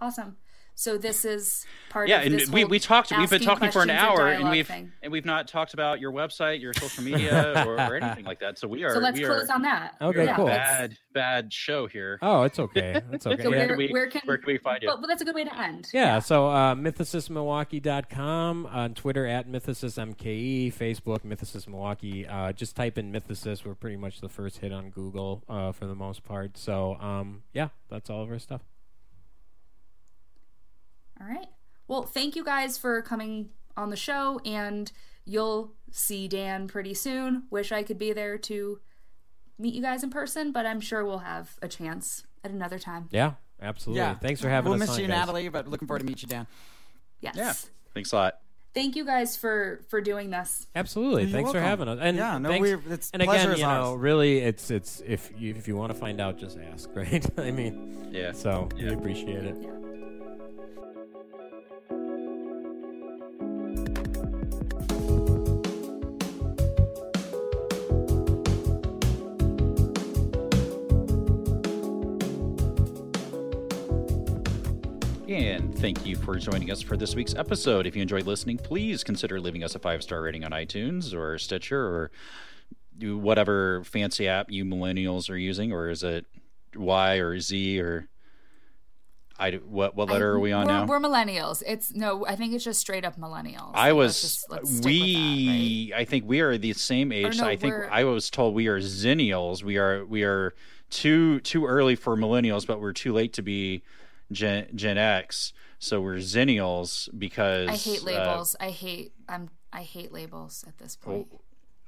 awesome. 0.00 0.36
So 0.76 0.98
this 0.98 1.24
is 1.24 1.64
part 1.88 2.08
Yeah, 2.08 2.20
of 2.20 2.26
and 2.26 2.34
this 2.34 2.50
we, 2.50 2.62
whole 2.62 2.70
we 2.70 2.78
talked. 2.80 3.12
We've 3.16 3.30
been 3.30 3.42
talking 3.42 3.70
for 3.70 3.82
an 3.82 3.90
hour, 3.90 4.26
and 4.26 4.38
dialogue 4.38 4.50
we've 4.52 4.66
thing. 4.66 4.92
and 5.02 5.12
we've 5.12 5.24
not 5.24 5.46
talked 5.46 5.72
about 5.72 6.00
your 6.00 6.10
website, 6.10 6.60
your 6.60 6.74
social 6.74 7.04
media, 7.10 7.64
or, 7.66 7.76
or 7.76 7.94
anything 7.96 8.24
like 8.24 8.40
that. 8.40 8.58
So 8.58 8.66
we 8.66 8.82
are. 8.82 8.92
So 8.92 8.98
let's 8.98 9.16
we 9.18 9.24
close 9.24 9.48
are, 9.48 9.54
on 9.54 9.62
that. 9.62 9.94
Okay, 10.00 10.24
yeah, 10.24 10.34
cool. 10.36 10.46
Bad, 10.46 10.96
bad 11.12 11.52
show 11.52 11.86
here. 11.86 12.18
Oh, 12.22 12.42
it's 12.42 12.58
okay. 12.58 13.00
It's 13.12 13.24
okay. 13.34 13.42
So 13.42 13.50
Yeah. 13.50 13.56
where, 13.58 13.68
can 13.68 13.76
we- 13.78 13.88
where 13.92 14.06
can 14.08 14.22
where 14.24 14.36
can 14.38 14.46
we 14.48 14.58
find 14.58 14.82
you? 14.82 14.88
Well, 14.88 14.98
well, 14.98 15.06
that's 15.06 15.22
a 15.22 15.24
good 15.24 15.34
way 15.36 15.44
to 15.44 15.56
end. 15.60 15.86
Yeah, 15.94 16.18
so 16.18 16.48
uh, 16.48 16.74
mythicistmilwaukee.com, 16.74 18.66
on 18.66 18.94
Twitter 18.94 19.26
at 19.26 19.48
mythicistmke, 19.48 20.74
Facebook 20.74 21.20
Mythicist 21.20 21.68
Milwaukee. 21.68 22.26
Uh, 22.26 22.52
just 22.52 22.74
type 22.74 22.98
in 22.98 23.12
Mythicist. 23.12 23.64
We're 23.64 23.74
pretty 23.74 23.96
much 23.96 24.20
the 24.20 24.28
first 24.28 24.58
hit 24.58 24.72
on 24.72 24.90
Google 24.90 25.44
uh, 25.48 25.70
for 25.72 25.86
the 25.86 25.94
most 25.94 26.24
part. 26.24 26.56
So, 26.58 26.96
um, 26.96 27.42
yeah, 27.52 27.68
that's 27.88 28.10
all 28.10 28.22
of 28.22 28.30
our 28.30 28.38
stuff. 28.40 28.62
All 31.20 31.26
right. 31.26 31.46
Well, 31.88 32.02
thank 32.02 32.34
you 32.36 32.44
guys 32.44 32.78
for 32.78 33.02
coming 33.02 33.50
on 33.76 33.90
the 33.90 33.96
show, 33.96 34.40
and 34.44 34.90
you'll 35.24 35.72
see 35.90 36.28
Dan 36.28 36.66
pretty 36.68 36.94
soon. 36.94 37.44
Wish 37.50 37.72
I 37.72 37.82
could 37.82 37.98
be 37.98 38.12
there 38.12 38.38
to 38.38 38.80
meet 39.58 39.74
you 39.74 39.82
guys 39.82 40.02
in 40.02 40.10
person, 40.10 40.50
but 40.52 40.66
I'm 40.66 40.80
sure 40.80 41.04
we'll 41.04 41.18
have 41.18 41.56
a 41.62 41.68
chance 41.68 42.24
at 42.42 42.50
another 42.50 42.78
time. 42.78 43.08
Yeah, 43.12 43.32
absolutely. 43.62 44.00
Yeah, 44.02 44.14
Thanks 44.14 44.40
for 44.40 44.48
having 44.48 44.70
we'll 44.72 44.82
us 44.82 44.88
miss 44.88 44.96
on, 44.96 45.00
you, 45.02 45.06
guys. 45.08 45.18
Natalie, 45.18 45.48
but 45.48 45.68
looking 45.68 45.86
forward 45.86 46.00
to 46.00 46.06
meet 46.06 46.22
you, 46.22 46.28
Dan. 46.28 46.46
Yes. 47.20 47.36
Yeah. 47.36 47.52
Thanks 47.94 48.12
a 48.12 48.16
lot. 48.16 48.38
Thank 48.74 48.96
you 48.96 49.04
guys 49.04 49.36
for 49.36 49.84
for 49.88 50.00
doing 50.00 50.30
this. 50.30 50.66
Absolutely. 50.74 51.22
You're 51.22 51.30
Thanks 51.30 51.52
for 51.52 51.60
having 51.60 51.86
us. 51.86 51.98
And 52.02 52.16
Yeah, 52.16 52.38
no, 52.38 52.48
thanks, 52.48 52.62
we're- 52.68 52.82
it's 52.90 53.08
and 53.12 53.22
pleasure 53.22 53.42
again, 53.42 53.52
is 53.54 53.60
you 53.60 53.66
know, 53.66 53.92
ours. 53.92 54.00
really, 54.00 54.38
it's 54.38 54.68
it's 54.72 55.00
if 55.06 55.30
you 55.38 55.54
if 55.54 55.68
you 55.68 55.76
want 55.76 55.92
to 55.92 55.98
find 55.98 56.20
out, 56.20 56.38
just 56.38 56.58
ask, 56.58 56.90
right? 56.94 57.24
I 57.38 57.52
mean, 57.52 58.08
Yeah. 58.10 58.32
so 58.32 58.68
we 58.76 58.88
appreciate 58.92 59.44
it. 59.44 59.54
And 59.54 59.83
thank 75.84 76.06
you 76.06 76.16
for 76.16 76.38
joining 76.38 76.70
us 76.70 76.80
for 76.80 76.96
this 76.96 77.14
week's 77.14 77.34
episode. 77.34 77.86
If 77.86 77.94
you 77.94 78.00
enjoyed 78.00 78.26
listening, 78.26 78.56
please 78.56 79.04
consider 79.04 79.38
leaving 79.38 79.62
us 79.62 79.74
a 79.74 79.78
five 79.78 80.02
star 80.02 80.22
rating 80.22 80.42
on 80.42 80.50
iTunes 80.50 81.12
or 81.12 81.36
Stitcher 81.36 81.78
or 81.78 82.10
do 82.96 83.18
whatever 83.18 83.84
fancy 83.84 84.26
app 84.26 84.50
you 84.50 84.64
millennials 84.64 85.28
are 85.28 85.36
using, 85.36 85.74
or 85.74 85.90
is 85.90 86.02
it 86.02 86.24
Y 86.74 87.16
or 87.16 87.38
Z 87.38 87.80
or 87.82 88.08
I 89.38 89.50
what 89.56 89.94
what 89.94 90.08
letter 90.08 90.30
are 90.30 90.40
we 90.40 90.52
on 90.52 90.68
we're, 90.68 90.72
now? 90.72 90.86
We're 90.86 91.00
millennials. 91.00 91.62
It's 91.66 91.94
no, 91.94 92.24
I 92.24 92.34
think 92.34 92.54
it's 92.54 92.64
just 92.64 92.80
straight 92.80 93.04
up 93.04 93.18
millennials. 93.18 93.72
I 93.74 93.92
Let's 93.92 93.94
was 93.94 94.22
just- 94.22 94.50
let's 94.50 94.70
stick 94.70 94.84
with 94.84 94.86
we 94.86 95.92
I 95.94 96.06
think 96.06 96.24
we 96.26 96.40
are 96.40 96.56
the 96.56 96.72
same 96.72 97.12
age. 97.12 97.36
no, 97.36 97.46
I 97.46 97.56
think 97.56 97.74
I 97.74 98.04
was 98.04 98.30
told 98.30 98.54
we 98.54 98.68
are 98.68 98.80
zennials. 98.80 99.62
We 99.62 99.76
are 99.76 100.06
we 100.06 100.22
are 100.22 100.54
too 100.88 101.40
too 101.40 101.66
early 101.66 101.94
for 101.94 102.16
millennials, 102.16 102.66
but 102.66 102.80
we're 102.80 102.94
too 102.94 103.12
late 103.12 103.34
to 103.34 103.42
be 103.42 103.82
Gen, 104.32 104.68
Gen 104.74 104.96
X. 104.96 105.52
So 105.84 106.00
we're 106.00 106.16
zennials 106.16 107.10
because? 107.18 107.68
I 107.68 107.76
hate 107.76 108.02
uh, 108.02 108.06
labels. 108.06 108.56
I 108.58 108.70
hate. 108.70 109.12
I'm. 109.28 109.50
I 109.70 109.82
hate 109.82 110.12
labels 110.12 110.64
at 110.66 110.78
this 110.78 110.96
point. 110.96 111.26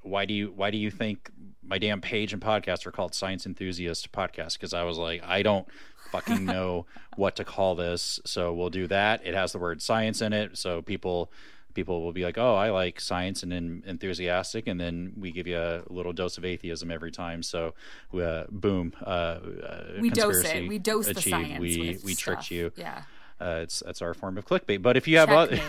why 0.02 0.26
do 0.26 0.34
you 0.34 0.52
why 0.54 0.70
do 0.70 0.76
you 0.76 0.90
think 0.90 1.30
my 1.62 1.78
damn 1.78 2.00
page 2.00 2.32
and 2.32 2.42
podcast 2.42 2.86
are 2.86 2.90
called 2.90 3.14
Science 3.14 3.46
Enthusiast 3.46 4.12
Podcast? 4.12 4.54
Because 4.54 4.74
I 4.74 4.82
was 4.82 4.98
like, 4.98 5.22
I 5.24 5.42
don't 5.42 5.66
fucking 6.12 6.44
know 6.54 6.84
what 7.16 7.36
to 7.36 7.44
call 7.44 7.74
this, 7.74 8.20
so 8.26 8.52
we'll 8.52 8.70
do 8.70 8.86
that. 8.88 9.22
It 9.24 9.34
has 9.34 9.52
the 9.52 9.58
word 9.58 9.80
science 9.80 10.20
in 10.20 10.34
it, 10.34 10.58
so 10.58 10.82
people 10.82 11.32
people 11.72 12.02
will 12.02 12.12
be 12.12 12.24
like, 12.24 12.36
oh, 12.36 12.54
I 12.54 12.70
like 12.70 13.00
science 13.00 13.42
and 13.42 13.50
then 13.50 13.82
enthusiastic, 13.86 14.66
and 14.66 14.78
then 14.78 15.14
we 15.16 15.30
give 15.30 15.46
you 15.46 15.58
a 15.58 15.82
little 15.88 16.12
dose 16.12 16.36
of 16.36 16.44
atheism 16.44 16.90
every 16.90 17.12
time. 17.12 17.42
So, 17.42 17.74
uh, 18.14 18.44
boom, 18.50 18.92
uh, 19.02 19.08
uh, 19.08 19.84
we 20.00 20.10
dose 20.10 20.44
it. 20.44 20.68
We 20.68 20.78
dose 20.78 21.06
the 21.06 21.22
science. 21.22 21.60
We 21.60 21.98
we 22.04 22.14
tricked 22.14 22.50
you. 22.50 22.72
Yeah. 22.76 23.02
Uh, 23.40 23.60
it's 23.62 23.82
that's 23.84 24.00
our 24.00 24.14
form 24.14 24.38
of 24.38 24.46
clickbait. 24.46 24.80
But 24.80 24.96
if 24.96 25.06
you 25.06 25.18
have 25.18 25.28
other, 25.28 25.56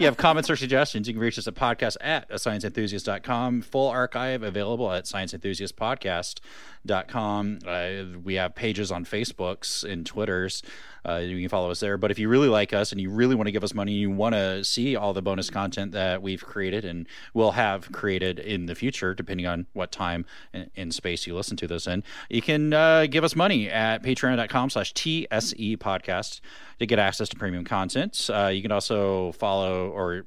you 0.00 0.06
have 0.06 0.16
comments 0.16 0.50
or 0.50 0.56
suggestions, 0.56 1.06
you 1.06 1.14
can 1.14 1.20
reach 1.20 1.38
us 1.38 1.46
at 1.46 1.54
podcast 1.54 1.96
at 2.00 2.28
scienceenthusiast.com. 2.30 3.62
Full 3.62 3.88
archive 3.88 4.42
available 4.42 4.90
at 4.90 5.04
scienceenthusiastpodcast.com. 5.04 7.58
Uh, 7.66 8.02
we 8.22 8.34
have 8.34 8.56
pages 8.56 8.90
on 8.90 9.04
Facebooks 9.04 9.88
and 9.88 10.04
Twitters. 10.04 10.64
Uh, 11.08 11.18
you 11.18 11.38
can 11.38 11.48
follow 11.48 11.70
us 11.70 11.78
there. 11.78 11.96
But 11.96 12.10
if 12.10 12.18
you 12.18 12.28
really 12.28 12.48
like 12.48 12.72
us 12.72 12.90
and 12.90 13.00
you 13.00 13.10
really 13.10 13.36
want 13.36 13.46
to 13.46 13.52
give 13.52 13.62
us 13.62 13.72
money, 13.72 13.92
you 13.92 14.10
want 14.10 14.34
to 14.34 14.64
see 14.64 14.96
all 14.96 15.14
the 15.14 15.22
bonus 15.22 15.48
content 15.48 15.92
that 15.92 16.20
we've 16.20 16.44
created 16.44 16.84
and 16.84 17.06
will 17.32 17.52
have 17.52 17.92
created 17.92 18.40
in 18.40 18.66
the 18.66 18.74
future, 18.74 19.14
depending 19.14 19.46
on 19.46 19.66
what 19.72 19.92
time 19.92 20.26
and, 20.52 20.70
and 20.76 20.92
space 20.92 21.26
you 21.26 21.34
listen 21.34 21.56
to 21.56 21.68
this 21.68 21.86
in, 21.86 22.02
you 22.28 22.42
can 22.42 22.74
uh, 22.74 23.06
give 23.06 23.24
us 23.24 23.36
money 23.36 23.70
at 23.70 24.02
patreon.com 24.02 24.70
slash 24.70 24.92
TSE 24.92 25.76
podcast 25.76 26.07
to 26.08 26.86
get 26.86 26.98
access 26.98 27.28
to 27.28 27.36
premium 27.36 27.64
content. 27.64 28.28
Uh, 28.32 28.46
you 28.46 28.62
can 28.62 28.72
also 28.72 29.32
follow 29.32 29.88
or 29.90 30.24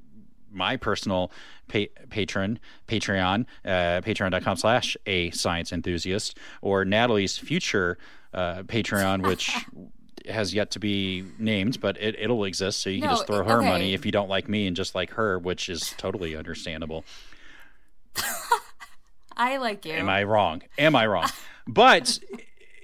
my 0.53 0.76
personal 0.76 1.32
pa- 1.70 1.86
patron 2.10 2.60
patreon 2.86 3.45
uh, 3.64 4.02
patreon.com 4.02 4.58
slash 4.58 4.98
a 5.06 5.32
science 5.32 5.72
enthusiast 5.72 6.38
or 6.62 6.84
natalie's 6.84 7.38
future 7.38 7.98
uh, 8.34 8.62
patreon 8.64 9.26
which 9.28 9.56
has 10.28 10.53
yet 10.53 10.70
to 10.70 10.78
be 10.78 11.24
named 11.40 11.80
but 11.80 11.95
it, 12.02 12.20
it'll 12.20 12.44
exist 12.44 12.82
so 12.82 12.90
you 12.90 12.99
can 12.99 13.10
No, 13.10 13.16
just 13.16 13.28
throw 13.28 13.45
her 13.45 13.60
okay. 13.60 13.70
money 13.70 13.94
if 13.94 14.06
you 14.06 14.12
don't 14.12 14.28
like 14.28 14.49
me 14.49 14.68
and 14.68 14.76
just 14.76 14.94
like 14.94 15.12
her 15.12 15.40
which 15.40 15.70
is 15.70 15.94
totally 15.98 16.36
understandable 16.36 17.06
I 19.38 19.56
like 19.58 19.86
you. 19.86 19.94
Am 19.94 20.10
I 20.10 20.24
wrong? 20.24 20.62
Am 20.78 20.95
I 20.98 21.08
wrong? 21.08 21.30
but 21.66 22.20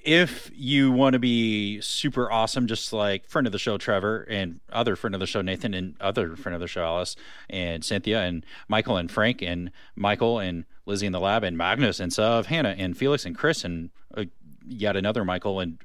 if 0.08 0.50
you 0.56 0.90
want 0.90 1.14
to 1.14 1.20
be 1.20 1.82
super 1.82 2.32
awesome, 2.32 2.66
just 2.66 2.94
like 2.94 3.28
friend 3.28 3.46
of 3.46 3.52
the 3.52 3.60
show 3.60 3.78
Trevor 3.78 4.26
and 4.30 4.62
other 4.72 4.96
friend 4.96 5.14
of 5.14 5.20
the 5.20 5.28
show 5.28 5.42
Nathan 5.42 5.74
and 5.74 5.96
other 6.00 6.38
friend 6.38 6.56
of 6.56 6.62
the 6.62 6.68
show 6.68 6.86
Alice 6.86 7.18
and 7.50 7.84
Cynthia 7.84 8.22
and 8.22 8.46
Michael 8.70 8.96
and 8.96 9.12
Frank 9.12 9.42
and 9.42 9.70
Michael 9.98 10.40
and 10.40 10.64
Lizzie 10.86 11.08
in 11.08 11.12
the 11.12 11.20
lab 11.20 11.44
and 11.44 11.58
Magnus 11.58 12.00
and 12.00 12.14
Sav, 12.14 12.46
Hannah 12.46 12.74
and 12.78 12.98
Felix 12.98 13.26
and 13.26 13.38
Chris 13.38 13.66
and 13.66 13.90
uh, 14.16 14.24
yet 14.68 14.96
another 14.96 15.24
Michael 15.24 15.60
and 15.60 15.78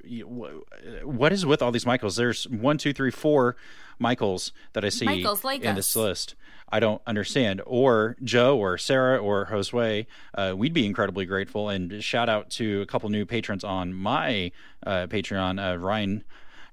what 1.02 1.32
is 1.32 1.46
with 1.46 1.62
all 1.62 1.70
these 1.70 1.86
Michaels? 1.86 2.16
There's 2.16 2.48
one, 2.48 2.78
two, 2.78 2.92
three, 2.92 3.10
four 3.10 3.56
Michaels 3.98 4.52
that 4.72 4.84
I 4.84 4.88
see 4.88 5.06
like 5.06 5.62
in 5.62 5.70
us. 5.70 5.76
this 5.76 5.96
list. 5.96 6.34
I 6.68 6.80
don't 6.80 7.02
understand. 7.06 7.60
Or 7.66 8.16
Joe 8.24 8.58
or 8.58 8.78
Sarah 8.78 9.18
or 9.18 9.46
Josue, 9.46 10.06
uh, 10.34 10.54
we'd 10.56 10.72
be 10.72 10.86
incredibly 10.86 11.26
grateful. 11.26 11.68
And 11.68 12.02
shout 12.02 12.28
out 12.28 12.50
to 12.52 12.80
a 12.80 12.86
couple 12.86 13.10
new 13.10 13.26
patrons 13.26 13.62
on 13.62 13.92
my 13.92 14.52
uh, 14.86 15.06
Patreon, 15.06 15.74
uh, 15.74 15.78
Ryan 15.78 16.24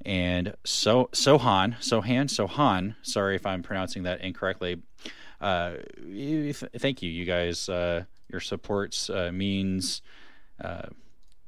and 0.05 0.55
so 0.63 1.09
Sohan, 1.11 1.75
Sohan, 1.79 2.29
Sohan. 2.29 2.95
Sorry 3.01 3.35
if 3.35 3.45
I'm 3.45 3.61
pronouncing 3.61 4.03
that 4.03 4.21
incorrectly. 4.21 4.81
Uh, 5.41 5.73
th- 6.01 6.63
thank 6.77 7.01
you, 7.01 7.09
you 7.09 7.25
guys. 7.25 7.67
Uh, 7.67 8.05
your 8.31 8.41
supports 8.41 9.09
uh, 9.09 9.31
means. 9.33 10.01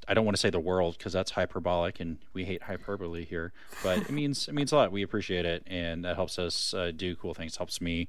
Uh, 0.07 0.11
I 0.11 0.13
don't 0.13 0.25
want 0.25 0.35
to 0.35 0.41
say 0.41 0.49
the 0.49 0.59
world 0.59 0.97
because 0.97 1.13
that's 1.13 1.31
hyperbolic, 1.31 1.99
and 1.99 2.17
we 2.33 2.45
hate 2.45 2.63
hyperbole 2.63 3.25
here. 3.25 3.53
But 3.83 3.99
it 3.99 4.11
means 4.11 4.47
it 4.47 4.53
means 4.53 4.71
a 4.71 4.75
lot. 4.75 4.91
We 4.91 5.03
appreciate 5.03 5.45
it, 5.45 5.63
and 5.67 6.05
that 6.05 6.15
helps 6.15 6.39
us 6.39 6.73
uh, 6.73 6.91
do 6.95 7.15
cool 7.15 7.33
things. 7.33 7.57
Helps 7.57 7.81
me 7.81 8.07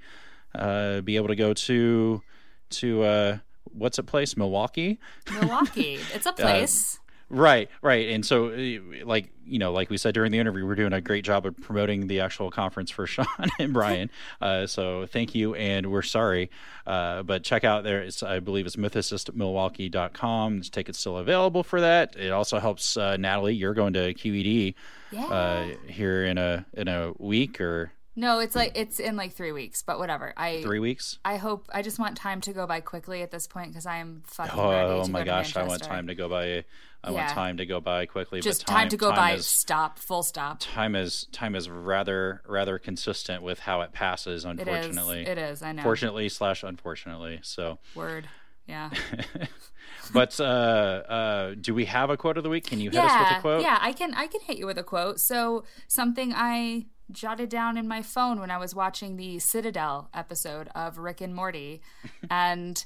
uh, 0.54 1.00
be 1.00 1.16
able 1.16 1.28
to 1.28 1.36
go 1.36 1.54
to 1.54 2.22
to 2.70 3.02
uh, 3.02 3.38
what's 3.64 3.98
a 3.98 4.02
place, 4.02 4.36
Milwaukee. 4.36 4.98
Milwaukee. 5.32 5.98
It's 6.14 6.26
a 6.26 6.32
place. 6.32 6.98
Right, 7.32 7.70
right. 7.80 8.10
And 8.10 8.26
so, 8.26 8.48
uh, 8.50 9.04
like 9.06 9.32
you 9.46 9.58
know, 9.58 9.72
like 9.72 9.88
we 9.88 9.96
said 9.96 10.12
during 10.12 10.32
the 10.32 10.38
interview, 10.38 10.66
we're 10.66 10.74
doing 10.74 10.92
a 10.92 11.00
great 11.00 11.24
job 11.24 11.46
of 11.46 11.56
promoting 11.56 12.06
the 12.06 12.20
actual 12.20 12.50
conference 12.50 12.90
for 12.90 13.06
Sean 13.08 13.26
and 13.58 13.72
Brian. 13.72 14.10
Uh, 14.40 14.66
so 14.66 15.06
thank 15.06 15.34
you, 15.34 15.54
and 15.54 15.90
we're 15.90 16.02
sorry, 16.02 16.50
uh, 16.86 17.22
but 17.22 17.42
check 17.42 17.64
out 17.64 17.84
there. 17.84 18.02
It's 18.02 18.22
I 18.22 18.40
believe 18.40 18.66
it's 18.66 18.76
mythicistmilwaukee.com. 18.76 20.58
This 20.58 20.68
ticket's 20.68 20.98
still 20.98 21.16
available 21.16 21.62
for 21.62 21.80
that. 21.80 22.16
It 22.16 22.32
also 22.32 22.58
helps 22.58 22.98
uh, 22.98 23.16
Natalie. 23.16 23.54
You're 23.54 23.74
going 23.74 23.94
to 23.94 24.12
QED 24.12 24.74
yeah. 25.10 25.26
uh, 25.26 25.68
here 25.88 26.26
in 26.26 26.36
a 26.36 26.66
in 26.74 26.88
a 26.88 27.14
week 27.18 27.62
or 27.62 27.92
no, 28.14 28.40
it's 28.40 28.54
like 28.54 28.72
it's 28.74 29.00
in 29.00 29.16
like 29.16 29.32
three 29.32 29.52
weeks, 29.52 29.82
but 29.82 29.98
whatever. 29.98 30.34
I 30.36 30.62
three 30.62 30.80
weeks. 30.80 31.18
I 31.24 31.36
hope. 31.36 31.68
I 31.72 31.82
just 31.82 31.98
want 31.98 32.16
time 32.16 32.40
to 32.42 32.52
go 32.52 32.66
by 32.66 32.80
quickly 32.80 33.22
at 33.22 33.30
this 33.30 33.46
point 33.46 33.68
because 33.70 33.86
I 33.86 33.98
am 33.98 34.22
fucking 34.26 34.58
Oh, 34.58 34.70
ready 34.70 35.04
to 35.04 35.10
my 35.10 35.20
go 35.20 35.24
to 35.24 35.30
gosh, 35.30 35.56
I 35.56 35.62
want 35.64 35.82
time 35.82 36.06
to 36.08 36.14
go 36.14 36.28
by. 36.28 36.64
I 37.04 37.10
want 37.10 37.30
time 37.30 37.56
to 37.56 37.66
go 37.66 37.80
by 37.80 38.06
quickly. 38.06 38.40
Just 38.40 38.66
but 38.66 38.72
time, 38.72 38.88
to 38.90 38.96
go 38.96 39.10
by. 39.10 39.32
is- 39.32 39.46
stop. 39.46 39.98
Full 39.98 40.22
stop. 40.22 40.58
time 40.60 40.94
is 40.94 41.26
time 41.32 41.54
is 41.56 41.68
rather 41.68 42.42
rather 42.46 42.78
consistent 42.78 43.42
with 43.42 43.58
how 43.58 43.80
it 43.80 43.92
passes. 43.92 44.44
Unfortunately, 44.44 45.26
It 45.26 45.38
is. 45.38 45.62
I 45.62 45.72
know. 45.72 45.82
fortunately 45.82 46.28
slash 46.28 46.62
unfortunately. 46.62 47.40
So, 47.42 47.78
Word. 47.94 48.28
Yeah. 48.66 48.90
but 50.14 50.38
uh, 50.38 50.44
uh, 50.44 51.54
do 51.60 51.74
we 51.74 51.86
have 51.86 52.10
a 52.10 52.16
quote 52.16 52.36
of 52.36 52.44
the 52.44 52.50
week? 52.50 52.66
Can 52.66 52.80
you 52.80 52.90
hit 52.90 53.00
us 53.00 53.30
with 53.30 53.38
a 53.38 53.40
quote? 53.40 53.62
Yeah. 53.62 53.78
I 53.80 53.92
can. 53.92 54.14
I 54.14 54.26
can 54.26 54.40
hit 54.42 54.58
you 54.58 54.66
with 54.66 54.78
a 54.78 54.84
quote. 54.84 55.18
So 55.18 55.64
something 55.88 56.32
I 56.34 56.86
jotted 57.12 57.48
down 57.48 57.76
in 57.76 57.86
my 57.86 58.02
phone 58.02 58.40
when 58.40 58.50
I 58.50 58.58
was 58.58 58.74
watching 58.74 59.16
the 59.16 59.38
Citadel 59.38 60.08
episode 60.14 60.68
of 60.74 60.98
Rick 60.98 61.20
and 61.20 61.34
Morty, 61.34 61.82
and 62.30 62.84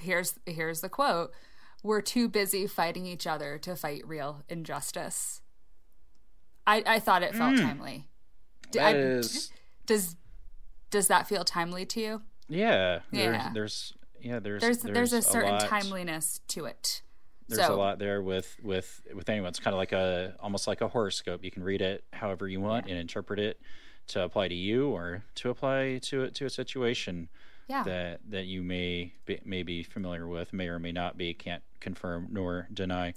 here's 0.00 0.38
here's 0.46 0.80
the 0.80 0.88
quote: 0.88 1.32
"We're 1.82 2.00
too 2.00 2.28
busy 2.28 2.66
fighting 2.66 3.06
each 3.06 3.26
other 3.26 3.58
to 3.58 3.76
fight 3.76 4.06
real 4.06 4.42
injustice." 4.48 5.40
I 6.66 6.82
I 6.86 6.98
thought 6.98 7.22
it 7.22 7.34
felt 7.34 7.56
hmm. 7.56 7.64
timely. 7.64 8.06
D- 8.70 8.78
That 8.78 8.94
I- 8.94 8.98
is- 8.98 9.50
does 9.86 10.16
does 10.90 11.08
that 11.08 11.28
feel 11.28 11.44
timely 11.44 11.84
to 11.86 12.00
you? 12.00 12.22
yeah. 12.48 13.00
Yeah. 13.10 13.50
There's, 13.52 13.52
there's 13.54 13.92
yeah. 14.20 14.38
There's 14.40 14.62
There's 14.62 14.78
there's, 14.82 15.12
a 15.12 15.22
certain 15.22 15.52
lot, 15.52 15.60
timeliness 15.68 16.40
to 16.48 16.64
it. 16.64 17.02
There's 17.48 17.66
so, 17.66 17.74
a 17.74 17.76
lot 17.76 17.98
there 17.98 18.22
with 18.22 18.56
with 18.62 19.00
with 19.14 19.28
anyone. 19.28 19.48
It's 19.48 19.58
kind 19.58 19.74
of 19.74 19.78
like 19.78 19.92
a 19.92 20.34
almost 20.40 20.66
like 20.66 20.80
a 20.80 20.88
horoscope. 20.88 21.42
You 21.42 21.50
can 21.50 21.62
read 21.62 21.80
it 21.80 22.04
however 22.12 22.46
you 22.46 22.60
want 22.60 22.86
and 22.86 22.98
interpret 22.98 23.38
it 23.38 23.60
to 24.08 24.22
apply 24.22 24.48
to 24.48 24.54
you 24.54 24.88
or 24.88 25.24
to 25.36 25.50
apply 25.50 26.00
to 26.02 26.24
it 26.24 26.34
to 26.36 26.46
a 26.46 26.50
situation 26.50 27.28
Yeah. 27.68 27.82
that 27.84 28.20
that 28.28 28.46
you 28.46 28.62
may 28.62 29.12
be, 29.26 29.40
may 29.44 29.62
be 29.62 29.82
familiar 29.82 30.26
with, 30.26 30.52
may 30.52 30.68
or 30.68 30.78
may 30.78 30.92
not 30.92 31.16
be. 31.16 31.32
Can't 31.34 31.62
confirm 31.80 32.28
nor 32.30 32.68
deny 32.72 33.14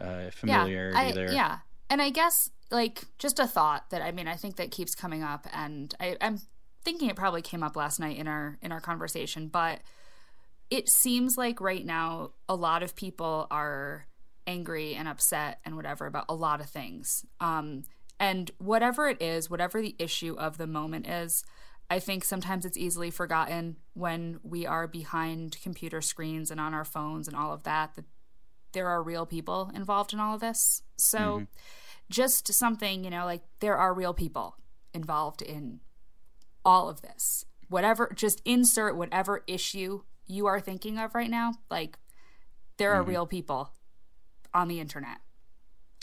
uh, 0.00 0.30
familiarity 0.30 0.96
I, 0.96 1.12
there. 1.12 1.32
Yeah. 1.32 1.58
And 1.90 2.00
I 2.00 2.10
guess 2.10 2.50
like 2.70 3.04
just 3.18 3.38
a 3.38 3.46
thought 3.46 3.90
that 3.90 4.02
I 4.02 4.10
mean 4.10 4.26
I 4.28 4.34
think 4.36 4.56
that 4.56 4.70
keeps 4.70 4.94
coming 4.94 5.22
up 5.22 5.46
and 5.52 5.94
I, 6.00 6.16
I'm 6.20 6.40
thinking 6.84 7.08
it 7.08 7.16
probably 7.16 7.42
came 7.42 7.62
up 7.62 7.76
last 7.76 8.00
night 8.00 8.16
in 8.16 8.26
our 8.26 8.58
in 8.62 8.72
our 8.72 8.80
conversation, 8.80 9.48
but 9.48 9.80
it 10.70 10.88
seems 10.88 11.36
like 11.36 11.60
right 11.60 11.84
now 11.84 12.32
a 12.48 12.54
lot 12.54 12.82
of 12.82 12.96
people 12.96 13.46
are 13.50 14.06
angry 14.46 14.94
and 14.94 15.08
upset 15.08 15.58
and 15.64 15.76
whatever 15.76 16.06
about 16.06 16.26
a 16.28 16.34
lot 16.34 16.60
of 16.60 16.68
things. 16.68 17.24
Um 17.40 17.84
and 18.18 18.50
whatever 18.58 19.08
it 19.08 19.20
is, 19.20 19.50
whatever 19.50 19.82
the 19.82 19.94
issue 19.98 20.34
of 20.38 20.56
the 20.56 20.66
moment 20.66 21.06
is, 21.06 21.44
I 21.90 21.98
think 21.98 22.24
sometimes 22.24 22.64
it's 22.64 22.78
easily 22.78 23.10
forgotten 23.10 23.76
when 23.94 24.40
we 24.42 24.66
are 24.66 24.86
behind 24.88 25.60
computer 25.62 26.00
screens 26.00 26.50
and 26.50 26.58
on 26.58 26.74
our 26.74 26.84
phones 26.84 27.28
and 27.28 27.36
all 27.36 27.52
of 27.52 27.62
that 27.64 27.94
that 27.94 28.06
there 28.72 28.88
are 28.88 29.02
real 29.02 29.26
people 29.26 29.70
involved 29.74 30.12
in 30.12 30.20
all 30.20 30.34
of 30.34 30.40
this. 30.40 30.82
So 30.96 31.46
just 32.10 32.52
something, 32.52 33.04
you 33.04 33.10
know, 33.10 33.24
like 33.24 33.42
there 33.60 33.76
are 33.76 33.94
real 33.94 34.14
people 34.14 34.56
involved 34.92 35.42
in 35.42 35.80
all 36.64 36.88
of 36.88 37.02
this. 37.02 37.44
Whatever, 37.68 38.12
just 38.14 38.42
insert 38.44 38.96
whatever 38.96 39.42
issue 39.46 40.02
you 40.26 40.46
are 40.46 40.60
thinking 40.60 40.98
of 40.98 41.14
right 41.14 41.30
now. 41.30 41.54
Like 41.70 41.98
there 42.78 42.92
are 42.92 43.00
mm-hmm. 43.00 43.10
real 43.10 43.26
people 43.26 43.70
on 44.52 44.68
the 44.68 44.80
internet. 44.80 45.18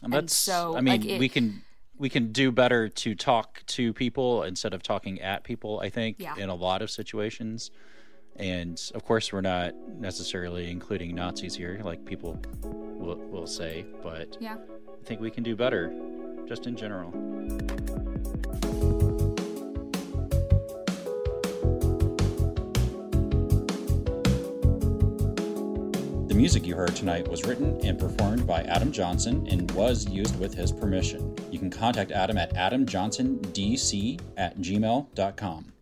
And 0.04 0.14
And 0.14 0.30
so, 0.30 0.76
I 0.76 0.82
mean, 0.82 1.02
like, 1.02 1.10
it- 1.10 1.20
we 1.20 1.30
can 1.30 1.64
we 1.95 2.10
can 2.10 2.32
do 2.32 2.52
better 2.52 2.90
to 2.90 3.14
talk 3.14 3.64
to 3.68 3.94
people 3.94 4.44
instead 4.44 4.74
of 4.74 4.82
talking 4.82 5.22
at 5.22 5.44
people, 5.44 5.80
I 5.80 5.90
think, 5.90 6.18
Yeah. 6.20 6.36
in 6.36 6.50
a 6.50 6.56
lot 6.56 6.82
of 6.82 6.90
situations. 6.90 7.70
And 8.36 8.82
of 8.95 9.06
course, 9.06 9.32
we're 9.32 9.41
not 9.41 9.76
necessarily 9.88 10.72
including 10.72 11.14
Nazis 11.14 11.56
here, 11.56 11.80
like 11.84 12.04
people 12.04 12.41
will, 12.64 13.18
will 13.18 13.48
say, 13.48 13.86
but 14.02 14.38
Yeah. 14.41 14.58
I 14.90 15.06
think 15.06 15.22
we 15.22 15.30
can 15.30 15.44
do 15.44 15.56
better 15.56 15.94
just 16.48 16.66
in 16.66 16.76
general. 16.76 17.12
The 26.34 26.40
music 26.40 26.66
you 26.66 26.76
heard 26.76 26.96
tonight 26.96 27.28
was 27.28 27.44
written 27.44 27.80
and 27.86 28.00
performed 28.00 28.48
by 28.48 28.64
Adam 28.64 28.92
Johnson 28.92 29.46
and 29.52 29.70
was 29.74 30.10
used 30.10 30.40
with 30.40 30.52
his 30.52 30.72
permission. 30.72 31.36
You 31.52 31.60
can 31.60 31.70
contact 31.70 32.12
Adam 32.12 32.40
at 32.40 32.56
adamjohnsondc 32.56 34.20
at 34.36 34.58
gmail.com. 34.58 35.73